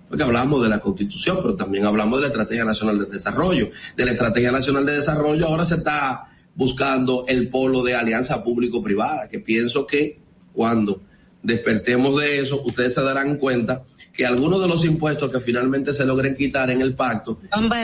Porque 0.09 0.24
hablamos 0.24 0.62
de 0.62 0.69
la 0.69 0.81
constitución, 0.81 1.39
pero 1.40 1.55
también 1.55 1.86
hablamos 1.86 2.19
de 2.19 2.23
la 2.23 2.28
Estrategia 2.28 2.65
Nacional 2.65 2.99
de 2.99 3.07
Desarrollo. 3.07 3.70
De 3.97 4.05
la 4.05 4.11
Estrategia 4.11 4.53
Nacional 4.53 4.85
de 4.85 4.93
Desarrollo 4.93 5.47
ahora 5.47 5.65
se 5.65 5.77
está 5.77 6.28
buscando 6.55 7.24
el 7.28 7.49
polo 7.49 7.82
de 7.82 7.94
alianza 7.94 8.44
público-privada, 8.44 9.28
que 9.28 9.39
pienso 9.39 9.86
que 9.86 10.19
cuando 10.53 11.01
despertemos 11.43 12.20
de 12.20 12.40
eso, 12.40 12.62
ustedes 12.62 12.93
se 12.93 13.03
darán 13.03 13.39
cuenta 13.39 13.82
que 14.12 14.27
algunos 14.27 14.61
de 14.61 14.69
los 14.69 14.85
impuestos 14.85 15.31
que 15.31 15.40
finalmente 15.40 15.94
se 15.94 16.05
logren 16.05 16.35
quitar 16.35 16.70
en 16.70 16.82
el 16.82 16.94
pacto 16.94 17.40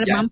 ya 0.07 0.21
estarán, 0.21 0.31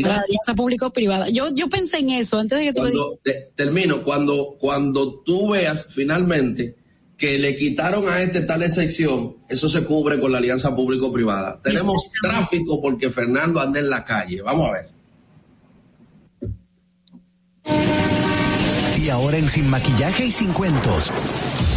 para 0.00 0.20
alianza 0.20 0.54
público-privada. 0.54 1.28
Yo, 1.28 1.52
yo 1.54 1.68
pensé 1.68 1.98
en 1.98 2.10
eso 2.10 2.38
antes 2.38 2.58
de 2.58 2.64
que 2.66 2.72
tú 2.72 3.18
Termino, 3.54 4.02
cuando, 4.02 4.56
cuando 4.58 5.20
tú 5.20 5.50
veas 5.50 5.86
finalmente 5.86 6.76
que 7.16 7.38
le 7.38 7.54
quitaron 7.54 8.08
a 8.08 8.20
este 8.20 8.40
tal 8.40 8.62
excepción, 8.62 9.36
eso 9.48 9.68
se 9.68 9.84
cubre 9.84 10.18
con 10.18 10.32
la 10.32 10.38
alianza 10.38 10.74
público-privada. 10.74 11.60
Tenemos 11.62 12.02
tráfico 12.20 12.80
porque 12.80 13.10
Fernando 13.10 13.60
anda 13.60 13.78
en 13.78 13.90
la 13.90 14.04
calle. 14.04 14.42
Vamos 14.42 14.70
a 14.70 14.72
ver. 14.72 14.88
Y 19.00 19.08
ahora 19.08 19.36
en 19.36 19.48
Sin 19.48 19.68
Maquillaje 19.68 20.26
y 20.26 20.30
Sin 20.30 20.52
Cuentos, 20.52 21.10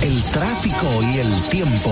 el 0.03 0.21
tráfico 0.31 0.87
y 1.13 1.19
el 1.19 1.49
tiempo 1.49 1.91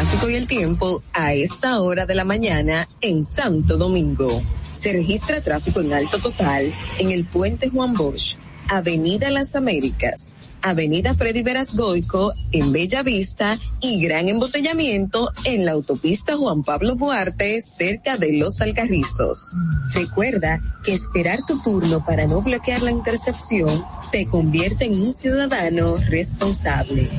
tráfico 0.00 0.30
y 0.30 0.34
el 0.34 0.46
tiempo 0.46 1.02
a 1.12 1.34
esta 1.34 1.78
hora 1.82 2.06
de 2.06 2.14
la 2.14 2.24
mañana 2.24 2.88
en 3.02 3.22
Santo 3.22 3.76
Domingo. 3.76 4.30
Se 4.72 4.94
registra 4.94 5.42
tráfico 5.42 5.80
en 5.80 5.92
alto 5.92 6.18
total 6.18 6.72
en 6.98 7.10
el 7.10 7.26
puente 7.26 7.68
Juan 7.68 7.92
Bosch, 7.92 8.36
Avenida 8.70 9.28
Las 9.28 9.54
Américas, 9.54 10.36
Avenida 10.62 11.12
Freddy 11.12 11.42
Veras 11.42 11.76
Goico 11.76 12.32
en 12.50 12.72
Bella 12.72 13.02
Vista 13.02 13.58
y 13.82 14.00
gran 14.00 14.30
embotellamiento 14.30 15.32
en 15.44 15.66
la 15.66 15.72
autopista 15.72 16.34
Juan 16.34 16.62
Pablo 16.62 16.94
Duarte 16.94 17.60
cerca 17.60 18.16
de 18.16 18.38
Los 18.38 18.62
Alcarrizos. 18.62 19.54
Recuerda 19.92 20.62
que 20.82 20.94
esperar 20.94 21.44
tu 21.46 21.60
turno 21.60 22.02
para 22.06 22.26
no 22.26 22.40
bloquear 22.40 22.80
la 22.80 22.90
intercepción 22.90 23.84
te 24.10 24.26
convierte 24.26 24.86
en 24.86 25.02
un 25.02 25.12
ciudadano 25.12 25.96
responsable. 26.08 27.10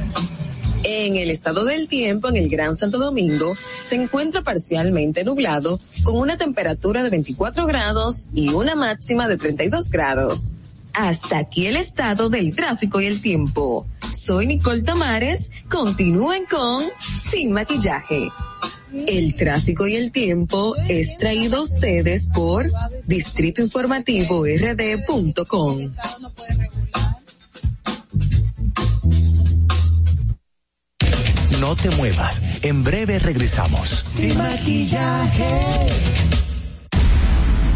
En 0.83 1.15
el 1.15 1.29
estado 1.29 1.63
del 1.65 1.87
tiempo, 1.87 2.29
en 2.29 2.37
el 2.37 2.49
Gran 2.49 2.75
Santo 2.75 2.97
Domingo, 2.97 3.55
se 3.83 3.95
encuentra 3.95 4.41
parcialmente 4.41 5.23
nublado 5.23 5.79
con 6.03 6.17
una 6.17 6.37
temperatura 6.37 7.03
de 7.03 7.09
24 7.09 7.65
grados 7.67 8.29
y 8.33 8.49
una 8.49 8.75
máxima 8.75 9.27
de 9.27 9.37
32 9.37 9.89
grados. 9.89 10.55
Hasta 10.93 11.37
aquí 11.37 11.67
el 11.67 11.77
estado 11.77 12.29
del 12.29 12.55
tráfico 12.55 12.99
y 12.99 13.05
el 13.05 13.21
tiempo. 13.21 13.85
Soy 14.15 14.47
Nicole 14.47 14.81
Tamares. 14.81 15.51
Continúen 15.69 16.45
con 16.49 16.83
Sin 17.17 17.51
Maquillaje. 17.51 18.29
El 19.07 19.35
tráfico 19.35 19.87
y 19.87 19.95
el 19.95 20.11
tiempo 20.11 20.75
es 20.89 21.17
traído 21.17 21.57
a 21.57 21.61
ustedes 21.61 22.27
por 22.27 22.69
Distrito 23.05 23.61
Informativo 23.61 24.43
RD.com. 24.45 25.91
No 31.61 31.75
te 31.75 31.91
muevas. 31.91 32.41
En 32.63 32.83
breve 32.83 33.19
regresamos. 33.19 33.87
Sin 33.87 34.35
maquillaje. 34.35 35.59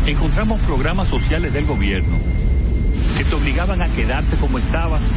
Encontramos 0.07 0.59
programas 0.61 1.07
sociales 1.07 1.53
del 1.53 1.67
gobierno 1.67 2.17
que 3.15 3.23
te 3.23 3.35
obligaban 3.35 3.83
a 3.83 3.89
quedarte 3.89 4.37
como 4.37 4.57
estabas 4.57 5.11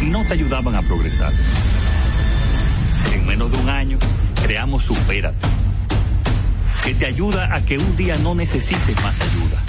y 0.00 0.06
no 0.06 0.24
te 0.24 0.32
ayudaban 0.32 0.74
a 0.74 0.80
progresar. 0.80 1.34
En 3.12 3.26
menos 3.26 3.52
de 3.52 3.58
un 3.58 3.68
año 3.68 3.98
creamos 4.42 4.84
Supérate, 4.84 5.46
que 6.82 6.94
te 6.94 7.04
ayuda 7.04 7.54
a 7.54 7.62
que 7.62 7.76
un 7.76 7.94
día 7.94 8.16
no 8.16 8.34
necesites 8.34 9.02
más 9.02 9.20
ayuda 9.20 9.62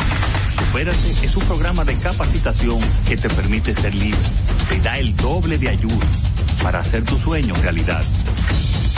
Supérate 0.58 1.26
es 1.26 1.36
un 1.36 1.44
programa 1.44 1.84
de 1.84 1.96
capacitación 1.98 2.80
que 3.06 3.18
te 3.18 3.30
permite 3.30 3.74
ser 3.74 3.94
libre. 3.94 4.20
Te 4.70 4.80
da 4.80 4.98
el 4.98 5.14
doble 5.18 5.58
de 5.58 5.68
ayuda 5.68 6.08
para 6.64 6.80
hacer 6.80 7.04
tu 7.04 7.20
sueño 7.20 7.54
realidad. 7.56 8.04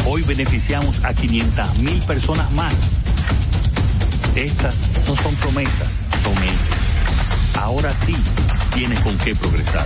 Hoy 0.10 0.22
beneficiamos 0.24 1.04
a 1.04 1.14
500 1.14 1.80
mil 1.80 2.02
personas 2.04 2.50
más. 2.54 2.74
Estas 4.38 4.88
no 5.06 5.14
son 5.18 5.36
promesas, 5.36 6.06
son 6.24 6.34
hechos. 6.44 7.58
Ahora 7.60 7.92
sí, 7.92 8.16
tienes 8.74 8.98
con 9.02 9.18
qué 9.18 9.36
progresar. 9.36 9.86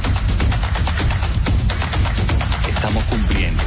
Estamos 2.70 3.04
cumpliendo. 3.06 3.64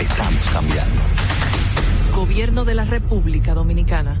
Estamos 0.00 0.44
cambiando. 0.52 1.02
Gobierno 2.14 2.64
de 2.64 2.74
la 2.76 2.84
República 2.84 3.52
Dominicana. 3.52 4.20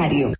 Universitario 0.00 0.39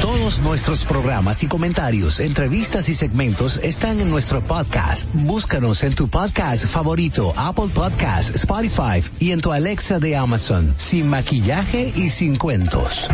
Todos 0.00 0.40
nuestros 0.40 0.84
programas 0.84 1.42
y 1.42 1.46
comentarios, 1.46 2.20
entrevistas 2.20 2.88
y 2.88 2.94
segmentos 2.94 3.58
están 3.58 4.00
en 4.00 4.10
nuestro 4.10 4.42
podcast. 4.42 5.10
Búscanos 5.14 5.82
en 5.82 5.94
tu 5.94 6.08
podcast 6.08 6.64
favorito, 6.66 7.32
Apple 7.36 7.68
Podcast, 7.74 8.34
Spotify 8.36 9.02
y 9.18 9.32
en 9.32 9.40
tu 9.40 9.52
Alexa 9.52 9.98
de 9.98 10.16
Amazon, 10.16 10.74
sin 10.78 11.08
maquillaje 11.08 11.92
y 11.96 12.10
sin 12.10 12.36
cuentos. 12.36 13.08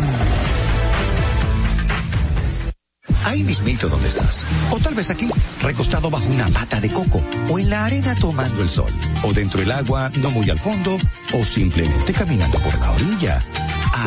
Ahí 3.31 3.43
mismito 3.43 3.87
donde 3.87 4.09
estás. 4.09 4.45
O 4.71 4.79
tal 4.79 4.93
vez 4.93 5.09
aquí, 5.09 5.29
recostado 5.61 6.09
bajo 6.09 6.27
una 6.29 6.49
pata 6.49 6.81
de 6.81 6.91
coco. 6.91 7.21
O 7.49 7.59
en 7.59 7.69
la 7.69 7.85
arena 7.85 8.13
tomando 8.15 8.61
el 8.61 8.69
sol. 8.69 8.91
O 9.23 9.31
dentro 9.31 9.61
del 9.61 9.71
agua, 9.71 10.11
no 10.17 10.31
muy 10.31 10.49
al 10.49 10.59
fondo. 10.59 10.97
O 11.33 11.45
simplemente 11.45 12.11
caminando 12.11 12.59
por 12.59 12.77
la 12.77 12.91
orilla. 12.91 13.41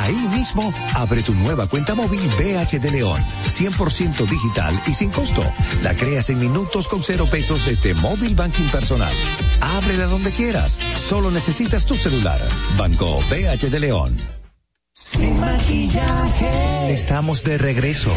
Ahí 0.00 0.28
mismo, 0.28 0.72
abre 0.94 1.22
tu 1.22 1.34
nueva 1.34 1.66
cuenta 1.68 1.94
móvil 1.94 2.20
BH 2.38 2.80
de 2.80 2.90
León, 2.90 3.22
100% 3.46 4.28
digital 4.28 4.80
y 4.86 4.94
sin 4.94 5.10
costo. 5.10 5.42
La 5.82 5.94
creas 5.94 6.30
en 6.30 6.40
minutos 6.40 6.88
con 6.88 7.02
cero 7.02 7.26
pesos 7.30 7.64
desde 7.64 7.94
Móvil 7.94 8.34
Banking 8.34 8.68
Personal. 8.70 9.14
Ábrela 9.60 10.06
donde 10.06 10.32
quieras, 10.32 10.78
solo 10.96 11.30
necesitas 11.30 11.86
tu 11.86 11.94
celular. 11.94 12.40
Banco 12.76 13.20
BH 13.30 13.70
de 13.70 13.80
León. 13.80 14.16
Sin 14.92 15.40
maquillaje. 15.40 16.92
Estamos 16.92 17.44
de 17.44 17.58
regreso. 17.58 18.12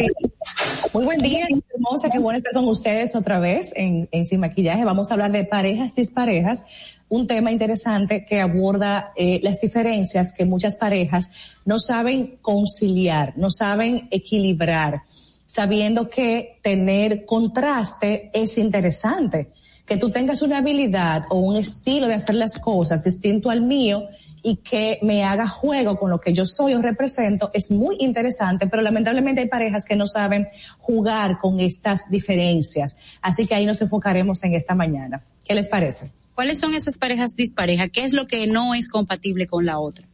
muy 0.93 1.05
buen 1.05 1.21
día, 1.21 1.38
hermosa, 1.41 2.11
qué 2.11 2.19
bueno 2.19 2.39
estar 2.39 2.53
con 2.53 2.67
ustedes 2.69 3.15
otra 3.17 3.39
vez 3.39 3.73
en, 3.77 4.09
Sin 4.27 4.41
Maquillaje. 4.41 4.85
Vamos 4.85 5.11
a 5.11 5.15
hablar 5.15 5.33
de 5.33 5.45
parejas 5.45 5.95
disparejas, 5.95 6.67
un 7.09 7.27
tema 7.27 7.51
interesante 7.53 8.25
que 8.25 8.41
aborda 8.41 9.13
eh, 9.17 9.41
las 9.43 9.61
diferencias 9.61 10.35
que 10.35 10.45
muchas 10.45 10.77
parejas 10.77 11.33
no 11.65 11.79
saben 11.79 12.39
conciliar, 12.43 13.35
no 13.37 13.51
saben 13.51 14.09
equilibrar, 14.11 15.03
sabiendo 15.47 16.11
que 16.11 16.59
tener 16.63 17.25
contraste 17.25 18.31
es 18.33 18.59
interesante. 18.59 19.51
Que 19.87 19.97
tú 19.97 20.11
tengas 20.11 20.43
una 20.43 20.59
habilidad 20.59 21.23
o 21.31 21.39
un 21.39 21.57
estilo 21.57 22.07
de 22.07 22.15
hacer 22.15 22.35
las 22.35 22.59
cosas 22.59 23.03
distinto 23.03 23.49
al 23.49 23.63
mío 23.63 24.07
y 24.49 24.57
que 24.57 24.99
me 25.03 25.25
haga 25.25 25.47
juego 25.47 25.99
con 25.99 26.09
lo 26.09 26.21
que 26.21 26.33
yo 26.33 26.47
soy 26.47 26.73
o 26.73 26.81
represento 26.81 27.51
es 27.53 27.71
muy 27.71 27.97
interesante, 27.99 28.67
pero 28.67 28.83
lamentablemente 28.83 29.43
hay 29.43 29.49
parejas 29.49 29.85
que 29.85 29.95
no 29.95 30.07
saben 30.07 30.49
jugar 30.79 31.39
con 31.39 31.61
estas 31.61 32.09
diferencias. 32.11 32.97
Así 33.21 33.47
que 33.47 33.55
ahí 33.55 33.67
nos 33.67 33.83
enfocaremos 33.83 34.43
en 34.45 34.55
esta 34.55 34.75
mañana. 34.75 35.23
¿Qué 35.47 35.55
les 35.55 35.69
parece? 35.69 36.13
¿Cuáles 36.35 36.59
son 36.59 36.73
esas 36.73 36.97
parejas 36.97 37.37
disparejas? 37.37 37.91
¿Qué 37.93 38.05
es 38.05 38.15
lo 38.15 38.27
que 38.27 38.47
no 38.47 38.75
es 38.75 38.89
compatible 38.89 39.47
con 39.47 39.67
la 39.67 39.79
otra? 39.79 40.08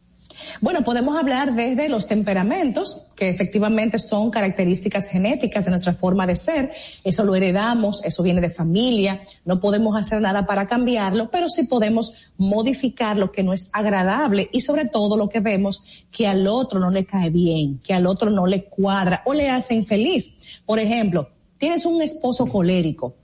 Bueno, 0.61 0.83
podemos 0.83 1.17
hablar 1.17 1.53
desde 1.53 1.89
los 1.89 2.07
temperamentos, 2.07 3.07
que 3.15 3.29
efectivamente 3.29 3.99
son 3.99 4.31
características 4.31 5.07
genéticas 5.07 5.65
de 5.65 5.71
nuestra 5.71 5.93
forma 5.93 6.25
de 6.25 6.35
ser. 6.35 6.69
Eso 7.03 7.23
lo 7.23 7.35
heredamos, 7.35 8.03
eso 8.03 8.23
viene 8.23 8.41
de 8.41 8.49
familia, 8.49 9.21
no 9.43 9.59
podemos 9.59 9.95
hacer 9.95 10.21
nada 10.21 10.45
para 10.45 10.67
cambiarlo, 10.67 11.29
pero 11.31 11.49
sí 11.49 11.63
podemos 11.63 12.15
modificar 12.37 13.17
lo 13.17 13.31
que 13.31 13.43
no 13.43 13.53
es 13.53 13.69
agradable 13.73 14.49
y 14.51 14.61
sobre 14.61 14.85
todo 14.85 15.17
lo 15.17 15.29
que 15.29 15.39
vemos 15.39 15.83
que 16.11 16.27
al 16.27 16.47
otro 16.47 16.79
no 16.79 16.89
le 16.89 17.05
cae 17.05 17.29
bien, 17.29 17.79
que 17.79 17.93
al 17.93 18.05
otro 18.05 18.29
no 18.29 18.45
le 18.45 18.65
cuadra 18.65 19.21
o 19.25 19.33
le 19.33 19.49
hace 19.49 19.73
infeliz. 19.73 20.41
Por 20.65 20.79
ejemplo, 20.79 21.29
tienes 21.57 21.85
un 21.85 22.01
esposo 22.01 22.47
colérico 22.47 23.15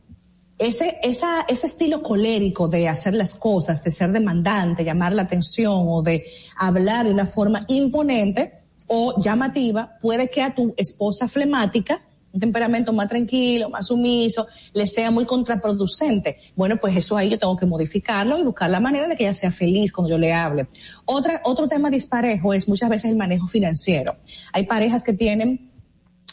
ese, 0.61 0.99
esa, 1.01 1.41
ese 1.47 1.65
estilo 1.65 2.03
colérico 2.03 2.67
de 2.67 2.87
hacer 2.87 3.15
las 3.15 3.35
cosas, 3.35 3.83
de 3.83 3.89
ser 3.89 4.11
demandante, 4.11 4.83
llamar 4.83 5.11
la 5.11 5.23
atención 5.23 5.85
o 5.87 6.03
de 6.03 6.23
hablar 6.55 7.07
de 7.07 7.11
una 7.11 7.25
forma 7.25 7.61
imponente 7.67 8.59
o 8.85 9.19
llamativa, 9.19 9.97
puede 9.99 10.29
que 10.29 10.43
a 10.43 10.53
tu 10.53 10.71
esposa 10.77 11.27
flemática, 11.27 12.03
un 12.31 12.39
temperamento 12.39 12.93
más 12.93 13.07
tranquilo, 13.07 13.71
más 13.71 13.87
sumiso, 13.87 14.45
le 14.73 14.85
sea 14.85 15.09
muy 15.09 15.25
contraproducente. 15.25 16.37
Bueno, 16.55 16.77
pues 16.77 16.95
eso 16.95 17.17
ahí 17.17 17.29
yo 17.29 17.39
tengo 17.39 17.57
que 17.57 17.65
modificarlo 17.65 18.37
y 18.37 18.43
buscar 18.43 18.69
la 18.69 18.79
manera 18.79 19.07
de 19.07 19.15
que 19.15 19.23
ella 19.23 19.33
sea 19.33 19.51
feliz 19.51 19.91
cuando 19.91 20.11
yo 20.11 20.19
le 20.19 20.31
hable. 20.31 20.67
Otra, 21.05 21.41
otro 21.43 21.67
tema 21.67 21.89
disparejo 21.89 22.53
es 22.53 22.69
muchas 22.69 22.87
veces 22.87 23.09
el 23.09 23.17
manejo 23.17 23.47
financiero. 23.47 24.15
Hay 24.53 24.67
parejas 24.67 25.03
que 25.03 25.13
tienen 25.13 25.70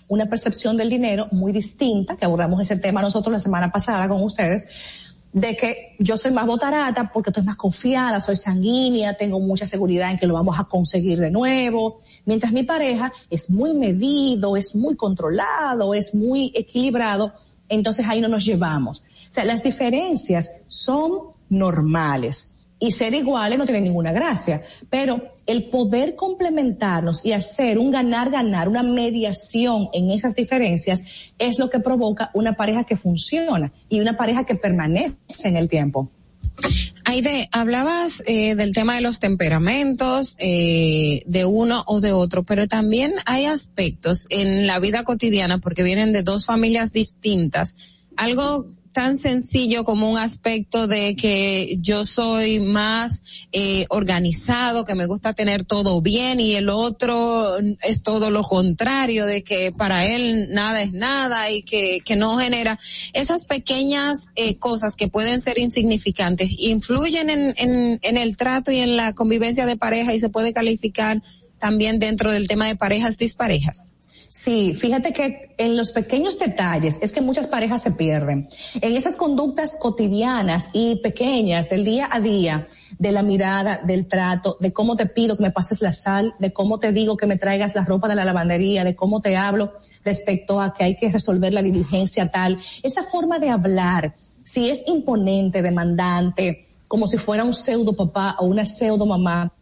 una 0.09 0.27
percepción 0.27 0.77
del 0.77 0.91
dinero 0.91 1.29
muy 1.31 1.53
distinta, 1.53 2.17
que 2.17 2.25
abordamos 2.25 2.61
ese 2.61 2.77
tema 2.77 3.03
nosotros 3.03 3.33
la 3.33 3.41
semana 3.41 3.71
pasada 3.71 4.09
con 4.09 4.23
ustedes, 4.23 4.69
de 5.33 5.57
que 5.57 5.97
yo 5.99 6.17
soy 6.17 6.33
más 6.33 6.47
botarata 6.47 7.11
porque 7.13 7.31
estoy 7.31 7.45
más 7.45 7.57
confiada, 7.57 8.19
soy 8.19 8.37
sanguínea, 8.37 9.15
tengo 9.15 9.39
mucha 9.41 9.67
seguridad 9.67 10.11
en 10.11 10.19
que 10.19 10.27
lo 10.27 10.35
vamos 10.35 10.59
a 10.59 10.65
conseguir 10.65 11.19
de 11.19 11.31
nuevo, 11.31 11.99
mientras 12.25 12.53
mi 12.53 12.63
pareja 12.63 13.13
es 13.29 13.51
muy 13.51 13.75
medido, 13.75 14.57
es 14.57 14.75
muy 14.75 14.97
controlado, 14.97 15.93
es 15.95 16.15
muy 16.15 16.51
equilibrado, 16.55 17.35
entonces 17.69 18.07
ahí 18.09 18.21
no 18.21 18.29
nos 18.29 18.45
llevamos. 18.45 19.01
O 19.01 19.31
sea, 19.31 19.45
las 19.45 19.63
diferencias 19.63 20.65
son 20.69 21.13
normales 21.51 22.55
y 22.79 22.93
ser 22.93 23.13
iguales 23.13 23.59
no 23.59 23.65
tiene 23.65 23.83
ninguna 23.83 24.13
gracia, 24.13 24.63
pero 24.89 25.21
el 25.49 25.65
poder 25.65 26.15
complementarnos 26.15 27.25
y 27.25 27.33
hacer 27.33 27.79
un 27.79 27.91
ganar-ganar, 27.91 28.69
una 28.69 28.83
mediación 28.83 29.89
en 29.95 30.11
esas 30.11 30.35
diferencias 30.35 31.07
es 31.39 31.59
lo 31.59 31.71
que 31.71 31.81
provoca 31.81 32.31
una 32.35 32.53
pareja 32.53 32.85
que 32.85 32.99
funciona 32.99 33.73
y 33.89 34.01
una 34.01 34.17
pareja 34.19 34.45
que 34.45 34.57
permanece 34.57 35.17
en 35.45 35.57
el 35.57 35.71
tiempo. 35.71 36.11
Aide, 37.07 37.49
hablabas 37.51 38.23
eh, 38.27 38.57
del 38.57 38.75
tema 38.75 38.97
de 38.97 39.01
los 39.01 39.21
temperamentos 39.21 40.37
eh, 40.39 41.23
de 41.25 41.45
uno 41.47 41.83
o 41.87 42.01
de 42.01 42.13
otro, 42.13 42.43
pero 42.43 42.69
también 42.69 43.15
hay 43.25 43.47
aspectos 43.47 44.27
en 44.29 44.67
la 44.67 44.81
vida 44.81 45.05
cotidiana 45.05 45.59
porque 45.59 45.83
vienen 45.83 46.13
de 46.13 46.23
dos 46.23 46.45
familias 46.45 46.93
distintas. 46.93 47.75
Algo 48.17 48.67
tan 48.93 49.17
sencillo 49.17 49.85
como 49.85 50.11
un 50.11 50.19
aspecto 50.19 50.87
de 50.87 51.17
que 51.17 51.77
yo 51.81 52.05
soy 52.05 52.59
más 52.59 53.23
eh, 53.53 53.87
organizado, 53.91 54.85
que 54.85 54.95
me 54.95 55.07
gusta 55.07 55.33
tener 55.33 55.65
todo 55.65 56.01
bien 56.01 56.41
y 56.41 56.55
el 56.55 56.69
otro 56.69 57.59
es 57.83 58.03
todo 58.03 58.31
lo 58.31 58.43
contrario, 58.43 59.27
de 59.27 59.43
que 59.43 59.73
para 59.73 60.07
él 60.07 60.49
nada 60.51 60.83
es 60.83 60.93
nada 60.93 61.51
y 61.51 61.63
que, 61.63 62.01
que 62.05 62.17
no 62.17 62.39
genera 62.39 62.79
esas 63.13 63.47
pequeñas 63.47 64.29
eh, 64.35 64.57
cosas 64.59 64.97
que 64.97 65.09
pueden 65.09 65.41
ser 65.41 65.59
insignificantes, 65.59 66.51
influyen 66.59 67.31
en, 67.31 67.55
en, 67.57 67.99
en 68.03 68.17
el 68.17 68.37
trato 68.37 68.71
y 68.71 68.79
en 68.79 68.97
la 68.97 69.13
convivencia 69.13 69.67
de 69.67 69.77
pareja 69.77 70.15
y 70.15 70.21
se 70.21 70.29
puede 70.29 70.53
calificar 70.53 71.23
también 71.59 71.99
dentro 71.99 72.31
del 72.31 72.49
tema 72.49 72.67
de 72.67 72.77
parejas 72.77 73.19
disparejas. 73.19 73.91
Sí, 74.29 74.75
fíjate 74.75 75.15
que 75.15 75.55
en 75.57 75.75
los 75.75 75.91
pequeños 75.91 76.39
detalles 76.39 76.99
es 77.01 77.13
que 77.13 77.23
muchas 77.23 77.47
parejas 77.47 77.83
se 77.83 77.93
pierden. 77.93 78.47
En 78.75 78.95
esas 78.95 79.17
conductas 79.17 79.79
cotidianas 79.81 80.69
y 80.75 80.97
pequeñas 80.97 81.71
del 81.71 81.85
día 81.85 82.11
a 82.13 82.21
día, 82.21 82.67
de 82.99 83.11
la 83.11 83.23
mirada, 83.23 83.81
del 83.83 84.07
trato, 84.07 84.59
de 84.61 84.73
cómo 84.73 84.97
te 84.97 85.07
pido 85.07 85.37
que 85.39 85.45
me 85.45 85.51
pases 85.51 85.81
la 85.81 85.95
sal, 85.95 86.35
de 86.39 86.53
cómo 86.53 86.79
te 86.79 86.93
digo 86.93 87.17
que 87.17 87.27
me 87.27 87.39
traigas 87.39 87.75
la 87.75 87.87
ropa 87.87 88.07
de 88.07 88.17
la 88.17 88.27
lavandería, 88.27 88.85
de 88.85 88.95
cómo 88.95 89.23
te 89.23 89.35
hablo 89.35 89.73
respecto 90.05 90.61
a 90.61 90.75
que 90.75 90.85
hay 90.85 90.97
que 90.97 91.11
resolver 91.11 91.55
la 91.55 91.63
diligencia 91.63 92.31
tal. 92.31 92.61
Esa 92.83 93.03
forma 93.03 93.39
de 93.39 93.49
hablar, 93.49 94.15
si 94.45 94.69
es 94.69 94.87
imponente, 94.89 95.63
demandante, 95.63 96.67
como 96.87 97.07
si 97.07 97.17
fuera 97.17 97.45
un 97.45 97.55
pseudo 97.55 97.95
papá 97.95 98.37
o 98.41 98.47
una 98.47 98.67
pseudo 98.67 99.07
mamá, 99.07 99.53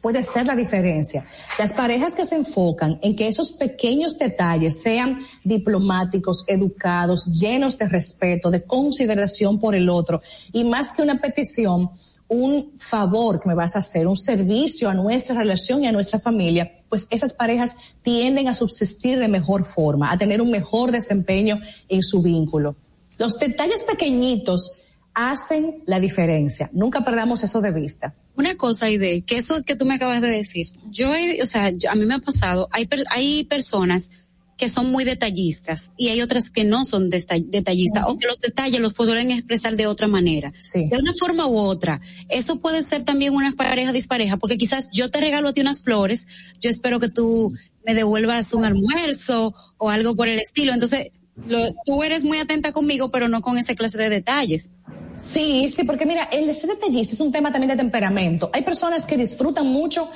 puede 0.00 0.22
ser 0.22 0.46
la 0.46 0.54
diferencia. 0.54 1.24
Las 1.58 1.72
parejas 1.72 2.14
que 2.14 2.24
se 2.24 2.36
enfocan 2.36 2.98
en 3.02 3.16
que 3.16 3.26
esos 3.26 3.52
pequeños 3.52 4.18
detalles 4.18 4.82
sean 4.82 5.20
diplomáticos, 5.44 6.44
educados, 6.46 7.26
llenos 7.26 7.78
de 7.78 7.88
respeto, 7.88 8.50
de 8.50 8.64
consideración 8.64 9.58
por 9.58 9.74
el 9.74 9.88
otro, 9.88 10.22
y 10.52 10.64
más 10.64 10.92
que 10.92 11.02
una 11.02 11.20
petición, 11.20 11.90
un 12.28 12.72
favor 12.78 13.40
que 13.40 13.48
me 13.48 13.54
vas 13.54 13.76
a 13.76 13.80
hacer, 13.80 14.06
un 14.06 14.16
servicio 14.16 14.88
a 14.88 14.94
nuestra 14.94 15.36
relación 15.36 15.84
y 15.84 15.86
a 15.86 15.92
nuestra 15.92 16.18
familia, 16.18 16.70
pues 16.88 17.06
esas 17.10 17.34
parejas 17.34 17.76
tienden 18.02 18.48
a 18.48 18.54
subsistir 18.54 19.18
de 19.18 19.28
mejor 19.28 19.64
forma, 19.64 20.10
a 20.10 20.18
tener 20.18 20.40
un 20.40 20.50
mejor 20.50 20.90
desempeño 20.90 21.60
en 21.88 22.02
su 22.02 22.22
vínculo. 22.22 22.76
Los 23.18 23.38
detalles 23.38 23.82
pequeñitos 23.82 24.84
hacen 25.12 25.82
la 25.86 26.00
diferencia. 26.00 26.68
Nunca 26.72 27.02
perdamos 27.02 27.44
eso 27.44 27.60
de 27.60 27.70
vista. 27.70 28.14
Una 28.36 28.56
cosa, 28.56 28.90
Ide, 28.90 29.22
que 29.22 29.36
eso 29.36 29.62
que 29.64 29.76
tú 29.76 29.84
me 29.84 29.94
acabas 29.94 30.20
de 30.20 30.28
decir, 30.28 30.68
yo, 30.90 31.10
o 31.42 31.46
sea, 31.46 31.72
a 31.88 31.94
mí 31.94 32.04
me 32.04 32.14
ha 32.14 32.18
pasado, 32.18 32.68
hay, 32.72 32.88
hay 33.10 33.44
personas 33.44 34.10
que 34.56 34.68
son 34.68 34.90
muy 34.90 35.04
detallistas 35.04 35.90
y 35.96 36.08
hay 36.08 36.22
otras 36.22 36.50
que 36.50 36.64
no 36.64 36.84
son 36.84 37.10
detallistas 37.10 38.04
o 38.06 38.16
que 38.18 38.28
los 38.28 38.40
detalles 38.40 38.80
los 38.80 38.94
pueden 38.94 39.30
expresar 39.30 39.76
de 39.76 39.86
otra 39.86 40.06
manera. 40.06 40.52
De 40.72 40.96
una 40.96 41.12
forma 41.18 41.46
u 41.46 41.56
otra. 41.56 42.00
Eso 42.28 42.58
puede 42.58 42.82
ser 42.82 43.02
también 43.02 43.34
una 43.34 43.52
pareja 43.52 43.92
dispareja 43.92 44.36
porque 44.36 44.56
quizás 44.56 44.90
yo 44.92 45.10
te 45.10 45.20
regalo 45.20 45.48
a 45.48 45.52
ti 45.52 45.60
unas 45.60 45.82
flores, 45.82 46.26
yo 46.60 46.70
espero 46.70 47.00
que 47.00 47.08
tú 47.08 47.52
me 47.84 47.94
devuelvas 47.94 48.52
un 48.54 48.64
almuerzo 48.64 49.54
o 49.78 49.90
algo 49.90 50.14
por 50.14 50.28
el 50.28 50.38
estilo. 50.38 50.72
Entonces, 50.72 51.08
lo, 51.46 51.74
tú 51.84 52.02
eres 52.02 52.24
muy 52.24 52.38
atenta 52.38 52.72
conmigo, 52.72 53.10
pero 53.10 53.28
no 53.28 53.40
con 53.40 53.58
esa 53.58 53.74
clase 53.74 53.98
de 53.98 54.08
detalles. 54.08 54.72
Sí, 55.14 55.70
sí, 55.70 55.84
porque 55.84 56.06
mira, 56.06 56.24
el 56.24 56.52
ser 56.54 56.70
detallista 56.70 57.14
es 57.14 57.20
un 57.20 57.30
tema 57.30 57.52
también 57.52 57.70
de 57.70 57.76
temperamento. 57.76 58.50
Hay 58.52 58.62
personas 58.62 59.06
que 59.06 59.16
disfrutan 59.16 59.66
mucho 59.66 60.10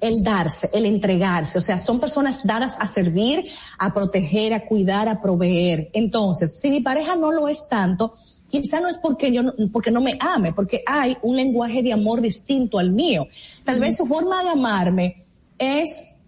el 0.00 0.22
darse, 0.22 0.70
el 0.72 0.86
entregarse, 0.86 1.58
o 1.58 1.60
sea, 1.60 1.78
son 1.78 1.98
personas 1.98 2.44
dadas 2.44 2.76
a 2.78 2.86
servir, 2.86 3.46
a 3.78 3.92
proteger, 3.92 4.54
a 4.54 4.64
cuidar, 4.64 5.08
a 5.08 5.20
proveer. 5.20 5.90
Entonces, 5.92 6.60
si 6.60 6.70
mi 6.70 6.80
pareja 6.80 7.16
no 7.16 7.32
lo 7.32 7.48
es 7.48 7.68
tanto, 7.68 8.14
quizá 8.48 8.80
no 8.80 8.88
es 8.88 8.96
porque 8.98 9.32
yo 9.32 9.42
no, 9.42 9.54
porque 9.72 9.90
no 9.90 10.00
me 10.00 10.16
ame, 10.20 10.52
porque 10.52 10.84
hay 10.86 11.16
un 11.22 11.36
lenguaje 11.36 11.82
de 11.82 11.92
amor 11.92 12.20
distinto 12.20 12.78
al 12.78 12.92
mío. 12.92 13.26
Tal 13.64 13.80
vez 13.80 13.96
su 13.96 14.06
forma 14.06 14.44
de 14.44 14.50
amarme 14.50 15.16
es 15.58 16.20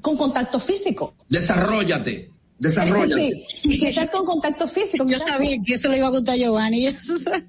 con 0.00 0.16
contacto 0.16 0.58
físico. 0.58 1.14
Desarrollate. 1.28 2.31
Desarrolla. 2.62 3.16
Sí, 3.16 3.44
quizás 3.60 4.08
con 4.08 4.24
contacto 4.24 4.68
físico. 4.68 5.04
Yo 5.04 5.18
sabía 5.18 5.56
que 5.66 5.74
eso 5.74 5.88
lo 5.88 5.96
iba 5.96 6.06
a 6.06 6.12
contar 6.12 6.36
Giovanni. 6.36 6.86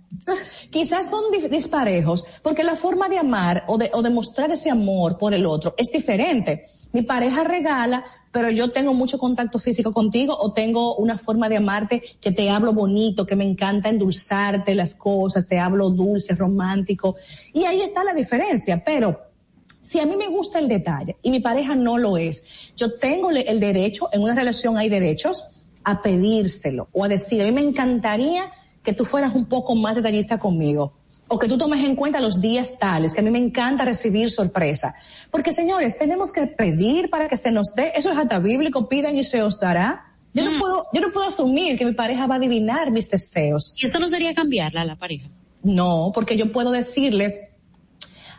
quizás 0.71 1.07
son 1.07 1.25
disparejos, 1.51 2.25
porque 2.41 2.63
la 2.63 2.75
forma 2.75 3.07
de 3.09 3.19
amar 3.19 3.63
o 3.67 3.77
de, 3.77 3.91
o 3.93 4.01
de 4.01 4.09
mostrar 4.09 4.51
ese 4.51 4.71
amor 4.71 5.19
por 5.19 5.35
el 5.35 5.45
otro 5.45 5.75
es 5.77 5.91
diferente. 5.91 6.63
Mi 6.93 7.03
pareja 7.03 7.43
regala, 7.43 8.03
pero 8.31 8.49
yo 8.49 8.71
tengo 8.71 8.95
mucho 8.95 9.19
contacto 9.19 9.59
físico 9.59 9.93
contigo 9.93 10.35
o 10.35 10.51
tengo 10.51 10.95
una 10.95 11.19
forma 11.19 11.47
de 11.47 11.57
amarte 11.57 12.01
que 12.19 12.31
te 12.31 12.49
hablo 12.49 12.73
bonito, 12.73 13.27
que 13.27 13.35
me 13.35 13.45
encanta 13.45 13.89
endulzarte 13.89 14.73
las 14.73 14.95
cosas, 14.95 15.47
te 15.47 15.59
hablo 15.59 15.91
dulce, 15.91 16.33
romántico. 16.33 17.17
Y 17.53 17.65
ahí 17.65 17.81
está 17.81 18.03
la 18.03 18.15
diferencia, 18.15 18.81
pero 18.83 19.32
si 19.93 19.99
a 19.99 20.07
mí 20.07 20.15
me 20.15 20.27
gusta 20.27 20.57
el 20.57 20.67
detalle 20.67 21.17
y 21.21 21.29
mi 21.29 21.39
pareja 21.39 21.75
no 21.75 21.99
lo 21.99 22.17
es, 22.17 22.47
yo 22.75 22.97
tengo 22.97 23.29
el 23.29 23.59
derecho, 23.59 24.09
en 24.11 24.23
una 24.23 24.33
relación 24.33 24.75
hay 24.75 24.89
derechos, 24.89 25.67
a 25.83 26.01
pedírselo 26.01 26.87
o 26.93 27.03
a 27.03 27.07
decir, 27.07 27.43
a 27.43 27.45
mí 27.45 27.51
me 27.51 27.61
encantaría 27.61 28.51
que 28.81 28.93
tú 28.93 29.05
fueras 29.05 29.35
un 29.35 29.45
poco 29.45 29.75
más 29.75 29.93
detallista 29.93 30.39
conmigo 30.39 30.93
o 31.27 31.37
que 31.37 31.47
tú 31.47 31.59
tomes 31.59 31.83
en 31.83 31.95
cuenta 31.95 32.19
los 32.19 32.41
días 32.41 32.79
tales, 32.79 33.13
que 33.13 33.19
a 33.19 33.23
mí 33.23 33.29
me 33.29 33.37
encanta 33.37 33.85
recibir 33.85 34.31
sorpresa. 34.31 34.95
Porque 35.29 35.51
señores, 35.51 35.95
tenemos 35.99 36.31
que 36.31 36.47
pedir 36.47 37.11
para 37.11 37.29
que 37.29 37.37
se 37.37 37.51
nos 37.51 37.75
dé, 37.75 37.91
eso 37.95 38.11
es 38.11 38.17
hasta 38.17 38.39
bíblico, 38.39 38.89
pidan 38.89 39.15
y 39.15 39.23
se 39.23 39.43
os 39.43 39.59
dará. 39.59 40.15
Yo 40.33 40.43
no 40.43 40.57
mm. 40.57 40.59
puedo, 40.59 40.83
yo 40.91 41.01
no 41.01 41.11
puedo 41.11 41.27
asumir 41.27 41.77
que 41.77 41.85
mi 41.85 41.93
pareja 41.93 42.25
va 42.25 42.33
a 42.33 42.37
adivinar 42.39 42.89
mis 42.89 43.11
deseos. 43.11 43.75
¿Y 43.77 43.85
esto 43.85 43.99
no 43.99 44.09
sería 44.09 44.33
cambiarla 44.33 44.81
a 44.81 44.85
la 44.85 44.95
pareja? 44.95 45.29
No, 45.61 46.11
porque 46.15 46.35
yo 46.35 46.51
puedo 46.51 46.71
decirle 46.71 47.51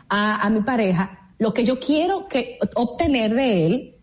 a, 0.09 0.45
a 0.45 0.49
mi 0.49 0.59
pareja, 0.59 1.24
lo 1.37 1.53
que 1.53 1.65
yo 1.65 1.79
quiero 1.79 2.27
que 2.27 2.57
obtener 2.75 3.33
de 3.33 3.65
él, 3.65 3.95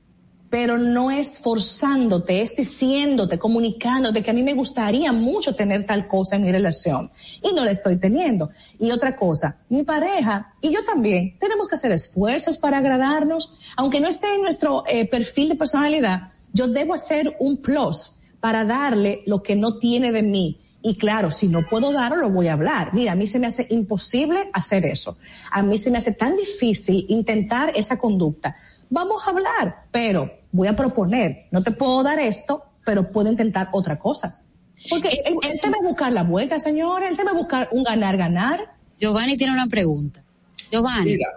pero 0.50 0.76
no 0.76 1.10
es 1.10 1.38
forzándote, 1.38 2.42
es 2.42 2.54
diciéndote, 2.54 3.38
comunicándote 3.38 4.22
que 4.22 4.30
a 4.30 4.34
mí 4.34 4.42
me 4.42 4.52
gustaría 4.52 5.10
mucho 5.10 5.54
tener 5.54 5.86
tal 5.86 6.06
cosa 6.06 6.36
en 6.36 6.42
mi 6.42 6.52
relación 6.52 7.10
y 7.42 7.54
no 7.54 7.64
la 7.64 7.70
estoy 7.70 7.96
teniendo. 7.98 8.50
Y 8.78 8.90
otra 8.90 9.16
cosa, 9.16 9.62
mi 9.70 9.82
pareja 9.82 10.52
y 10.60 10.70
yo 10.70 10.84
también 10.84 11.38
tenemos 11.38 11.68
que 11.68 11.76
hacer 11.76 11.90
esfuerzos 11.92 12.58
para 12.58 12.78
agradarnos, 12.78 13.56
aunque 13.76 14.00
no 14.00 14.08
esté 14.08 14.34
en 14.34 14.42
nuestro 14.42 14.84
eh, 14.86 15.08
perfil 15.08 15.48
de 15.48 15.54
personalidad, 15.54 16.28
yo 16.52 16.68
debo 16.68 16.92
hacer 16.92 17.34
un 17.40 17.56
plus 17.56 18.20
para 18.38 18.66
darle 18.66 19.22
lo 19.24 19.42
que 19.42 19.56
no 19.56 19.78
tiene 19.78 20.12
de 20.12 20.22
mí 20.22 20.61
y 20.82 20.96
claro, 20.96 21.30
si 21.30 21.48
no 21.48 21.66
puedo 21.68 21.92
darlo, 21.92 22.16
lo 22.16 22.30
voy 22.30 22.48
a 22.48 22.54
hablar. 22.54 22.92
Mira, 22.92 23.12
a 23.12 23.14
mí 23.14 23.26
se 23.26 23.38
me 23.38 23.46
hace 23.46 23.66
imposible 23.70 24.50
hacer 24.52 24.84
eso. 24.84 25.16
A 25.50 25.62
mí 25.62 25.78
se 25.78 25.90
me 25.90 25.98
hace 25.98 26.12
tan 26.12 26.36
difícil 26.36 27.06
intentar 27.08 27.72
esa 27.76 27.98
conducta. 27.98 28.56
Vamos 28.90 29.26
a 29.26 29.30
hablar, 29.30 29.86
pero 29.92 30.30
voy 30.50 30.68
a 30.68 30.76
proponer. 30.76 31.46
No 31.52 31.62
te 31.62 31.70
puedo 31.70 32.02
dar 32.02 32.18
esto, 32.18 32.64
pero 32.84 33.10
puedo 33.12 33.30
intentar 33.30 33.68
otra 33.72 33.98
cosa. 33.98 34.42
Porque 34.90 35.08
eh, 35.08 35.22
el, 35.26 35.60
tema 35.60 35.76
es 35.80 35.88
buscar 35.88 36.12
la 36.12 36.24
vuelta, 36.24 36.58
señora. 36.58 37.08
El 37.08 37.16
tema 37.16 37.30
es 37.30 37.36
buscar 37.36 37.68
un 37.70 37.84
ganar-ganar. 37.84 38.74
Giovanni 38.98 39.36
tiene 39.36 39.52
una 39.52 39.68
pregunta. 39.68 40.22
Giovanni. 40.70 41.12
Mira, 41.12 41.28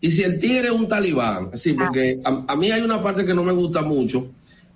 y 0.00 0.10
si 0.10 0.22
el 0.22 0.40
tigre 0.40 0.68
es 0.68 0.74
un 0.74 0.88
talibán, 0.88 1.56
sí, 1.56 1.74
porque 1.74 2.20
a, 2.24 2.44
a 2.48 2.56
mí 2.56 2.70
hay 2.70 2.80
una 2.80 3.02
parte 3.02 3.24
que 3.24 3.34
no 3.34 3.44
me 3.44 3.52
gusta 3.52 3.82
mucho 3.82 4.30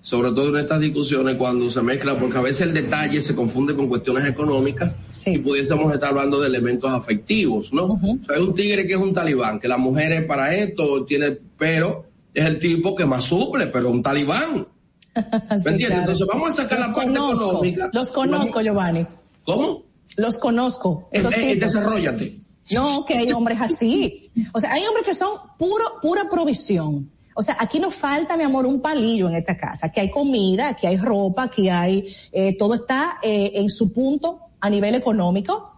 sobre 0.04 0.32
todo 0.32 0.50
en 0.50 0.56
estas 0.60 0.80
discusiones 0.80 1.36
cuando 1.36 1.70
se 1.70 1.80
mezcla, 1.80 2.18
porque 2.18 2.36
a 2.36 2.42
veces 2.42 2.66
el 2.66 2.74
detalle 2.74 3.22
se 3.22 3.34
confunde 3.34 3.74
con 3.74 3.88
cuestiones 3.88 4.28
económicas 4.28 4.94
y 5.24 5.38
pudiésemos 5.38 5.94
estar 5.94 6.10
hablando 6.10 6.42
de 6.42 6.48
elementos 6.48 6.92
afectivos, 6.92 7.72
¿no? 7.72 7.84
o 7.94 8.00
sea, 8.26 8.36
hay 8.36 8.42
un 8.42 8.54
tigre 8.54 8.86
que 8.86 8.92
es 8.92 9.00
un 9.00 9.14
talibán, 9.14 9.58
que 9.58 9.66
la 9.66 9.78
mujer 9.78 10.12
es 10.12 10.26
para 10.26 10.54
esto, 10.54 11.06
tiene, 11.06 11.38
pero 11.56 12.04
es 12.34 12.44
el 12.44 12.58
tipo 12.58 12.94
que 12.94 13.06
más 13.06 13.24
suple, 13.24 13.68
pero 13.68 13.90
un 13.90 14.02
talibán. 14.02 14.68
¿Me 15.14 15.70
entiendes? 15.70 16.00
Entonces 16.00 16.26
vamos 16.30 16.50
a 16.50 16.62
sacar 16.62 16.80
la 16.80 16.94
parte 16.94 17.10
económica. 17.10 17.88
Los 17.94 18.12
conozco, 18.12 18.60
Giovanni. 18.60 19.06
¿Cómo? 19.46 19.84
Los 20.18 20.36
conozco. 20.36 21.08
Eh, 21.12 21.22
eh, 21.34 21.56
desarrollate. 21.56 22.40
No, 22.72 23.06
que 23.06 23.16
hay 23.16 23.32
hombres 23.32 23.58
así. 23.58 24.30
O 24.52 24.60
sea, 24.60 24.70
hay 24.72 24.84
hombres 24.84 25.06
que 25.06 25.14
son 25.14 25.38
puro, 25.58 25.84
pura 26.02 26.28
provisión. 26.30 27.10
O 27.34 27.42
sea, 27.42 27.56
aquí 27.58 27.80
no 27.80 27.90
falta, 27.90 28.36
mi 28.36 28.44
amor, 28.44 28.64
un 28.66 28.80
palillo 28.80 29.28
en 29.28 29.36
esta 29.36 29.56
casa. 29.56 29.88
Aquí 29.88 30.00
hay 30.00 30.10
comida, 30.10 30.68
aquí 30.68 30.86
hay 30.86 30.96
ropa, 30.96 31.44
aquí 31.44 31.68
hay, 31.68 32.14
eh, 32.32 32.56
todo 32.56 32.74
está 32.74 33.18
eh, 33.22 33.52
en 33.54 33.68
su 33.68 33.92
punto 33.92 34.40
a 34.60 34.70
nivel 34.70 34.94
económico, 34.94 35.72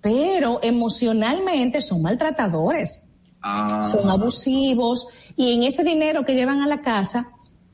pero 0.00 0.60
emocionalmente 0.62 1.82
son 1.82 2.02
maltratadores, 2.02 3.16
ah. 3.42 3.86
son 3.90 4.08
abusivos 4.08 5.08
y 5.36 5.54
en 5.54 5.64
ese 5.64 5.82
dinero 5.82 6.24
que 6.24 6.34
llevan 6.34 6.62
a 6.62 6.66
la 6.66 6.80
casa 6.80 7.26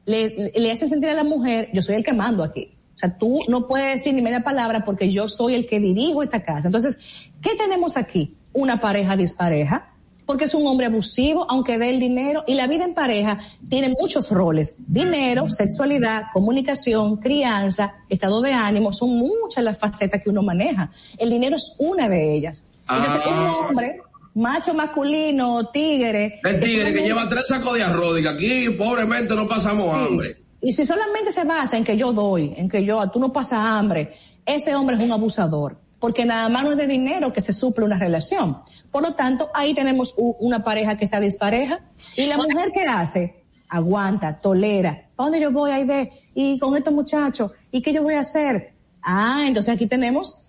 le, 0.07 0.53
le 0.55 0.73
hacen 0.73 0.89
sentir 0.89 1.11
a 1.11 1.15
la 1.15 1.25
mujer, 1.25 1.71
yo 1.73 1.83
soy 1.83 1.97
el 1.97 2.05
que 2.05 2.13
mando 2.13 2.43
aquí. 2.43 2.71
O 2.95 2.99
sea, 2.99 3.19
tú 3.19 3.41
no 3.49 3.67
puedes 3.67 3.93
decir 3.93 4.15
ni 4.15 4.23
media 4.23 4.45
palabra 4.45 4.85
porque 4.85 5.11
yo 5.11 5.29
soy 5.29 5.55
el 5.55 5.67
que 5.67 5.81
dirijo 5.81 6.23
esta 6.23 6.45
casa. 6.45 6.69
Entonces, 6.69 6.99
¿qué 7.43 7.57
tenemos 7.57 7.97
aquí? 7.97 8.37
Una 8.53 8.81
pareja 8.81 9.17
dispareja, 9.17 9.94
porque 10.27 10.45
es 10.45 10.55
un 10.55 10.67
hombre 10.67 10.87
abusivo, 10.87 11.47
aunque 11.51 11.79
dé 11.79 11.91
el 11.91 12.01
dinero, 12.01 12.45
y 12.47 12.55
la 12.55 12.67
vida 12.67 12.85
en 12.85 12.95
pareja 12.95 13.39
tiene 13.69 13.95
muchos 14.01 14.31
roles. 14.31 14.77
Dinero, 14.87 15.49
sexualidad, 15.49 16.25
comunicación, 16.33 17.17
crianza, 17.17 17.93
estado 18.09 18.41
de 18.41 18.53
ánimo, 18.53 18.93
son 18.93 19.17
muchas 19.17 19.63
las 19.65 19.79
facetas 19.79 20.21
que 20.23 20.31
uno 20.31 20.43
maneja. 20.43 20.91
El 21.19 21.31
dinero 21.31 21.57
es 21.57 21.77
una 21.79 22.09
de 22.09 22.35
ellas. 22.37 22.75
Entonces, 22.89 23.21
un 23.27 23.33
Ah. 23.35 23.53
hombre, 23.69 23.97
macho 24.35 24.75
masculino, 24.75 25.67
tigre. 25.69 26.41
El 26.43 26.61
tigre 26.61 26.93
que 26.93 27.03
lleva 27.03 27.29
tres 27.29 27.47
sacos 27.49 27.75
de 27.75 27.83
arroz, 27.83 28.21
y 28.21 28.27
aquí 28.27 28.71
pobremente 28.71 29.35
no 29.35 29.47
pasamos 29.47 29.85
Sí. 29.93 29.99
hambre. 29.99 30.37
Y 30.63 30.73
si 30.73 30.87
solamente 30.87 31.31
se 31.33 31.45
basa 31.45 31.77
en 31.77 31.85
que 31.85 31.97
yo 31.97 32.13
doy, 32.13 32.55
en 32.57 32.69
que 32.71 32.83
yo, 32.85 33.07
tú 33.11 33.21
no 33.21 33.31
pasas 33.33 33.59
hambre, 33.61 34.15
ese 34.47 34.75
hombre 34.75 34.97
es 34.97 35.03
un 35.03 35.13
abusador, 35.13 35.77
porque 36.01 36.25
nada 36.25 36.49
más 36.49 36.65
no 36.65 36.71
es 36.73 36.79
de 36.79 36.87
dinero 36.87 37.33
que 37.33 37.43
se 37.43 37.53
suple 37.53 37.85
una 37.85 37.99
relación. 37.99 38.57
Por 38.95 39.03
lo 39.03 39.15
tanto, 39.15 39.51
ahí 39.55 39.75
tenemos 39.75 40.15
una 40.17 40.63
pareja 40.63 40.97
que 40.97 41.05
está 41.05 41.19
dispareja. 41.19 41.81
Y 42.17 42.27
la 42.27 42.37
mujer 42.37 42.71
que 42.73 42.87
hace, 42.87 43.43
aguanta, 43.69 44.39
tolera. 44.41 45.09
¿Para 45.17 45.31
dónde 45.31 45.41
yo 45.41 45.51
voy, 45.51 45.73
Aide? 45.73 46.13
Y 46.33 46.61
con 46.61 46.77
estos 46.77 46.95
muchachos, 46.95 47.51
¿y 47.73 47.83
qué 47.83 47.93
yo 47.93 48.05
voy 48.05 48.15
a 48.15 48.21
hacer? 48.21 48.71
Ah, 49.03 49.47
entonces 49.49 49.75
aquí 49.75 49.89
tenemos 49.89 50.47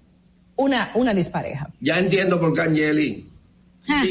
una, 0.57 0.91
una 0.93 1.15
dispareja. 1.15 1.71
Ya 1.79 1.97
entiendo 1.97 2.39
por 2.39 2.53
qué 2.53 2.61
Angeli. 2.61 3.27
Ah, 3.89 4.03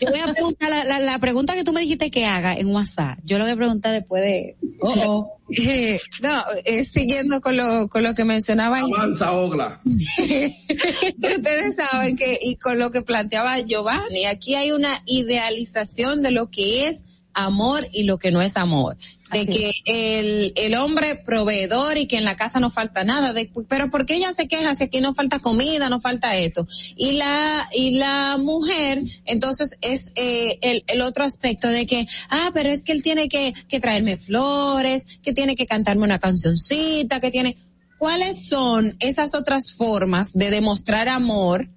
Yo 0.00 0.10
voy 0.10 0.20
a 0.20 0.32
preguntar 0.32 0.70
la, 0.70 0.84
la, 0.84 1.00
la 1.00 1.18
pregunta 1.18 1.54
que 1.54 1.64
tú 1.64 1.72
me 1.72 1.80
dijiste 1.80 2.10
que 2.10 2.24
haga 2.24 2.54
en 2.54 2.68
WhatsApp. 2.68 3.18
Yo 3.24 3.38
lo 3.38 3.44
voy 3.44 3.52
a 3.52 3.56
preguntar 3.56 3.92
después 3.92 4.22
de. 4.22 4.56
Oh, 4.80 4.94
oh. 5.06 5.36
Eh, 5.50 6.00
no, 6.22 6.42
eh, 6.64 6.84
siguiendo 6.84 7.40
con 7.40 7.56
lo, 7.56 7.88
con 7.88 8.02
lo 8.02 8.14
que 8.14 8.24
mencionaba 8.24 8.78
Avanza, 8.78 9.32
Ogla. 9.32 9.80
Ustedes 9.84 11.76
saben 11.76 12.16
que, 12.16 12.38
y 12.40 12.56
con 12.56 12.78
lo 12.78 12.90
que 12.90 13.02
planteaba 13.02 13.60
Giovanni, 13.60 14.26
aquí 14.26 14.54
hay 14.54 14.72
una 14.72 15.02
idealización 15.06 16.22
de 16.22 16.30
lo 16.30 16.50
que 16.50 16.88
es 16.88 17.04
amor 17.36 17.86
y 17.92 18.02
lo 18.04 18.18
que 18.18 18.32
no 18.32 18.42
es 18.42 18.56
amor. 18.56 18.96
De 19.30 19.40
Así 19.40 19.46
que 19.52 19.72
el, 19.84 20.52
el 20.56 20.74
hombre 20.74 21.16
proveedor 21.16 21.98
y 21.98 22.06
que 22.06 22.16
en 22.16 22.24
la 22.24 22.36
casa 22.36 22.60
no 22.60 22.70
falta 22.70 23.04
nada. 23.04 23.32
De, 23.32 23.50
pero 23.68 23.90
¿por 23.90 24.06
qué 24.06 24.16
ella 24.16 24.32
se 24.32 24.48
queja 24.48 24.74
si 24.74 24.84
aquí 24.84 25.00
no 25.00 25.14
falta 25.14 25.38
comida, 25.38 25.88
no 25.88 26.00
falta 26.00 26.36
esto? 26.36 26.66
Y 26.96 27.12
la, 27.12 27.68
y 27.72 27.90
la 27.98 28.38
mujer, 28.38 29.02
entonces 29.24 29.78
es 29.82 30.12
eh, 30.14 30.58
el, 30.62 30.84
el 30.86 31.00
otro 31.02 31.24
aspecto 31.24 31.68
de 31.68 31.86
que, 31.86 32.06
ah, 32.30 32.50
pero 32.54 32.70
es 32.70 32.82
que 32.82 32.92
él 32.92 33.02
tiene 33.02 33.28
que, 33.28 33.52
que 33.68 33.80
traerme 33.80 34.16
flores, 34.16 35.04
que 35.22 35.32
tiene 35.32 35.56
que 35.56 35.66
cantarme 35.66 36.04
una 36.04 36.18
cancioncita, 36.18 37.20
que 37.20 37.30
tiene, 37.30 37.56
¿cuáles 37.98 38.48
son 38.48 38.96
esas 39.00 39.34
otras 39.34 39.72
formas 39.72 40.32
de 40.32 40.50
demostrar 40.50 41.08
amor 41.08 41.68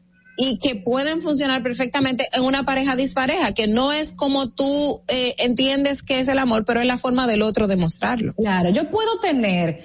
y 0.41 0.57
que 0.57 0.77
pueden 0.77 1.21
funcionar 1.21 1.61
perfectamente 1.61 2.29
en 2.31 2.43
una 2.43 2.63
pareja 2.63 2.95
dispareja, 2.95 3.51
que 3.53 3.67
no 3.67 3.91
es 3.91 4.13
como 4.13 4.47
tú 4.47 5.01
eh, 5.09 5.35
entiendes 5.37 6.01
que 6.01 6.21
es 6.21 6.29
el 6.29 6.39
amor, 6.39 6.63
pero 6.63 6.79
es 6.79 6.87
la 6.87 6.97
forma 6.97 7.27
del 7.27 7.41
otro 7.41 7.67
de 7.67 7.75
mostrarlo? 7.75 8.33
Claro, 8.35 8.69
yo 8.69 8.89
puedo 8.89 9.19
tener 9.19 9.83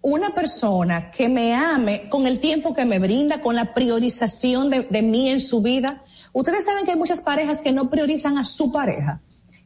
una 0.00 0.36
persona 0.36 1.10
que 1.10 1.28
me 1.28 1.52
ame 1.52 2.08
con 2.08 2.28
el 2.28 2.38
tiempo 2.38 2.74
que 2.74 2.84
me 2.84 3.00
brinda, 3.00 3.42
con 3.42 3.56
la 3.56 3.74
priorización 3.74 4.70
de, 4.70 4.82
de 4.82 5.02
mí 5.02 5.30
en 5.30 5.40
su 5.40 5.62
vida. 5.62 6.00
Ustedes 6.32 6.64
saben 6.64 6.84
que 6.84 6.92
hay 6.92 6.96
muchas 6.96 7.20
parejas 7.20 7.60
que 7.60 7.72
no 7.72 7.90
priorizan 7.90 8.38
a 8.38 8.44
su 8.44 8.70
pareja, 8.70 9.20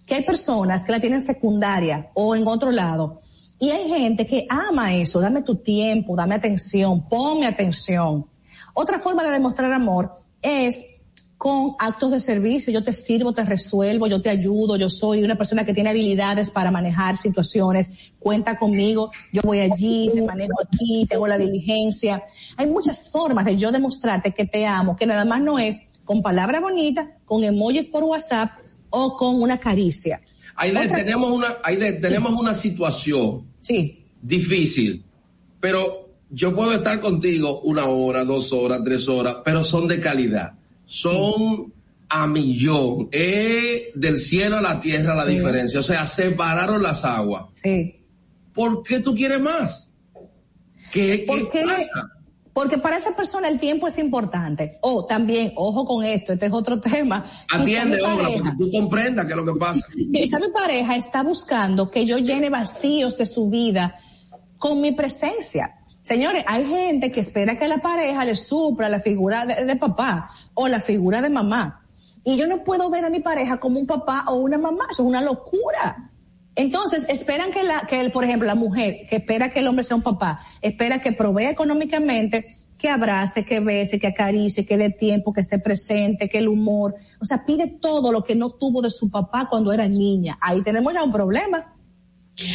que 0.07 0.15
hay 0.15 0.25
personas 0.25 0.87
que 0.87 0.93
la 0.93 1.01
tienen 1.01 1.21
secundaria 1.21 2.09
o 2.15 2.35
en 2.35 2.47
otro 2.47 2.71
lado. 2.71 3.21
Y 3.61 3.69
hay 3.69 3.87
gente 3.87 4.27
que 4.27 4.47
ama 4.49 4.95
eso, 4.95 5.21
dame 5.21 5.43
tu 5.43 5.57
tiempo, 5.57 6.17
dame 6.17 6.37
atención, 6.37 7.07
ponme 7.07 7.47
atención. 7.47 8.32
Otra 8.75 8.99
forma 8.99 9.25
de 9.25 9.31
demostrar 9.31 9.73
amor 9.73 10.13
es 10.43 10.99
con 11.39 11.75
actos 11.81 12.13
de 12.13 12.21
servicio. 12.21 12.73
Yo 12.73 12.85
te 12.85 12.93
sirvo, 12.93 13.33
te 13.33 13.45
resuelvo, 13.45 14.07
yo 14.07 14.23
te 14.23 14.31
ayudo, 14.31 14.77
yo 14.77 14.89
soy 14.89 15.25
una 15.25 15.35
persona 15.37 15.65
que 15.67 15.75
tiene 15.75 15.91
habilidades 15.91 16.51
para 16.51 16.71
manejar 16.71 17.17
situaciones, 17.17 17.93
cuenta 18.21 18.57
conmigo, 18.59 19.11
yo 19.33 19.43
voy 19.43 19.59
allí, 19.59 20.09
te 20.15 20.23
manejo 20.23 20.53
aquí, 20.63 21.05
te 21.09 21.17
hago 21.17 21.27
la 21.27 21.39
diligencia. 21.39 22.23
Hay 22.57 22.69
muchas 22.69 23.11
formas 23.11 23.45
de 23.45 23.57
yo 23.57 23.73
demostrarte 23.73 24.31
que 24.33 24.47
te 24.47 24.65
amo, 24.67 24.97
que 24.97 25.05
nada 25.07 25.25
más 25.25 25.43
no 25.43 25.59
es 25.59 25.91
con 26.05 26.23
palabras 26.23 26.61
bonitas, 26.63 27.09
con 27.25 27.43
emojis 27.43 27.89
por 27.89 28.05
WhatsApp 28.05 28.51
o 28.91 29.17
con 29.17 29.43
una 29.43 29.59
caricia. 29.59 30.21
Otra- 30.87 30.99
tenemos 30.99 31.31
una, 31.33 31.57
Aide, 31.65 31.95
tenemos 31.95 32.33
una 32.35 32.55
situación 32.55 33.47
Sí, 33.61 34.05
difícil, 34.21 35.05
pero 35.61 36.09
yo 36.33 36.55
puedo 36.57 36.73
estar 36.73 37.01
contigo 37.01 37.61
una 37.61 37.85
hora, 37.87 38.25
dos 38.25 38.53
horas, 38.53 38.81
tres 38.85 39.09
horas, 39.09 39.37
pero 39.45 39.63
son 39.63 39.87
de 39.87 40.01
calidad. 40.01 40.55
Son 40.87 41.73
a 42.09 42.27
millón. 42.27 43.09
Es 43.13 43.83
del 43.95 44.19
cielo 44.19 44.57
a 44.59 44.61
la 44.63 44.81
tierra 44.81 45.15
la 45.15 45.27
Sí. 45.27 45.33
diferencia. 45.37 45.81
O 45.81 45.83
sea, 45.83 46.07
separaron 46.07 46.83
las 46.83 47.05
aguas. 47.05 47.45
sí. 47.53 47.99
¿Por 48.55 48.83
qué 48.83 48.99
tú 49.01 49.15
quieres 49.15 49.41
más? 49.41 49.91
¿Qué, 50.93 51.25
¿Por 51.27 51.51
qué 51.51 51.63
pasa? 51.63 52.11
Porque 52.53 52.77
para 52.77 52.99
esa 52.99 53.17
persona 53.17 53.49
el 53.49 53.59
tiempo 53.59 53.87
es 53.87 53.97
importante. 53.97 54.77
O 54.83 55.07
también, 55.07 55.55
ojo 55.57 55.87
con 55.87 56.05
esto, 56.05 56.35
este 56.35 56.47
es 56.47 56.53
otro 56.53 56.79
tema. 56.83 57.25
Atiende, 57.51 57.97
pareja- 57.99 58.29
porque 58.31 58.51
tú 58.59 58.71
comprendas 58.71 59.25
qué 59.25 59.31
es 59.33 59.37
lo 59.39 59.47
que 59.55 59.59
pasa. 59.59 59.87
Quizá 60.13 60.39
mi 60.39 60.49
pareja 60.53 60.97
está 60.97 61.23
buscando 61.23 61.91
que 61.91 62.05
yo 62.05 62.19
llene 62.19 62.51
vacíos 62.51 63.17
de 63.17 63.25
su 63.25 63.49
vida 63.49 63.97
con 64.59 64.83
mi 64.83 64.93
presencia. 64.93 65.71
Señores, 66.03 66.45
hay 66.47 66.67
gente 66.67 67.11
que 67.11 67.21
espera 67.21 67.57
que 67.57 67.69
la 67.69 67.79
pareja 67.79 68.25
le 68.25 68.37
supla 68.37 68.89
la 68.89 69.01
figura 69.01 69.47
de, 69.47 69.65
de 69.65 69.77
papá 69.77 70.31
o 70.55 70.69
la 70.69 70.81
figura 70.81 71.23
de 71.23 71.31
mamá. 71.31 71.87
Y 72.25 72.37
yo 72.37 72.47
no 72.47 72.63
puedo 72.63 72.91
ver 72.91 73.05
a 73.05 73.11
mi 73.11 73.21
pareja 73.21 73.59
como 73.59 73.81
un 73.81 73.87
papá 73.87 74.25
o 74.29 74.37
una 74.37 74.59
mamá. 74.59 74.87
Eso 74.91 75.03
es 75.03 75.09
una 75.09 75.23
locura. 75.23 76.11
Entonces, 76.55 77.07
esperan 77.09 77.51
que 77.51 77.63
la, 77.63 77.87
que 77.89 78.01
el, 78.01 78.13
por 78.13 78.25
ejemplo, 78.25 78.47
la 78.47 78.55
mujer, 78.55 79.05
que 79.09 79.17
espera 79.17 79.51
que 79.51 79.61
el 79.61 79.69
hombre 79.69 79.85
sea 79.85 79.97
un 79.97 80.03
papá, 80.03 80.41
espera 80.61 81.01
que 81.01 81.13
provea 81.13 81.51
económicamente, 81.51 82.47
que 82.79 82.91
abrace, 82.91 83.45
que 83.45 83.61
bese, 83.61 83.99
que 83.99 84.09
acaricie, 84.09 84.67
que 84.67 84.77
dé 84.77 84.91
tiempo, 84.91 85.33
que 85.33 85.41
esté 85.41 85.59
presente, 85.59 86.29
que 86.29 86.39
el 86.39 86.49
humor, 86.49 86.95
o 87.21 87.25
sea, 87.25 87.45
pide 87.47 87.69
todo 87.81 88.13
lo 88.13 88.23
que 88.23 88.35
no 88.35 88.51
tuvo 88.51 88.83
de 88.83 88.91
su 88.91 89.11
papá 89.11 89.47
cuando 89.49 89.73
era 89.73 89.89
niña. 89.89 90.37
Ahí 90.41 90.63
tenemos 90.63 90.93
ya 90.93 91.03
un 91.03 91.13
problema. 91.13 91.75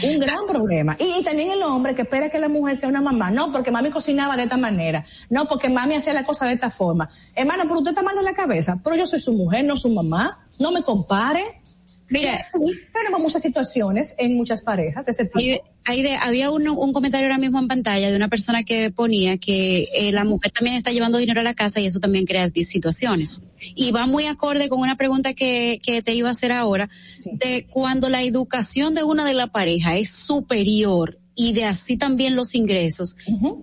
Un 0.04 0.20
gran 0.20 0.48
problema. 0.48 0.96
Y, 1.00 1.24
también 1.24 1.52
el 1.52 1.62
hombre 1.62 1.94
que 1.94 2.02
espera 2.02 2.30
que 2.30 2.40
la 2.40 2.50
mujer 2.50 2.76
sea 2.76 2.90
una 2.90 3.02
mamá. 3.02 3.30
No, 3.30 3.52
porque 3.52 3.72
mami 3.72 3.92
cocinaba 3.92 4.36
de 4.36 4.44
esta 4.44 4.58
manera. 4.58 5.06
No, 5.30 5.46
porque 5.46 5.70
mami 5.70 5.96
hacía 5.96 6.14
la 6.14 6.26
cosa 6.26 6.48
de 6.48 6.54
esta 6.54 6.72
forma. 6.72 7.08
Hermano, 7.36 7.64
pero 7.64 7.78
usted 7.78 7.92
está 7.92 8.02
mal 8.02 8.18
en 8.18 8.26
la 8.26 8.34
cabeza. 8.34 8.80
Pero 8.84 8.96
yo 8.96 9.06
soy 9.06 9.20
su 9.20 9.34
mujer, 9.34 9.64
no 9.66 9.78
su 9.78 9.90
mamá. 9.90 10.32
No 10.60 10.72
me 10.72 10.82
compare. 10.82 11.44
Mira. 12.10 12.38
sí, 12.40 12.58
tenemos 12.94 13.20
muchas 13.20 13.42
situaciones 13.42 14.16
en 14.18 14.36
muchas 14.38 14.62
parejas 14.62 15.06
de 15.06 15.12
ese 15.12 15.26
tipo. 15.26 15.40
Ahí, 15.40 15.60
ahí 15.86 16.02
de- 16.04 16.16
había 16.16 16.52
uno- 16.52 16.74
un 16.74 16.94
comentario 16.94 17.28
ahora 17.28 17.38
mismo 17.38 17.60
en 17.60 17.68
pantalla 17.68 18.10
de 18.10 18.16
una 18.16 18.30
persona 18.30 18.64
que 18.64 18.92
ponía 18.92 19.38
que 19.38 19.90
eh, 19.94 20.12
la 20.14 20.24
mujer 20.24 20.52
también 20.52 20.78
está 20.78 20.92
llevando 20.92 21.18
dinero 21.18 21.42
a 21.42 21.44
la 21.44 21.54
casa 21.54 21.80
y 21.82 21.86
eso 21.86 22.00
también 22.00 22.26
crea 22.26 22.50
situaciones. 22.64 23.38
Y 23.76 23.92
va 23.92 24.08
muy 24.08 24.26
acorde 24.26 24.70
con 24.70 24.80
una 24.80 24.96
pregunta 24.96 25.34
que, 25.34 25.80
que 25.84 26.02
te 26.02 26.14
iba 26.14 26.30
a 26.30 26.32
hacer 26.32 26.52
ahora, 26.54 26.90
de 27.26 27.66
cuando 27.70 28.10
la 28.10 28.24
educación 28.24 28.94
de 28.94 29.04
una 29.04 29.26
de 29.26 29.34
la 29.34 29.48
pareja 29.48 29.98
es 29.98 30.10
superior 30.12 31.20
y 31.36 31.54
de 31.54 31.66
así 31.66 31.98
también 31.98 32.36
los 32.36 32.56
ingresos, 32.56 33.16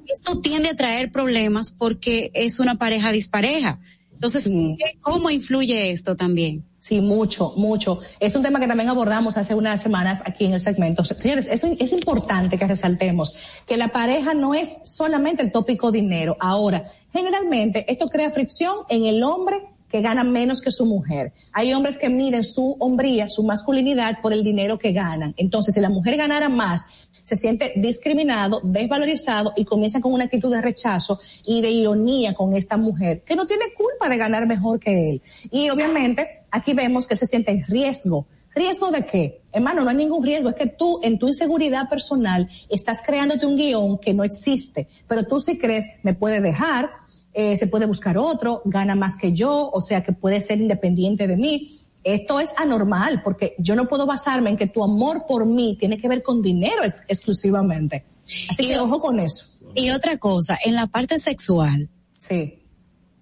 esto 0.07 0.41
tiende 0.41 0.69
a 0.69 0.77
traer 0.77 1.11
problemas 1.11 1.73
porque 1.77 2.31
es 2.35 2.61
una 2.61 2.77
pareja 2.79 3.11
dispareja. 3.11 3.81
Entonces, 4.13 4.45
¿qué- 4.45 4.99
¿cómo 5.01 5.31
influye 5.31 5.91
esto 5.91 6.15
también? 6.15 6.65
Sí, 6.85 7.01
mucho, 7.01 7.55
mucho. 7.57 8.01
Es 8.21 8.37
un 8.37 8.43
tema 8.43 8.61
que 8.61 8.67
también 8.67 8.91
abordamos 8.91 9.39
hace 9.39 9.55
unas 9.55 9.81
semanas 9.81 10.23
aquí 10.27 10.45
en 10.45 10.53
el 10.53 10.61
segmento. 10.61 11.03
Señores, 11.03 11.49
es, 11.51 11.65
es 11.65 11.93
importante 11.95 12.59
que 12.59 12.67
resaltemos 12.67 13.35
que 13.67 13.79
la 13.79 13.89
pareja 13.89 14.35
no 14.35 14.53
es 14.53 14.81
solamente 14.85 15.43
el 15.43 15.51
tópico 15.51 15.91
dinero. 15.91 16.37
Ahora, 16.41 16.85
generalmente 17.11 17.91
esto 17.91 18.09
crea 18.09 18.31
fricción 18.31 18.81
en 18.91 19.07
el 19.07 19.23
hombre 19.23 19.63
que 19.89 20.03
ganan 20.03 20.31
menos 20.31 20.61
que 20.61 20.71
su 20.71 20.85
mujer. 20.85 21.33
Hay 21.55 21.73
hombres 21.73 21.99
que 21.99 22.11
miden 22.11 22.45
su 22.45 22.77
hombría, 22.81 23.31
su 23.31 23.45
masculinidad 23.45 24.21
por 24.21 24.35
el 24.35 24.45
dinero 24.45 24.79
que 24.79 24.93
ganan. 24.93 25.33
Entonces, 25.39 25.73
si 25.73 25.81
la 25.81 25.89
mujer 25.89 26.19
ganara 26.19 26.51
más, 26.51 27.09
se 27.23 27.37
siente 27.37 27.73
discriminado, 27.77 28.61
desvalorizado 28.63 29.55
y 29.57 29.65
comienza 29.65 30.01
con 30.01 30.13
una 30.13 30.25
actitud 30.25 30.53
de 30.53 30.61
rechazo 30.61 31.19
y 31.47 31.63
de 31.63 31.71
ironía 31.71 32.35
con 32.35 32.55
esta 32.55 32.77
mujer, 32.77 33.23
que 33.23 33.35
no 33.35 33.47
tiene 33.47 33.73
culpa 33.73 34.11
de 34.11 34.19
ganar 34.19 34.47
mejor 34.47 34.79
que 34.79 35.11
él. 35.11 35.23
Y 35.51 35.71
obviamente 35.71 36.44
aquí 36.55 36.73
vemos 36.73 37.07
que 37.07 37.17
se 37.17 37.27
siente 37.27 37.51
en 37.51 37.65
riesgo. 37.67 38.27
¿Riesgo 38.55 38.91
de 38.93 39.05
qué? 39.05 39.43
Hermano, 39.53 39.83
no 39.83 39.91
hay 39.91 39.97
ningún 39.97 40.25
riesgo. 40.25 40.51
Es 40.51 40.55
que 40.55 40.67
tú, 40.67 41.01
en 41.03 41.19
tu 41.19 41.27
inseguridad 41.27 41.89
personal, 41.89 42.49
estás 42.69 43.03
creándote 43.05 43.47
un 43.47 43.57
guion 43.57 43.99
que 43.99 44.15
no 44.15 44.23
existe. 44.23 44.89
Pero 45.09 45.25
tú 45.25 45.41
si 45.41 45.59
crees, 45.59 45.85
me 46.05 46.15
puede 46.15 46.41
dejar, 46.41 46.91
eh, 47.33 47.57
se 47.57 47.67
puede 47.67 47.87
buscar 47.87 48.17
otro, 48.17 48.63
gana 48.65 48.95
más 48.95 49.17
que 49.17 49.33
yo, 49.33 49.71
o 49.73 49.81
sea 49.81 50.05
que 50.05 50.13
puede 50.13 50.41
ser 50.41 50.61
independiente 50.61 51.27
de 51.27 51.37
mí. 51.37 51.81
Esto 52.05 52.39
es 52.39 52.55
anormal 52.57 53.23
porque 53.25 53.57
yo 53.59 53.75
no 53.75 53.89
puedo 53.89 54.07
basarme 54.07 54.51
en 54.51 54.57
que 54.57 54.69
tu 54.69 54.85
amor 54.85 55.25
por 55.27 55.47
mí 55.47 55.77
tiene 55.81 55.99
que 55.99 56.07
ver 56.07 56.23
con 56.23 56.41
dinero 56.41 56.85
exclusivamente. 56.85 58.05
Así 58.51 58.69
que 58.69 58.79
ojo 58.79 59.01
con 59.01 59.19
eso. 59.19 59.47
Y 59.75 59.91
otra 59.91 60.17
cosa, 60.19 60.59
en 60.65 60.75
la 60.75 60.87
parte 60.87 61.19
sexual. 61.19 61.89
Sí. 62.17 62.63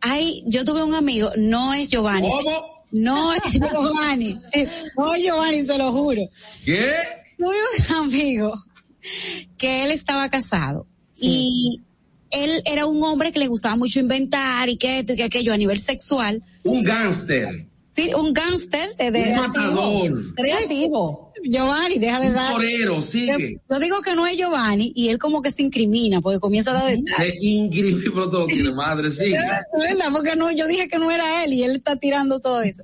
Hay, 0.00 0.44
yo 0.46 0.64
tuve 0.64 0.82
un 0.82 0.94
amigo, 0.94 1.30
no 1.36 1.72
es 1.72 1.88
Giovanni. 1.88 2.28
¿Cómo? 2.28 2.72
No 2.93 3.32
es 3.35 3.43
Giovanni. 3.52 4.40
No 4.97 5.16
Giovanni, 5.16 5.64
se 5.64 5.78
lo 5.78 5.93
juro. 5.93 6.23
¿Qué? 6.64 6.93
Tuve 7.36 7.56
un 7.89 7.97
amigo 8.05 8.52
que 9.59 9.85
él 9.85 9.90
estaba 9.90 10.28
casado 10.28 10.86
y 11.20 11.81
él 12.31 12.62
era 12.64 12.86
un 12.86 13.02
hombre 13.02 13.32
que 13.32 13.39
le 13.39 13.48
gustaba 13.48 13.77
mucho 13.77 14.01
inventar 14.01 14.69
y 14.69 14.77
que 14.77 15.01
esto 15.01 15.12
y 15.12 15.16
que 15.16 15.24
aquello 15.24 15.52
a 15.52 15.56
nivel 15.56 15.78
sexual. 15.78 16.43
Un 16.64 16.82
gángster. 16.82 17.66
Sí, 17.89 18.10
un 18.14 18.32
gángster 18.32 18.97
de, 18.97 19.10
de 19.10 19.32
Un 19.32 19.36
matador. 19.36 20.35
Creativo. 20.35 21.31
Giovanni, 21.44 21.98
deja 21.98 22.20
de 22.20 22.31
dar. 22.31 22.52
torero, 22.52 23.02
sigue. 23.02 23.60
Yo 23.70 23.78
digo 23.78 24.01
que 24.02 24.14
no 24.14 24.27
es 24.27 24.36
Giovanni 24.36 24.93
y 24.94 25.09
él 25.09 25.19
como 25.19 25.43
que 25.43 25.51
se 25.51 25.62
incrimina 25.62 26.20
porque 26.20 26.40
comienza 26.40 26.70
a 26.70 26.74
dar 26.74 26.90
detalles. 26.90 27.35
Es 27.35 27.43
increíble, 27.43 28.10
pero 28.12 28.31
todo 28.31 28.47
tiene 28.47 28.73
madre, 28.73 29.10
sigue. 29.12 29.39
¿Verdad? 29.78 30.09
Porque 30.12 30.36
no, 30.36 30.51
yo 30.51 30.66
dije 30.66 30.89
que 30.89 30.98
no 30.98 31.10
era 31.10 31.44
él 31.44 31.52
y 31.52 31.62
él 31.62 31.77
está 31.77 31.97
tirando 31.97 32.40
todo 32.40 32.62
eso. 32.62 32.82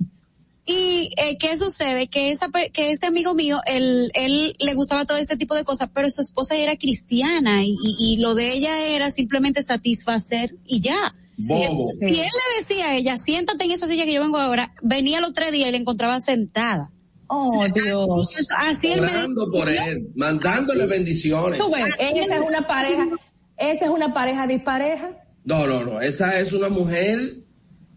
Y 0.65 1.11
eh, 1.17 1.35
qué 1.39 1.57
sucede 1.57 2.07
que 2.07 2.29
esta 2.29 2.47
que 2.71 2.91
este 2.91 3.07
amigo 3.07 3.33
mío 3.33 3.59
él 3.65 4.11
él 4.13 4.55
le 4.59 4.73
gustaba 4.75 5.03
todo 5.05 5.17
este 5.17 5.35
tipo 5.35 5.55
de 5.55 5.63
cosas, 5.63 5.89
pero 5.95 6.07
su 6.11 6.21
esposa 6.21 6.55
era 6.55 6.75
cristiana 6.77 7.63
y, 7.63 7.71
y, 7.71 8.13
y 8.13 8.17
lo 8.17 8.35
de 8.35 8.53
ella 8.53 8.85
era 8.85 9.09
simplemente 9.09 9.63
satisfacer 9.63 10.55
y 10.67 10.81
ya. 10.81 11.15
Bobo. 11.37 11.85
Si, 11.85 11.97
si 11.99 12.05
él 12.05 12.27
le 12.27 12.59
decía 12.59 12.89
a 12.89 12.95
ella, 12.95 13.17
siéntate 13.17 13.63
en 13.63 13.71
esa 13.71 13.87
silla 13.87 14.05
que 14.05 14.13
yo 14.13 14.21
vengo 14.21 14.37
ahora, 14.37 14.73
venía 14.83 15.21
los 15.21 15.33
tres 15.33 15.51
días 15.51 15.69
y 15.69 15.71
la 15.71 15.77
encontraba 15.77 16.19
sentada. 16.19 16.91
Oh, 17.31 17.65
Dios. 17.73 18.47
Así 18.57 18.91
él 18.91 19.01
me 19.01 19.07
Orando 19.07 19.51
por 19.51 19.69
él, 19.69 20.07
mandándole 20.15 20.85
bendiciones. 20.87 21.59
Tú 21.59 21.71
ves, 21.71 21.85
esa 21.99 22.37
es 22.37 22.43
una 22.43 22.67
pareja, 22.67 23.07
esa 23.57 23.85
es 23.85 23.91
una 23.91 24.13
pareja 24.13 24.47
dispareja. 24.47 25.11
No, 25.45 25.67
no, 25.67 25.83
no, 25.83 26.01
esa 26.01 26.39
es 26.39 26.51
una 26.53 26.69
mujer. 26.69 27.37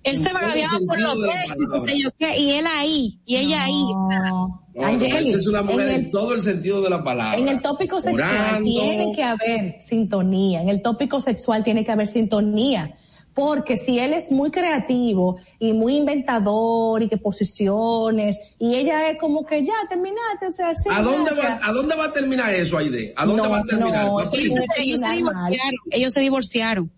él 0.04 0.16
se 0.16 0.32
vagabiaba 0.32 0.78
por 0.86 1.00
los 1.00 1.14
techos, 1.14 1.34
qué 1.46 1.62
sé 1.62 1.68
palabra. 1.68 1.92
yo 1.96 2.10
qué, 2.18 2.38
y 2.38 2.50
él 2.52 2.66
ahí, 2.66 3.20
y 3.24 3.36
ella 3.36 3.64
ahí. 3.64 3.82
o 3.94 4.09
sea, 4.10 4.18
No. 4.20 4.62
No, 4.74 4.92
no, 4.92 5.04
esa 5.04 5.18
es 5.38 5.46
una 5.46 5.62
mujer 5.62 5.88
en 5.88 5.94
en, 5.94 6.00
el- 6.06 6.10
todo 6.10 6.34
el 6.34 6.40
sentido 6.42 6.80
de 6.82 6.90
la 6.90 7.04
palabra. 7.04 7.38
En 7.38 7.48
el 7.48 7.60
tópico 7.60 8.00
sexual 8.00 8.30
Orando. 8.30 8.64
tiene 8.70 9.12
que 9.14 9.22
haber 9.22 9.76
sintonía. 9.82 10.62
En 10.62 10.68
el 10.70 10.80
tópico 10.82 11.20
sexual 11.20 11.62
tiene 11.64 11.84
que 11.84 11.92
haber 11.92 12.06
sintonía. 12.06 12.96
Porque 13.34 13.76
si 13.76 13.98
él 13.98 14.12
es 14.12 14.30
muy 14.30 14.50
creativo 14.50 15.38
y 15.59 15.72
muy 15.72 15.96
inventador 15.96 17.02
y 17.02 17.09
que 17.09 17.16
posiciones, 17.16 18.38
y 18.59 18.74
ella 18.74 19.09
es 19.09 19.18
como 19.18 19.46
que 19.46 19.64
ya 19.64 19.72
terminaste, 19.88 20.46
o 20.46 20.50
sea, 20.50 20.74
sí, 20.74 20.88
¿A 20.92 21.02
dónde, 21.02 21.30
va, 21.32 21.60
¿A 21.62 21.72
dónde 21.72 21.94
va 21.94 22.04
a 22.06 22.12
terminar 22.12 22.52
eso, 22.52 22.76
Aide? 22.76 23.14
¿A 23.16 23.24
dónde 23.24 23.42
No, 23.42 23.50
va 23.50 23.59
a 23.60 23.64
terminar? 23.64 24.06
no, 24.06 24.20
ellos 24.20 25.00
se 25.00 25.10
divorciaron, 25.10 25.74
ellos 25.90 26.12
se 26.12 26.20
divorciaron. 26.20 26.92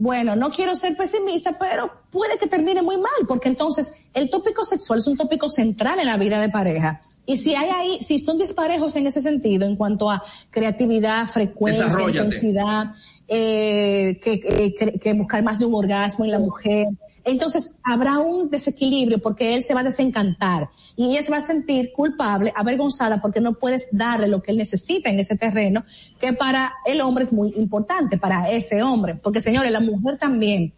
Bueno, 0.00 0.36
no 0.36 0.50
quiero 0.50 0.76
ser 0.76 0.96
pesimista, 0.96 1.56
pero 1.58 1.90
puede 2.12 2.38
que 2.38 2.46
termine 2.46 2.82
muy 2.82 2.96
mal, 2.96 3.26
porque 3.26 3.48
entonces 3.48 3.92
el 4.14 4.30
tópico 4.30 4.64
sexual 4.64 5.00
es 5.00 5.06
un 5.08 5.16
tópico 5.16 5.50
central 5.50 5.98
en 5.98 6.06
la 6.06 6.16
vida 6.16 6.40
de 6.40 6.48
pareja. 6.48 7.00
Y 7.26 7.36
si 7.36 7.54
hay 7.54 7.68
ahí, 7.70 7.98
si 8.00 8.18
son 8.20 8.38
disparejos 8.38 8.94
en 8.96 9.06
ese 9.08 9.20
sentido, 9.20 9.66
en 9.66 9.74
cuanto 9.76 10.10
a 10.10 10.22
creatividad, 10.50 11.26
frecuencia, 11.26 11.86
intensidad, 12.22 12.84
eh, 13.26 14.18
que, 14.22 14.40
que- 14.40 14.72
que- 14.72 14.98
que 14.98 15.12
buscar 15.14 15.42
más 15.42 15.58
de 15.58 15.66
un 15.66 15.74
orgasmo 15.74 16.24
en 16.24 16.30
la 16.30 16.38
mujer, 16.38 16.86
entonces 17.24 17.76
habrá 17.84 18.18
un 18.18 18.50
desequilibrio 18.50 19.18
porque 19.18 19.54
él 19.54 19.62
se 19.62 19.74
va 19.74 19.80
a 19.80 19.84
desencantar 19.84 20.70
y 20.96 21.12
ella 21.12 21.22
se 21.22 21.30
va 21.30 21.38
a 21.38 21.40
sentir 21.40 21.92
culpable, 21.92 22.52
avergonzada 22.54 23.20
porque 23.20 23.40
no 23.40 23.54
puedes 23.54 23.88
darle 23.92 24.28
lo 24.28 24.42
que 24.42 24.50
él 24.50 24.58
necesita 24.58 25.10
en 25.10 25.20
ese 25.20 25.36
terreno, 25.36 25.84
que 26.20 26.32
para 26.32 26.74
el 26.86 27.00
hombre 27.00 27.24
es 27.24 27.32
muy 27.32 27.52
importante, 27.56 28.18
para 28.18 28.50
ese 28.50 28.82
hombre. 28.82 29.14
Porque 29.14 29.40
señores, 29.40 29.70
la 29.70 29.80
mujer 29.80 30.18
también 30.18 30.72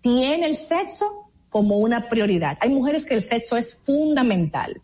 tiene 0.00 0.46
el 0.46 0.56
sexo 0.56 1.06
como 1.48 1.78
una 1.78 2.08
prioridad. 2.08 2.58
Hay 2.60 2.70
mujeres 2.70 3.04
que 3.04 3.14
el 3.14 3.22
sexo 3.22 3.56
es 3.56 3.74
fundamental. 3.84 4.80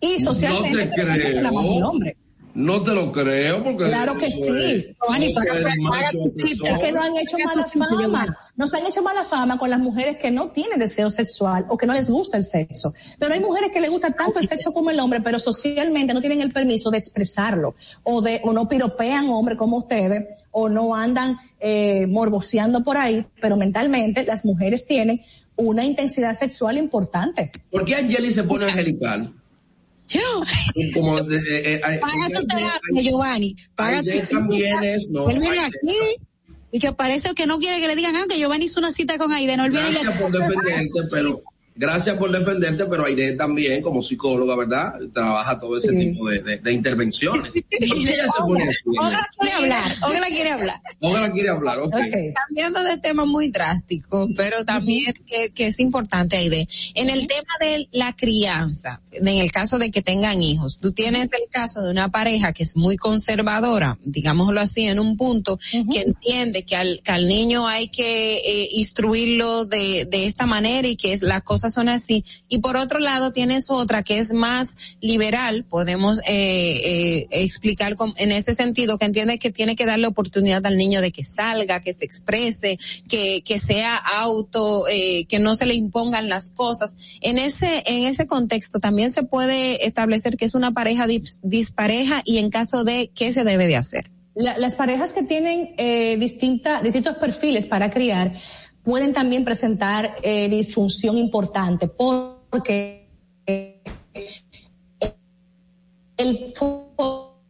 Y 0.00 0.20
socialmente 0.20 0.86
No 0.86 0.92
te 0.94 1.04
la 1.04 1.50
creo. 1.50 1.88
hombre. 1.88 2.16
No 2.56 2.82
te 2.82 2.94
lo 2.94 3.12
creo 3.12 3.62
porque... 3.62 3.84
Claro 3.84 4.16
que 4.16 4.30
sí. 4.32 4.96
Giovanni. 4.98 5.26
Es 5.26 6.78
que 6.78 6.90
no 6.90 7.02
han 7.02 7.16
hecho 7.18 7.36
mala 7.44 7.64
fama. 7.64 8.38
Nos 8.56 8.72
han 8.72 8.86
hecho 8.86 9.02
mala 9.02 9.24
fama 9.24 9.58
con 9.58 9.68
las 9.68 9.78
mujeres 9.78 10.16
que 10.16 10.30
no 10.30 10.48
tienen 10.48 10.78
deseo 10.78 11.10
sexual 11.10 11.66
o 11.68 11.76
que 11.76 11.86
no 11.86 11.92
les 11.92 12.08
gusta 12.08 12.38
el 12.38 12.44
sexo. 12.44 12.94
Pero 13.18 13.34
hay 13.34 13.40
mujeres 13.40 13.72
que 13.72 13.80
les 13.82 13.90
gusta 13.90 14.10
tanto 14.10 14.38
el 14.38 14.48
sexo 14.48 14.72
como 14.72 14.88
el 14.88 14.98
hombre, 14.98 15.20
pero 15.20 15.38
socialmente 15.38 16.14
no 16.14 16.20
tienen 16.20 16.40
el 16.40 16.50
permiso 16.50 16.90
de 16.90 16.96
expresarlo. 16.96 17.74
O 18.04 18.22
de, 18.22 18.40
o 18.42 18.54
no 18.54 18.66
piropean 18.66 19.28
hombres 19.28 19.58
como 19.58 19.76
ustedes, 19.76 20.26
o 20.50 20.70
no 20.70 20.94
andan, 20.94 21.36
eh, 21.60 22.06
morboseando 22.06 22.82
por 22.82 22.96
ahí, 22.96 23.26
pero 23.38 23.58
mentalmente 23.58 24.24
las 24.24 24.46
mujeres 24.46 24.86
tienen 24.86 25.20
una 25.56 25.84
intensidad 25.84 26.32
sexual 26.32 26.78
importante. 26.78 27.52
¿Por 27.70 27.84
qué 27.84 27.96
Angeli 27.96 28.32
se 28.32 28.44
pone 28.44 28.64
angelical? 28.64 29.34
Yo, 30.08 30.20
Como 30.94 31.20
de, 31.20 31.36
eh, 31.36 31.40
eh, 31.74 31.80
eh, 31.84 31.98
paga 32.00 32.28
tu 32.32 32.46
terapia, 32.46 33.02
Giovanni. 33.02 33.56
Paga 33.74 34.02
tu 34.02 34.10
también 34.30 34.82
es, 34.84 35.08
no, 35.10 35.28
Él 35.28 35.40
viene 35.40 35.58
aquí 35.60 35.96
y 36.70 36.78
que 36.78 36.92
parece 36.92 37.34
que 37.34 37.46
no 37.46 37.58
quiere 37.58 37.80
que 37.80 37.88
le 37.88 37.96
digan, 37.96 38.14
ah, 38.16 38.24
que 38.28 38.38
Giovanni 38.38 38.66
hizo 38.66 38.78
una 38.80 38.92
cita 38.92 39.18
con 39.18 39.32
Aide, 39.32 39.56
no 39.56 39.66
le- 39.68 39.78
Gracias 39.80 40.18
por 40.20 40.30
defenderte, 40.30 41.00
pero 41.10 41.42
gracias 41.76 42.16
por 42.16 42.30
defenderte, 42.32 42.84
pero 42.86 43.04
Aide 43.04 43.32
también, 43.32 43.82
como 43.82 44.02
psicóloga, 44.02 44.56
¿verdad? 44.56 44.94
Trabaja 45.12 45.58
todo 45.60 45.76
ese 45.78 45.90
Sí. 45.90 45.96
tipo 45.98 46.28
de, 46.28 46.42
de- 46.42 46.58
de 46.58 46.72
intervenciones. 46.72 47.52
¿Por 47.52 47.62
qué 47.62 48.14
ella 48.14 48.24
se 48.28 48.38
pone? 48.40 48.64
Ojalá 48.98 49.28
quiere 49.38 49.54
hablar, 49.54 49.92
ojalá 50.02 50.26
quiere 50.28 50.50
hablar. 50.50 50.80
Ojalá 51.00 51.32
quiere 51.32 51.50
hablar, 51.50 51.78
ok. 51.80 51.94
Cambiando 52.48 52.82
de 52.82 52.96
tema 52.98 53.24
muy 53.24 53.50
drástico, 53.50 54.28
pero 54.36 54.64
también 54.64 55.14
que, 55.26 55.50
que 55.50 55.66
es 55.68 55.78
importante, 55.80 56.36
Aide. 56.36 56.66
En 56.94 57.10
el 57.10 57.26
tema 57.28 57.52
de 57.60 57.88
la 57.92 58.14
crianza, 58.14 59.02
en 59.12 59.28
el 59.28 59.52
caso 59.52 59.78
de 59.78 59.90
que 59.90 60.02
tengan 60.02 60.42
hijos, 60.42 60.78
tú 60.78 60.92
tienes 60.92 61.30
el 61.32 61.48
caso 61.50 61.82
de 61.82 61.90
una 61.90 62.10
pareja 62.10 62.52
que 62.52 62.62
es 62.62 62.76
muy 62.76 62.96
conservadora, 62.96 63.98
digámoslo 64.04 64.60
así, 64.60 64.82
en 64.86 64.98
un 64.98 65.16
punto, 65.16 65.58
que 65.92 66.00
entiende 66.02 66.64
que 66.64 66.76
al, 66.76 67.00
que 67.02 67.12
al 67.12 67.26
niño 67.26 67.66
hay 67.68 67.88
que 67.88 68.36
eh, 68.36 68.68
instruirlo 68.72 69.64
de, 69.64 70.04
de 70.10 70.26
esta 70.26 70.46
manera 70.46 70.88
y 70.88 70.96
que 70.96 71.12
es, 71.12 71.22
las 71.22 71.42
son 71.70 71.88
así. 71.88 72.24
Y 72.48 72.58
por 72.58 72.76
otro 72.76 72.98
lado 72.98 73.32
tienes 73.32 73.70
otra 73.70 74.02
que 74.02 74.18
es 74.18 74.32
más 74.32 74.76
liberal, 75.00 75.64
podemos 75.64 76.20
eh, 76.26 76.80
eh, 76.84 77.26
explicar 77.30 77.96
en 78.16 78.32
ese 78.32 78.54
sentido, 78.54 78.98
que 78.98 79.06
entiende 79.06 79.38
que 79.38 79.50
tiene 79.50 79.76
que 79.76 79.86
darle 79.86 80.06
oportunidad 80.06 80.64
al 80.66 80.76
niño 80.76 81.00
de 81.00 81.12
que 81.12 81.24
salga, 81.24 81.80
que 81.80 81.94
se 81.94 82.04
exprese, 82.04 82.78
que, 83.08 83.42
que 83.42 83.58
sea 83.58 83.96
auto, 83.96 84.86
eh, 84.88 85.24
que 85.26 85.38
no 85.38 85.54
se 85.54 85.66
le 85.66 85.74
impongan 85.74 86.28
las 86.28 86.50
cosas. 86.50 86.96
En 87.20 87.38
ese, 87.38 87.82
en 87.86 88.04
ese 88.04 88.26
contexto 88.26 88.80
también 88.80 89.10
se 89.12 89.22
puede 89.22 89.86
establecer 89.86 90.36
que 90.36 90.44
es 90.44 90.54
una 90.54 90.72
pareja 90.72 91.06
dis- 91.06 91.40
dispareja 91.42 92.22
y 92.24 92.38
en 92.38 92.50
caso 92.50 92.84
de, 92.84 93.10
¿qué 93.14 93.32
se 93.32 93.44
debe 93.44 93.66
de 93.66 93.76
hacer? 93.76 94.10
La- 94.34 94.58
las 94.58 94.74
parejas 94.74 95.14
que 95.14 95.22
tienen 95.22 95.70
eh, 95.78 96.16
distinta, 96.18 96.82
distintos 96.82 97.16
perfiles 97.16 97.64
para 97.66 97.90
criar 97.90 98.34
pueden 98.86 99.12
también 99.12 99.44
presentar 99.44 100.14
eh, 100.22 100.48
disfunción 100.48 101.18
importante 101.18 101.88
porque 101.88 103.10
eh, 103.44 103.82
el 106.16 106.54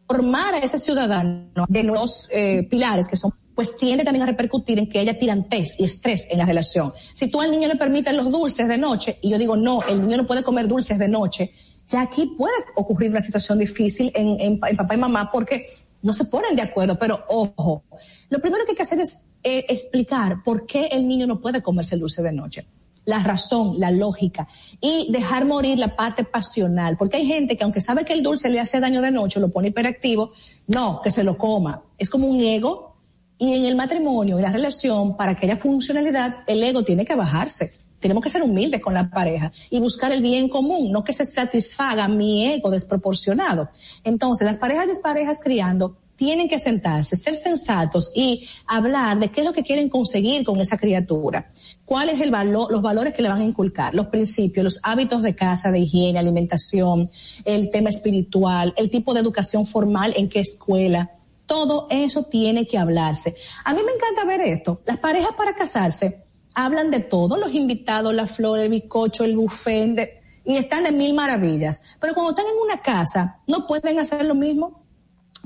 formar 0.06 0.54
a 0.54 0.58
ese 0.60 0.78
ciudadano 0.78 1.66
de 1.68 1.82
nuevos 1.82 2.30
eh, 2.32 2.66
pilares 2.70 3.06
que 3.06 3.18
son 3.18 3.32
pues 3.54 3.76
tiende 3.76 4.02
también 4.02 4.22
a 4.22 4.26
repercutir 4.26 4.78
en 4.78 4.88
que 4.88 4.98
haya 4.98 5.18
tirantez 5.18 5.78
y 5.78 5.84
estrés 5.84 6.26
en 6.30 6.38
la 6.38 6.46
relación. 6.46 6.92
Si 7.12 7.30
tú 7.30 7.40
al 7.42 7.50
niño 7.50 7.68
le 7.68 7.76
permites 7.76 8.14
los 8.14 8.30
dulces 8.30 8.66
de 8.66 8.78
noche 8.78 9.18
y 9.20 9.30
yo 9.30 9.38
digo 9.38 9.56
no, 9.56 9.82
el 9.82 10.00
niño 10.00 10.16
no 10.16 10.26
puede 10.26 10.42
comer 10.42 10.66
dulces 10.66 10.98
de 10.98 11.08
noche, 11.08 11.50
ya 11.86 12.00
aquí 12.00 12.34
puede 12.38 12.54
ocurrir 12.76 13.10
una 13.10 13.20
situación 13.20 13.58
difícil 13.58 14.10
en, 14.14 14.40
en, 14.40 14.60
en 14.66 14.76
papá 14.76 14.94
y 14.94 14.98
mamá 14.98 15.30
porque 15.30 15.66
no 16.02 16.14
se 16.14 16.24
ponen 16.24 16.56
de 16.56 16.62
acuerdo, 16.62 16.98
pero 16.98 17.24
ojo, 17.28 17.84
lo 18.30 18.38
primero 18.40 18.64
que 18.64 18.70
hay 18.70 18.76
que 18.76 18.82
hacer 18.82 19.00
es 19.00 19.32
eh, 19.48 19.64
explicar 19.68 20.43
por 20.43 20.66
qué 20.66 20.89
el 20.90 21.06
niño 21.06 21.24
no 21.24 21.39
puede 21.40 21.62
comerse 21.62 21.94
el 21.94 22.01
dulce 22.01 22.20
de 22.20 22.32
noche. 22.32 22.66
la 23.05 23.23
razón, 23.23 23.78
la 23.78 23.93
lógica 23.93 24.48
y 24.81 25.12
dejar 25.12 25.44
morir 25.44 25.78
la 25.78 25.94
parte 25.94 26.24
pasional, 26.24 26.97
porque 26.97 27.18
hay 27.18 27.27
gente 27.28 27.56
que 27.56 27.62
aunque 27.62 27.81
sabe 27.81 28.05
que 28.05 28.12
el 28.12 28.24
dulce 28.24 28.48
le 28.48 28.59
hace 28.59 28.81
daño 28.81 29.01
de 29.01 29.12
noche, 29.12 29.39
lo 29.39 29.51
pone 29.51 29.68
hiperactivo, 29.68 30.32
no, 30.66 31.01
que 31.01 31.12
se 31.12 31.23
lo 31.23 31.39
coma. 31.39 31.81
Es 31.97 32.10
como 32.10 32.27
un 32.27 32.40
ego 32.40 32.97
y 33.39 33.55
en 33.55 33.66
el 33.66 33.77
matrimonio, 33.77 34.35
en 34.35 34.43
la 34.43 34.51
relación, 34.51 35.16
para 35.16 35.36
que 35.36 35.47
haya 35.47 35.56
funcionalidad, 35.56 36.39
el 36.48 36.64
ego 36.64 36.82
tiene 36.82 37.05
que 37.05 37.14
bajarse. 37.14 37.70
Tenemos 38.01 38.24
que 38.24 38.31
ser 38.31 38.43
humildes 38.43 38.81
con 38.81 38.94
la 38.94 39.06
pareja 39.06 39.52
y 39.70 39.78
buscar 39.78 40.10
el 40.10 40.23
bien 40.23 40.48
común, 40.48 40.90
no 40.90 41.05
que 41.05 41.12
se 41.12 41.24
satisfaga 41.24 42.09
mi 42.09 42.48
ego 42.52 42.68
desproporcionado. 42.73 43.68
Entonces, 44.02 44.44
las 44.44 44.56
parejas 44.56 44.89
desparejas 44.89 45.39
criando 45.40 45.97
tienen 46.16 46.48
que 46.48 46.59
sentarse, 46.59 47.16
ser 47.16 47.34
sensatos 47.34 48.10
y 48.14 48.48
hablar 48.66 49.18
de 49.18 49.28
qué 49.28 49.43
es 49.43 49.47
lo 49.47 49.52
que 49.52 49.62
quieren 49.62 49.88
conseguir 49.88 50.44
con 50.44 50.59
esa 50.60 50.78
criatura. 50.78 51.51
¿Cuál 51.84 52.09
es 52.09 52.20
el 52.20 52.30
valor, 52.30 52.72
los 52.72 52.82
valores 52.82 53.12
que 53.14 53.22
le 53.22 53.28
van 53.28 53.43
a 53.43 53.44
inculcar? 53.44 53.94
Los 53.94 54.06
principios, 54.06 54.64
los 54.64 54.80
hábitos 54.82 55.22
de 55.22 55.36
casa, 55.36 55.70
de 55.70 55.80
higiene, 55.80 56.18
alimentación, 56.18 57.10
el 57.44 57.70
tema 57.70 57.90
espiritual, 57.90 58.74
el 58.76 58.90
tipo 58.90 59.14
de 59.14 59.20
educación 59.20 59.66
formal, 59.66 60.14
en 60.16 60.28
qué 60.28 60.40
escuela. 60.40 61.10
Todo 61.44 61.86
eso 61.90 62.24
tiene 62.24 62.66
que 62.66 62.78
hablarse. 62.78 63.34
A 63.64 63.72
mí 63.72 63.80
me 63.84 63.93
encanta 63.93 64.24
ver 64.24 64.40
esto. 64.40 64.80
Las 64.86 64.98
parejas 64.98 65.32
para 65.36 65.55
casarse 65.55 66.24
hablan 66.55 66.90
de 66.90 67.01
todo, 67.01 67.36
los 67.36 67.52
invitados, 67.52 68.14
la 68.14 68.26
flor, 68.26 68.59
el 68.59 68.70
bizcocho, 68.70 69.24
el 69.24 69.36
buffet, 69.36 70.22
y 70.44 70.56
están 70.56 70.84
de 70.84 70.93
mil 70.93 71.12
maravillas. 71.12 71.82
Pero 72.01 72.14
cuando 72.14 72.30
están 72.30 72.47
en 72.47 72.59
una 72.62 72.80
casa, 72.80 73.40
no 73.47 73.66
pueden 73.66 73.98
hacer 73.98 74.24
lo 74.24 74.34
mismo 74.34 74.85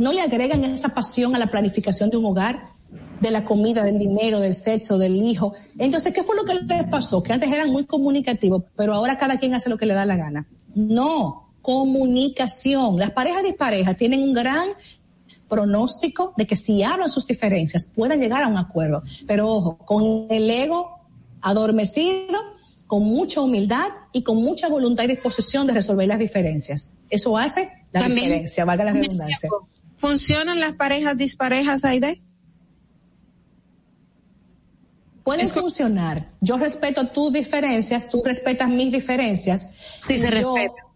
no 0.00 0.12
le 0.12 0.20
agregan 0.20 0.64
esa 0.64 0.88
pasión 0.88 1.34
a 1.36 1.38
la 1.38 1.46
planificación 1.46 2.10
de 2.10 2.16
un 2.16 2.24
hogar, 2.24 2.70
de 3.20 3.30
la 3.30 3.44
comida, 3.44 3.84
del 3.84 3.98
dinero, 3.98 4.40
del 4.40 4.54
sexo, 4.54 4.98
del 4.98 5.16
hijo. 5.16 5.52
Entonces, 5.78 6.14
¿qué 6.14 6.22
fue 6.22 6.34
lo 6.34 6.44
que 6.44 6.54
les 6.54 6.88
pasó? 6.88 7.22
Que 7.22 7.34
antes 7.34 7.52
eran 7.52 7.70
muy 7.70 7.84
comunicativos, 7.84 8.64
pero 8.76 8.94
ahora 8.94 9.18
cada 9.18 9.38
quien 9.38 9.54
hace 9.54 9.68
lo 9.68 9.76
que 9.76 9.86
le 9.86 9.94
da 9.94 10.06
la 10.06 10.16
gana. 10.16 10.46
No, 10.74 11.46
comunicación. 11.60 12.98
Las 12.98 13.10
parejas 13.10 13.42
disparejas 13.44 13.96
tienen 13.96 14.22
un 14.22 14.32
gran 14.32 14.68
pronóstico 15.48 16.32
de 16.36 16.46
que 16.46 16.56
si 16.56 16.82
hablan 16.82 17.08
sus 17.08 17.26
diferencias 17.26 17.92
puedan 17.94 18.20
llegar 18.20 18.42
a 18.42 18.48
un 18.48 18.56
acuerdo. 18.56 19.02
Pero 19.26 19.48
ojo, 19.48 19.78
con 19.78 20.26
el 20.30 20.48
ego 20.48 21.00
adormecido, 21.42 22.38
con 22.86 23.04
mucha 23.04 23.40
humildad 23.40 23.88
y 24.12 24.22
con 24.22 24.38
mucha 24.38 24.68
voluntad 24.68 25.04
y 25.04 25.08
disposición 25.08 25.66
de 25.66 25.74
resolver 25.74 26.08
las 26.08 26.18
diferencias. 26.18 27.02
Eso 27.10 27.36
hace 27.36 27.68
la 27.92 28.08
diferencia, 28.08 28.64
valga 28.64 28.84
la 28.84 28.92
redundancia. 28.92 29.48
¿Funcionan 30.00 30.58
las 30.58 30.76
parejas 30.76 31.14
disparejas, 31.14 31.84
Aide? 31.84 32.22
Pueden 35.22 35.46
funcionar. 35.46 36.26
Yo 36.40 36.56
respeto 36.56 37.06
tus 37.08 37.30
diferencias, 37.30 38.08
tú 38.08 38.22
respetas 38.24 38.70
mis 38.70 38.90
diferencias. 38.90 39.76
Sí, 40.08 40.16
se 40.16 40.30
respeta. 40.30 40.86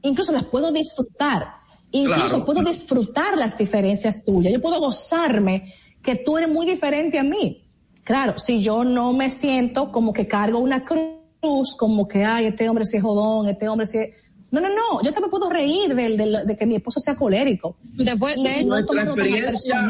Incluso 0.00 0.32
las 0.32 0.44
puedo 0.44 0.72
disfrutar. 0.72 1.46
Incluso 1.90 2.42
puedo 2.46 2.62
disfrutar 2.62 3.36
las 3.36 3.58
diferencias 3.58 4.24
tuyas. 4.24 4.50
Yo 4.50 4.62
puedo 4.62 4.80
gozarme 4.80 5.74
que 6.02 6.16
tú 6.16 6.38
eres 6.38 6.48
muy 6.48 6.66
diferente 6.66 7.18
a 7.18 7.22
mí. 7.22 7.66
Claro, 8.02 8.38
si 8.38 8.62
yo 8.62 8.82
no 8.82 9.12
me 9.12 9.28
siento 9.28 9.92
como 9.92 10.14
que 10.14 10.26
cargo 10.26 10.58
una 10.58 10.86
cruz, 10.86 11.76
como 11.78 12.08
que, 12.08 12.24
ay, 12.24 12.46
este 12.46 12.66
hombre 12.66 12.86
sí 12.86 12.96
es 12.96 13.02
jodón, 13.02 13.48
este 13.48 13.68
hombre 13.68 13.84
sí 13.84 13.98
es 13.98 14.10
no, 14.50 14.60
no, 14.60 14.68
no, 14.68 15.02
yo 15.02 15.12
también 15.12 15.30
puedo 15.30 15.50
reír 15.50 15.94
de, 15.94 16.56
que 16.58 16.66
mi 16.66 16.76
esposo 16.76 17.00
sea 17.00 17.14
colérico. 17.14 17.76
Después 17.82 18.36
de 18.36 18.64
nuestra 18.64 19.02
experiencia. 19.02 19.88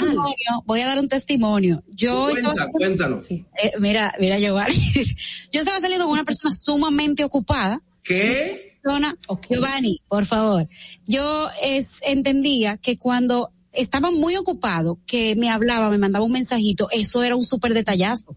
Voy 0.66 0.80
a 0.80 0.86
dar 0.86 0.98
un 0.98 1.08
testimonio. 1.08 1.82
Yo 1.88 2.28
cuéntanos. 2.72 3.30
Eh, 3.30 3.44
mira, 3.80 4.14
mira, 4.18 4.38
Giovanni. 4.38 4.74
yo 5.52 5.60
estaba 5.60 5.78
saliendo 5.80 6.06
con 6.06 6.14
una 6.14 6.24
persona 6.24 6.52
sumamente 6.52 7.24
ocupada. 7.24 7.80
¿Qué? 8.02 8.68
Giovanni, 9.48 10.00
por 10.08 10.24
favor. 10.24 10.66
Yo 11.06 11.48
es, 11.62 12.00
entendía 12.06 12.78
que 12.78 12.98
cuando 12.98 13.50
estaba 13.72 14.10
muy 14.10 14.36
ocupado, 14.36 14.98
que 15.06 15.36
me 15.36 15.50
hablaba, 15.50 15.90
me 15.90 15.98
mandaba 15.98 16.24
un 16.24 16.32
mensajito, 16.32 16.88
eso 16.90 17.22
era 17.22 17.36
un 17.36 17.44
súper 17.44 17.74
detallazo. 17.74 18.36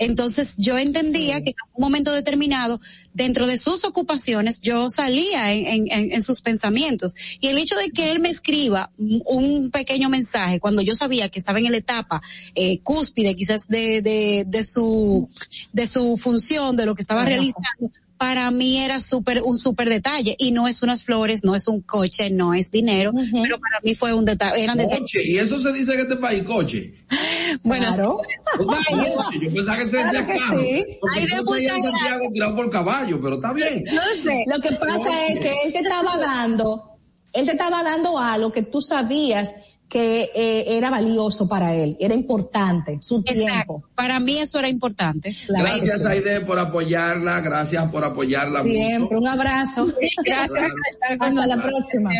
Entonces 0.00 0.56
yo 0.56 0.78
entendía 0.78 1.42
que 1.42 1.50
en 1.50 1.56
un 1.74 1.82
momento 1.82 2.10
determinado, 2.12 2.80
dentro 3.12 3.46
de 3.46 3.58
sus 3.58 3.84
ocupaciones, 3.84 4.60
yo 4.62 4.88
salía 4.88 5.52
en, 5.52 6.22
sus 6.22 6.40
pensamientos. 6.40 7.14
Y 7.38 7.48
el 7.48 7.58
hecho 7.58 7.76
de 7.76 7.90
que 7.90 8.10
él 8.10 8.18
me 8.18 8.30
escriba 8.30 8.90
un 8.96 9.70
pequeño 9.70 10.08
mensaje 10.08 10.58
cuando 10.58 10.80
yo 10.80 10.94
sabía 10.94 11.28
que 11.28 11.38
estaba 11.38 11.58
en 11.58 11.70
la 11.70 11.76
etapa 11.76 12.22
eh, 12.54 12.80
cúspide 12.80 13.34
quizás 13.34 13.68
de, 13.68 14.00
de, 14.00 14.44
de 14.46 14.64
su 14.64 15.28
de 15.72 15.86
su 15.86 16.16
función, 16.16 16.76
de 16.76 16.86
lo 16.86 16.94
que 16.94 17.02
estaba 17.02 17.24
realizando, 17.24 17.92
para 18.20 18.50
mí 18.50 18.78
era 18.78 19.00
súper, 19.00 19.40
un 19.42 19.56
súper 19.56 19.88
detalle 19.88 20.36
y 20.38 20.50
no 20.50 20.68
es 20.68 20.82
unas 20.82 21.02
flores, 21.02 21.42
no 21.42 21.56
es 21.56 21.66
un 21.66 21.80
coche, 21.80 22.28
no 22.28 22.52
es 22.52 22.70
dinero, 22.70 23.12
pero 23.14 23.58
para 23.58 23.80
mí 23.82 23.94
fue 23.94 24.12
un 24.12 24.26
detalle, 24.26 24.62
eran 24.62 24.76
detalles. 24.76 25.24
Y 25.24 25.38
eso 25.38 25.58
se 25.58 25.72
dice 25.72 25.94
en 25.94 26.00
este 26.00 26.16
país, 26.16 26.42
coche. 26.42 26.94
Bueno, 27.64 27.86
claro. 27.86 28.20
yo 29.40 29.52
pensaba 29.52 29.78
que 29.78 29.86
se 29.86 29.96
decía 29.96 30.24
carro. 30.24 30.60
Sí. 30.60 30.84
Hay 31.14 31.26
de 31.26 31.68
Santiago 31.68 32.24
tirado 32.32 32.56
por 32.56 32.70
caballo, 32.70 33.20
pero 33.20 33.36
está 33.36 33.52
bien. 33.52 33.84
No 33.90 34.02
sé. 34.22 34.44
Lo 34.46 34.60
que 34.60 34.72
pasa 34.76 35.26
es 35.26 35.40
que 35.40 35.54
él 35.64 35.72
te 35.72 35.80
estaba 35.80 36.16
dando, 36.16 36.98
él 37.32 37.46
te 37.46 37.52
estaba 37.52 37.82
dando 37.82 38.18
algo 38.18 38.52
que 38.52 38.62
tú 38.62 38.80
sabías 38.80 39.56
que 39.90 40.30
eh, 40.36 40.76
era 40.78 40.88
valioso 40.88 41.48
para 41.48 41.74
él, 41.74 41.96
era 41.98 42.14
importante, 42.14 42.98
su 43.00 43.22
tiempo. 43.24 43.82
Para 43.96 44.20
mí 44.20 44.38
eso 44.38 44.60
era 44.60 44.68
importante. 44.68 45.36
gracias 45.48 46.06
Aide 46.06 46.42
por 46.42 46.60
apoyarla, 46.60 47.40
gracias 47.40 47.90
por 47.90 48.04
apoyarla. 48.04 48.62
Siempre, 48.62 49.18
un 49.18 49.26
abrazo. 49.26 49.92
gracias. 50.24 50.70
Hasta 51.18 51.46
la 51.46 51.56
próxima. 51.60 52.10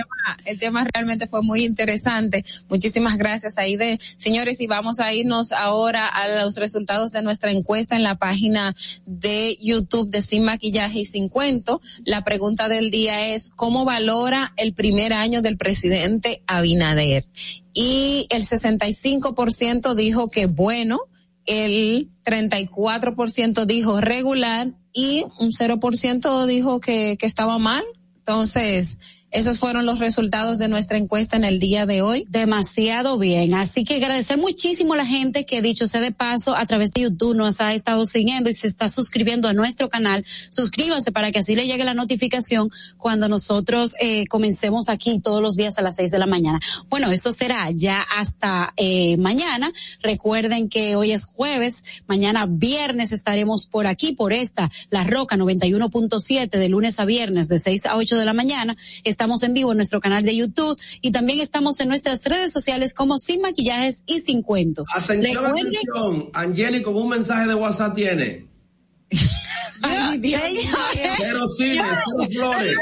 El 0.44 0.58
tema, 0.58 0.84
realmente 0.92 1.28
fue 1.28 1.42
muy 1.42 1.64
interesante. 1.64 2.44
Muchísimas 2.68 3.16
gracias 3.16 3.56
Aide. 3.56 3.98
Señores, 4.16 4.60
y 4.60 4.66
vamos 4.66 4.98
a 4.98 5.12
irnos 5.14 5.52
ahora 5.52 6.08
a 6.08 6.42
los 6.42 6.56
resultados 6.56 7.12
de 7.12 7.22
nuestra 7.22 7.52
encuesta 7.52 7.94
en 7.94 8.02
la 8.02 8.16
página 8.16 8.74
de 9.06 9.56
YouTube 9.60 10.10
de 10.10 10.22
Sin 10.22 10.42
Maquillaje 10.42 11.00
y 11.00 11.04
Sin 11.04 11.28
Cuento. 11.28 11.80
La 12.04 12.24
pregunta 12.24 12.68
del 12.68 12.90
día 12.90 13.28
es, 13.28 13.52
¿cómo 13.54 13.84
valora 13.84 14.54
el 14.56 14.74
primer 14.74 15.12
año 15.12 15.40
del 15.40 15.56
presidente 15.56 16.42
Abinader? 16.48 17.26
Y 17.72 18.26
el 18.30 18.42
65% 18.42 19.94
dijo 19.94 20.28
que 20.28 20.46
bueno, 20.46 21.00
el 21.46 22.10
34% 22.24 23.64
dijo 23.64 24.00
regular 24.00 24.72
y 24.92 25.24
un 25.38 25.50
0% 25.50 26.46
dijo 26.46 26.80
que, 26.80 27.16
que 27.18 27.26
estaba 27.26 27.58
mal. 27.58 27.84
Entonces, 28.16 28.98
esos 29.30 29.58
fueron 29.60 29.86
los 29.86 30.00
resultados 30.00 30.58
de 30.58 30.68
nuestra 30.68 30.98
encuesta 30.98 31.36
en 31.36 31.44
el 31.44 31.60
día 31.60 31.86
de 31.86 32.02
hoy. 32.02 32.26
Demasiado 32.28 33.16
bien. 33.18 33.54
Así 33.54 33.84
que 33.84 33.96
agradecer 33.96 34.38
muchísimo 34.38 34.94
a 34.94 34.96
la 34.96 35.06
gente 35.06 35.46
que, 35.46 35.62
dicho 35.62 35.86
sea 35.86 36.00
de 36.00 36.10
paso, 36.10 36.56
a 36.56 36.66
través 36.66 36.92
de 36.92 37.02
YouTube 37.02 37.36
nos 37.36 37.60
ha 37.60 37.72
estado 37.72 38.06
siguiendo 38.06 38.50
y 38.50 38.54
se 38.54 38.66
está 38.66 38.88
suscribiendo 38.88 39.46
a 39.46 39.52
nuestro 39.52 39.88
canal. 39.88 40.24
Suscríbanse 40.50 41.12
para 41.12 41.30
que 41.30 41.38
así 41.38 41.54
le 41.54 41.66
llegue 41.66 41.84
la 41.84 41.94
notificación 41.94 42.70
cuando 42.98 43.28
nosotros 43.28 43.94
eh, 44.00 44.26
comencemos 44.26 44.88
aquí 44.88 45.20
todos 45.20 45.40
los 45.40 45.54
días 45.54 45.78
a 45.78 45.82
las 45.82 45.94
seis 45.94 46.10
de 46.10 46.18
la 46.18 46.26
mañana. 46.26 46.58
Bueno, 46.88 47.10
esto 47.12 47.32
será 47.32 47.70
ya 47.70 48.02
hasta 48.02 48.72
eh, 48.76 49.16
mañana. 49.16 49.72
Recuerden 50.02 50.68
que 50.68 50.96
hoy 50.96 51.12
es 51.12 51.24
jueves. 51.24 51.84
Mañana 52.08 52.46
viernes 52.46 53.12
estaremos 53.12 53.68
por 53.68 53.86
aquí, 53.86 54.12
por 54.12 54.32
esta, 54.32 54.70
La 54.90 55.04
Roca 55.04 55.36
91.7 55.36 56.50
de 56.50 56.68
lunes 56.68 56.98
a 56.98 57.04
viernes 57.04 57.48
de 57.48 57.60
6 57.60 57.86
a 57.86 57.96
8 57.96 58.16
de 58.16 58.24
la 58.24 58.32
mañana 58.32 58.76
Estamos 59.20 59.42
en 59.42 59.52
vivo 59.52 59.72
en 59.72 59.76
nuestro 59.76 60.00
canal 60.00 60.24
de 60.24 60.34
YouTube 60.34 60.80
y 61.02 61.10
también 61.10 61.40
estamos 61.40 61.78
en 61.80 61.88
nuestras 61.88 62.24
redes 62.24 62.50
sociales 62.52 62.94
como 62.94 63.18
Sin 63.18 63.42
Maquillajes 63.42 64.02
y 64.06 64.20
Sin 64.20 64.40
Cuentos. 64.40 64.88
Atención, 64.94 65.44
atención. 65.44 66.30
Angélica, 66.32 66.88
un 66.88 67.10
mensaje 67.10 67.46
de 67.46 67.54
WhatsApp 67.54 67.94
tiene. 67.94 68.46
Pero 71.18 71.48
sí, 71.50 71.78
flores. 72.32 72.76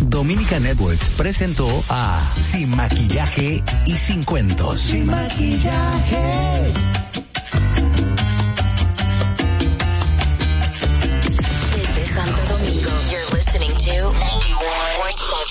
Dominica 0.00 0.58
Networks 0.60 1.10
presentó 1.10 1.68
a 1.90 2.22
Sin 2.40 2.70
Maquillaje 2.70 3.62
y 3.84 3.92
Sin 3.98 4.24
Cuentos. 4.24 4.78
Sin 4.78 5.08
Maquillaje. 5.08 6.91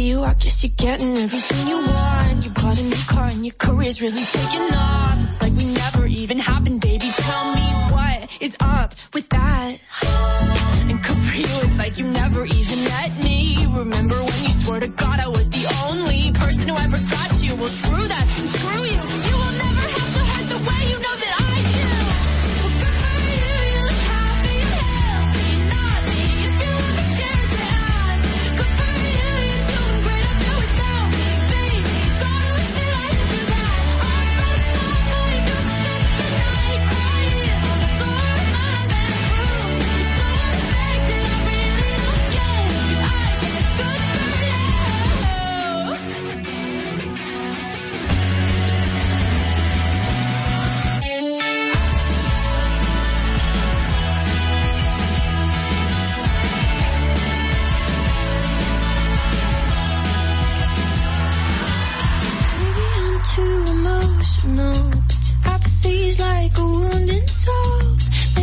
you, 0.00 0.22
I 0.22 0.34
guess 0.34 0.62
you're 0.62 0.72
getting 0.76 1.16
everything 1.16 1.68
you 1.68 1.76
want. 1.76 2.44
You 2.44 2.50
bought 2.50 2.78
a 2.78 2.82
new 2.82 3.02
car 3.08 3.26
and 3.28 3.44
your 3.44 3.54
career's 3.58 4.00
really 4.00 4.24
taking 4.24 4.74
off. 4.74 5.28
It's 5.28 5.42
like 5.42 5.52
we 5.52 5.64
never 5.64 6.06
even 6.06 6.38
happened, 6.38 6.80
baby. 6.80 7.06
Tell 7.16 7.54
me 7.54 7.66
what 7.92 8.42
is 8.42 8.56
up 8.60 8.94
with 9.12 9.28
that. 9.28 9.78
And 10.88 11.02
good 11.02 11.16
for 11.16 11.36
you, 11.36 11.46
it's 11.66 11.78
like 11.78 11.98
you 11.98 12.04
never 12.06 12.44
even 12.44 12.78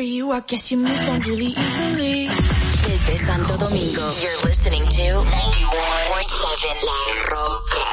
for 0.00 0.04
you. 0.04 0.30
I 0.30 0.40
guess 0.40 0.72
you 0.72 0.78
moved 0.78 1.08
on 1.10 1.20
really 1.20 1.52
easily. 1.52 2.26
Desde 2.86 3.16
Santo 3.16 3.54
Domingo, 3.58 4.06
you're 4.22 4.40
listening 4.48 4.82
to 4.82 5.02
91.7 5.02 6.84
La 6.88 7.36
Roca. 7.36 7.89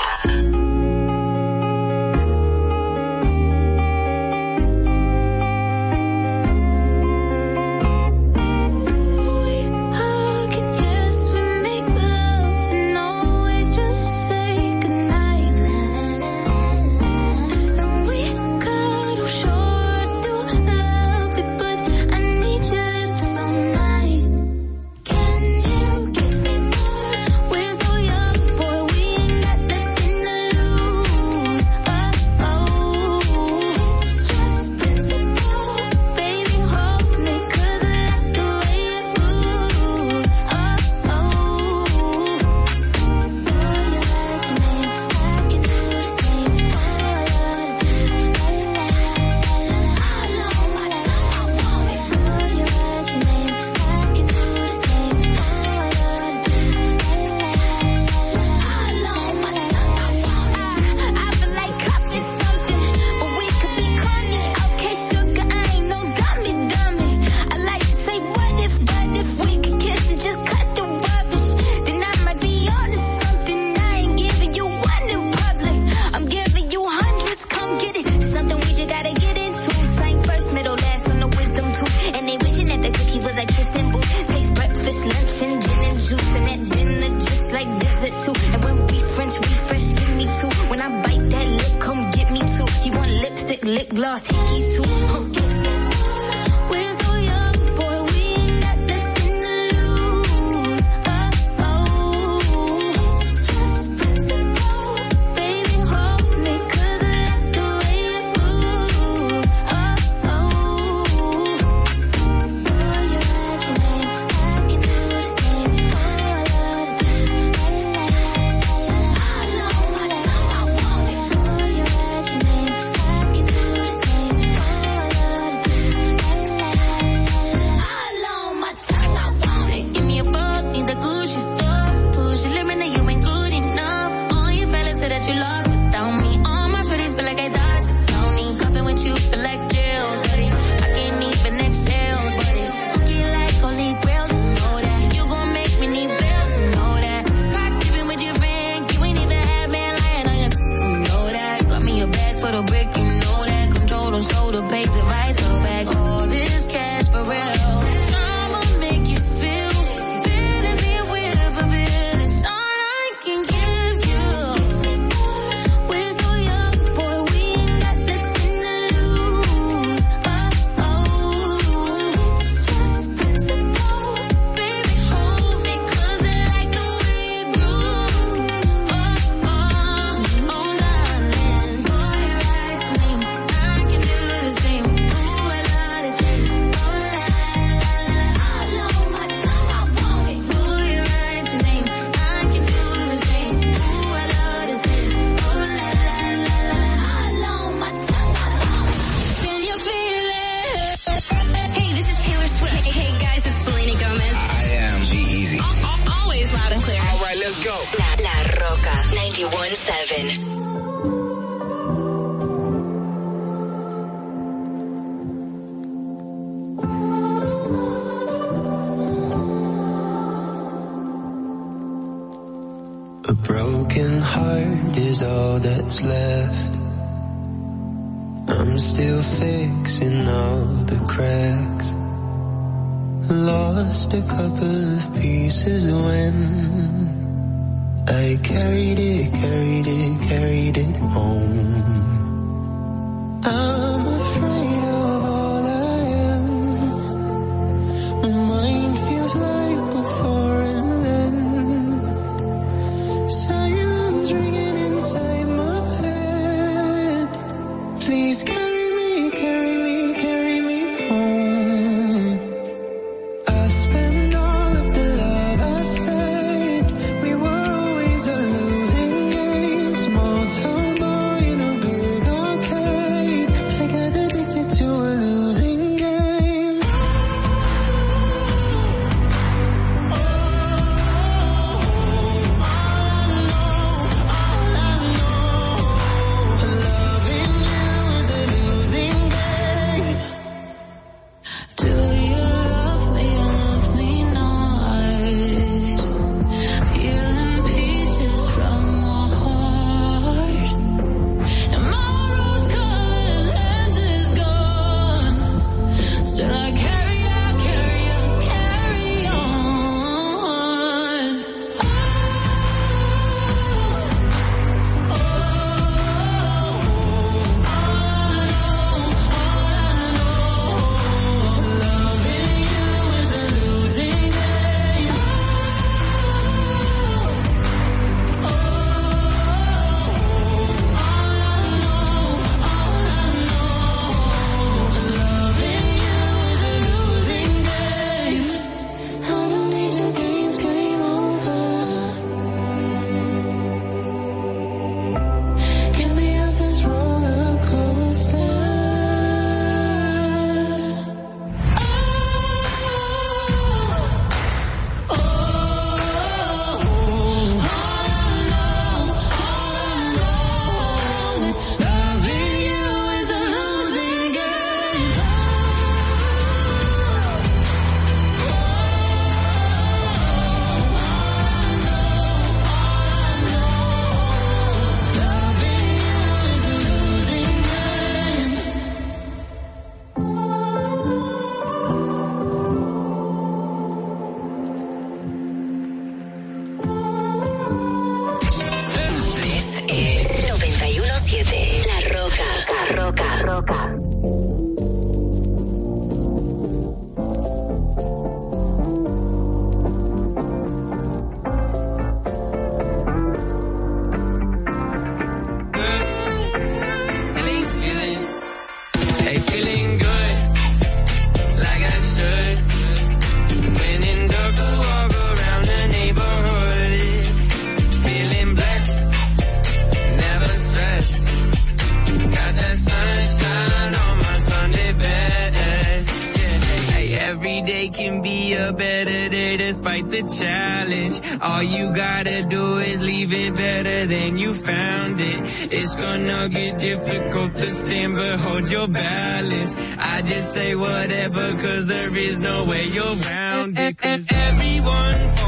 can 427.90 428.22
be 428.22 428.54
a 428.54 428.74
better 428.74 429.30
day 429.30 429.58
despite 429.58 430.10
the 430.10 430.24
challenge. 430.40 431.22
All 431.42 431.64
you 431.64 431.94
gotta 431.94 432.44
do 432.44 432.78
is 432.78 433.02
leave 433.02 433.34
it 433.34 433.56
better 433.56 434.06
than 434.06 434.38
you 434.38 434.54
found 434.54 435.20
it. 435.20 435.40
It's 435.72 435.96
gonna 435.96 436.50
get 436.50 436.80
difficult 436.80 437.56
to 437.56 437.70
stand 437.70 438.16
but 438.16 438.40
hold 438.40 438.70
your 438.70 438.88
balance. 438.88 439.76
I 439.98 440.22
just 440.22 440.54
say 440.54 440.76
whatever 440.76 441.54
cause 441.54 441.88
there 441.88 442.16
is 442.16 442.40
no 442.40 442.66
way 442.66 442.86
you're 442.88 443.16
round 443.16 443.78
it. 443.80 443.98
Cause 443.98 444.26
everyone 444.30 445.47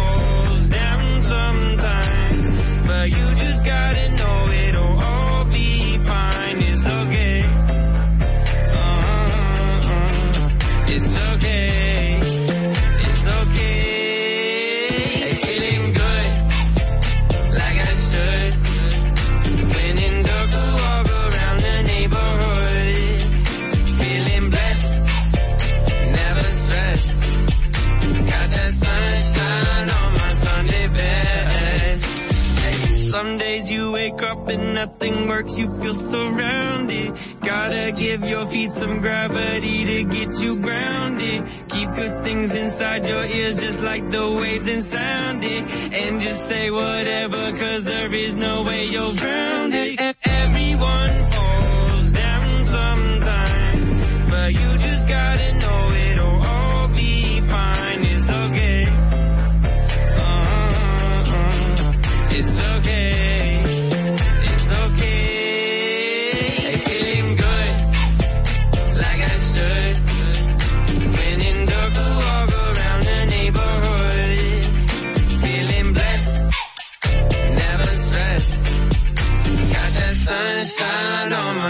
and 34.50 34.74
nothing 34.74 35.28
works, 35.28 35.58
you 35.58 35.70
feel 35.80 35.94
surrounded. 35.94 37.14
Gotta 37.42 37.92
give 37.92 38.24
your 38.24 38.46
feet 38.48 38.72
some 38.72 39.00
gravity 39.00 39.86
to 39.86 40.04
get 40.04 40.42
you 40.42 40.60
grounded. 40.60 41.44
Keep 41.70 41.94
good 41.96 42.24
things 42.24 42.54
inside 42.54 43.08
your 43.08 43.26
ears 43.26 43.60
just 43.60 43.82
like 43.84 44.10
the 44.10 44.26
waves 44.42 44.68
and 44.68 44.84
sound 44.84 45.44
it. 45.44 45.64
And 45.94 46.22
just 46.22 46.48
say 46.48 46.72
whatever 46.72 47.52
cause 47.58 47.84
there 47.84 48.14
is 48.14 48.36
no 48.36 48.64
way 48.64 48.86
you're 48.86 49.14
grounded. 49.14 50.00
Everyone 50.24 51.16
falls 51.32 52.12
down 52.12 52.66
sometimes, 52.66 54.30
but 54.30 54.54
you 54.54 54.78
just 54.78 55.08
gotta 55.08 55.59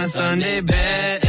Sunday 0.10 0.61
bed. 0.61 1.28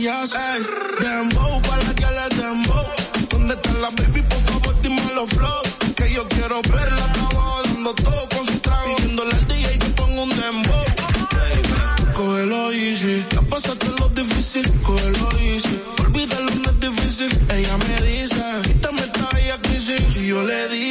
Payaso. 0.00 0.38
Ey, 0.38 0.62
dembow, 1.00 1.60
para 1.62 1.94
que 1.94 2.06
le 2.16 2.42
dembow. 2.42 2.86
¿Dónde 3.28 3.54
está 3.54 3.72
la 3.74 3.90
baby? 3.90 4.22
Por 4.22 4.40
favor, 4.48 4.74
dime 4.82 5.02
los 5.14 5.28
flow. 5.30 5.62
Que 5.96 6.12
yo 6.12 6.26
quiero 6.28 6.62
verla 6.62 7.04
abajo 7.04 7.94
todo 7.94 8.28
con 8.34 8.46
su 8.46 8.58
trago. 8.60 8.96
Pidiéndole 8.96 9.34
al 9.34 9.46
DJ 9.48 9.78
que 9.78 9.88
ponga 9.98 10.22
un 10.22 10.30
dembow. 10.30 10.84
Baby, 11.32 12.12
Cógelo 12.14 12.72
easy. 12.72 13.24
Ya 13.30 13.42
pasaste 13.42 13.86
lo 13.98 14.08
difícil. 14.10 14.66
Cógelo 14.82 15.28
easy. 15.40 15.80
Olvídalo, 16.04 16.50
no 16.62 16.70
es 16.70 16.80
difícil. 16.80 17.30
Ella 17.54 17.76
me 17.76 17.94
dice, 18.06 18.42
quítame 18.64 19.00
esta 19.00 19.28
bella 19.34 19.58
crisis. 19.62 20.02
Y 20.16 20.26
yo 20.28 20.42
le 20.42 20.68
digo, 20.68 20.89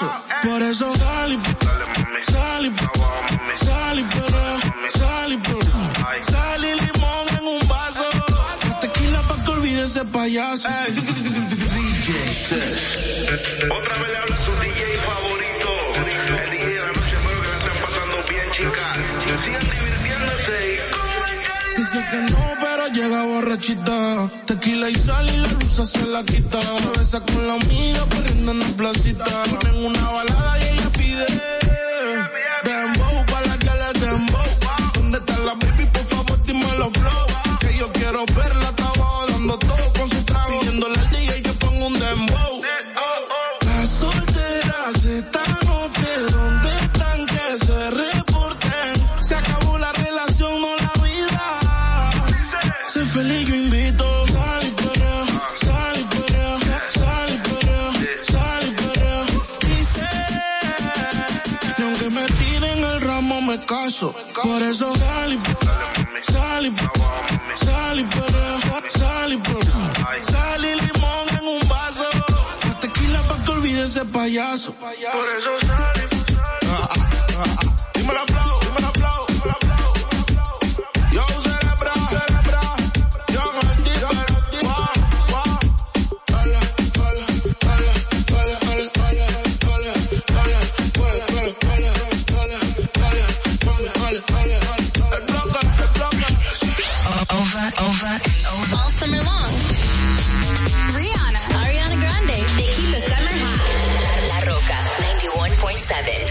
Por 0.00 0.62
eso 0.62 0.90
sal 0.96 1.32
y 1.32 1.38
sal 2.24 2.66
y 2.66 2.70
sal 3.64 3.98
y 3.98 4.04
perrea, 4.04 4.58
sal 4.88 5.32
y 5.32 5.36
perrea. 5.36 6.22
Sal 6.22 6.64
y 6.64 6.74
limón 6.80 7.26
en 7.38 7.46
un 7.46 7.68
vaso. 7.68 8.06
La 8.66 8.80
tequila 8.80 9.22
pa' 9.28 9.44
que 9.44 9.50
olvide 9.50 9.84
ese 9.84 10.04
payaso. 10.06 10.68
Otra 13.70 13.94
vez 13.98 14.08
le 14.08 14.16
habla 14.16 14.38
su 14.38 14.52
DJ 14.52 14.96
favorito. 15.04 15.68
El 16.44 16.50
DJ 16.50 16.66
de 16.66 16.80
la 16.80 16.86
noche, 16.86 17.16
espero 17.16 17.42
que 17.42 17.48
la 17.48 17.58
estén 17.58 17.78
pasando 17.82 18.16
bien, 18.28 18.50
chicas. 18.52 19.42
Sigan 19.42 19.68
divirtiéndose 19.68 20.56
y 20.74 21.76
Dice 21.76 21.98
que 22.10 22.16
no, 22.16 22.39
llega 23.00 23.24
borrachita. 23.24 24.30
Tequila 24.46 24.90
y 24.90 24.94
sal 24.94 25.28
y 25.28 25.36
la 25.36 25.48
luz 25.48 25.90
se 25.90 26.06
la 26.06 26.22
quita. 26.24 26.60
Se 26.60 26.98
besa 26.98 27.20
con 27.20 27.46
la 27.46 27.54
amiga 27.54 28.00
corriendo 28.10 28.52
en 28.52 28.58
la 28.58 28.66
placita. 28.76 29.24
Ponen 29.24 29.84
una 29.84 30.10
balada 30.10 30.58
y 30.58 30.62
ella 30.68 30.90
pide. 30.92 31.26
Dembow 32.64 33.26
para 33.26 33.46
la 33.46 33.58
que 33.58 33.70
le 33.80 34.06
dembow. 34.06 34.50
¿Dónde 34.94 35.18
está 35.18 35.38
la 35.38 35.54
baby? 35.54 35.86
Por 35.92 36.04
favor, 36.06 36.42
dime 36.42 36.66
los 36.78 36.92
flow. 36.92 37.29
Caso. 63.70 64.12
Por 64.42 64.62
eso 64.62 64.92
sal 64.96 65.32
y 65.32 65.38
sal 66.32 66.66
y 66.66 66.74
sal 67.64 68.00
y 68.00 68.06
sal 68.98 69.32
y 69.32 69.36
perrea. 69.36 70.22
Sal 70.22 70.64
y 70.64 70.74
limón 70.80 71.26
en 71.38 71.46
un 71.46 71.68
vaso. 71.68 72.04
La 72.66 72.80
tequila 72.80 73.22
pa' 73.28 73.44
que 73.44 73.50
olvide 73.52 73.84
ese 73.84 74.04
payaso. 74.04 74.74
Por 74.74 75.26
eso 75.38 75.50
sal 75.66 76.08
y 77.66 77.69
11. 106.02 106.29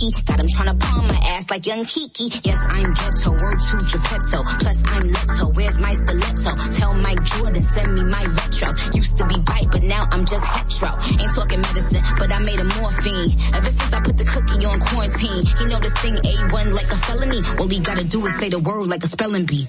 freaky. 0.00 0.22
Got 0.24 0.40
him 0.40 0.48
trying 0.48 0.68
to 0.68 0.76
palm 0.76 1.06
my 1.06 1.20
ass 1.36 1.50
like 1.50 1.66
young 1.66 1.84
Kiki. 1.84 2.24
Yes, 2.44 2.60
I'm 2.70 2.94
ghetto, 2.94 3.30
word 3.32 3.58
to 3.60 3.76
Geppetto. 3.78 4.42
Plus 4.60 4.82
I'm 4.86 5.02
Leto, 5.02 5.52
where's 5.54 5.78
my 5.80 5.92
stiletto? 5.94 6.50
Tell 6.78 6.94
Mike 6.94 7.22
Jordan, 7.24 7.62
send 7.62 7.94
me 7.94 8.02
my 8.04 8.24
retros. 8.36 8.96
Used 8.96 9.16
to 9.18 9.26
be 9.26 9.38
bite, 9.40 9.68
but 9.70 9.82
now 9.82 10.06
I'm 10.10 10.24
just 10.24 10.44
hetero. 10.44 10.92
Ain't 11.20 11.34
talking 11.34 11.60
medicine, 11.60 12.02
but 12.18 12.32
I 12.32 12.38
made 12.40 12.58
a 12.58 12.64
morphine. 12.64 13.30
Ever 13.54 13.70
since 13.70 13.92
I 13.92 14.00
put 14.00 14.16
the 14.18 14.24
cookie 14.24 14.64
on 14.66 14.80
quarantine, 14.80 15.42
he 15.58 15.64
know 15.66 15.78
this 15.78 15.94
thing 15.94 16.14
A1 16.14 16.72
like 16.72 16.90
a 16.90 16.96
felony. 16.96 17.40
All 17.58 17.68
he 17.68 17.80
gotta 17.80 18.04
do 18.04 18.24
is 18.26 18.38
say 18.38 18.48
the 18.48 18.58
word 18.58 18.88
like 18.88 19.02
a 19.04 19.08
spelling 19.08 19.46
bee. 19.46 19.66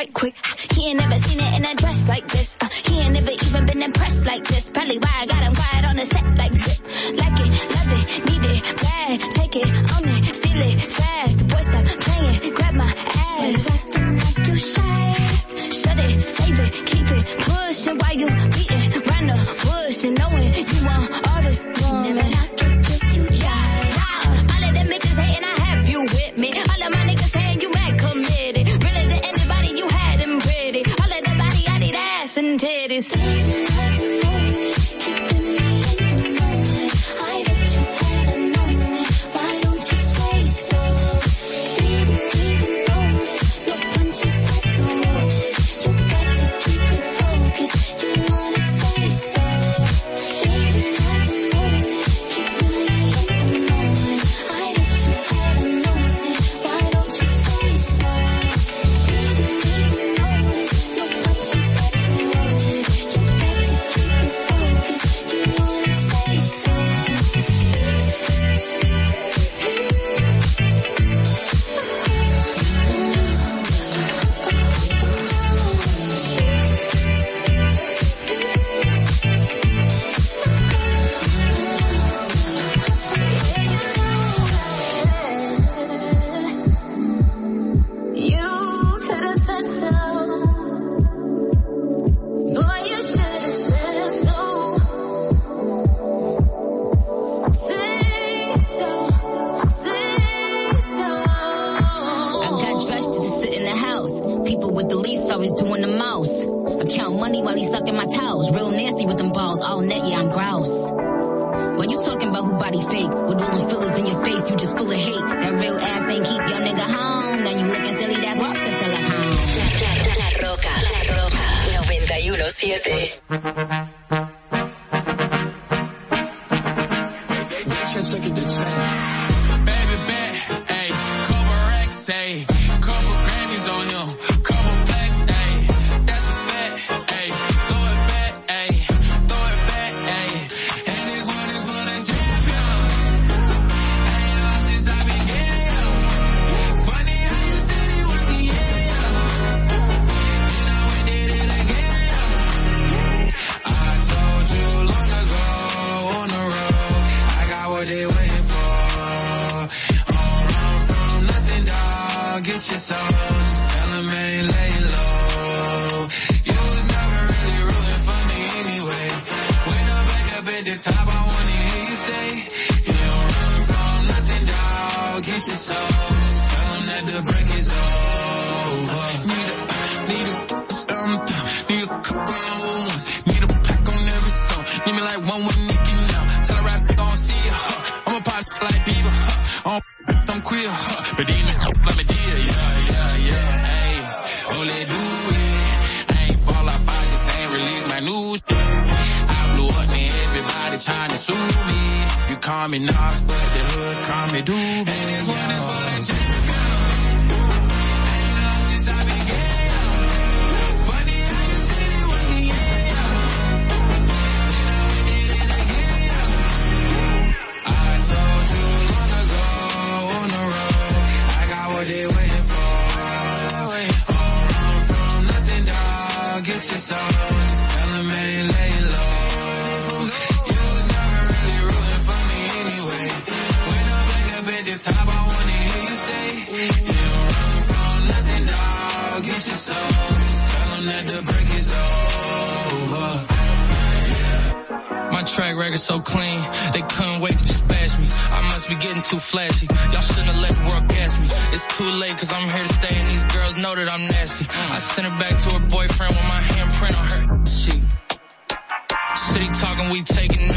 right 0.00 0.14
quick. 0.14 0.34
He 0.72 0.88
ain't 0.88 0.98
never 0.98 1.16
seen 1.16 1.39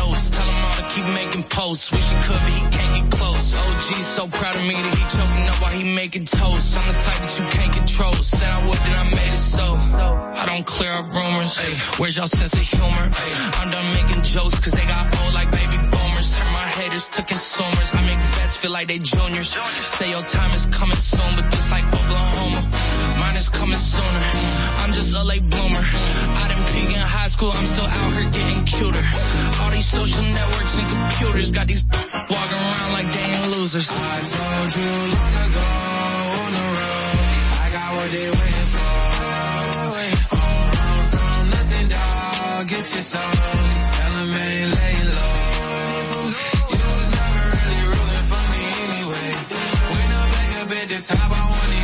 notes. 0.04 0.30
Tell 0.30 0.46
him 0.46 0.66
all 0.66 0.76
to 0.76 0.86
keep 0.94 1.06
making 1.14 1.44
posts. 1.44 1.92
Wish 1.92 2.08
he 2.10 2.18
could, 2.28 2.42
but 2.46 2.54
he 2.60 2.64
can't 2.76 2.94
get 2.98 3.08
close. 3.20 3.46
OG 3.56 3.90
so 4.18 4.28
proud 4.28 4.56
of 4.56 4.64
me 4.64 4.76
that 4.76 4.94
he 4.98 5.04
choking 5.16 5.46
up 5.50 5.58
while 5.62 5.76
he 5.80 5.84
making 5.96 6.26
toast. 6.26 6.78
I'm 6.78 6.86
the 6.92 6.98
type 7.00 7.20
that 7.24 7.34
you 7.40 7.46
can't 7.56 7.74
control. 7.74 8.14
Said 8.14 8.50
I 8.50 8.60
would, 8.68 8.80
then 8.86 8.96
I 9.04 9.06
made 9.16 9.34
it 9.34 9.46
so. 9.58 9.66
I 10.42 10.46
don't 10.46 10.66
clear 10.66 10.94
up 10.94 11.08
rumors. 11.14 11.54
Ay, 11.60 11.74
where's 11.98 12.16
y'all 12.18 12.28
sense 12.28 12.54
of 12.54 12.66
humor? 12.76 13.06
Ay, 13.22 13.32
I'm 13.60 13.70
done 13.72 13.88
making 14.00 14.22
jokes 14.24 14.60
cause 14.60 14.74
they 14.74 14.86
got 14.86 15.04
old 15.20 15.34
like 15.34 15.50
baby 15.52 15.78
boomers. 15.92 16.28
Turn 16.38 16.50
my 16.54 16.68
haters 16.80 17.08
to 17.16 17.22
consumers. 17.24 17.90
I 17.94 18.02
make 18.06 18.22
vets 18.38 18.58
feel 18.58 18.72
like 18.72 18.88
they 18.88 19.00
juniors. 19.00 19.50
Say 19.98 20.10
your 20.12 20.24
time 20.24 20.52
is 20.52 20.66
coming 20.68 20.98
soon, 20.98 21.32
but 21.38 21.48
just 21.52 21.72
like 21.72 21.86
Oklahoma, 21.86 22.62
mine 23.34 23.42
is 23.42 23.50
coming 23.50 23.80
sooner. 23.80 24.24
I'm 24.82 24.92
just 24.92 25.16
a 25.16 25.24
late 25.24 25.48
bloomer. 25.50 25.84
I 26.42 26.48
didn't 26.50 26.68
peak 26.74 26.90
in 26.96 27.06
high 27.18 27.28
school, 27.28 27.52
I'm 27.52 27.66
still 27.66 27.86
out 27.86 28.14
here 28.14 28.30
getting 28.30 28.64
cuter. 28.66 29.04
All 29.62 29.72
these 29.72 29.86
social 29.86 30.24
networks 30.24 30.74
and 30.78 30.88
computers 30.94 31.52
got 31.52 31.68
these 31.68 31.84
walking 32.30 32.62
around 32.68 32.92
like 32.94 33.10
they 33.14 33.26
ain't 33.38 33.50
losers. 33.56 33.90
I 33.92 34.20
told 34.34 34.70
you 34.78 34.92
long 35.18 35.36
ago 35.46 35.68
on 36.42 36.52
the 36.58 36.66
road, 36.78 37.18
I 37.64 37.68
got 37.78 37.90
what 37.96 38.10
they 38.16 38.28
waiting 38.40 38.70
for. 38.76 38.94
Oh, 39.24 40.00
run 40.78 41.06
from 41.12 41.44
nothing, 41.56 41.88
dog. 41.96 42.68
Get 42.68 42.86
your 42.94 43.06
soul. 43.14 43.34
Tell 43.96 44.14
'em 44.22 44.34
ain't 44.46 44.70
laying 44.78 45.10
low. 45.18 45.34
You 46.74 46.86
was 46.98 47.10
never 47.18 47.44
really 47.56 47.82
rooting 47.92 48.26
for 48.32 48.44
me 48.54 48.64
anyway. 48.86 49.28
When 49.94 50.08
I'm 50.20 50.28
back 50.36 50.52
up 50.62 50.72
at 50.80 50.88
the 50.94 51.00
top, 51.08 51.32
I 51.32 51.44
wanna 51.54 51.74
hear 51.74 51.83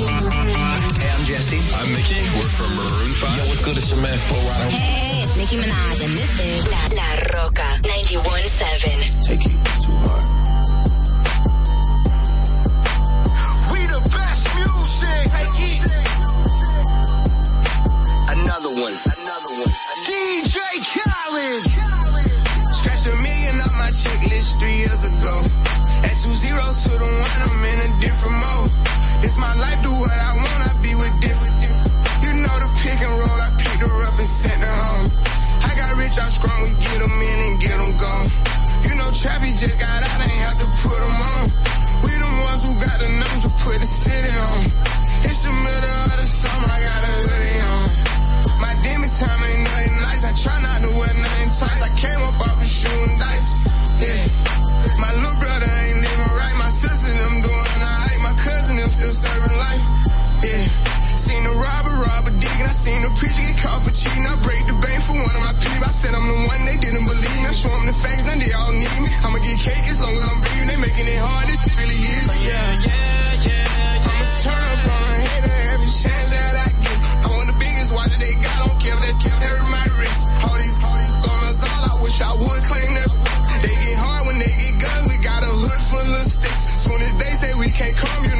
Hey, 0.00 1.10
I'm 1.10 1.24
Jesse. 1.24 1.60
I'm 1.76 1.88
Mickey. 1.92 2.20
We're 2.34 2.52
from 2.56 2.76
Maroon 2.76 3.12
5. 3.12 3.36
Yo, 3.36 3.42
what's 3.48 3.64
good? 3.64 3.76
It's 3.76 3.90
your 3.90 4.00
man, 4.00 4.16
Flo 4.16 4.38
Rida. 4.38 4.68
Hey, 4.70 5.19
it's 5.19 5.19
Nicki 5.40 5.56
Minaj, 5.56 6.04
and 6.04 6.12
this 6.12 6.32
is 6.38 6.70
La, 6.70 6.82
La 7.00 7.08
Roca 7.32 7.68
91.7. 7.80 9.24
Take 9.24 9.46
it 9.46 9.56
too 9.80 9.96
hard. 10.04 10.26
We 13.72 13.80
the 13.88 14.00
best 14.12 14.44
music. 14.60 15.32
Another 18.36 18.68
one. 18.84 18.92
Another 19.16 19.52
one. 19.64 19.72
DJ 20.04 20.60
Khaled. 20.92 21.64
Scratched 22.76 23.06
a 23.06 23.16
million 23.24 23.56
off 23.64 23.72
my 23.80 23.90
checklist 23.96 24.58
three 24.60 24.76
years 24.84 25.02
ago. 25.04 25.34
At 26.04 26.16
two 26.20 26.36
zeros 26.36 26.82
to 26.84 26.90
the 27.00 27.08
one, 27.24 27.40
I'm 27.48 27.64
in 27.64 27.78
a 27.80 27.88
different 28.04 28.36
mode. 28.44 28.70
This 29.22 29.38
my 29.38 29.54
life, 29.56 29.80
do 29.82 29.90
what 30.04 30.12
I 30.12 30.36
want, 30.36 30.68
I 30.68 30.72
be 30.82 30.94
with 30.94 31.18
different. 31.22 31.56
You 32.24 32.32
know 32.44 32.56
the 32.60 32.68
pick 32.84 33.00
and 33.00 33.14
roll, 33.24 33.40
I 33.40 33.48
picked 33.56 33.69
her 33.82 34.02
up 34.04 34.16
and 34.16 34.26
sent 34.26 34.60
her 34.60 34.76
home. 34.84 35.08
I 35.64 35.70
got 35.76 35.96
rich, 35.96 36.16
I'm 36.18 36.30
strong, 36.30 36.58
we 36.64 36.70
get 36.80 36.98
them 37.00 37.16
in 37.16 37.38
and 37.46 37.54
get 37.60 37.76
them 37.76 37.92
gone. 37.96 38.28
You 38.84 38.92
know 38.96 39.08
Trappy 39.12 39.52
just 39.56 39.78
got 39.78 40.00
out, 40.02 40.20
ain't 40.20 40.40
have 40.48 40.58
to 40.60 40.68
put 40.84 41.00
them 41.00 41.18
on. 41.20 41.44
We 42.04 42.12
the 42.16 42.30
ones 42.48 42.62
who 42.64 42.72
got 42.80 42.96
the 43.00 43.08
numbers 43.12 43.44
to 43.44 43.52
put 43.64 43.78
the 43.80 43.86
city 43.88 44.32
on. 44.32 44.62
It's 45.28 45.44
the 45.44 45.52
middle 45.52 46.00
of 46.08 46.16
the 46.16 46.28
summer, 46.28 46.68
I 46.68 46.80
got 46.80 47.02
a 47.04 47.12
hoodie 47.12 47.60
on. 47.60 48.10
My 48.60 48.72
demon 48.84 49.08
time 49.08 49.40
ain't 49.48 49.64
nothing 49.64 49.96
nice. 50.00 50.22
I 50.24 50.32
try 50.36 50.56
not 50.60 50.78
to 50.84 50.90
wear 50.96 51.12
nothing 51.12 51.50
tight. 51.60 51.80
I 51.80 51.90
came 51.96 52.20
up 52.24 52.40
off 52.40 52.60
of 52.60 52.68
shooting 52.68 53.16
dice. 53.18 53.56
Yeah. 54.00 54.24
My 55.00 55.12
little 55.16 55.36
brother 55.40 55.68
ain't 55.68 56.00
living 56.00 56.32
right. 56.36 56.56
My 56.56 56.68
sister 56.68 57.12
them 57.12 57.40
doing 57.40 57.80
alright. 57.80 58.20
My 58.20 58.34
cousin 58.36 58.76
them 58.76 58.88
still 58.88 59.12
serving 59.12 59.56
life. 59.56 59.84
Yeah. 60.44 60.99
Robber 61.60 61.94
rob 62.08 62.24
a 62.24 62.32
dig 62.40 62.56
and 62.60 62.68
I 62.68 62.74
seen 62.74 63.00
the 63.04 63.12
preacher 63.20 63.44
get 63.44 63.58
caught 63.60 63.80
for 63.84 63.92
cheating. 63.92 64.24
I 64.24 64.34
break 64.40 64.64
the 64.64 64.76
bank 64.80 65.00
for 65.04 65.12
one 65.12 65.34
of 65.36 65.42
my 65.44 65.54
people. 65.60 65.84
I 65.84 65.92
said 65.92 66.12
I'm 66.16 66.24
the 66.24 66.38
one 66.48 66.60
they 66.64 66.78
didn't 66.80 67.04
believe 67.04 67.38
me. 67.40 67.46
I 67.46 67.52
show 67.52 67.68
them 67.68 67.84
the 67.84 67.92
facts, 67.92 68.24
then 68.24 68.38
they 68.40 68.52
all 68.52 68.72
need 68.72 68.96
me. 69.04 69.08
I'ma 69.20 69.38
get 69.44 69.60
cake 69.60 69.86
as 69.92 70.00
long 70.00 70.14
as 70.16 70.24
I'm 70.24 70.38
breathing. 70.40 70.68
They 70.72 70.78
making 70.80 71.08
it 71.12 71.20
hard. 71.20 71.46
It 71.52 71.60
really 71.76 72.00
is. 72.00 72.26
Yeah, 72.40 72.70
yeah, 72.88 73.44
yeah. 73.44 74.08
I'ma 74.08 74.24
turn 74.40 74.64
up 74.72 74.88
on 74.88 75.04
a 75.04 75.18
hater 75.20 75.56
every 75.76 75.90
chance 75.92 76.28
that 76.32 76.54
I 76.64 76.68
get. 76.80 76.98
I 77.20 77.26
want 77.28 77.46
the 77.52 77.58
biggest 77.60 77.90
watch 77.92 78.08
that 78.08 78.20
they 78.24 78.34
got. 78.40 78.56
Don't 78.64 78.80
care 78.80 78.96
if 78.96 79.02
they. 79.04 79.14
They 79.20 79.48
hurt 79.52 79.68
my 79.68 79.84
wrist. 80.00 80.24
All 80.48 80.56
these, 80.56 80.76
all 80.80 80.96
these 80.96 81.16
guns, 81.20 81.58
all 81.60 81.82
I 81.92 81.94
wish 82.00 82.18
I 82.24 82.32
would 82.40 82.62
claim 82.64 82.90
that. 82.96 83.10
They 83.60 83.74
get 83.76 83.96
hard 84.00 84.22
when 84.32 84.36
they 84.40 84.48
get 84.48 84.74
guns. 84.80 85.04
We 85.12 85.16
got 85.20 85.44
a 85.44 85.52
hood 85.52 85.82
full 85.92 86.08
of 86.08 86.24
sticks. 86.24 86.64
Soon 86.88 87.00
as 87.04 87.12
they 87.20 87.32
say 87.36 87.52
we 87.60 87.68
can't 87.68 87.96
come, 88.00 88.24
you 88.24 88.36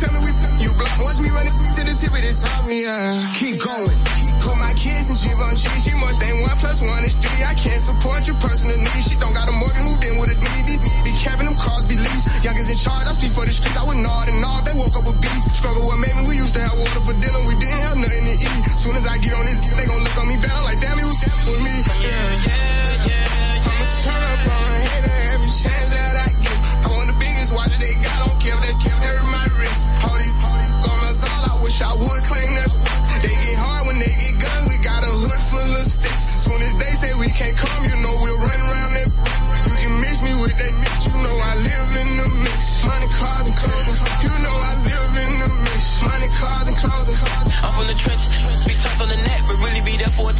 tell 0.00 0.12
me 0.16 0.20
we 0.24 0.32
you 0.64 0.72
block. 0.72 0.92
Watch 1.04 1.20
me 1.20 1.28
run 1.28 1.44
it 1.44 1.52
to 1.76 1.80
the 1.84 1.92
tip 1.92 2.16
of 2.16 2.22
this 2.24 2.40
off. 2.40 2.64
Yeah. 2.64 3.12
Keep 3.36 3.60
going. 3.60 3.98
Put 4.40 4.56
my 4.56 4.72
kids 4.72 5.12
in 5.12 5.16
Givenchy. 5.20 5.68
She 5.76 5.92
must 6.00 6.16
think 6.16 6.40
one 6.40 6.56
plus 6.56 6.80
one 6.80 7.04
is 7.04 7.16
three. 7.20 7.44
I 7.44 7.52
can't 7.52 7.76
support 7.76 8.24
your 8.24 8.40
personal 8.40 8.80
needs. 8.80 9.12
She 9.12 9.16
don't 9.20 9.36
got 9.36 9.44
a 9.44 9.52
mortgage, 9.52 9.84
moved 9.84 10.04
in 10.08 10.16
with 10.16 10.32
a 10.32 10.36
DD. 10.40 10.80
Be 11.04 11.12
capping 11.20 11.46
them 11.52 11.56
cars, 11.60 11.84
be 11.84 12.00
leased. 12.00 12.32
Youngest 12.40 12.72
in 12.72 12.78
charge, 12.80 13.04
I 13.04 13.12
speak 13.12 13.32
for 13.36 13.44
the 13.44 13.52
streets. 13.52 13.76
I 13.76 13.84
would 13.84 14.00
nod 14.00 14.32
and 14.32 14.40
nod. 14.40 14.64
They 14.64 14.72
woke 14.72 14.96
up 14.96 15.04
with 15.04 15.20
beats. 15.20 15.44
Struggle 15.52 15.84
made 16.00 16.16
me. 16.16 16.22
We 16.32 16.36
used 16.40 16.56
to 16.56 16.62
have 16.64 16.76
water 16.80 17.02
for 17.04 17.14
dinner. 17.20 17.40
We 17.44 17.54
didn't 17.60 17.82
have 17.84 17.98
nothing 18.00 18.24
to 18.24 18.34
eat. 18.40 18.64
Soon 18.80 18.96
as 18.96 19.04
I 19.04 19.20
get 19.20 19.36
on 19.36 19.44
this, 19.44 19.60
they 19.60 19.84
gon' 19.84 20.00
look 20.00 20.16
on 20.16 20.26
me 20.32 20.36
down 20.40 20.60
like 20.64 20.80
damn, 20.80 20.96
he 20.96 21.04
was 21.04 21.20
with 21.20 21.60
me. 21.60 21.74
Yeah, 22.00 22.29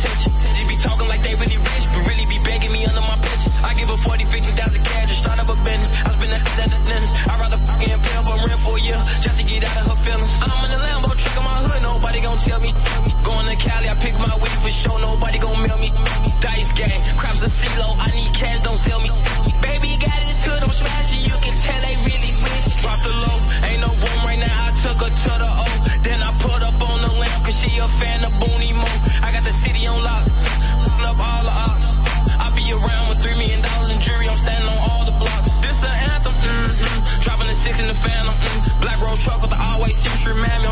attention. 0.01 0.30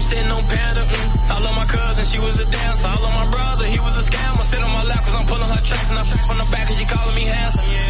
Sitting 0.09 0.31
on 0.33 0.45
panda, 0.49 0.83
mm. 0.85 1.31
I 1.31 1.37
love 1.45 1.57
my 1.57 1.67
cousin, 1.67 2.05
she 2.05 2.19
was 2.19 2.41
a 2.41 2.47
dancer. 2.47 2.87
I 2.87 2.97
love 3.05 3.15
my 3.15 3.29
brother, 3.31 3.65
he 3.67 3.79
was 3.79 3.95
a 4.03 4.05
scammer. 4.11 4.45
Sit 4.45 4.63
on 4.63 4.73
my 4.73 4.85
lap 4.85 5.05
cause 5.05 5.15
I'm 5.15 5.27
pulling 5.27 5.49
her 5.55 5.61
tracks 5.69 5.89
and 5.91 5.99
I 5.99 6.03
f- 6.03 6.31
on 6.31 6.39
the 6.39 6.49
back 6.51 6.67
cause 6.69 6.79
she 6.79 6.87
calling 6.87 7.15
me 7.15 7.25
handsome. 7.29 7.65
Yeah, 7.69 7.88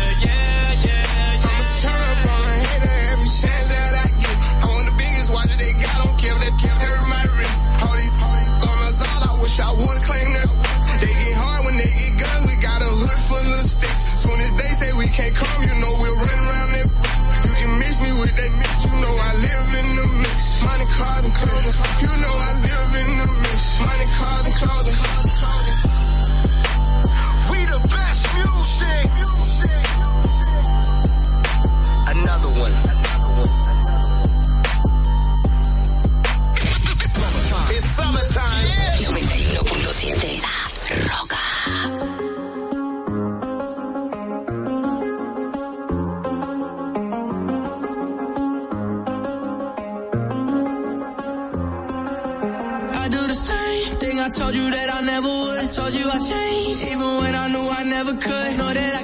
never 57.99 58.13
could. 58.13 58.57
Know 58.59 58.73
that 58.73 58.95
I 58.95 59.03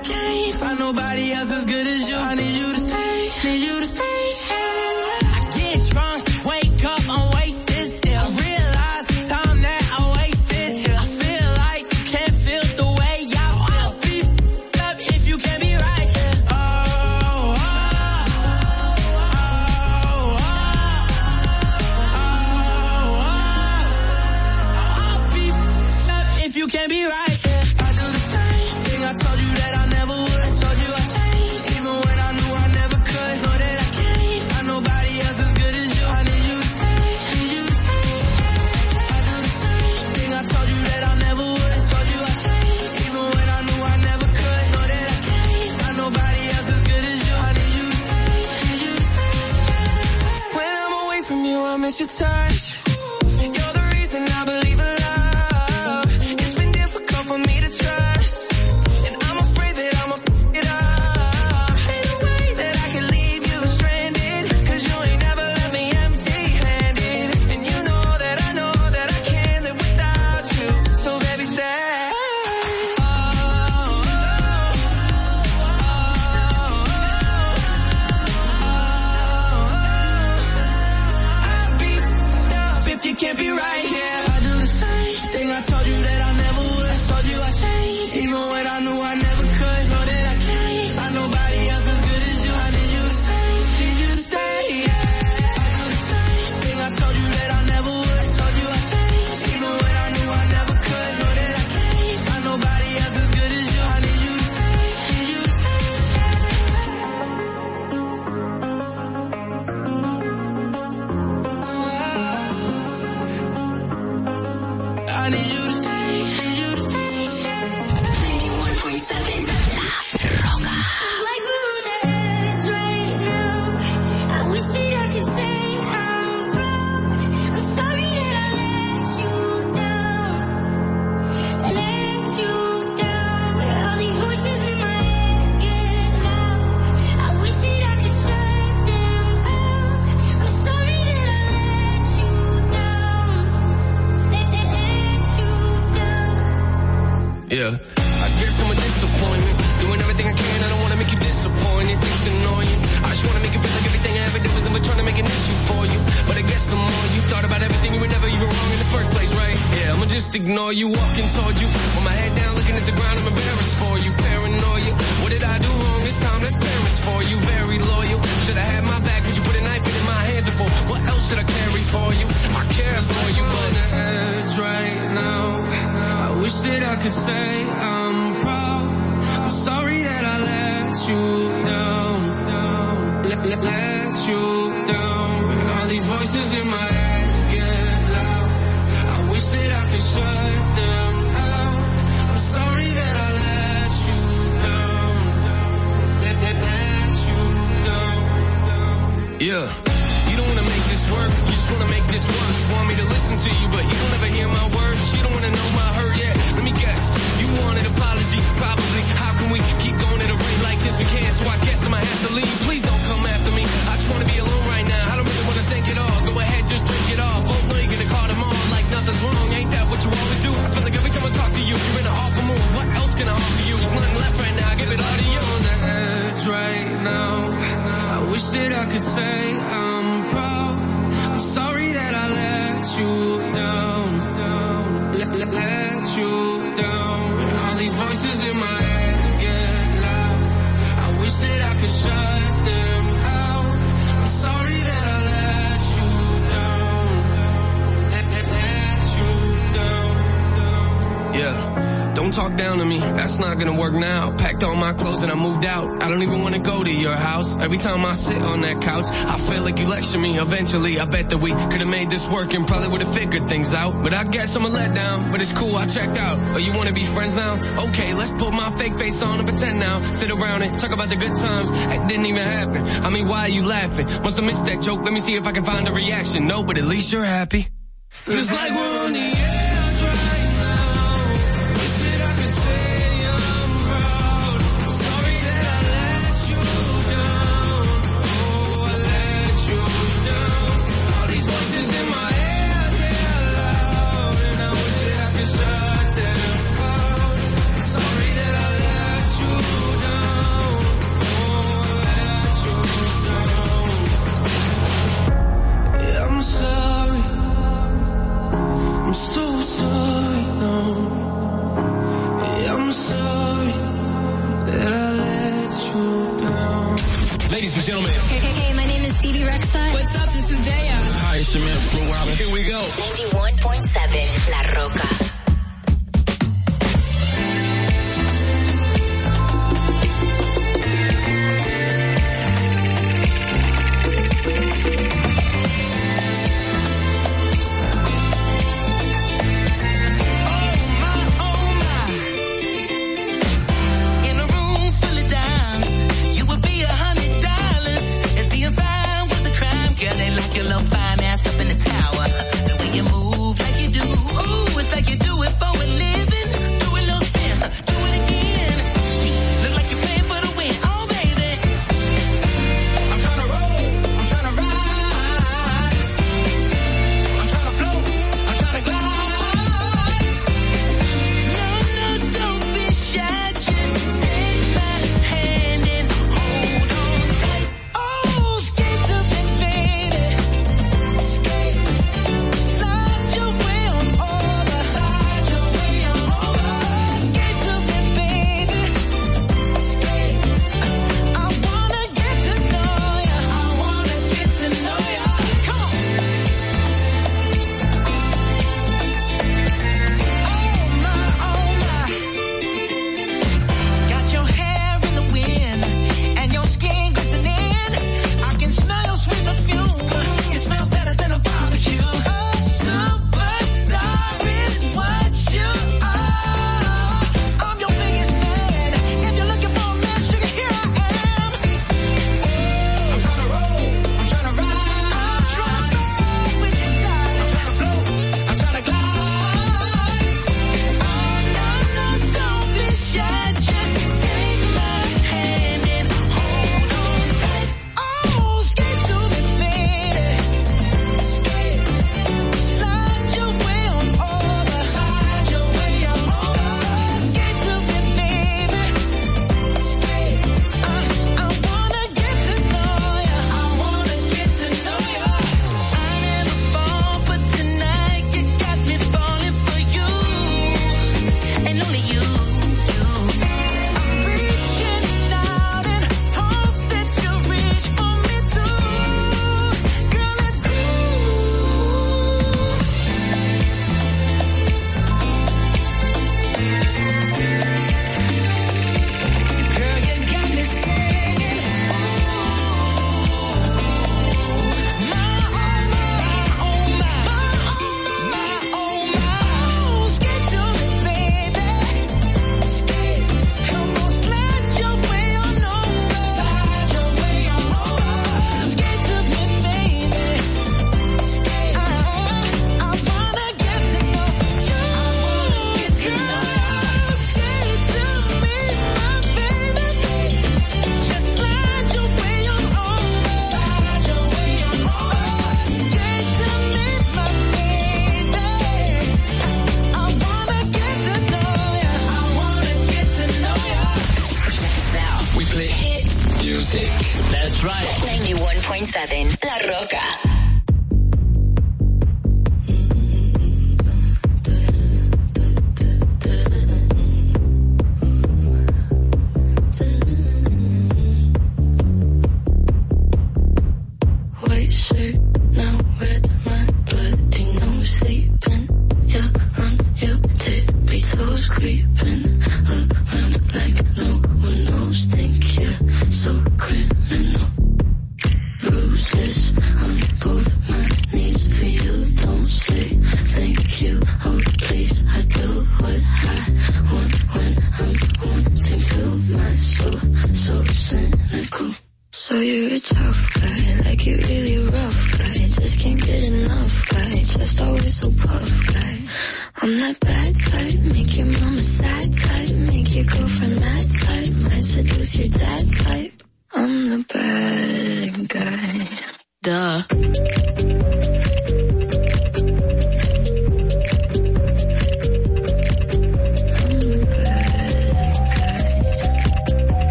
I 260.74 261.04
bet 261.04 261.30
that 261.30 261.38
we 261.38 261.52
could 261.52 261.80
have 261.80 261.88
made 261.88 262.10
this 262.10 262.26
work 262.26 262.52
and 262.52 262.66
probably 262.66 262.88
would 262.88 263.00
have 263.00 263.14
figured 263.14 263.48
things 263.48 263.74
out. 263.74 264.02
But 264.02 264.12
I 264.12 264.24
guess 264.24 264.56
I'm 264.56 264.64
a 264.64 264.68
letdown, 264.68 265.30
but 265.30 265.40
it's 265.40 265.52
cool, 265.52 265.76
I 265.76 265.86
checked 265.86 266.16
out. 266.16 266.36
Oh, 266.54 266.58
you 266.58 266.72
wanna 266.72 266.92
be 266.92 267.04
friends 267.04 267.36
now? 267.36 267.54
Okay, 267.88 268.12
let's 268.12 268.32
put 268.32 268.52
my 268.52 268.76
fake 268.76 268.98
face 268.98 269.22
on 269.22 269.38
and 269.38 269.48
pretend 269.48 269.78
now. 269.78 270.02
Sit 270.12 270.30
around 270.32 270.62
and 270.62 270.76
talk 270.76 270.90
about 270.90 271.10
the 271.10 271.16
good 271.16 271.36
times. 271.36 271.70
It 271.70 272.08
didn't 272.08 272.26
even 272.26 272.42
happen. 272.42 272.82
I 273.04 273.08
mean, 273.08 273.28
why 273.28 273.42
are 273.42 273.48
you 273.48 273.64
laughing? 273.64 274.06
Must 274.22 274.36
have 274.36 274.44
missed 274.44 274.66
that 274.66 274.82
joke. 274.82 275.02
Let 275.02 275.12
me 275.12 275.20
see 275.20 275.36
if 275.36 275.46
I 275.46 275.52
can 275.52 275.64
find 275.64 275.86
a 275.86 275.92
reaction. 275.92 276.48
No, 276.48 276.64
but 276.64 276.76
at 276.76 276.84
least 276.84 277.12
you're 277.12 277.24
happy. 277.24 277.68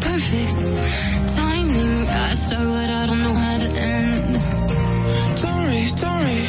perfect 0.00 1.36
timing. 1.36 2.08
I 2.08 2.34
started, 2.34 2.90
I 2.90 3.06
don't 3.06 3.22
know 3.22 3.34
how 3.34 3.58
to 3.58 3.68
end. 3.84 4.34
Don't 5.40 5.54
worry, 5.62 5.84
don't 6.00 6.18
worry, 6.20 6.42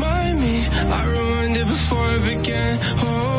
mind 0.00 0.40
me. 0.40 0.56
I 0.98 1.04
ruined 1.06 1.56
it 1.56 1.66
before 1.66 2.08
it 2.16 2.22
began. 2.36 2.78
Oh. 2.98 3.33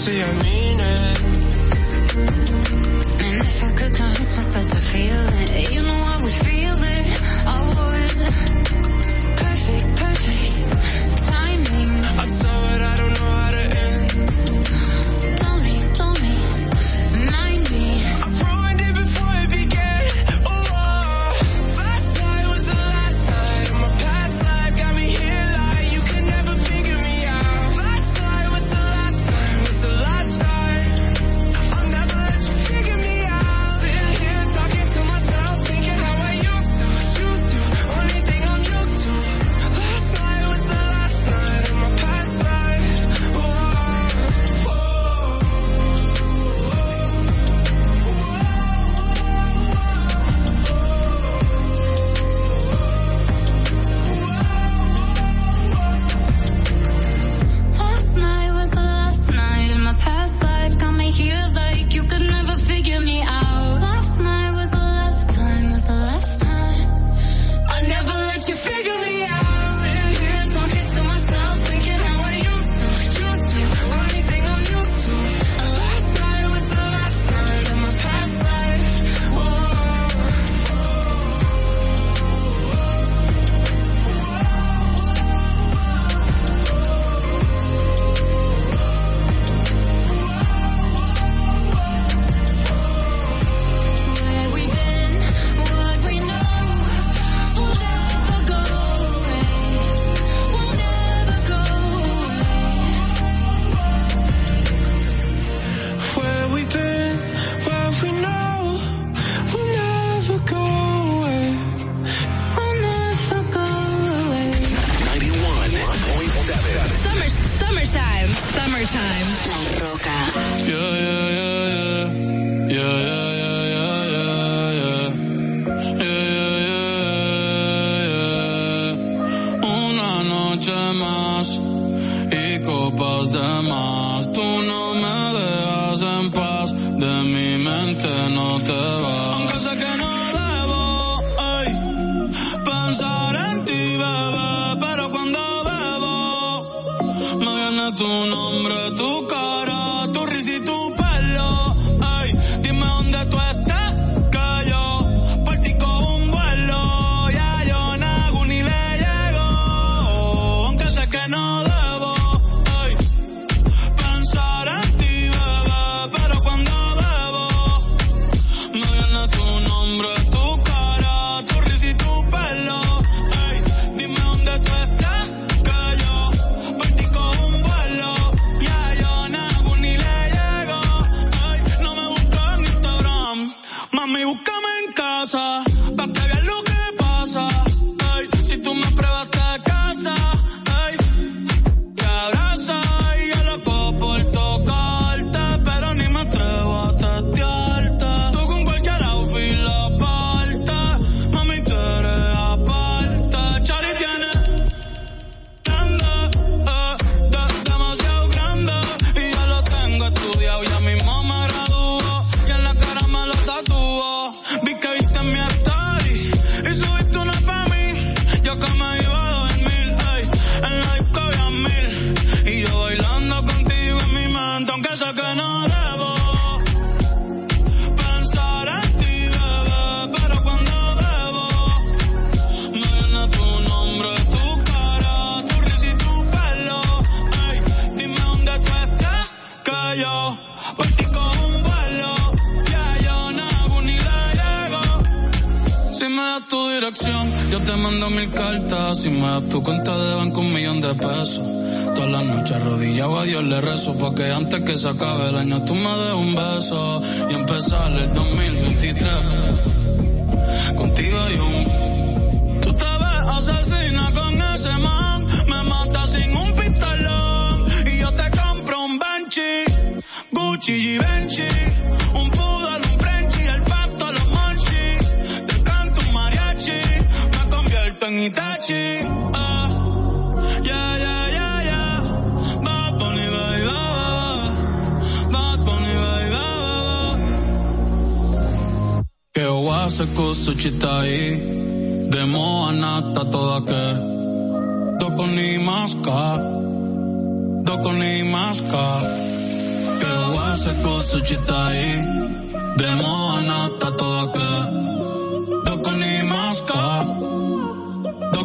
see, 0.00 0.22
I 0.22 0.42
mean. 0.42 0.59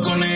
Doko 0.06 0.18
ni 0.22 0.35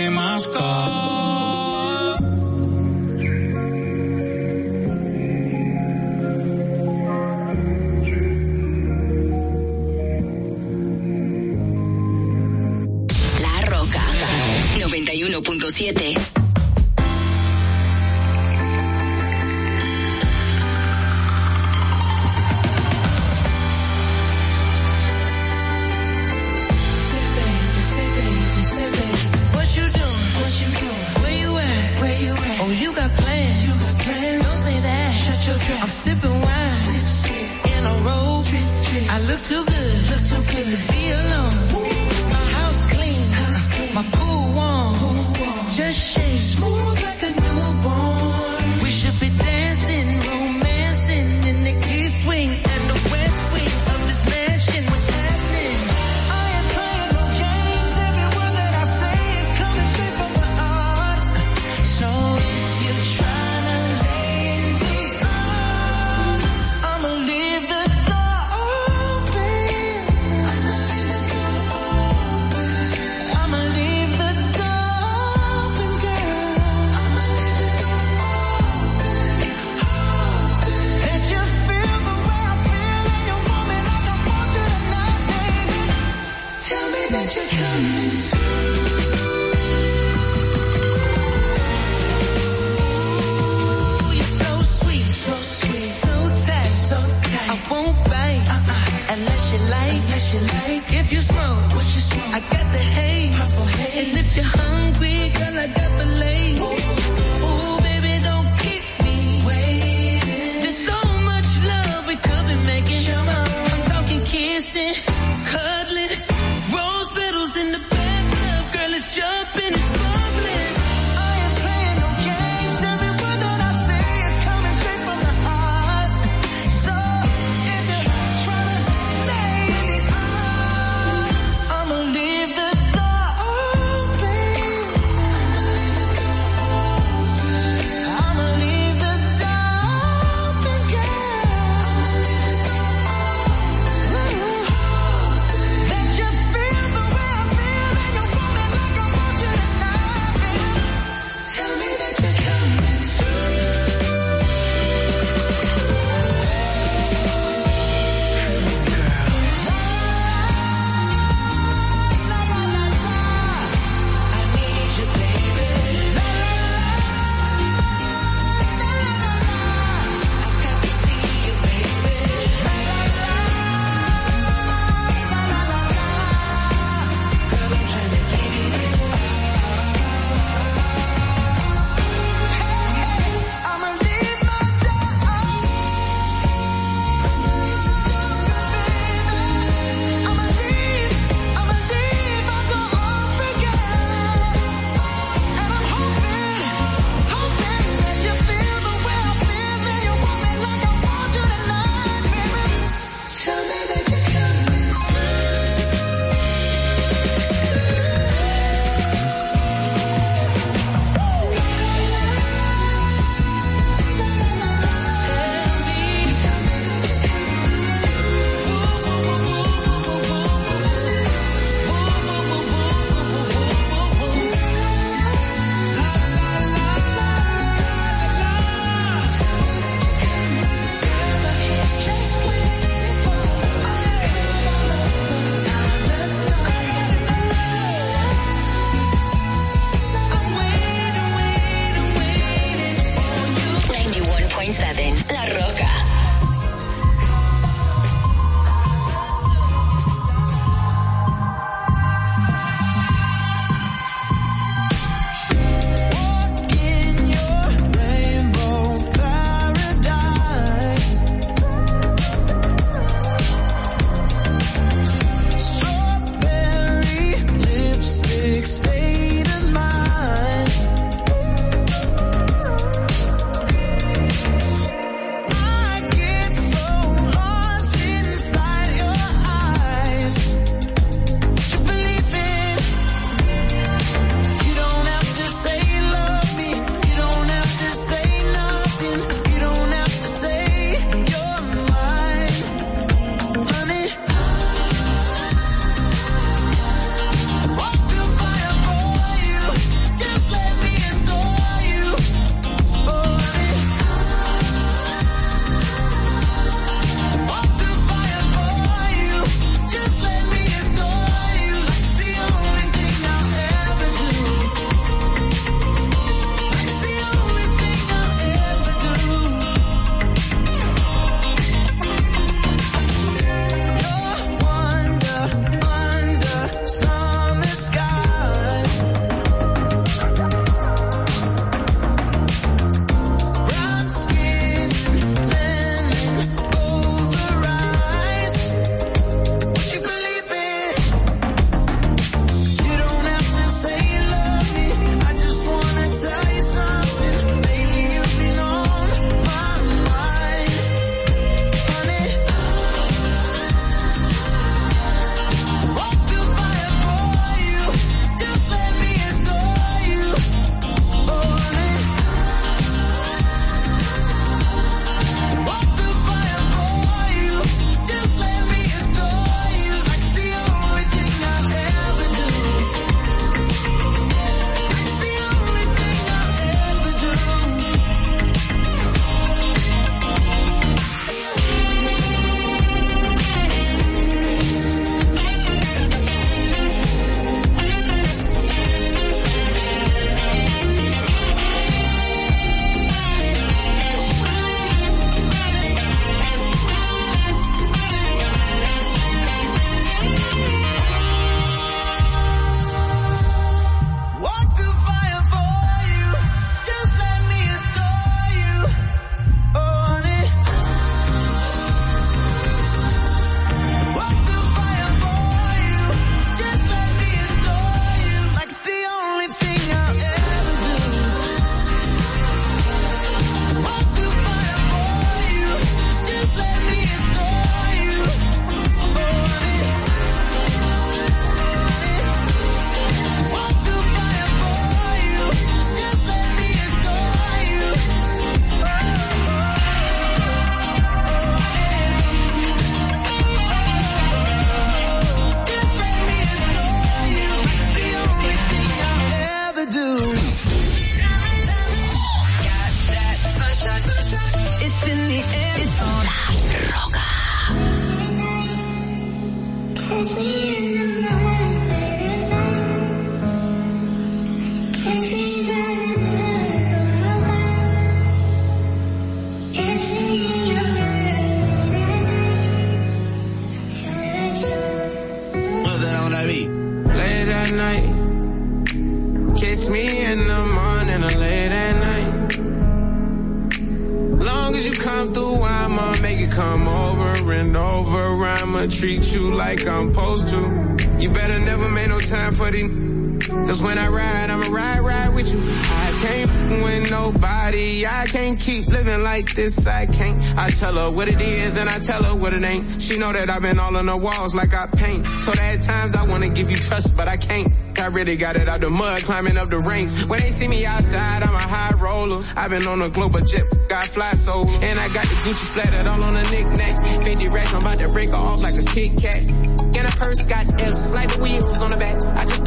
this. 499.59 499.87
I 499.87 500.05
can't. 500.05 500.41
I 500.57 500.69
tell 500.69 500.95
her 500.95 501.11
what 501.11 501.27
it 501.27 501.41
is 501.41 501.77
and 501.77 501.89
I 501.89 501.99
tell 501.99 502.23
her 502.23 502.35
what 502.35 502.53
it 502.53 502.63
ain't. 502.63 503.01
She 503.01 503.17
know 503.17 503.31
that 503.33 503.49
I've 503.49 503.61
been 503.61 503.77
all 503.77 503.95
on 503.95 504.05
the 504.05 504.15
walls 504.15 504.55
like 504.55 504.73
I 504.73 504.87
paint. 504.87 505.25
So 505.43 505.51
at 505.51 505.81
times 505.81 506.15
I 506.15 506.23
wanna 506.23 506.49
give 506.49 506.71
you 506.71 506.77
trust, 506.77 507.15
but 507.15 507.27
I 507.27 507.37
can't. 507.37 507.71
I 507.99 508.07
really 508.07 508.37
got 508.37 508.55
it 508.55 508.69
out 508.69 508.79
the 508.79 508.89
mud, 508.89 509.21
climbing 509.23 509.57
up 509.57 509.69
the 509.69 509.79
ranks. 509.79 510.23
When 510.23 510.39
they 510.39 510.51
see 510.51 510.69
me 510.69 510.85
outside, 510.85 511.43
I'm 511.43 511.53
a 511.53 511.67
high 511.75 511.93
roller. 511.97 512.45
I've 512.55 512.69
been 512.69 512.87
on 512.87 513.01
a 513.01 513.09
global 513.09 513.41
jet, 513.41 513.65
got 513.89 514.05
fly 514.05 514.33
solo. 514.35 514.69
And 514.69 514.97
I 514.97 515.07
got 515.09 515.25
the 515.25 515.35
Gucci 515.43 515.65
splattered 515.71 516.07
all 516.07 516.23
on 516.23 516.33
the 516.33 516.43
knickknacks. 516.49 517.17
50 517.17 517.47
racks, 517.49 517.73
I'm 517.73 517.81
about 517.81 517.97
to 517.97 518.07
break 518.07 518.29
her 518.29 518.35
off 518.35 518.61
like 518.61 518.75
a 518.75 518.83
Kit 518.83 519.17
Kat. 519.21 519.51
And 519.51 520.07
a 520.07 520.11
purse 520.15 520.45
got 520.45 520.65
like 521.13 521.29
the 521.33 521.39
wheels 521.41 521.77
on 521.79 521.89
the 521.89 521.97
back. 521.97 522.15
I 522.37 522.45
just 522.45 522.58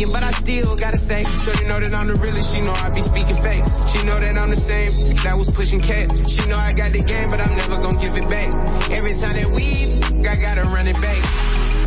million, 0.00 0.12
but 0.12 0.22
I 0.22 0.30
still 0.30 0.76
gotta 0.76 0.98
say. 0.98 1.20
You 1.20 1.68
know 1.68 1.80
that 1.80 1.92
I'm 1.94 2.06
the 2.06 2.14
realest, 2.20 2.54
she 2.54 2.60
know 2.62 2.72
I 2.72 2.90
be 2.90 3.02
speaking 3.02 3.36
facts. 3.36 3.92
She 3.92 4.04
know 4.04 4.18
that 4.18 4.36
I'm 4.36 4.50
the 4.50 4.56
same, 4.56 5.16
that 5.24 5.36
was 5.36 5.50
pushing 5.50 5.80
cat. 5.80 6.10
She 6.28 6.46
know 6.48 6.56
I 6.56 6.72
got 6.72 6.92
the 6.92 7.02
game, 7.02 7.28
but 7.28 7.40
I'm 7.40 7.56
never 7.56 7.76
gonna 7.80 8.00
give 8.00 8.16
it 8.16 8.28
back. 8.28 8.52
Every 8.90 9.12
time 9.12 9.34
that 9.34 9.50
we, 9.54 10.28
I 10.28 10.36
gotta 10.36 10.62
run 10.70 10.86
it 10.86 11.00
back. 11.00 11.22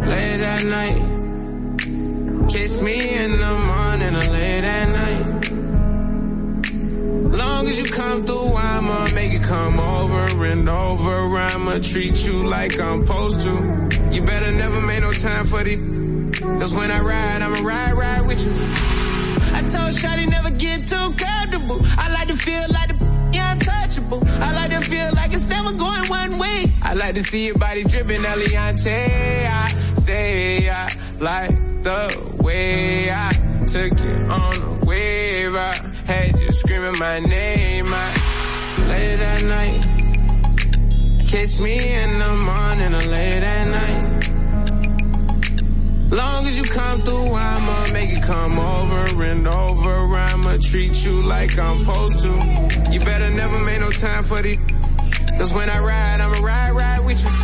Late 0.08 0.42
at 0.42 0.66
night. 0.66 2.50
Kiss 2.50 2.82
me 2.82 3.16
in 3.16 3.32
the 3.32 3.54
morning 3.58 4.16
or 4.16 4.32
late 4.32 4.64
at 4.64 4.90
night. 4.90 5.52
Long 7.38 7.68
as 7.68 7.80
you 7.80 7.86
come 7.86 8.26
through, 8.26 8.54
I'ma 8.54 9.10
make 9.16 9.34
it 9.34 9.44
come 9.44 9.80
over 9.80 10.46
and 10.46 10.70
over. 10.70 11.38
I'ma 11.38 11.80
treat 11.80 12.28
you 12.28 12.44
like 12.44 12.80
I'm 12.80 13.06
supposed 13.06 13.42
to. 13.42 13.90
You 14.12 14.24
better 14.24 14.52
never 14.52 14.82
make 14.82 15.02
no 15.02 15.14
time 15.14 15.46
for 15.46 15.64
the. 15.64 16.03
Cause 16.44 16.74
when 16.76 16.92
I 16.92 17.00
ride, 17.00 17.42
I'ma 17.42 17.62
ride, 17.68 17.94
ride 17.94 18.28
with 18.28 18.46
you. 18.46 18.52
I 19.56 19.62
told 19.62 19.92
Shotty 19.96 20.30
never 20.30 20.52
get 20.52 20.88
too 20.88 21.14
comfortable. 21.16 21.80
I 21.98 22.12
like 22.12 22.28
to 22.28 22.36
feel 22.36 22.66
like 22.70 22.90
the 22.90 23.14
untouchable. 23.34 24.22
I 24.42 24.54
like 24.54 24.72
to 24.72 24.82
feel 24.82 25.10
like 25.14 25.34
it's 25.34 25.48
never 25.48 25.72
going 25.72 26.08
one 26.10 26.38
way. 26.38 26.74
I 26.82 26.94
like 26.94 27.16
to 27.16 27.24
see 27.24 27.48
your 27.48 27.58
body 27.58 27.84
dripping, 27.84 28.22
Eliante. 28.22 29.48
I 29.48 29.70
say 30.00 30.70
I 30.70 30.92
like 31.20 31.84
the 31.84 32.36
way 32.42 33.10
I 33.12 33.32
took 33.66 33.94
it 33.94 34.22
on 34.30 34.62
a 34.62 34.86
wave. 34.86 35.56
I 35.56 35.76
had 36.06 36.40
you 36.40 36.52
screaming 36.52 37.00
my 37.00 37.20
name. 37.20 37.88
I 37.88 38.14
late 38.90 39.20
at 39.20 39.44
night. 39.44 39.82
Kiss 41.28 41.60
me 41.62 41.94
in 41.94 42.20
the 42.20 42.36
morning 42.36 42.94
or 42.94 43.10
late 43.10 43.44
at 43.44 43.68
night. 43.68 44.13
Long 46.14 46.46
as 46.46 46.56
you 46.56 46.64
come 46.64 47.02
through, 47.02 47.34
I'ma 47.34 47.92
make 47.92 48.12
it 48.12 48.22
come 48.22 48.60
over 48.60 49.24
and 49.24 49.48
over. 49.48 50.16
I'ma 50.16 50.58
treat 50.62 51.04
you 51.04 51.20
like 51.28 51.58
I'm 51.58 51.84
supposed 51.84 52.20
to. 52.20 52.30
You 52.92 53.00
better 53.00 53.32
never 53.32 53.58
make 53.58 53.80
no 53.80 53.90
time 53.90 54.24
for 54.24 54.40
the. 54.40 54.58
Cause 55.38 55.52
when 55.52 55.72
I 55.72 55.80
ride, 55.80 56.22
I'ma 56.22 56.46
ride, 56.46 56.72
ride 56.72 57.04
with 57.04 57.24
you. 57.24 57.43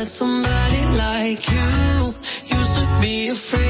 met 0.00 0.08
somebody 0.08 0.82
like 0.96 1.50
you. 1.50 2.14
Used 2.58 2.74
to 2.76 2.98
be 3.02 3.28
afraid. 3.28 3.69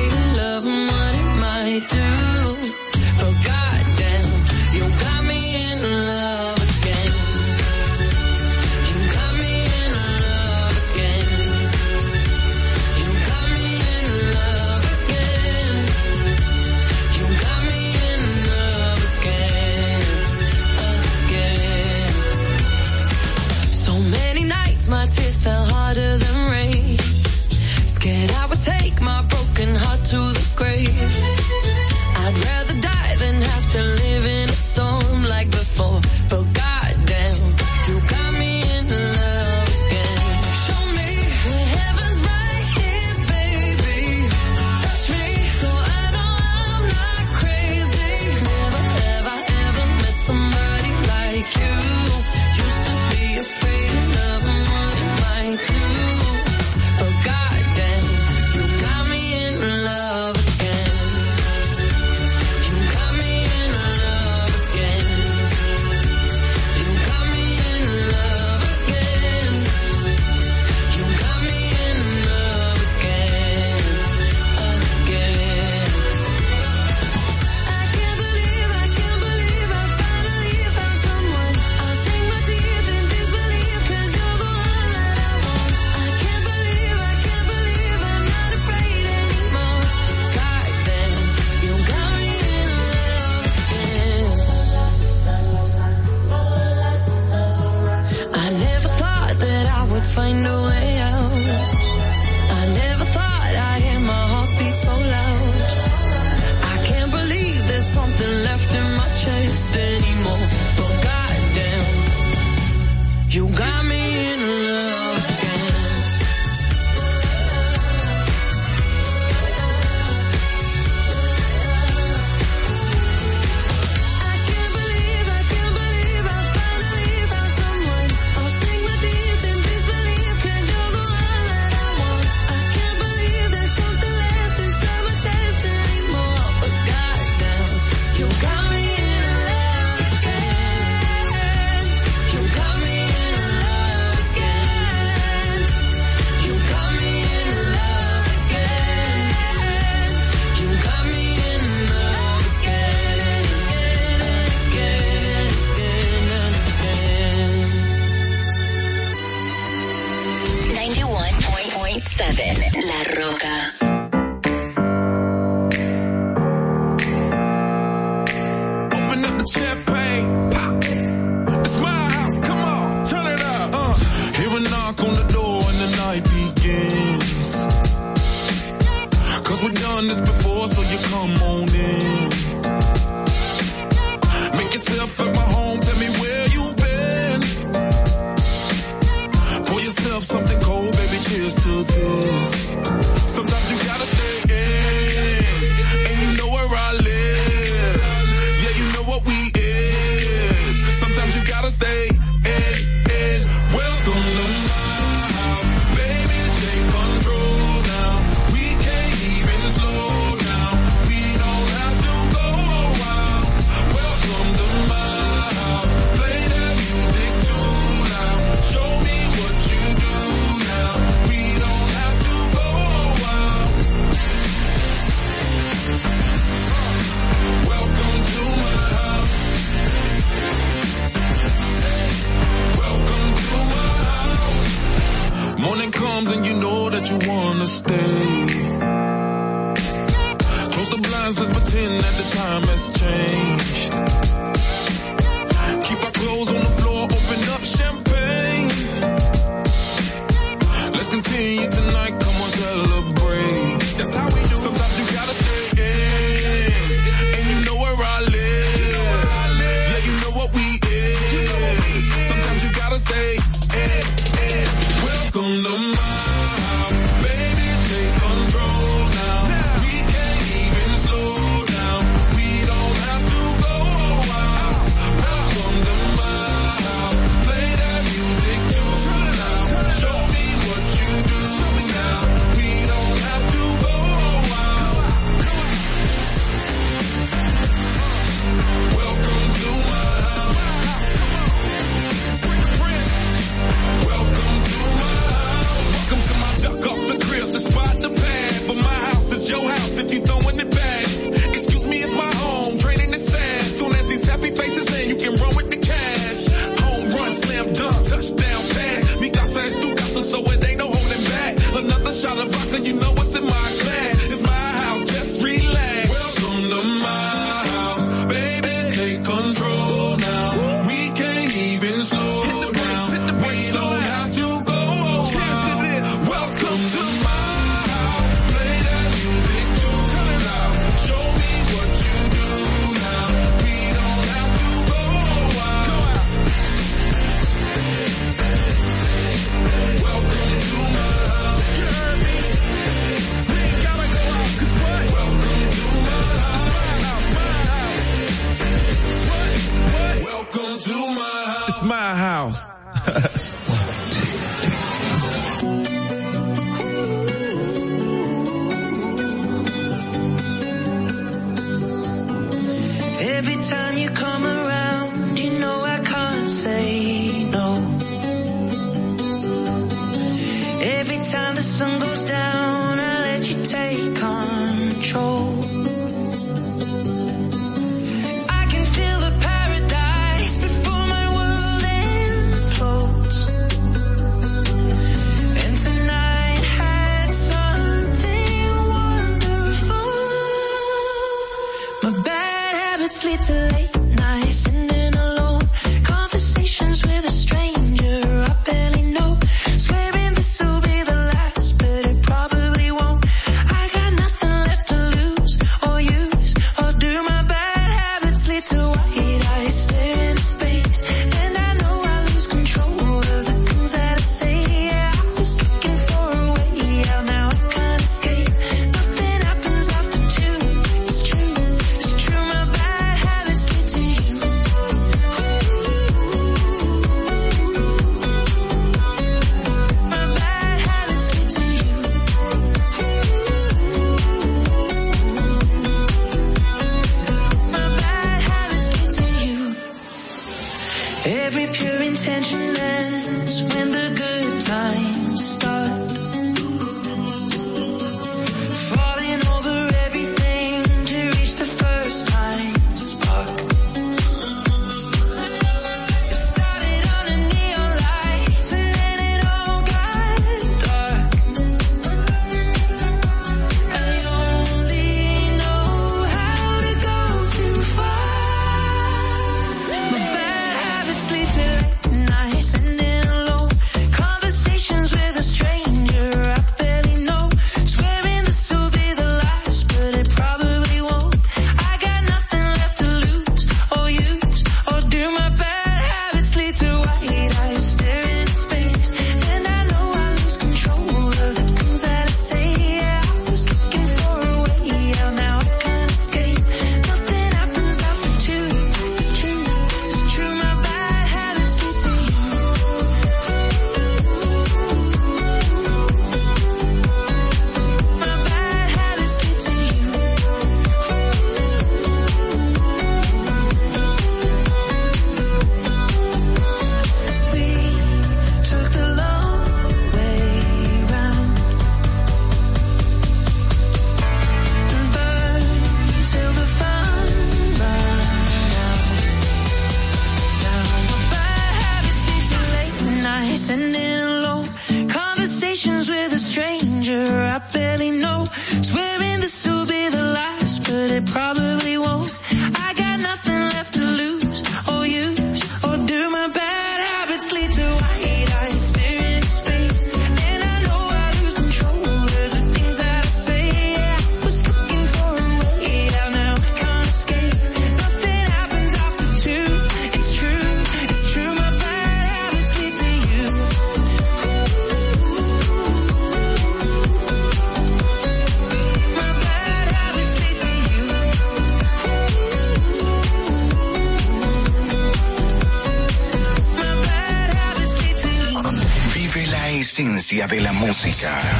Música. 581.02 581.59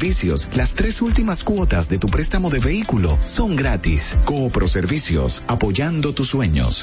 las 0.55 0.73
tres 0.73 0.99
últimas 1.03 1.43
cuotas 1.43 1.87
de 1.87 1.99
tu 1.99 2.07
préstamo 2.07 2.49
de 2.49 2.57
vehículo 2.57 3.19
son 3.25 3.55
gratis. 3.55 4.15
Coopro 4.25 4.67
Servicios, 4.67 5.43
apoyando 5.47 6.11
tus 6.15 6.29
sueños. 6.29 6.81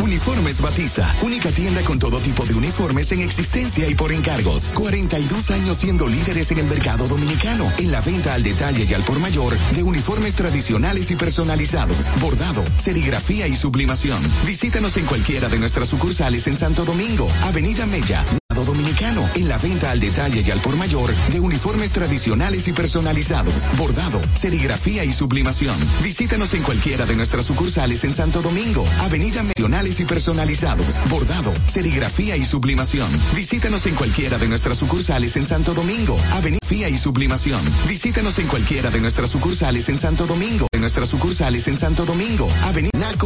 Uniformes 0.00 0.60
Batiza, 0.60 1.12
única 1.22 1.50
tienda 1.50 1.82
con 1.82 1.98
todo 1.98 2.20
tipo 2.20 2.44
de 2.44 2.54
uniformes 2.54 3.10
en 3.10 3.22
existencia 3.22 3.88
y 3.88 3.96
por 3.96 4.12
encargos. 4.12 4.70
42 4.72 5.50
años 5.50 5.78
siendo 5.78 6.06
líderes 6.06 6.52
en 6.52 6.58
el 6.58 6.66
mercado 6.66 7.08
dominicano, 7.08 7.68
en 7.78 7.90
la 7.90 8.00
venta 8.02 8.34
al 8.34 8.44
detalle 8.44 8.86
y 8.88 8.94
al 8.94 9.02
por 9.02 9.18
mayor 9.18 9.58
de 9.74 9.82
uniformes 9.82 10.36
tradicionales 10.36 11.10
y 11.10 11.16
personalizados, 11.16 12.08
bordado, 12.20 12.62
serigrafía 12.76 13.48
y 13.48 13.56
sublimación. 13.56 14.22
Visítanos 14.46 14.96
en 14.96 15.06
cualquiera 15.06 15.48
de 15.48 15.58
nuestras 15.58 15.88
sucursales 15.88 16.46
en 16.46 16.56
Santo 16.56 16.84
Domingo, 16.84 17.28
Avenida 17.42 17.84
Mella. 17.84 18.24
Dominicano 18.64 19.26
en 19.34 19.48
la 19.48 19.58
venta 19.58 19.90
al 19.90 20.00
detalle 20.00 20.42
y 20.46 20.50
al 20.50 20.60
por 20.60 20.76
mayor 20.76 21.14
de 21.30 21.40
uniformes 21.40 21.92
tradicionales 21.92 22.68
y 22.68 22.72
personalizados, 22.72 23.66
bordado, 23.76 24.20
serigrafía 24.34 25.04
y 25.04 25.12
sublimación. 25.12 25.76
Visítanos 26.02 26.54
en 26.54 26.62
cualquiera 26.62 27.06
de 27.06 27.16
nuestras 27.16 27.46
sucursales 27.46 28.04
en 28.04 28.12
Santo 28.12 28.42
Domingo, 28.42 28.84
Avenida 29.00 29.42
Nacionales 29.42 30.00
y 30.00 30.04
personalizados, 30.04 31.00
bordado, 31.08 31.54
serigrafía 31.66 32.36
y 32.36 32.44
sublimación. 32.44 33.08
Visítanos 33.34 33.86
en 33.86 33.94
cualquiera 33.94 34.38
de 34.38 34.48
nuestras 34.48 34.78
sucursales 34.78 35.36
en 35.36 35.46
Santo 35.46 35.74
Domingo, 35.74 36.18
Avenida 36.32 36.88
y 36.88 36.96
sublimación. 36.96 37.60
Visítanos 37.88 38.38
en 38.38 38.48
cualquiera 38.48 38.90
de 38.90 39.00
nuestras 39.00 39.30
sucursales 39.30 39.88
en 39.88 39.96
Santo 39.96 40.26
Domingo, 40.26 40.66
en 40.72 40.80
nuestras 40.80 41.08
sucursales 41.08 41.68
en 41.68 41.76
Santo 41.76 42.04
Domingo, 42.04 42.48
Avenida 42.64 42.90
Naco 42.98 43.14